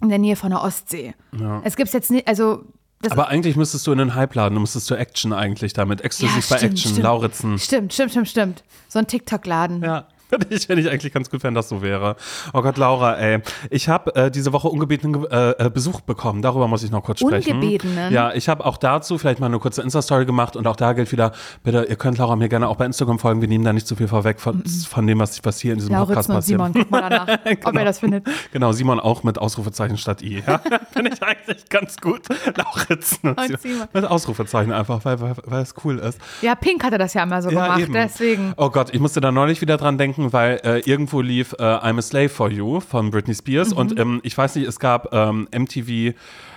in 0.00 0.08
der 0.08 0.18
Nähe 0.18 0.36
von 0.36 0.50
der 0.50 0.62
Ostsee. 0.62 1.14
Es 1.62 1.76
gibt's 1.76 1.92
jetzt 1.92 2.10
nicht, 2.10 2.26
also 2.26 2.64
das 3.02 3.12
Aber 3.12 3.28
eigentlich 3.28 3.56
müsstest 3.56 3.84
du 3.86 3.92
in 3.92 3.98
den 3.98 4.14
Hype 4.14 4.34
laden, 4.36 4.54
du 4.54 4.60
müsstest 4.60 4.86
zu 4.86 4.94
Action 4.94 5.32
eigentlich 5.32 5.72
damit. 5.72 6.02
Exklusiv 6.02 6.48
bei 6.48 6.56
Action, 6.56 7.02
Lauritzen. 7.02 7.58
Stimmt, 7.58 7.92
stimmt, 7.92 8.12
stimmt, 8.12 8.28
stimmt. 8.28 8.64
So 8.88 9.00
ein 9.00 9.08
TikTok-Laden. 9.08 9.82
Ja. 9.82 10.06
Finde 10.32 10.46
ich, 10.56 10.66
find 10.66 10.78
ich 10.80 10.90
eigentlich 10.90 11.12
ganz 11.12 11.28
gut, 11.28 11.42
wenn 11.42 11.54
das 11.54 11.68
so 11.68 11.82
wäre. 11.82 12.16
Oh 12.54 12.62
Gott, 12.62 12.78
Laura, 12.78 13.16
ey. 13.16 13.40
Ich 13.68 13.88
habe 13.88 14.14
äh, 14.14 14.30
diese 14.30 14.52
Woche 14.54 14.68
ungebetenen 14.68 15.26
äh, 15.30 15.50
äh, 15.50 15.70
Besuch 15.70 16.00
bekommen. 16.00 16.40
Darüber 16.40 16.68
muss 16.68 16.82
ich 16.82 16.90
noch 16.90 17.04
kurz 17.04 17.20
sprechen. 17.20 17.56
Ungebetenen? 17.56 18.10
Ja, 18.10 18.32
ich 18.32 18.48
habe 18.48 18.64
auch 18.64 18.78
dazu 18.78 19.18
vielleicht 19.18 19.40
mal 19.40 19.46
eine 19.46 19.58
kurze 19.58 19.82
Insta-Story 19.82 20.24
gemacht 20.24 20.56
und 20.56 20.66
auch 20.66 20.76
da 20.76 20.94
gilt 20.94 21.12
wieder, 21.12 21.32
bitte, 21.62 21.84
ihr 21.88 21.96
könnt 21.96 22.16
Laura 22.16 22.36
mir 22.36 22.48
gerne 22.48 22.68
auch 22.68 22.76
bei 22.76 22.86
Instagram 22.86 23.18
folgen. 23.18 23.42
Wir 23.42 23.48
nehmen 23.48 23.64
da 23.64 23.74
nicht 23.74 23.86
zu 23.86 23.94
viel 23.94 24.08
vorweg 24.08 24.40
von, 24.40 24.62
von 24.88 25.06
dem, 25.06 25.18
was, 25.18 25.44
was 25.44 25.60
hier 25.60 25.74
in 25.74 25.80
diesem 25.80 25.94
Podcast 25.94 26.30
Lauritzen 26.30 26.56
und 26.56 26.64
passiert. 26.64 26.72
Simon, 26.72 26.72
guck 26.72 26.90
mal 26.90 27.10
danach, 27.10 27.28
ob 27.64 27.76
er 27.76 27.84
das 27.84 27.98
findet. 27.98 28.26
Genau, 28.52 28.72
Simon 28.72 29.00
auch 29.00 29.22
mit 29.24 29.36
Ausrufezeichen 29.36 29.98
statt 29.98 30.22
I. 30.22 30.42
Ja? 30.46 30.60
Finde 30.92 31.10
ich 31.12 31.22
eigentlich 31.22 31.68
ganz 31.68 31.98
gut. 31.98 32.22
Lauritzen 32.56 33.34
und, 33.34 33.60
Simon. 33.60 33.88
Mit 33.92 34.04
Ausrufezeichen 34.06 34.72
einfach, 34.72 35.04
weil, 35.04 35.20
weil, 35.20 35.34
weil 35.44 35.62
es 35.62 35.74
cool 35.84 35.98
ist. 35.98 36.18
Ja, 36.40 36.54
Pink 36.54 36.84
hatte 36.84 36.96
das 36.96 37.12
ja 37.14 37.22
immer 37.22 37.42
so 37.42 37.50
gemacht, 37.50 37.88
deswegen. 37.92 38.54
Oh 38.56 38.70
Gott, 38.70 38.94
ich 38.94 39.00
musste 39.00 39.20
da 39.20 39.30
neulich 39.30 39.60
wieder 39.60 39.76
dran 39.76 39.98
denken, 39.98 40.21
weil 40.30 40.60
äh, 40.64 40.80
irgendwo 40.80 41.22
lief 41.22 41.54
äh, 41.58 41.62
I'm 41.62 41.98
a 41.98 42.02
Slave 42.02 42.28
for 42.28 42.50
You 42.50 42.80
von 42.80 43.10
Britney 43.10 43.34
Spears 43.34 43.70
Mhm. 43.70 43.76
und 43.78 43.98
ähm, 43.98 44.20
ich 44.22 44.36
weiß 44.36 44.56
nicht, 44.56 44.68
es 44.68 44.78
gab 44.78 45.12
ähm, 45.14 45.48
MTV. 45.50 46.14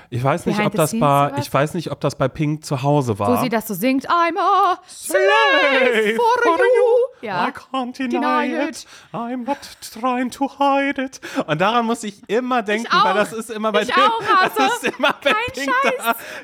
Ich 0.10 0.24
weiß 0.24 0.46
nicht, 0.46 0.58
Behind 0.58 0.74
ob 0.74 0.78
das 0.78 0.92
bei, 0.92 0.98
sowas? 1.30 1.32
ich 1.48 1.54
weiß 1.54 1.74
nicht, 1.74 1.92
ob 1.92 2.00
das 2.02 2.16
bei 2.16 2.28
Pink 2.28 2.64
zu 2.66 2.84
Hause 2.84 3.18
war. 3.20 3.38
Wo 3.38 3.42
sie 3.42 3.50
das 3.50 3.68
so 3.68 3.74
singt, 3.74 4.08
I'm 4.10 4.38
a 4.40 4.80
slave 4.88 6.16
for 6.16 6.58
you. 6.58 7.28
Ja. 7.28 7.48
I 7.48 7.52
can't 7.52 7.98
deny, 7.98 8.10
Deny 8.50 8.70
it. 8.70 8.86
I'm 9.14 9.46
not 9.46 9.58
trying 10.00 10.30
to 10.32 10.50
hide 10.60 11.02
it. 11.02 11.20
Und 11.48 11.60
daran 11.60 11.86
muss 11.86 12.04
ich 12.04 12.22
immer 12.30 12.62
denken, 12.62 12.88
auch. 12.92 13.06
weil 13.06 13.14
das 13.16 13.34
ist 13.34 13.50
immer 13.50 13.72
bei 13.72 13.82
Ich 13.84 13.94
Pink. 13.94 14.08
auch, 14.08 14.22
das 14.56 14.84
ist 14.84 14.98
immer 14.98 15.16
bei 15.24 15.32
Kein 15.32 15.54
Pink 15.54 15.72
Scheiß. 15.84 15.94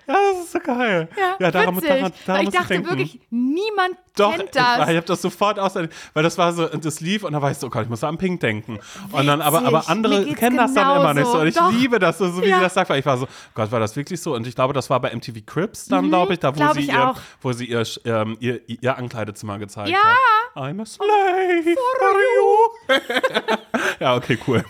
da. 0.07 0.13
Ja, 0.13 0.19
das 0.33 0.43
ist 0.45 0.51
so 0.53 0.59
geil. 0.59 1.07
Ja, 1.39 1.51
daran, 1.51 1.75
witzig. 1.77 1.89
daran, 1.89 2.13
daran 2.25 2.41
ich 2.41 2.45
muss 2.47 2.53
dachte 2.55 2.67
denken. 2.69 2.89
wirklich, 2.89 3.19
niemand 3.29 3.95
Doch, 4.15 4.31
kennt 4.31 4.43
ich, 4.45 4.51
das. 4.51 4.77
ich 4.89 4.95
habe 4.95 5.01
das 5.01 5.21
sofort 5.21 5.59
aus, 5.59 5.75
weil 5.75 6.23
das 6.23 6.37
war 6.37 6.51
so, 6.53 6.65
das 6.67 6.99
lief 6.99 7.23
und 7.23 7.33
da 7.33 7.41
war 7.41 7.51
ich 7.51 7.57
so, 7.57 7.67
oh 7.67 7.69
Gott, 7.69 7.83
ich 7.83 7.89
muss 7.89 8.03
an 8.03 8.17
Pink 8.17 8.39
denken. 8.39 8.79
Und 9.11 9.27
dann, 9.27 9.41
aber, 9.41 9.59
aber 9.59 9.79
Witzig. 9.79 9.89
andere 9.89 10.25
kennen 10.33 10.57
das 10.57 10.73
dann 10.73 10.97
immer 10.99 11.13
nicht 11.13 11.27
so. 11.27 11.37
Und 11.39 11.47
ich. 11.47 11.55
Doch. 11.55 11.71
liebe 11.71 11.99
das 11.99 12.17
so, 12.17 12.29
so 12.31 12.41
wie 12.41 12.47
Ja. 12.49 12.57
sie 12.57 12.63
das 12.63 12.73
sagt, 12.73 12.89
weil 12.89 12.99
ich 12.99 13.05
war 13.05 13.17
so, 13.17 13.27
Gott, 13.53 13.71
war 13.71 13.79
das 13.79 13.95
wirklich 13.95 14.21
so? 14.21 14.33
Und 14.33 14.47
ich 14.47 14.55
glaube, 14.55 14.73
das 14.73 14.89
war 14.89 14.99
bei 14.99 15.13
MTV 15.15 15.45
Cribs 15.45 15.85
dann, 15.87 16.09
glaube 16.09 16.33
ich, 16.33 16.39
da 16.39 16.55
wo 16.57 16.73
sie, 16.73 16.79
ich 16.81 16.87
ihr, 16.93 17.09
auch. 17.09 17.17
wo 17.41 17.51
sie 17.51 17.65
ihr, 17.65 17.83
ähm, 18.05 18.37
ihr, 18.39 18.61
ihr 18.67 18.97
Ankleidezimmer 18.97 19.59
gezeigt 19.59 19.89
Ja. 19.89 19.97
hat. 19.97 20.17
I'm 20.55 20.81
a 20.81 20.85
slave 20.85 21.75
for 21.99 22.95
you. 22.97 23.55
ja, 23.99 24.15
okay, 24.15 24.37
cool. 24.47 24.63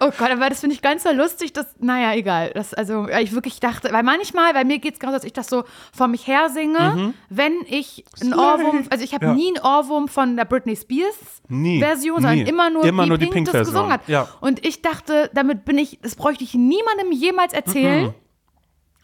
Oh 0.00 0.10
Gott, 0.16 0.30
aber 0.30 0.48
das 0.48 0.60
finde 0.60 0.74
ich 0.74 0.82
ganz 0.82 1.02
so 1.02 1.10
lustig, 1.10 1.52
dass, 1.52 1.66
naja, 1.80 2.14
egal. 2.14 2.50
Das, 2.54 2.74
also, 2.74 3.08
ich 3.08 3.32
wirklich 3.32 3.58
dachte, 3.60 3.92
weil 3.92 4.02
manchmal, 4.02 4.52
bei 4.52 4.64
mir 4.64 4.78
geht 4.78 4.94
es 4.94 5.00
genauso, 5.00 5.16
dass 5.18 5.24
ich 5.24 5.32
das 5.32 5.48
so 5.48 5.64
vor 5.96 6.06
mich 6.08 6.26
her 6.26 6.48
singe, 6.50 7.14
wenn 7.28 7.54
ich 7.68 8.04
einen. 8.20 8.34
Ohrwurm, 8.34 8.86
also 8.90 9.02
ich 9.04 9.14
habe 9.14 9.26
Ja. 9.26 9.34
nie 9.34 9.48
einen 9.56 9.64
Ohrwurm 9.64 10.06
von 10.08 10.36
der 10.36 10.44
Britney 10.44 10.76
Spears 10.76 11.16
Nie, 11.48 11.78
Version, 11.80 12.16
sondern 12.16 12.38
nie. 12.38 12.48
immer 12.48 12.70
nur, 12.70 12.84
Immer 12.84 13.04
wie 13.04 13.08
nur 13.08 13.18
die 13.18 13.26
Pink 13.26 13.46
das 13.46 13.52
Pink-Version, 13.52 13.74
gesungen 13.74 13.92
hat. 13.92 14.08
ja. 14.08 14.28
Und 14.40 14.64
ich 14.66 14.82
dachte, 14.82 15.30
damit 15.34 15.64
bin 15.64 15.78
ich, 15.78 15.98
das 16.02 16.14
bräuchte 16.14 16.44
ich 16.44 16.54
niemandem 16.54 17.12
jemals 17.12 17.52
erzählen. 17.52 18.14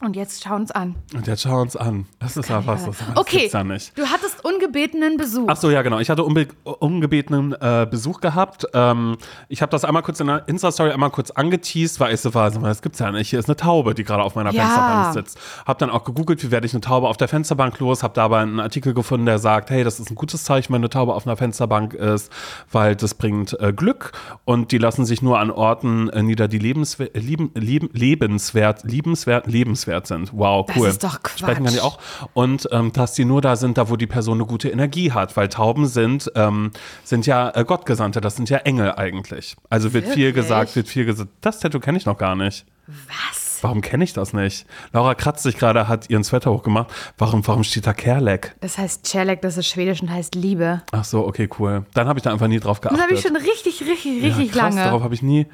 Und 0.04 0.16
jetzt 0.16 0.42
schauen 0.42 0.62
uns 0.62 0.72
an. 0.72 0.96
Und 1.14 1.28
jetzt 1.28 1.42
schau 1.42 1.60
uns 1.60 1.76
an. 1.76 2.06
Das 2.18 2.36
ist 2.36 2.48
ja 2.50 2.66
was, 2.66 2.86
das, 2.86 2.96
Okay, 3.14 3.48
ja 3.52 3.62
nicht. 3.62 3.96
du 3.96 4.04
hattest 4.04 4.44
ungebetenen 4.44 5.16
Besuch. 5.16 5.44
Ach 5.46 5.56
so, 5.56 5.70
ja, 5.70 5.82
genau. 5.82 6.00
Ich 6.00 6.10
hatte 6.10 6.24
unbe 6.24 6.48
ungebetenen 6.64 7.52
äh, 7.60 7.86
Besuch 7.88 8.20
gehabt. 8.20 8.66
Ähm, 8.74 9.16
ich 9.48 9.62
habe 9.62 9.70
das 9.70 9.84
einmal 9.84 10.02
kurz 10.02 10.18
in 10.18 10.26
der 10.26 10.48
Insta-Story 10.48 10.90
einmal 10.90 11.10
kurz 11.10 11.30
angeteased, 11.30 12.00
weil 12.00 12.12
ich 12.12 12.20
so 12.20 12.34
war, 12.34 12.50
das 12.50 12.82
gibt's 12.82 12.98
ja 12.98 13.12
nicht. 13.12 13.30
Hier 13.30 13.38
ist 13.38 13.48
eine 13.48 13.54
Taube, 13.56 13.94
die 13.94 14.02
gerade 14.02 14.24
auf 14.24 14.34
meiner 14.34 14.52
Ja. 14.52 14.62
Fensterbank 14.64 15.14
sitzt. 15.14 15.38
Hab 15.66 15.78
dann 15.78 15.90
auch 15.90 16.02
gegoogelt, 16.02 16.42
wie 16.42 16.50
werde 16.50 16.66
ich 16.66 16.72
eine 16.74 16.80
Taube 16.80 17.06
auf 17.08 17.16
der 17.16 17.28
Fensterbank 17.28 17.78
los. 17.78 18.02
Hab 18.02 18.14
dabei 18.14 18.40
einen 18.40 18.58
Artikel 18.58 18.94
gefunden, 18.94 19.26
der 19.26 19.38
sagt, 19.38 19.70
hey, 19.70 19.84
das 19.84 20.00
ist 20.00 20.10
ein 20.10 20.16
gutes 20.16 20.42
Zeichen, 20.42 20.72
wenn 20.72 20.80
eine 20.80 20.90
Taube 20.90 21.14
auf 21.14 21.28
einer 21.28 21.36
Fensterbank 21.36 21.94
ist, 21.94 22.32
weil 22.72 22.96
das 22.96 23.14
bringt 23.14 23.58
äh, 23.60 23.72
Glück 23.72 24.10
und 24.44 24.72
die 24.72 24.78
lassen 24.78 25.04
sich 25.04 25.22
nur 25.22 25.38
an 25.38 25.52
Orten 25.52 26.08
äh, 26.08 26.24
nieder, 26.24 26.48
die 26.48 26.58
lebenswer 26.58 27.10
lieben, 27.14 27.52
lieben, 27.54 27.88
lebenswert, 27.92 28.82
liebenswert, 28.82 29.46
lebenswert 29.46 29.91
sind. 30.06 30.30
Wow, 30.32 30.66
Das 30.66 30.76
cool. 30.76 30.88
ist 30.88 31.04
doch 31.04 31.22
Quatsch. 31.22 31.38
Sprechen 31.40 31.64
kann 31.64 31.72
die 31.72 31.80
auch. 31.80 31.98
Und 32.32 32.68
ähm, 32.72 32.92
dass 32.92 33.14
die 33.14 33.24
nur 33.24 33.40
da 33.40 33.56
sind, 33.56 33.78
da 33.78 33.88
wo 33.88 33.96
die 33.96 34.06
Person 34.06 34.38
eine 34.38 34.46
gute 34.46 34.68
Energie 34.68 35.12
hat, 35.12 35.36
weil 35.36 35.48
Tauben 35.48 35.86
sind, 35.86 36.30
ähm, 36.34 36.70
sind 37.04 37.26
ja 37.26 37.50
äh, 37.54 37.64
Gottgesandte, 37.64 38.20
das 38.20 38.36
sind 38.36 38.50
ja 38.50 38.58
Engel 38.58 38.92
eigentlich. 38.96 39.56
Also 39.70 39.92
wird 39.92 40.04
viel 40.06 40.28
Wirklich? 40.28 40.34
gesagt, 40.34 40.76
wird 40.76 40.88
viel 40.88 41.04
gesagt. 41.04 41.30
Das 41.40 41.60
Tattoo 41.60 41.80
kenne 41.80 41.98
ich 41.98 42.06
noch 42.06 42.18
gar 42.18 42.34
nicht. 42.36 42.64
Was? 42.86 43.58
Warum 43.62 43.80
kenne 43.80 44.02
ich 44.02 44.12
das 44.12 44.32
nicht? 44.32 44.66
Laura 44.92 45.14
kratzt 45.14 45.44
sich 45.44 45.56
gerade, 45.56 45.86
hat 45.86 46.10
ihren 46.10 46.24
Sweater 46.24 46.50
hochgemacht. 46.50 46.90
Warum, 47.16 47.46
warum 47.46 47.62
steht 47.62 47.86
da 47.86 47.92
Kerlek? 47.92 48.56
Das 48.60 48.76
heißt 48.76 49.06
Celek, 49.06 49.40
das 49.40 49.56
ist 49.56 49.68
schwedisch 49.68 50.02
und 50.02 50.10
heißt 50.10 50.34
Liebe. 50.34 50.82
Ach 50.90 51.04
so, 51.04 51.24
okay, 51.24 51.48
cool. 51.60 51.86
Dann 51.94 52.08
habe 52.08 52.18
ich 52.18 52.24
da 52.24 52.32
einfach 52.32 52.48
nie 52.48 52.58
drauf 52.58 52.80
geachtet. 52.80 52.98
Das 52.98 53.04
habe 53.04 53.14
ich 53.14 53.20
schon 53.22 53.36
richtig, 53.36 53.80
richtig, 53.88 54.22
richtig 54.24 54.46
ja, 54.46 54.60
krass, 54.60 54.74
lange. 54.74 54.84
Darauf 54.84 55.02
habe 55.04 55.14
ich 55.14 55.22
nie, 55.22 55.46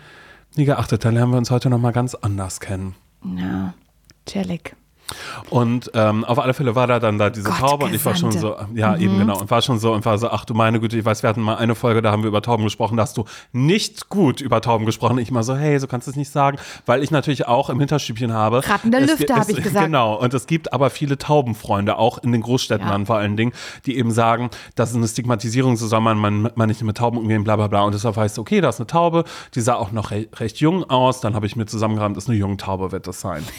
nie 0.56 0.64
geachtet. 0.64 1.04
Dann 1.04 1.14
lernen 1.14 1.32
wir 1.32 1.38
uns 1.38 1.50
heute 1.50 1.68
noch 1.68 1.78
mal 1.78 1.92
ganz 1.92 2.14
anders 2.14 2.60
kennen. 2.60 2.94
Ja, 3.36 3.74
Celek. 4.28 4.76
Und 5.48 5.90
ähm, 5.94 6.22
auf 6.26 6.38
alle 6.38 6.52
Fälle 6.52 6.74
war 6.74 6.86
da 6.86 7.00
dann 7.00 7.16
da 7.16 7.30
diese 7.30 7.48
Taube 7.48 7.86
und 7.86 7.94
ich 7.94 8.04
war 8.04 8.14
schon 8.14 8.30
so, 8.30 8.56
ja, 8.74 8.90
Mhm. 8.94 9.00
eben 9.00 9.18
genau, 9.20 9.38
und 9.40 9.50
war 9.50 9.62
schon 9.62 9.78
so 9.78 9.94
und 9.94 10.04
war 10.04 10.18
so, 10.18 10.28
ach 10.28 10.44
du 10.44 10.52
meine 10.52 10.80
Güte, 10.80 10.98
ich 10.98 11.04
weiß, 11.06 11.22
wir 11.22 11.30
hatten 11.30 11.40
mal 11.40 11.56
eine 11.56 11.74
Folge, 11.74 12.02
da 12.02 12.10
haben 12.12 12.22
wir 12.22 12.28
über 12.28 12.42
Tauben 12.42 12.62
gesprochen, 12.64 12.98
da 12.98 13.04
hast 13.04 13.16
du 13.16 13.24
nicht 13.52 14.10
gut 14.10 14.42
über 14.42 14.60
Tauben 14.60 14.84
gesprochen. 14.84 15.16
Ich 15.16 15.30
immer 15.30 15.42
so, 15.44 15.56
hey, 15.56 15.78
so 15.78 15.86
kannst 15.86 16.06
du 16.06 16.10
es 16.10 16.16
nicht 16.18 16.30
sagen, 16.30 16.58
weil 16.84 17.02
ich 17.02 17.10
natürlich 17.10 17.46
auch 17.46 17.70
im 17.70 17.78
Hinterstübchen 17.78 18.34
habe. 18.34 18.68
Ratten 18.68 18.90
der 18.90 19.00
es 19.00 19.06
Lüfte, 19.12 19.24
gi- 19.24 19.32
hab 19.32 19.42
es- 19.44 19.48
ich 19.48 19.62
gesagt. 19.62 19.86
Genau, 19.86 20.14
und 20.14 20.34
es 20.34 20.46
gibt 20.46 20.74
aber 20.74 20.90
viele 20.90 21.16
Taubenfreunde, 21.16 21.96
auch 21.96 22.18
in 22.18 22.30
den 22.32 22.42
Großstädten 22.42 22.86
Ja. 22.86 22.92
dann 22.92 23.06
vor 23.06 23.16
allen 23.16 23.38
Dingen, 23.38 23.52
die 23.86 23.96
eben 23.96 24.10
sagen, 24.10 24.50
das 24.74 24.90
ist 24.90 24.96
eine 24.96 25.08
Stigmatisierung, 25.08 25.78
so 25.78 25.86
soll 25.86 26.00
man, 26.02 26.18
man, 26.18 26.50
man 26.54 26.68
nicht 26.68 26.82
mit 26.82 26.98
Tauben 26.98 27.16
umgehen, 27.16 27.44
bla 27.44 27.56
bla 27.56 27.68
bla. 27.68 27.80
Und 27.84 27.94
deshalb 27.94 28.18
heißt 28.18 28.34
es, 28.34 28.38
okay, 28.38 28.60
da 28.60 28.68
ist 28.68 28.78
eine 28.78 28.86
Taube, 28.88 29.24
die 29.54 29.62
sah 29.62 29.76
auch 29.76 29.90
noch 29.90 30.10
re 30.10 30.26
recht 30.34 30.58
jung 30.60 30.84
aus, 30.90 31.22
dann 31.22 31.34
habe 31.34 31.46
ich 31.46 31.56
mir 31.56 31.64
zusammengerammt, 31.64 32.14
das 32.18 32.24
ist 32.24 32.28
eine 32.28 32.36
Jungtaube, 32.38 32.92
wird 32.92 33.06
das 33.06 33.22
sein. 33.22 33.42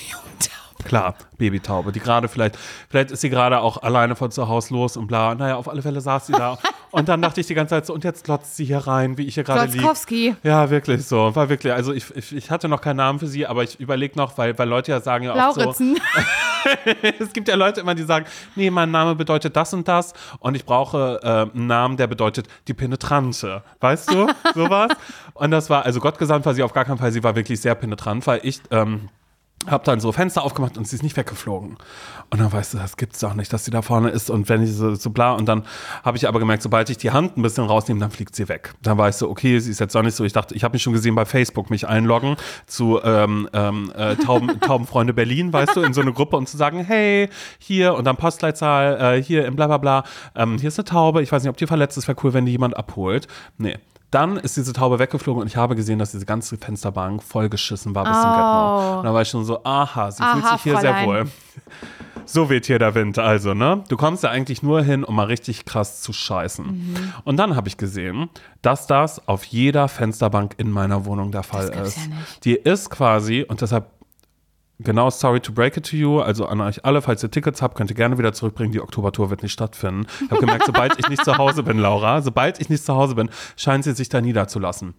Klar, 0.86 1.16
Babytaube, 1.38 1.92
die 1.92 2.00
gerade 2.00 2.28
vielleicht, 2.30 2.58
vielleicht 2.90 3.12
ist 3.12 3.22
sie 3.22 3.30
gerade 3.30 3.60
auch 3.60 3.84
alleine 3.84 4.16
von 4.16 4.32
zu 4.32 4.48
Hause 4.48 4.74
los 4.74 4.98
und 4.98 5.08
bla. 5.08 5.36
Naja, 5.36 5.56
auf 5.56 5.68
alle 5.68 5.82
Fälle 5.82 6.00
saß 6.00 6.28
sie 6.28 6.34
da. 6.34 6.58
und 6.92 7.10
dann 7.10 7.22
dachte 7.22 7.42
ich 7.42 7.48
die 7.48 7.54
ganze 7.54 7.76
Zeit 7.76 7.86
so, 7.86 7.94
und 7.94 8.04
jetzt 8.04 8.24
glotzt 8.24 8.56
sie 8.56 8.66
hier 8.66 8.80
rein, 8.80 9.18
wie 9.18 9.26
ich 9.26 9.36
hier 9.36 9.44
gerade 9.44 9.62
liege. 9.72 9.84
Ja, 10.42 10.70
wirklich 10.70 11.06
so. 11.06 11.36
War 11.36 11.50
wirklich, 11.50 11.74
also 11.74 11.94
ich, 11.94 12.16
ich, 12.16 12.36
ich 12.36 12.50
hatte 12.50 12.70
noch 12.70 12.82
keinen 12.82 12.98
Namen 12.98 13.20
für 13.20 13.28
sie, 13.28 13.46
aber 13.46 13.64
ich 13.64 13.80
überlege 13.80 14.18
noch, 14.18 14.38
weil, 14.38 14.58
weil 14.58 14.70
Leute 14.70 14.92
ja 14.92 15.02
sagen 15.02 15.26
ja 15.26 15.34
so, 15.52 15.60
Lauritzen. 15.60 16.00
es 17.20 17.34
gibt 17.34 17.48
ja 17.48 17.56
Leute 17.56 17.82
immer, 17.82 17.96
die 17.96 18.04
sagen, 18.04 18.26
nee, 18.56 18.70
mein 18.70 18.92
Name 18.92 19.16
bedeutet 19.16 19.56
das 19.56 19.74
und 19.74 19.88
das 19.88 20.14
und 20.40 20.56
ich 20.56 20.66
brauche 20.66 21.20
äh, 21.22 21.56
einen 21.56 21.68
Namen, 21.68 21.98
der 21.98 22.08
bedeutet 22.08 22.48
die 22.68 22.74
Penetrante. 22.74 23.64
Weißt 23.80 24.12
du? 24.12 24.28
Sowas. 24.56 24.92
Und 25.34 25.52
das 25.52 25.70
war, 25.70 25.86
also 25.86 26.00
Gott 26.00 26.18
gesandt 26.18 26.46
war 26.46 26.54
sie 26.54 26.64
auf 26.64 26.74
gar 26.74 26.86
keinen 26.86 26.98
Fall, 26.98 27.12
sie 27.12 27.24
war 27.24 27.36
wirklich 27.36 27.60
sehr 27.62 27.76
penetrant, 27.76 28.26
weil 28.28 28.40
ich, 28.44 28.62
ähm, 28.72 29.10
hab 29.68 29.84
dann 29.84 30.00
so 30.00 30.12
Fenster 30.12 30.44
aufgemacht 30.44 30.78
und 30.78 30.88
sie 30.88 30.96
ist 30.96 31.04
nicht 31.04 31.18
weggeflogen. 31.18 31.78
Und 32.30 32.40
dann 32.40 32.52
weißt 32.52 32.74
du, 32.74 32.78
das 32.78 32.98
gibt's 32.98 33.20
doch 33.20 33.34
nicht, 33.34 33.52
dass 33.52 33.66
sie 33.66 33.72
da 33.72 33.82
vorne 33.82 34.10
ist 34.10 34.30
und 34.30 34.48
wenn 34.50 34.64
ich 34.64 34.74
so, 34.74 34.96
so 34.96 35.10
bla 35.10 35.34
und 35.34 35.48
dann 35.48 35.64
habe 36.04 36.18
ich 36.18 36.28
aber 36.28 36.40
gemerkt, 36.40 36.64
sobald 36.64 36.90
ich 36.90 36.98
die 36.98 37.12
Hand 37.12 37.38
ein 37.38 37.42
bisschen 37.42 37.66
rausnehme, 37.66 38.00
dann 38.00 38.12
fliegt 38.12 38.36
sie 38.36 38.48
weg. 38.48 38.74
Dann 38.82 39.00
ich 39.08 39.16
so, 39.16 39.30
okay, 39.30 39.60
sie 39.60 39.72
ist 39.72 39.80
jetzt 39.80 39.96
doch 39.96 40.04
nicht 40.04 40.16
so. 40.16 40.24
Ich 40.24 40.34
dachte, 40.34 40.56
ich 40.56 40.64
habe 40.64 40.74
mich 40.74 40.84
schon 40.84 40.94
gesehen 40.94 41.16
bei 41.16 41.26
Facebook 41.26 41.70
mich 41.70 41.88
einloggen 41.88 42.36
zu 42.68 43.02
ähm, 43.04 43.50
ähm, 43.54 43.92
äh, 43.96 44.16
Tauben, 44.16 44.60
Taubenfreunde 44.62 45.14
Berlin, 45.14 45.52
weißt 45.52 45.76
du, 45.76 45.82
in 45.82 45.94
so 45.94 46.02
eine 46.02 46.14
Gruppe 46.14 46.38
und 46.38 46.48
zu 46.48 46.58
sagen, 46.58 46.84
hey, 46.84 47.30
hier 47.58 47.96
und 47.96 48.06
dann 48.06 48.16
Postleitzahl, 48.18 49.18
äh, 49.18 49.24
hier 49.24 49.46
im 49.46 49.56
bla 49.56 49.68
bla 49.68 49.78
bla, 49.78 50.04
ähm, 50.36 50.58
hier 50.58 50.70
ist 50.70 50.80
eine 50.80 50.86
Taube, 50.86 51.22
ich 51.22 51.32
weiß 51.32 51.44
nicht, 51.44 51.50
ob 51.50 51.58
die 51.58 51.68
verletzt 51.68 51.98
ist, 51.98 52.08
wäre 52.08 52.18
cool, 52.24 52.34
wenn 52.34 52.46
die 52.46 52.52
jemand 52.52 52.78
abholt. 52.78 53.28
Nee, 53.58 53.78
dann 54.12 54.38
ist 54.38 54.58
diese 54.58 54.74
Taube 54.74 54.98
weggeflogen 55.00 55.42
und 55.42 55.48
ich 55.48 55.56
habe 55.58 55.76
gesehen, 55.76 56.00
dass 56.00 56.12
diese 56.12 56.26
ganze 56.26 56.58
Fensterbank 56.58 57.22
vollgeschissen 57.24 57.94
war 57.96 58.04
bis 58.06 58.14
zum 58.20 58.30
Oh. 58.30 58.34
Get-No. 58.34 59.00
Und 59.00 59.06
da 59.06 59.14
war 59.14 59.22
ich 59.22 59.30
schon 59.30 59.46
so, 59.46 59.64
aha, 59.64 60.12
sie 60.12 60.24
fühlt 60.24 60.44
Aha, 60.46 60.54
sich 60.54 60.64
hier 60.64 60.78
sehr 60.80 60.94
Fräulein. 60.96 61.26
wohl. 61.28 61.32
So 62.26 62.48
weht 62.48 62.68
hier 62.68 62.78
der 62.78 62.94
Wind 62.94 63.18
also, 63.18 63.56
ne? 63.56 63.84
Du 63.90 63.98
kommst 63.98 64.22
ja 64.24 64.30
eigentlich 64.30 64.62
nur 64.62 64.84
hin, 64.84 65.04
um 65.04 65.16
mal 65.16 65.24
richtig 65.26 65.66
krass 65.66 66.02
zu 66.04 66.14
scheißen. 66.14 66.64
Mhm. 66.64 67.14
Und 67.24 67.38
dann 67.38 67.56
habe 67.56 67.68
ich 67.68 67.76
gesehen, 67.78 68.30
dass 68.62 68.86
das 68.86 69.28
auf 69.28 69.46
jeder 69.46 69.88
Fensterbank 69.88 70.54
in 70.58 70.70
meiner 70.70 71.06
Wohnung 71.06 71.32
der 71.32 71.42
Fall 71.42 71.70
ist. 71.70 71.98
ja. 71.98 72.04
Die 72.44 72.54
ist 72.54 72.92
quasi, 72.92 73.44
und 73.48 73.62
deshalb 73.62 73.88
Genau, 74.82 75.10
sorry 75.10 75.42
to 75.42 75.52
break 75.52 75.76
it 75.76 75.86
to 75.90 75.98
you. 75.98 76.22
Also 76.22 76.46
an 76.46 76.62
euch 76.62 76.86
alle, 76.86 77.02
falls 77.02 77.22
ihr 77.22 77.30
Tickets 77.30 77.62
habt, 77.62 77.76
könnt 77.76 77.90
ihr 77.92 77.98
gerne 77.98 78.18
wieder 78.18 78.32
zurückbringen. 78.32 78.72
Die 78.72 78.80
Oktobertour 78.80 79.30
wird 79.30 79.44
nicht 79.44 79.52
stattfinden. 79.52 80.08
Ich 80.24 80.32
habe 80.32 80.40
gemerkt, 80.40 80.66
sobald 80.66 80.98
ich 80.98 81.10
nicht 81.10 81.24
zu 81.26 81.38
Hause 81.38 81.64
bin, 81.64 81.80
Laura, 81.80 82.22
sobald 82.22 82.62
ich 82.62 82.70
nicht 82.70 82.86
zu 82.86 82.96
Hause 82.96 83.16
bin, 83.16 83.30
scheint 83.58 83.84
sie 83.84 83.92
sich 83.92 84.08
da 84.08 84.22
niederzulassen. 84.22 84.94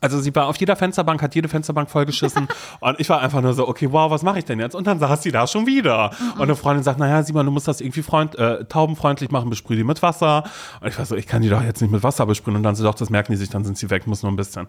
Also 0.00 0.20
sie 0.20 0.34
war 0.34 0.46
auf 0.46 0.56
jeder 0.56 0.74
Fensterbank, 0.74 1.22
hat 1.22 1.34
jede 1.34 1.48
Fensterbank 1.48 1.88
vollgeschissen 1.88 2.48
und 2.80 2.98
ich 2.98 3.08
war 3.08 3.20
einfach 3.20 3.40
nur 3.40 3.54
so, 3.54 3.68
okay, 3.68 3.88
wow, 3.92 4.10
was 4.10 4.22
mache 4.22 4.38
ich 4.38 4.44
denn 4.44 4.58
jetzt? 4.58 4.74
Und 4.74 4.86
dann 4.86 4.98
saß 4.98 5.22
sie 5.22 5.30
da 5.30 5.46
schon 5.46 5.66
wieder. 5.66 6.10
Und 6.34 6.42
eine 6.42 6.56
Freundin 6.56 6.82
sagt, 6.82 6.98
naja, 6.98 7.22
Simon, 7.22 7.46
du 7.46 7.52
musst 7.52 7.68
das 7.68 7.80
irgendwie 7.80 8.02
freund, 8.02 8.36
äh, 8.36 8.64
taubenfreundlich 8.64 9.30
machen, 9.30 9.48
besprüh 9.48 9.76
die 9.76 9.84
mit 9.84 10.02
Wasser. 10.02 10.42
Und 10.80 10.88
ich 10.88 10.98
war 10.98 11.06
so, 11.06 11.14
ich 11.14 11.26
kann 11.26 11.42
die 11.42 11.48
doch 11.48 11.62
jetzt 11.62 11.80
nicht 11.82 11.90
mit 11.92 12.02
Wasser 12.02 12.26
besprühen. 12.26 12.56
Und 12.56 12.64
dann 12.64 12.74
so, 12.74 12.82
doch, 12.82 12.94
das 12.94 13.10
merken 13.10 13.32
die 13.32 13.38
sich, 13.38 13.48
dann 13.48 13.64
sind 13.64 13.78
sie 13.78 13.88
weg, 13.90 14.06
muss 14.06 14.22
nur 14.22 14.32
ein 14.32 14.36
bisschen. 14.36 14.66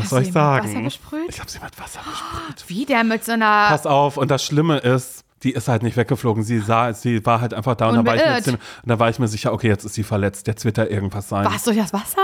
Was 0.00 0.04
Hast 0.04 0.10
soll 0.10 0.22
du 0.22 0.26
ich 0.28 0.32
sagen? 0.32 0.86
Ich 1.28 1.40
habe 1.40 1.50
sie 1.50 1.58
mit 1.58 1.80
Wasser 1.80 2.00
besprüht. 2.08 2.68
Wie 2.68 2.84
der 2.84 3.04
mit 3.04 3.24
so 3.24 3.32
einer. 3.32 3.68
Pass 3.68 3.86
auf, 3.86 4.16
und 4.16 4.30
das 4.30 4.44
Schlimme 4.44 4.78
ist, 4.78 5.24
die 5.42 5.52
ist 5.52 5.68
halt 5.68 5.82
nicht 5.82 5.96
weggeflogen. 5.96 6.42
Sie 6.42 6.58
sah, 6.58 6.92
sie 6.92 7.24
war 7.24 7.40
halt 7.40 7.54
einfach 7.54 7.74
da 7.74 7.88
und 7.88 7.96
da 7.96 8.04
war, 8.04 8.16
ich 8.16 8.46
mir, 8.46 8.52
und 8.52 8.58
da 8.84 8.98
war 8.98 9.08
ich 9.08 9.18
mir 9.18 9.28
sicher, 9.28 9.52
okay, 9.52 9.68
jetzt 9.68 9.84
ist 9.84 9.94
sie 9.94 10.02
verletzt, 10.02 10.46
jetzt 10.46 10.64
wird 10.64 10.78
da 10.78 10.84
irgendwas 10.84 11.28
sein. 11.28 11.46
Was 11.46 11.64
durch 11.64 11.76
das 11.76 11.92
Wasser? 11.92 12.22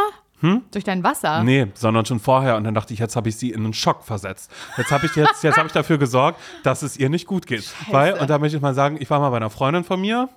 Durch 0.70 0.84
dein 0.84 1.02
Wasser? 1.02 1.42
Nee, 1.42 1.68
sondern 1.74 2.04
schon 2.04 2.20
vorher. 2.20 2.56
Und 2.56 2.64
dann 2.64 2.74
dachte 2.74 2.92
ich, 2.92 3.00
jetzt 3.00 3.16
habe 3.16 3.28
ich 3.28 3.36
sie 3.36 3.50
in 3.50 3.64
einen 3.64 3.72
Schock 3.72 4.04
versetzt. 4.04 4.50
Jetzt 4.76 4.90
habe 4.90 5.06
ich 5.06 5.16
jetzt, 5.16 5.42
jetzt 5.42 5.56
habe 5.56 5.66
ich 5.66 5.72
dafür 5.72 5.98
gesorgt, 5.98 6.38
dass 6.62 6.82
es 6.82 6.96
ihr 6.96 7.08
nicht 7.08 7.26
gut 7.26 7.46
geht. 7.46 7.72
Weil, 7.90 8.14
und 8.14 8.28
da 8.28 8.38
möchte 8.38 8.56
ich 8.56 8.62
mal 8.62 8.74
sagen, 8.74 8.98
ich 9.00 9.08
war 9.08 9.18
mal 9.18 9.30
bei 9.30 9.38
einer 9.38 9.50
Freundin 9.50 9.82
von 9.82 10.00
mir. 10.00 10.28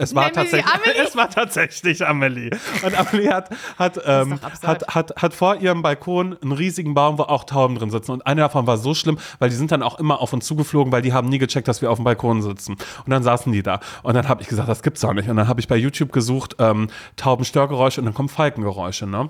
Es 0.00 0.14
war, 0.14 0.32
tatsächlich, 0.32 0.64
Amelie? 0.74 1.02
es 1.06 1.14
war 1.14 1.28
tatsächlich 1.28 2.06
Amelie. 2.06 2.50
Und 2.82 2.98
Amelie 2.98 3.30
hat, 3.30 3.50
hat, 3.78 4.00
ähm, 4.06 4.40
hat, 4.62 4.88
hat, 4.88 5.14
hat 5.16 5.34
vor 5.34 5.56
ihrem 5.56 5.82
Balkon 5.82 6.38
einen 6.40 6.52
riesigen 6.52 6.94
Baum, 6.94 7.18
wo 7.18 7.24
auch 7.24 7.44
Tauben 7.44 7.74
drin 7.76 7.90
sitzen. 7.90 8.12
Und 8.12 8.26
eine 8.26 8.40
davon 8.40 8.66
war 8.66 8.78
so 8.78 8.94
schlimm, 8.94 9.18
weil 9.38 9.50
die 9.50 9.56
sind 9.56 9.72
dann 9.72 9.82
auch 9.82 9.98
immer 9.98 10.20
auf 10.20 10.32
uns 10.32 10.46
zugeflogen, 10.46 10.90
weil 10.90 11.02
die 11.02 11.12
haben 11.12 11.28
nie 11.28 11.38
gecheckt, 11.38 11.68
dass 11.68 11.82
wir 11.82 11.90
auf 11.90 11.98
dem 11.98 12.04
Balkon 12.04 12.40
sitzen. 12.40 12.72
Und 12.72 13.10
dann 13.10 13.22
saßen 13.22 13.52
die 13.52 13.62
da. 13.62 13.80
Und 14.02 14.14
dann 14.14 14.26
habe 14.26 14.40
ich 14.40 14.48
gesagt, 14.48 14.68
das 14.68 14.82
gibt's 14.82 15.02
doch 15.02 15.12
nicht. 15.12 15.28
Und 15.28 15.36
dann 15.36 15.48
habe 15.48 15.60
ich 15.60 15.68
bei 15.68 15.76
YouTube 15.76 16.12
gesucht, 16.12 16.56
ähm, 16.58 16.88
Taubenstörgeräusche 17.16 18.00
und 18.00 18.06
dann 18.06 18.14
kommen 18.14 18.30
Falkengeräusche, 18.30 19.06
ne? 19.06 19.28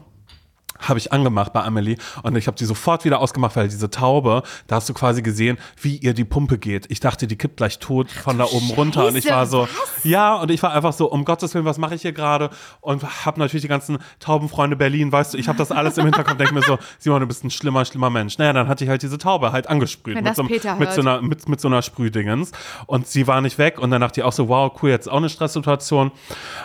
Habe 0.81 0.99
ich 0.99 1.13
angemacht 1.13 1.53
bei 1.53 1.63
Amelie 1.63 1.97
und 2.23 2.37
ich 2.37 2.47
habe 2.47 2.57
die 2.57 2.65
sofort 2.65 3.05
wieder 3.05 3.21
ausgemacht, 3.21 3.57
weil 3.57 3.69
diese 3.69 3.91
Taube, 3.91 4.43
da 4.67 4.77
hast 4.77 4.89
du 4.89 4.95
quasi 4.95 5.23
gesehen, 5.23 5.59
wie 5.81 5.97
ihr 5.97 6.15
die 6.15 6.25
Pumpe 6.25 6.59
geht. 6.59 6.87
Ich 6.91 7.01
dachte, 7.01 7.27
die 7.27 7.37
kippt 7.37 7.57
gleich 7.57 7.79
tot 7.79 8.11
von 8.11 8.39
da 8.39 8.45
oben 8.45 8.71
runter 8.71 9.07
und 9.07 9.17
ich 9.17 9.29
war 9.29 9.47
so, 9.47 9.69
ja, 10.05 10.37
und 10.37 10.51
ich 10.51 10.63
war 10.63 10.73
einfach 10.73 10.93
so, 10.93 11.11
um 11.11 11.25
Gottes 11.25 11.55
Willen, 11.55 11.65
was 11.65 11.79
mache 11.79 11.95
ich 11.95 12.03
hier 12.03 12.13
gerade? 12.13 12.51
Und 12.81 13.03
habe 13.27 13.39
natürlich 13.41 13.63
die 13.63 13.69
ganzen 13.69 13.99
Taubenfreunde 14.19 14.77
Berlin, 14.77 15.13
weißt 15.13 15.35
du, 15.35 15.39
ich 15.39 15.49
habe 15.49 15.59
das 15.59 15.73
alles 15.73 15.99
im 15.99 16.05
Hinterkopf, 16.05 16.37
denke 16.37 16.55
mir 16.55 16.63
so, 16.63 16.79
Simon, 16.99 17.21
du 17.21 17.27
bist 17.27 17.45
ein 17.45 17.51
schlimmer, 17.51 17.85
schlimmer 17.85 18.11
Mensch. 18.11 18.39
Naja, 18.39 18.53
dann 18.53 18.69
hatte 18.69 18.85
ich 18.85 18.91
halt 18.91 19.03
diese 19.03 19.19
Taube 19.19 19.53
halt 19.53 19.69
angesprüht 19.69 20.17
Wenn 20.17 20.25
mit 20.25 20.37
so, 20.37 20.43
mit, 20.43 20.63
so 20.93 21.01
einer, 21.01 21.23
mit, 21.23 21.49
mit 21.49 21.61
so 21.61 21.69
einer 21.69 21.83
Sprühdingens 21.83 22.53
und 22.87 23.07
sie 23.07 23.27
war 23.27 23.41
nicht 23.41 23.59
weg 23.59 23.79
und 23.79 23.91
dann 23.91 24.01
dachte 24.01 24.21
ich 24.21 24.25
auch 24.25 24.33
so, 24.33 24.49
wow, 24.49 24.73
cool, 24.83 24.91
jetzt 24.91 25.11
auch 25.11 25.17
eine 25.17 25.29
Stresssituation. 25.29 26.13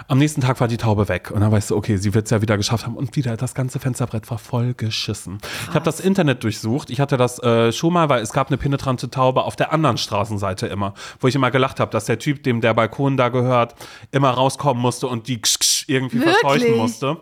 Am 0.07 0.17
nächsten 0.17 0.41
Tag 0.41 0.59
war 0.59 0.67
die 0.67 0.77
Taube 0.77 1.07
weg 1.07 1.31
und 1.31 1.41
dann 1.41 1.51
weißt 1.51 1.71
du, 1.71 1.75
okay, 1.75 1.97
sie 1.97 2.13
wird 2.13 2.25
es 2.25 2.31
ja 2.31 2.41
wieder 2.41 2.57
geschafft 2.57 2.85
haben 2.85 2.95
und 2.95 3.15
wieder 3.15 3.37
das 3.37 3.53
ganze 3.53 3.79
Fensterbrett 4.05 4.29
war 4.29 4.37
voll 4.37 4.73
geschissen. 4.73 5.39
Ich 5.69 5.75
habe 5.75 5.85
das 5.85 5.99
Internet 5.99 6.43
durchsucht. 6.43 6.89
Ich 6.89 6.99
hatte 6.99 7.17
das 7.17 7.41
äh, 7.43 7.71
schon 7.71 7.93
mal, 7.93 8.09
weil 8.09 8.21
es 8.21 8.31
gab 8.31 8.47
eine 8.47 8.57
penetrante 8.57 9.09
Taube 9.09 9.43
auf 9.43 9.55
der 9.55 9.73
anderen 9.73 9.97
Straßenseite 9.97 10.67
immer, 10.67 10.93
wo 11.19 11.27
ich 11.27 11.35
immer 11.35 11.51
gelacht 11.51 11.79
habe, 11.79 11.91
dass 11.91 12.05
der 12.05 12.19
Typ, 12.19 12.43
dem 12.43 12.61
der 12.61 12.73
Balkon 12.73 13.17
da 13.17 13.29
gehört, 13.29 13.75
immer 14.11 14.29
rauskommen 14.29 14.81
musste 14.81 15.07
und 15.07 15.27
die 15.27 15.41
irgendwie 15.87 16.19
Wirklich? 16.19 16.37
verscheuchen 16.37 16.77
musste. 16.77 17.17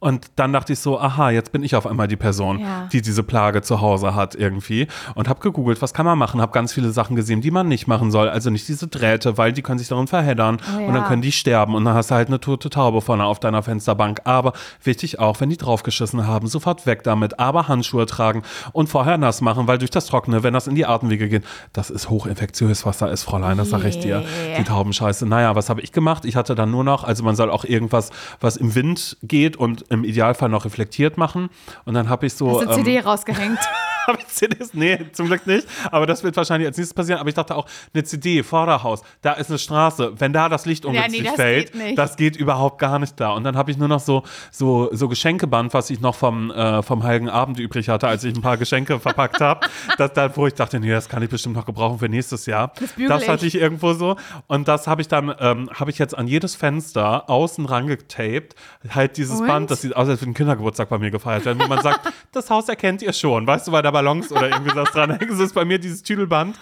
Und 0.00 0.30
dann 0.36 0.52
dachte 0.52 0.72
ich 0.72 0.78
so, 0.80 0.98
aha, 0.98 1.30
jetzt 1.30 1.52
bin 1.52 1.62
ich 1.62 1.76
auf 1.76 1.86
einmal 1.86 2.08
die 2.08 2.16
Person, 2.16 2.58
Ja. 2.60 2.88
die 2.90 3.02
diese 3.02 3.22
Plage 3.22 3.60
zu 3.62 3.80
Hause 3.82 4.14
hat 4.14 4.34
irgendwie. 4.34 4.88
Und 5.14 5.28
habe 5.28 5.40
gegoogelt, 5.40 5.80
was 5.82 5.92
kann 5.94 6.06
man 6.06 6.18
machen, 6.18 6.40
habe 6.40 6.52
ganz 6.52 6.72
viele 6.72 6.90
Sachen 6.90 7.16
gesehen, 7.16 7.42
die 7.42 7.50
man 7.50 7.68
nicht 7.68 7.86
machen 7.86 8.10
soll. 8.10 8.28
Also 8.30 8.48
nicht 8.50 8.66
diese 8.66 8.88
Drähte, 8.88 9.36
weil 9.36 9.52
die 9.52 9.60
können 9.62 9.78
sich 9.78 9.88
darin 9.88 10.06
verheddern 10.06 10.56
Oh 10.74 10.78
und 10.78 10.86
dann 10.94 11.02
ja. 11.02 11.08
können 11.08 11.20
die 11.22 11.32
sterben. 11.32 11.74
Und 11.74 11.84
dann 11.84 11.94
hast 11.94 12.10
du 12.10 12.14
halt 12.14 12.28
eine 12.28 12.40
tote 12.40 12.70
Taube 12.70 13.02
vorne 13.02 13.24
auf 13.24 13.40
deiner 13.40 13.62
Fensterbank. 13.62 14.22
Aber 14.24 14.54
wichtig 14.82 15.18
auch, 15.18 15.38
wenn 15.40 15.50
die 15.50 15.58
draufgeschissen 15.58 16.26
haben, 16.26 16.46
sofort 16.46 16.86
weg 16.86 17.02
damit. 17.02 17.38
Aber 17.38 17.68
Handschuhe 17.68 18.06
tragen 18.06 18.42
und 18.72 18.88
vorher 18.88 19.18
nass 19.18 19.42
machen, 19.42 19.66
weil 19.68 19.76
durch 19.78 19.90
das 19.90 20.06
Trockene, 20.06 20.42
wenn 20.42 20.54
das 20.54 20.66
in 20.66 20.74
die 20.74 20.86
Atemwege 20.86 21.28
geht, 21.28 21.44
das 21.74 21.90
ist 21.90 22.08
hochinfektiös, 22.08 22.86
was 22.86 22.96
da 22.98 23.08
ist, 23.08 23.24
Fräulein, 23.24 23.58
das 23.58 23.68
sag 23.68 23.84
ich 23.84 23.98
dir. 23.98 24.24
Die 24.56 24.64
Taubenscheiße. 24.64 25.26
Naja, 25.26 25.54
was 25.56 25.68
habe 25.68 25.82
ich 25.82 25.92
gemacht? 25.92 26.24
Ich 26.24 26.36
hatte 26.36 26.54
dann 26.54 26.70
nur 26.70 26.84
noch, 26.84 27.04
also 27.04 27.22
man 27.22 27.36
soll 27.36 27.50
auch 27.50 27.64
irgendwas, 27.64 28.10
was 28.40 28.56
im 28.56 28.74
Wind 28.74 29.18
geht 29.22 29.58
und 29.58 29.84
im 29.90 30.04
Idealfall 30.04 30.48
noch 30.48 30.64
reflektiert 30.64 31.18
machen. 31.18 31.50
Und 31.84 31.94
dann 31.94 32.08
habe 32.08 32.26
ich 32.26 32.34
so. 32.34 32.60
Hast 32.60 32.66
du 32.66 32.70
ähm, 32.70 32.76
CD 32.76 33.00
rausgehängt? 33.00 33.58
habe 34.06 34.18
ich 34.20 34.28
CDs? 34.28 34.74
Nee, 34.74 34.98
zum 35.12 35.26
Glück 35.26 35.46
nicht. 35.46 35.66
Aber 35.90 36.06
das 36.06 36.22
wird 36.22 36.36
wahrscheinlich 36.36 36.66
als 36.66 36.76
nächstes 36.76 36.94
passieren. 36.94 37.20
Aber 37.20 37.28
ich 37.28 37.34
dachte 37.34 37.56
auch, 37.56 37.66
eine 37.92 38.04
CD, 38.04 38.42
Vorderhaus, 38.42 39.02
da 39.22 39.32
ist 39.32 39.50
eine 39.50 39.58
Straße. 39.58 40.12
Wenn 40.18 40.32
da 40.32 40.48
das 40.48 40.66
Licht 40.66 40.84
ungünstig 40.84 41.22
nee, 41.22 41.26
das 41.26 41.34
fällt, 41.36 41.72
geht 41.72 41.98
das 41.98 42.16
geht 42.16 42.36
überhaupt 42.36 42.78
gar 42.78 42.98
nicht 42.98 43.18
da. 43.18 43.32
Und 43.32 43.44
dann 43.44 43.56
habe 43.56 43.70
ich 43.70 43.76
nur 43.76 43.88
noch 43.88 44.00
so, 44.00 44.22
so, 44.50 44.88
so 44.92 45.08
Geschenkeband, 45.08 45.74
was 45.74 45.90
ich 45.90 46.00
noch 46.00 46.14
vom, 46.14 46.50
äh, 46.50 46.82
vom 46.82 47.02
Heiligen 47.02 47.28
Abend 47.28 47.58
übrig 47.58 47.88
hatte, 47.88 48.08
als 48.08 48.24
ich 48.24 48.34
ein 48.34 48.42
paar 48.42 48.56
Geschenke 48.56 48.98
verpackt 49.00 49.40
habe. 49.40 49.60
Das, 49.98 50.12
da, 50.12 50.34
wo 50.36 50.46
ich 50.46 50.54
dachte, 50.54 50.78
nee, 50.80 50.90
das 50.90 51.08
kann 51.08 51.22
ich 51.22 51.28
bestimmt 51.28 51.56
noch 51.56 51.66
gebrauchen 51.66 51.98
für 51.98 52.08
nächstes 52.08 52.46
Jahr. 52.46 52.72
Das 52.80 52.94
Das 52.96 53.28
hatte 53.28 53.46
ich. 53.46 53.54
ich 53.54 53.60
irgendwo 53.60 53.92
so. 53.92 54.16
Und 54.46 54.68
das 54.68 54.86
habe 54.86 55.02
ich 55.02 55.08
dann, 55.08 55.34
ähm, 55.40 55.68
habe 55.74 55.90
ich 55.90 55.98
jetzt 55.98 56.16
an 56.16 56.26
jedes 56.26 56.54
Fenster 56.54 57.28
außen 57.28 57.66
rangetaped. 57.66 58.54
Halt 58.88 59.16
dieses 59.16 59.40
Und? 59.40 59.46
Band, 59.46 59.70
das 59.70 59.82
sieht 59.82 59.94
aus, 59.96 60.08
als 60.08 60.20
würde 60.20 60.30
ein 60.30 60.34
Kindergeburtstag 60.34 60.88
bei 60.88 60.98
mir 60.98 61.10
gefeiert 61.10 61.44
werden, 61.44 61.60
wo 61.60 61.66
man 61.66 61.82
sagt, 61.82 62.12
das 62.32 62.50
Haus 62.50 62.68
erkennt 62.68 63.02
ihr 63.02 63.12
schon, 63.12 63.46
weißt 63.46 63.68
du, 63.68 63.72
weil 63.72 63.82
da 63.82 63.89
Ballons 63.90 64.32
oder 64.32 64.48
irgendwie 64.48 64.74
was 64.74 64.90
dran 64.92 65.10
hängen. 65.10 65.30
Das 65.30 65.38
ist 65.38 65.54
bei 65.54 65.64
mir 65.64 65.78
dieses 65.78 66.02
Tüdelband. 66.02 66.56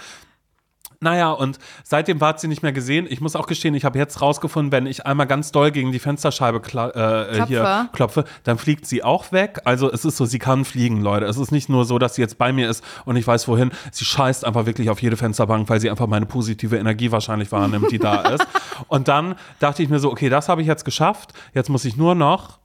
Naja, 1.01 1.31
und 1.31 1.59
seitdem 1.85 2.21
war 2.21 2.37
sie 2.39 2.49
nicht 2.49 2.65
mehr 2.65 2.73
gesehen. 2.73 3.07
Ich 3.09 3.21
muss 3.21 3.37
auch 3.37 3.47
gestehen, 3.47 3.75
ich 3.75 3.85
habe 3.85 3.99
jetzt 3.99 4.21
rausgefunden, 4.21 4.73
wenn 4.73 4.87
ich 4.87 5.07
einmal 5.07 5.29
ganz 5.29 5.53
doll 5.53 5.71
gegen 5.71 5.93
die 5.93 6.01
Fensterscheibe 6.01 6.59
äh, 6.59 6.61
Klopfe. 6.63 7.47
hier 7.47 7.89
klopfe, 7.93 8.25
dann 8.43 8.59
fliegt 8.59 8.85
sie 8.85 9.05
auch 9.05 9.31
weg. 9.31 9.61
Also 9.65 9.93
es 9.93 10.05
ist 10.05 10.17
so, 10.17 10.25
sie 10.25 10.41
kann 10.41 10.65
fliegen, 10.65 11.01
Leute. 11.01 11.27
Es 11.27 11.37
ist 11.37 11.53
nicht 11.53 11.69
nur 11.69 11.85
so, 11.85 12.01
dass 12.01 12.17
sie 12.17 12.23
jetzt 12.23 12.37
bei 12.37 12.53
mir 12.53 12.69
ist 12.69 12.83
und 13.05 13.15
ich 13.15 13.25
weiß 13.25 13.47
wohin. 13.47 13.71
Sie 13.93 14.05
scheißt 14.05 14.45
einfach 14.45 14.67
wirklich 14.67 14.91
auf 14.91 15.01
jede 15.01 15.17
Fensterbank, 15.17 15.69
weil 15.69 15.79
sie 15.79 15.89
einfach 15.89 16.09
meine 16.09 16.27
positive 16.27 16.77
Energie 16.77 17.13
wahrscheinlich 17.13 17.53
wahrnimmt, 17.53 17.93
die 17.93 17.99
da 17.99 18.23
ist. 18.31 18.47
Und 18.89 19.07
dann 19.07 19.37
dachte 19.61 19.85
ich 19.85 19.89
mir 19.89 20.01
so, 20.01 20.11
okay, 20.11 20.29
das 20.29 20.49
habe 20.49 20.63
ich 20.63 20.67
jetzt 20.67 20.85
geschafft. 20.85 21.33
Jetzt 21.55 21.71
muss 21.71 21.85
ich 21.85 21.97
nur 21.97 22.17
noch 22.17 22.59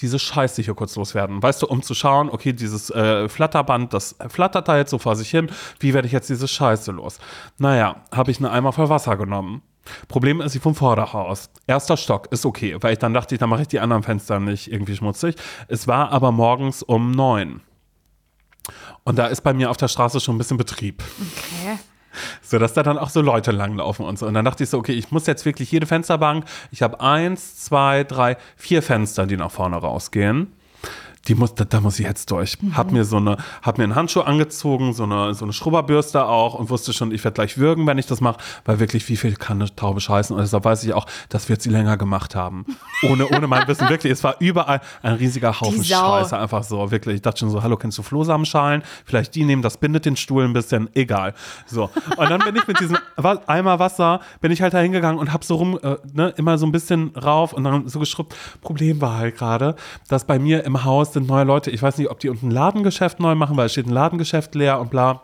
diese 0.00 0.18
Scheiße 0.18 0.62
hier 0.62 0.74
kurz 0.74 0.96
loswerden. 0.96 1.42
Weißt 1.42 1.62
du, 1.62 1.66
um 1.66 1.82
zu 1.82 1.94
schauen, 1.94 2.30
okay, 2.30 2.52
dieses 2.52 2.90
äh, 2.90 3.28
Flatterband, 3.28 3.92
das 3.92 4.16
flattert 4.28 4.68
da 4.68 4.76
jetzt 4.76 4.90
so 4.90 4.98
vor 4.98 5.16
sich 5.16 5.30
hin. 5.30 5.50
Wie 5.78 5.94
werde 5.94 6.06
ich 6.06 6.12
jetzt 6.12 6.28
diese 6.28 6.48
Scheiße 6.48 6.92
los? 6.92 7.18
Naja, 7.58 7.96
habe 8.12 8.30
ich 8.30 8.38
einen 8.38 8.46
Eimer 8.46 8.72
voll 8.72 8.88
Wasser 8.88 9.16
genommen. 9.16 9.62
Problem 10.08 10.40
ist, 10.40 10.54
ich 10.54 10.62
vom 10.62 10.74
Vorderhaus. 10.74 11.50
Erster 11.66 11.96
Stock 11.96 12.28
ist 12.30 12.44
okay, 12.46 12.76
weil 12.80 12.92
ich 12.92 12.98
dann 12.98 13.14
dachte, 13.14 13.36
dann 13.38 13.48
mache 13.48 13.62
ich 13.62 13.68
die 13.68 13.80
anderen 13.80 14.02
Fenster 14.02 14.38
nicht 14.40 14.70
irgendwie 14.70 14.96
schmutzig. 14.96 15.36
Es 15.68 15.88
war 15.88 16.12
aber 16.12 16.32
morgens 16.32 16.82
um 16.82 17.10
neun. 17.10 17.60
Und 19.04 19.18
da 19.18 19.26
ist 19.26 19.40
bei 19.40 19.54
mir 19.54 19.70
auf 19.70 19.76
der 19.76 19.88
Straße 19.88 20.20
schon 20.20 20.36
ein 20.36 20.38
bisschen 20.38 20.58
Betrieb. 20.58 21.02
Okay. 21.18 21.78
So, 22.42 22.58
dass 22.58 22.74
da 22.74 22.82
dann 22.82 22.98
auch 22.98 23.10
so 23.10 23.20
Leute 23.20 23.50
langlaufen 23.50 24.04
und 24.04 24.18
so. 24.18 24.26
Und 24.26 24.34
dann 24.34 24.44
dachte 24.44 24.64
ich 24.64 24.70
so, 24.70 24.78
okay, 24.78 24.92
ich 24.92 25.10
muss 25.10 25.26
jetzt 25.26 25.44
wirklich 25.44 25.70
jede 25.72 25.86
Fensterbank, 25.86 26.44
ich 26.70 26.82
habe 26.82 27.00
eins, 27.00 27.56
zwei, 27.64 28.04
drei, 28.04 28.36
vier 28.56 28.82
Fenster, 28.82 29.26
die 29.26 29.36
nach 29.36 29.50
vorne 29.50 29.76
rausgehen. 29.76 30.52
Die 31.28 31.34
muss, 31.34 31.54
da, 31.54 31.64
da 31.64 31.80
muss 31.80 31.98
ich 31.98 32.06
jetzt 32.06 32.30
durch. 32.30 32.56
Hab 32.72 32.92
mir 32.92 33.04
so 33.04 33.18
eine, 33.18 33.36
hab 33.62 33.78
mir 33.78 33.84
einen 33.84 33.94
Handschuh 33.94 34.22
angezogen, 34.22 34.94
so 34.94 35.04
eine, 35.04 35.34
so 35.34 35.44
eine 35.44 35.52
Schrubberbürste 35.52 36.24
auch 36.24 36.54
und 36.54 36.70
wusste 36.70 36.92
schon, 36.92 37.12
ich 37.12 37.22
werde 37.24 37.34
gleich 37.34 37.58
würgen, 37.58 37.86
wenn 37.86 37.98
ich 37.98 38.06
das 38.06 38.20
mache, 38.20 38.38
weil 38.64 38.80
wirklich, 38.80 39.06
wie 39.08 39.16
viel 39.16 39.36
kann 39.36 39.60
eine 39.60 39.74
Taube 39.74 40.00
scheißen? 40.00 40.34
Und 40.34 40.42
deshalb 40.42 40.64
weiß 40.64 40.82
ich 40.84 40.94
auch, 40.94 41.06
das 41.28 41.48
wird 41.48 41.60
sie 41.60 41.68
länger 41.68 41.96
gemacht 41.96 42.34
haben. 42.34 42.64
Ohne, 43.08 43.28
ohne 43.28 43.46
mein 43.46 43.66
Wissen, 43.66 43.88
wirklich. 43.88 44.12
Es 44.12 44.22
war 44.24 44.36
überall 44.40 44.80
ein 45.02 45.14
riesiger 45.14 45.58
Haufen. 45.58 45.82
Scheiße, 45.82 46.36
einfach 46.38 46.62
so, 46.64 46.90
wirklich. 46.90 47.16
Ich 47.16 47.22
dachte 47.22 47.40
schon 47.40 47.50
so, 47.50 47.62
hallo, 47.62 47.76
kennst 47.76 47.96
du 47.96 48.02
Flohsamenschalen? 48.02 48.82
Vielleicht 49.06 49.34
die 49.34 49.44
nehmen, 49.44 49.62
das 49.62 49.78
bindet 49.78 50.04
den 50.04 50.16
Stuhl 50.16 50.44
ein 50.44 50.52
bisschen, 50.52 50.90
egal. 50.94 51.32
So. 51.66 51.88
Und 52.16 52.30
dann 52.30 52.40
bin 52.40 52.56
ich 52.56 52.66
mit 52.66 52.78
diesem 52.78 52.98
Eimer 53.46 53.78
Wasser, 53.78 54.20
bin 54.42 54.52
ich 54.52 54.60
halt 54.60 54.74
da 54.74 54.80
hingegangen 54.80 55.18
und 55.18 55.32
hab 55.32 55.44
so 55.44 55.56
rum, 55.56 55.78
äh, 55.82 55.96
ne, 56.12 56.34
immer 56.36 56.58
so 56.58 56.66
ein 56.66 56.72
bisschen 56.72 57.16
rauf 57.16 57.54
und 57.54 57.64
dann 57.64 57.88
so 57.88 58.00
geschrubbt. 58.00 58.34
Problem 58.60 59.00
war 59.00 59.16
halt 59.16 59.36
gerade, 59.36 59.76
dass 60.08 60.26
bei 60.26 60.38
mir 60.38 60.64
im 60.64 60.84
Haus 60.84 61.09
sind 61.12 61.28
neue 61.28 61.44
Leute, 61.44 61.70
ich 61.70 61.82
weiß 61.82 61.98
nicht, 61.98 62.10
ob 62.10 62.18
die 62.20 62.28
unten 62.28 62.48
ein 62.48 62.50
Ladengeschäft 62.50 63.20
neu 63.20 63.34
machen, 63.34 63.56
weil 63.56 63.66
es 63.66 63.72
steht 63.72 63.86
ein 63.86 63.92
Ladengeschäft 63.92 64.54
leer 64.54 64.80
und 64.80 64.90
bla. 64.90 65.22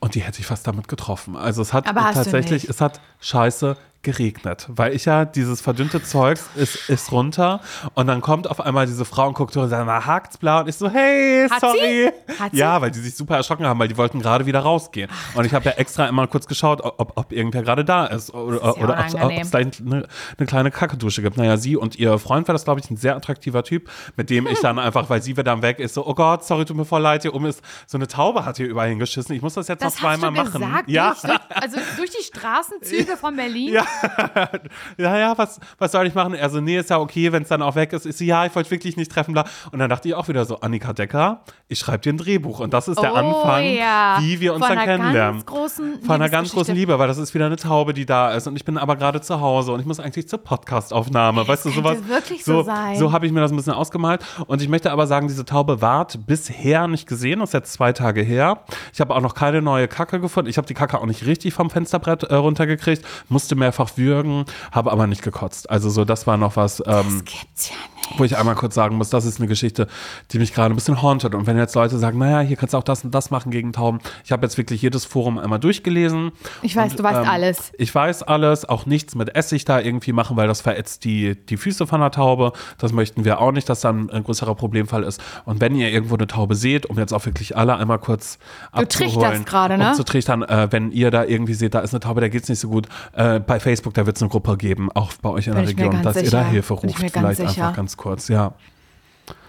Und 0.00 0.14
die 0.14 0.20
hätte 0.22 0.40
ich 0.40 0.46
fast 0.46 0.66
damit 0.66 0.88
getroffen. 0.88 1.36
Also 1.36 1.60
es 1.62 1.72
hat 1.72 1.84
tatsächlich, 1.84 2.68
es 2.68 2.80
hat 2.80 3.00
scheiße 3.20 3.76
geregnet, 4.02 4.66
weil 4.70 4.94
ich 4.94 5.04
ja 5.04 5.24
dieses 5.26 5.60
verdünnte 5.60 6.02
Zeugs 6.02 6.48
ist, 6.56 6.88
ist 6.88 7.12
runter 7.12 7.60
und 7.94 8.06
dann 8.06 8.20
kommt 8.22 8.48
auf 8.48 8.60
einmal 8.60 8.86
diese 8.86 9.04
Frau 9.04 9.28
und 9.28 9.34
guckt 9.34 9.52
so 9.52 9.60
und 9.60 9.68
sagt, 9.68 9.84
mal 9.84 10.06
hakt's 10.06 10.38
blau 10.38 10.60
und 10.60 10.68
ich 10.68 10.76
so, 10.76 10.88
hey, 10.88 11.46
Hat 11.50 11.60
sorry. 11.60 12.10
sie? 12.26 12.34
Hat 12.38 12.52
sie? 12.52 12.58
Ja, 12.58 12.80
weil 12.80 12.90
die 12.90 13.00
sich 13.00 13.14
super 13.14 13.36
erschrocken 13.36 13.66
haben, 13.66 13.78
weil 13.78 13.88
die 13.88 13.96
wollten 13.98 14.20
gerade 14.20 14.46
wieder 14.46 14.60
rausgehen. 14.60 15.10
Und 15.34 15.44
ich 15.44 15.52
habe 15.52 15.66
ja 15.66 15.72
extra 15.72 16.06
immer 16.06 16.26
kurz 16.26 16.46
geschaut, 16.46 16.80
ob, 16.82 17.12
ob 17.16 17.32
irgendwer 17.32 17.62
gerade 17.62 17.84
da 17.84 18.06
ist 18.06 18.32
oder, 18.32 18.58
Das 18.60 18.68
ist 18.70 18.76
ja 18.78 18.84
oder 18.84 18.98
ob 18.98 19.32
es 19.32 19.50
da 19.50 19.58
eine, 19.58 20.08
eine 20.38 20.46
kleine 20.46 20.70
Kackedusche 20.70 21.20
gibt. 21.20 21.36
Naja, 21.36 21.56
sie 21.58 21.76
und 21.76 21.96
ihr 21.96 22.18
Freund 22.18 22.48
war 22.48 22.54
das, 22.54 22.64
glaube 22.64 22.80
ich, 22.80 22.90
ein 22.90 22.96
sehr 22.96 23.16
attraktiver 23.16 23.64
Typ, 23.64 23.90
mit 24.16 24.30
dem 24.30 24.46
ich 24.46 24.60
dann 24.62 24.78
einfach, 24.78 25.10
weil 25.10 25.22
sie 25.22 25.32
wieder 25.32 25.44
dann 25.44 25.62
weg 25.62 25.78
ist, 25.78 25.94
so, 25.94 26.06
oh 26.06 26.14
Gott, 26.14 26.44
sorry, 26.44 26.64
tut 26.64 26.76
mir 26.76 26.84
voll 26.86 27.02
leid, 27.02 27.22
hier 27.22 27.34
oben 27.34 27.46
ist 27.46 27.60
so 27.86 27.98
eine 27.98 28.08
Taube 28.08 28.44
hat 28.46 28.56
hier 28.56 28.66
überall 28.66 28.88
hingeschissen. 28.88 29.34
Ich 29.36 29.42
muss 29.42 29.54
das 29.54 29.68
jetzt 29.68 29.82
Das 29.82 29.94
noch 29.94 30.00
zweimal 30.00 30.30
machen. 30.30 30.52
gesagt? 30.52 30.88
ja. 30.88 31.14
Durch, 31.20 31.34
also 31.62 31.76
durch 31.96 32.10
die 32.10 32.22
Straßenzüge 32.24 33.16
von 33.16 33.36
Berlin? 33.36 33.74
Ja. 33.80 33.86
ja, 34.98 35.18
ja, 35.18 35.38
was, 35.38 35.60
was 35.78 35.92
soll 35.92 36.06
ich 36.06 36.14
machen? 36.14 36.34
Er 36.34 36.48
so, 36.50 36.60
nee, 36.60 36.78
ist 36.78 36.90
ja 36.90 36.98
okay, 36.98 37.32
wenn 37.32 37.42
es 37.42 37.48
dann 37.48 37.62
auch 37.62 37.74
weg 37.74 37.92
ist. 37.92 38.06
Ich 38.06 38.16
so, 38.16 38.24
ja, 38.24 38.46
ich 38.46 38.54
wollte 38.54 38.70
wirklich 38.70 38.96
nicht 38.96 39.10
treffen. 39.12 39.32
Bla. 39.32 39.44
Und 39.72 39.78
dann 39.78 39.90
dachte 39.90 40.08
ich 40.08 40.14
auch 40.14 40.28
wieder 40.28 40.44
so, 40.44 40.60
Annika 40.60 40.92
Decker, 40.92 41.40
ich 41.68 41.78
schreibe 41.78 41.98
dir 41.98 42.12
ein 42.12 42.18
Drehbuch. 42.18 42.60
Und 42.60 42.72
das 42.72 42.88
ist 42.88 43.00
der 43.00 43.12
Oh, 43.12 43.16
Anfang, 43.16 43.64
ja. 43.64 44.18
wie 44.20 44.40
wir 44.40 44.54
uns 44.54 44.66
Von 44.66 44.76
dann 44.76 44.84
kennenlernen. 44.84 45.42
Von 45.46 46.10
einer 46.10 46.28
ganz 46.28 46.52
großen. 46.52 46.74
Liebe, 46.74 46.98
weil 46.98 47.08
das 47.08 47.18
ist 47.18 47.34
wieder 47.34 47.46
eine 47.46 47.56
Taube, 47.56 47.92
die 47.94 48.06
da 48.06 48.32
ist. 48.32 48.46
Und 48.46 48.56
ich 48.56 48.64
bin 48.64 48.78
aber 48.78 48.96
gerade 48.96 49.20
zu 49.20 49.40
Hause 49.40 49.72
und 49.72 49.80
ich 49.80 49.86
muss 49.86 49.98
eigentlich 49.98 50.28
zur 50.28 50.38
Podcastaufnahme. 50.38 51.46
weißt 51.46 51.64
du, 51.66 51.70
könnte 51.70 51.88
sowas. 51.88 52.08
wirklich 52.08 52.44
so 52.44 52.62
sein. 52.62 52.96
So 52.96 53.12
habe 53.12 53.26
ich 53.26 53.32
mir 53.32 53.40
das 53.40 53.50
ein 53.50 53.56
bisschen 53.56 53.72
ausgemalt. 53.72 54.24
Und 54.46 54.62
ich 54.62 54.68
möchte 54.68 54.90
aber 54.92 55.06
sagen, 55.06 55.26
diese 55.28 55.44
Taube 55.44 55.80
ward 55.82 56.26
bisher 56.26 56.86
nicht 56.86 57.06
gesehen. 57.08 57.40
Das 57.40 57.50
ist 57.50 57.54
jetzt 57.54 57.72
zwei 57.72 57.92
Tage 57.92 58.22
her. 58.22 58.60
Ich 58.92 59.00
habe 59.00 59.14
auch 59.14 59.20
noch 59.20 59.34
keine 59.34 59.62
neue 59.62 59.88
Kacke 59.88 60.20
gefunden. 60.20 60.48
Ich 60.48 60.56
habe 60.58 60.66
die 60.66 60.74
Kacke 60.74 60.98
auch 60.98 61.06
nicht 61.06 61.26
richtig 61.26 61.54
vom 61.54 61.70
Fensterbrett 61.70 62.22
äh, 62.24 62.34
runtergekriegt. 62.34 63.04
Musste 63.28 63.56
mehrfach 63.80 63.96
würgen, 63.96 64.44
habe 64.72 64.92
aber 64.92 65.06
nicht 65.06 65.22
gekotzt. 65.22 65.70
Also 65.70 65.90
so, 65.90 66.04
das 66.04 66.26
war 66.26 66.36
noch 66.36 66.56
was. 66.56 66.82
Ähm, 66.86 67.22
Gibt's 67.24 67.70
ja 67.70 67.76
nicht. 67.96 67.99
Wo 68.16 68.24
ich 68.24 68.36
einmal 68.36 68.54
kurz 68.54 68.74
sagen 68.74 68.96
muss, 68.96 69.10
das 69.10 69.24
ist 69.24 69.38
eine 69.38 69.48
Geschichte, 69.48 69.86
die 70.32 70.38
mich 70.38 70.52
gerade 70.52 70.74
ein 70.74 70.76
bisschen 70.76 71.02
hauntet. 71.02 71.34
Und 71.34 71.46
wenn 71.46 71.56
jetzt 71.56 71.74
Leute 71.74 71.98
sagen, 71.98 72.18
naja, 72.18 72.40
hier 72.40 72.56
kannst 72.56 72.74
du 72.74 72.78
auch 72.78 72.82
das 72.82 73.04
und 73.04 73.14
das 73.14 73.30
machen 73.30 73.50
gegen 73.50 73.72
Tauben. 73.72 74.00
Ich 74.24 74.32
habe 74.32 74.44
jetzt 74.44 74.58
wirklich 74.58 74.82
jedes 74.82 75.04
Forum 75.04 75.38
einmal 75.38 75.60
durchgelesen. 75.60 76.32
Ich 76.62 76.74
weiß, 76.76 76.96
du 76.96 77.02
weißt 77.02 77.28
alles. 77.28 77.72
Ich 77.78 77.94
weiß 77.94 78.22
alles, 78.24 78.68
auch 78.68 78.86
nichts 78.86 79.14
mit 79.14 79.34
Essig 79.34 79.64
da 79.64 79.80
irgendwie 79.80 80.12
machen, 80.12 80.36
weil 80.36 80.48
das 80.48 80.60
verätzt 80.60 81.04
die, 81.04 81.36
die 81.36 81.56
Füße 81.56 81.86
von 81.86 82.00
der 82.00 82.10
Taube. 82.10 82.52
Das 82.78 82.92
möchten 82.92 83.24
wir 83.24 83.40
auch 83.40 83.52
nicht, 83.52 83.68
dass 83.68 83.80
dann 83.80 84.10
ein 84.10 84.24
größerer 84.24 84.54
Problemfall 84.54 85.04
ist. 85.04 85.22
Und 85.44 85.60
wenn 85.60 85.74
ihr 85.74 85.90
irgendwo 85.90 86.16
eine 86.16 86.26
Taube 86.26 86.54
seht, 86.54 86.86
um 86.86 86.98
jetzt 86.98 87.12
auch 87.12 87.24
wirklich 87.26 87.56
alle 87.56 87.76
einmal 87.76 87.98
kurz 87.98 88.38
Du 88.72 88.80
abzuholen, 88.80 89.44
gerade, 89.44 89.78
ne? 89.78 89.90
um 89.90 89.94
zu 89.94 90.04
trichtern, 90.04 90.42
äh, 90.42 90.68
wenn 90.70 90.90
ihr 90.92 91.10
da 91.10 91.24
irgendwie 91.24 91.54
seht, 91.54 91.74
da 91.74 91.80
ist 91.80 91.92
eine 91.94 92.00
Taube, 92.00 92.20
der 92.20 92.30
geht's 92.30 92.48
nicht 92.48 92.60
so 92.60 92.68
gut, 92.68 92.88
äh, 93.12 93.40
bei 93.40 93.60
Facebook, 93.60 93.94
da 93.94 94.06
wird 94.06 94.16
es 94.16 94.22
eine 94.22 94.30
Gruppe 94.30 94.56
geben, 94.56 94.90
auch 94.92 95.12
bei 95.22 95.30
euch 95.30 95.46
in 95.46 95.54
Bin 95.54 95.62
der 95.64 95.70
Region, 95.70 96.02
dass 96.02 96.16
ihr 96.16 96.22
da 96.22 96.28
sicher. 96.28 96.44
Hilfe 96.44 96.74
ruft. 96.74 96.84
mir 96.84 97.10
ganz 97.10 97.12
Vielleicht 97.12 97.36
sicher. 97.36 97.66
einfach 97.66 97.76
ganz 97.76 97.89
kurz, 97.96 98.28
ja. 98.28 98.54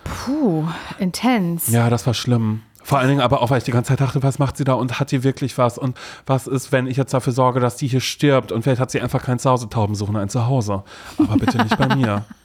Puh, 0.04 0.66
intens. 1.00 1.68
Ja, 1.68 1.90
das 1.90 2.06
war 2.06 2.14
schlimm. 2.14 2.62
Vor 2.84 2.98
allen 2.98 3.10
Dingen 3.10 3.22
aber 3.22 3.42
auch, 3.42 3.52
weil 3.52 3.60
ich 3.60 3.64
die 3.64 3.72
ganze 3.72 3.90
Zeit 3.90 4.02
dachte, 4.02 4.24
was 4.24 4.40
macht 4.40 4.58
sie 4.58 4.64
da 4.64 4.74
und 4.74 5.00
hat 5.00 5.12
die 5.12 5.24
wirklich 5.24 5.58
was? 5.58 5.78
Und 5.78 5.98
was 6.26 6.48
ist, 6.48 6.72
wenn 6.72 6.88
ich 6.88 6.98
jetzt 6.98 7.14
dafür 7.14 7.32
sorge, 7.32 7.60
dass 7.60 7.78
die 7.78 7.88
hier 7.88 8.02
stirbt? 8.02 8.52
Und 8.52 8.64
vielleicht 8.64 8.82
hat 8.82 8.92
sie 8.92 9.00
einfach 9.00 9.24
kein 9.24 9.40
Zuhause, 9.40 9.70
Tauben 9.70 9.94
suchen 9.96 10.16
ein 10.16 10.30
Zuhause. 10.30 10.84
Aber 11.18 11.38
bitte 11.38 11.58
nicht 11.62 11.78
bei 11.78 11.96
mir. 11.96 12.26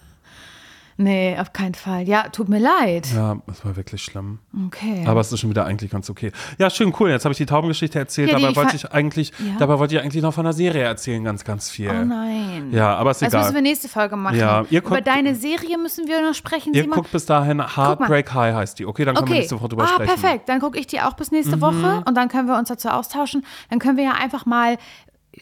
Nee, 0.99 1.37
auf 1.39 1.53
keinen 1.53 1.75
Fall. 1.75 2.09
Ja, 2.09 2.23
tut 2.31 2.49
mir 2.49 2.59
leid. 2.59 3.07
Ja, 3.15 3.37
das 3.47 3.63
war 3.67 3.77
wirklich 3.77 4.03
schlimm. 4.03 4.39
Okay. 4.67 5.05
Aber 5.07 5.21
es 5.21 5.31
ist 5.31 5.41
schon 5.41 5.51
wieder 5.51 5.67
eigentlich 5.67 5.91
ganz 5.91 6.09
okay. 6.09 6.33
Ja, 6.59 6.71
schön, 6.71 6.95
cool. 6.99 7.11
Jetzt 7.11 7.27
habe 7.27 7.33
ich 7.33 7.37
die 7.37 7.45
Taubengeschichte 7.45 7.99
erzählt. 7.99 8.31
Ja, 8.31 8.37
die- 8.37 8.43
dabei 8.43 8.53
ich 8.53 8.57
wollte 8.57 8.77
ich 8.77 8.93
eigentlich, 8.93 9.31
Ja. 9.39 9.57
dabei 9.59 9.79
wollte 9.79 9.95
ich 9.95 10.01
eigentlich 10.01 10.23
noch 10.23 10.33
von 10.33 10.45
der 10.45 10.55
Serie 10.55 10.83
erzählen, 10.85 11.23
ganz, 11.23 11.45
ganz 11.45 11.69
viel. 11.69 11.91
oh 11.91 12.05
nein. 12.05 12.71
Ja, 12.73 12.95
aber 12.97 13.11
ist 13.11 13.21
Das 13.21 13.29
egal. 13.29 13.43
müssen 13.43 13.55
wir 13.57 13.63
nächste 13.63 13.89
Folge 13.91 14.17
machen. 14.17 14.39
Ja, 14.39 14.65
ihr 14.71 14.81
Über 14.81 14.97
guckt- 14.97 15.07
deine 15.07 15.35
Serie 15.35 15.77
müssen 15.77 16.07
wir 16.09 16.23
noch 16.23 16.35
sprechen. 16.35 16.73
Ihr 16.73 16.87
guckt 16.87 17.13
bis 17.13 17.27
dahin 17.27 17.61
Heartbreak 17.77 18.33
High 18.33 18.55
heißt 18.55 18.79
die. 18.79 18.87
Okay, 18.87 19.05
dann 19.05 19.17
können 19.17 19.27
wir 19.29 19.33
Okay. 19.33 19.39
nächste 19.41 19.61
Woche 19.61 19.69
drüber 19.69 19.85
ah, 19.85 19.89
sprechen. 19.89 20.13
Mhm. 20.17 20.21
perfekt. 20.21 20.49
Dann 20.49 20.61
gucke 20.61 20.79
ich 20.79 20.87
die 20.87 21.03
auch 21.03 21.13
bis 21.13 21.31
nächste 21.31 21.61
Woche 21.61 22.03
und 22.07 22.15
dann 22.17 22.29
können 22.29 22.49
wir 22.49 22.57
uns 22.57 22.71
dazu 22.71 22.89
austauschen. 22.89 23.45
Dann 23.69 23.79
können 23.81 23.99
wir 23.99 24.05
ja 24.05 24.13
einfach 24.13 24.47
mal, 24.47 24.79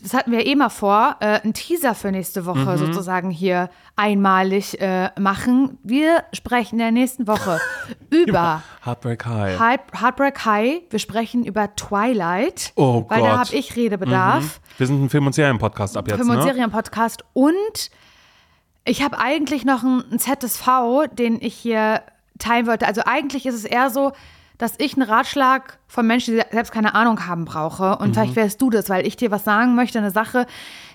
das 0.03 0.13
hatten 0.15 0.33
wir 0.33 0.45
eh 0.47 0.55
mal 0.57 0.69
vor, 0.71 1.17
äh, 1.21 1.41
einen 1.41 1.55
Teaser 1.55 1.95
für 1.95 2.11
nächste 2.11 2.47
Woche 2.47 2.59
Mhm. 2.73 2.77
sozusagen 2.79 3.31
hier 3.31 3.71
einmalig 3.97 4.81
äh, 4.81 5.11
machen. 5.19 5.79
Wir 5.83 6.25
sprechen 6.33 6.75
in 6.75 6.79
der 6.81 6.91
nächsten 6.91 7.27
Woche 7.27 7.61
über 8.11 8.63
Heartbreak 8.85 9.25
High. 9.25 9.59
Heart- 9.59 10.01
Heartbreak 10.01 10.45
High. 10.45 10.83
Wir 10.91 10.99
sprechen 10.99 11.45
über 11.45 11.75
Twilight. 11.77 12.73
Oh 12.77 13.05
Weil 13.09 13.23
da 13.23 13.31
Gott. 13.31 13.39
habe 13.47 13.55
ich 13.57 13.77
Redebedarf. 13.77 14.61
Wir 14.79 14.87
sind 14.87 15.03
ein 15.05 15.09
Film- 15.11 15.27
und 15.27 15.35
Serien-Podcast 15.35 15.97
ab 15.97 16.09
jetzt, 16.09 16.17
Film- 16.17 16.31
und 16.31 16.37
ne? 16.39 16.43
Serienpodcast. 16.43 17.25
Und 17.33 17.91
ich 18.85 19.03
habe 19.03 19.19
eigentlich 19.19 19.65
noch 19.65 19.83
einen 19.85 20.19
ZSV, 20.19 21.07
den 21.13 21.41
ich 21.41 21.55
hier 21.55 22.03
teilen 22.39 22.67
wollte. 22.67 22.87
Also 22.87 23.03
eigentlich 23.07 23.47
ist 23.47 23.55
es 23.55 23.65
eher 23.65 23.91
so, 23.91 24.13
dass 24.65 24.75
ich 24.79 24.97
einen 24.97 25.07
Ratschlag 25.07 25.79
von 25.87 26.07
Menschen, 26.07 26.35
die 26.35 26.43
selbst 26.51 26.73
keine 26.73 26.95
Ahnung 26.95 27.27
haben, 27.27 27.45
brauche. 27.45 27.99
Und 27.99 28.15
vielleicht 28.15 28.35
wärst 28.35 28.63
du 28.63 28.71
das, 28.71 28.89
weil 28.89 29.07
ich 29.07 29.15
dir 29.15 29.31
was 29.31 29.45
sagen 29.45 29.75
möchte, 29.75 29.99
eine 29.99 30.11
Sache, 30.11 30.47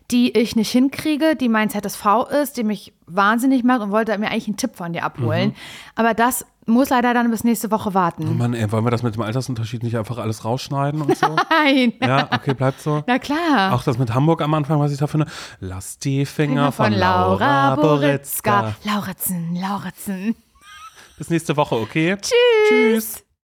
die 0.09 0.35
ich 0.35 0.55
nicht 0.55 0.71
hinkriege, 0.71 1.35
die 1.35 1.49
mein 1.49 1.69
ZSV 1.69 2.31
ist, 2.41 2.57
die 2.57 2.63
mich 2.63 2.93
wahnsinnig 3.05 3.63
macht 3.63 3.81
und 3.81 3.91
wollte 3.91 4.17
mir 4.17 4.31
eigentlich 4.31 4.47
einen 4.47 4.57
Tipp 4.57 4.75
von 4.75 4.91
dir 4.91 5.03
abholen. 5.03 5.55
Aber 5.93 6.15
das 6.15 6.47
muss 6.65 6.89
leider 6.89 7.13
dann 7.13 7.29
bis 7.29 7.43
nächste 7.43 7.69
Woche 7.69 7.93
warten. 7.93 8.39
Mann, 8.39 8.55
ey, 8.55 8.71
wollen 8.71 8.85
wir 8.85 8.89
das 8.89 9.03
mit 9.03 9.13
dem 9.13 9.21
Altersunterschied 9.21 9.83
nicht 9.83 9.95
einfach 9.95 10.17
alles 10.17 10.45
rausschneiden 10.45 11.01
und 11.03 11.15
so? 11.15 11.27
Nein. 11.51 11.93
ja, 12.01 12.27
okay, 12.31 12.55
bleibt 12.55 12.81
so. 12.81 13.03
Na 13.05 13.19
klar. 13.19 13.73
Auch 13.73 13.83
das 13.83 13.99
mit 13.99 14.15
Hamburg 14.15 14.41
am 14.41 14.55
Anfang, 14.55 14.79
was 14.79 14.91
ich 14.91 14.97
da 14.97 15.05
finde. 15.05 15.27
Lass 15.59 15.99
die 15.99 16.25
Finger 16.25 16.71
von, 16.71 16.91
Laura 16.91 17.75
Boritzka. 17.75 18.73
Lauritzen, 18.83 19.55
Lauritzen. 19.55 20.35
Bis 21.19 21.29
nächste 21.29 21.55
Woche, 21.55 21.75
okay? 21.75 22.17
Tschüss. 22.19 22.33
Tschüss. 22.67 23.28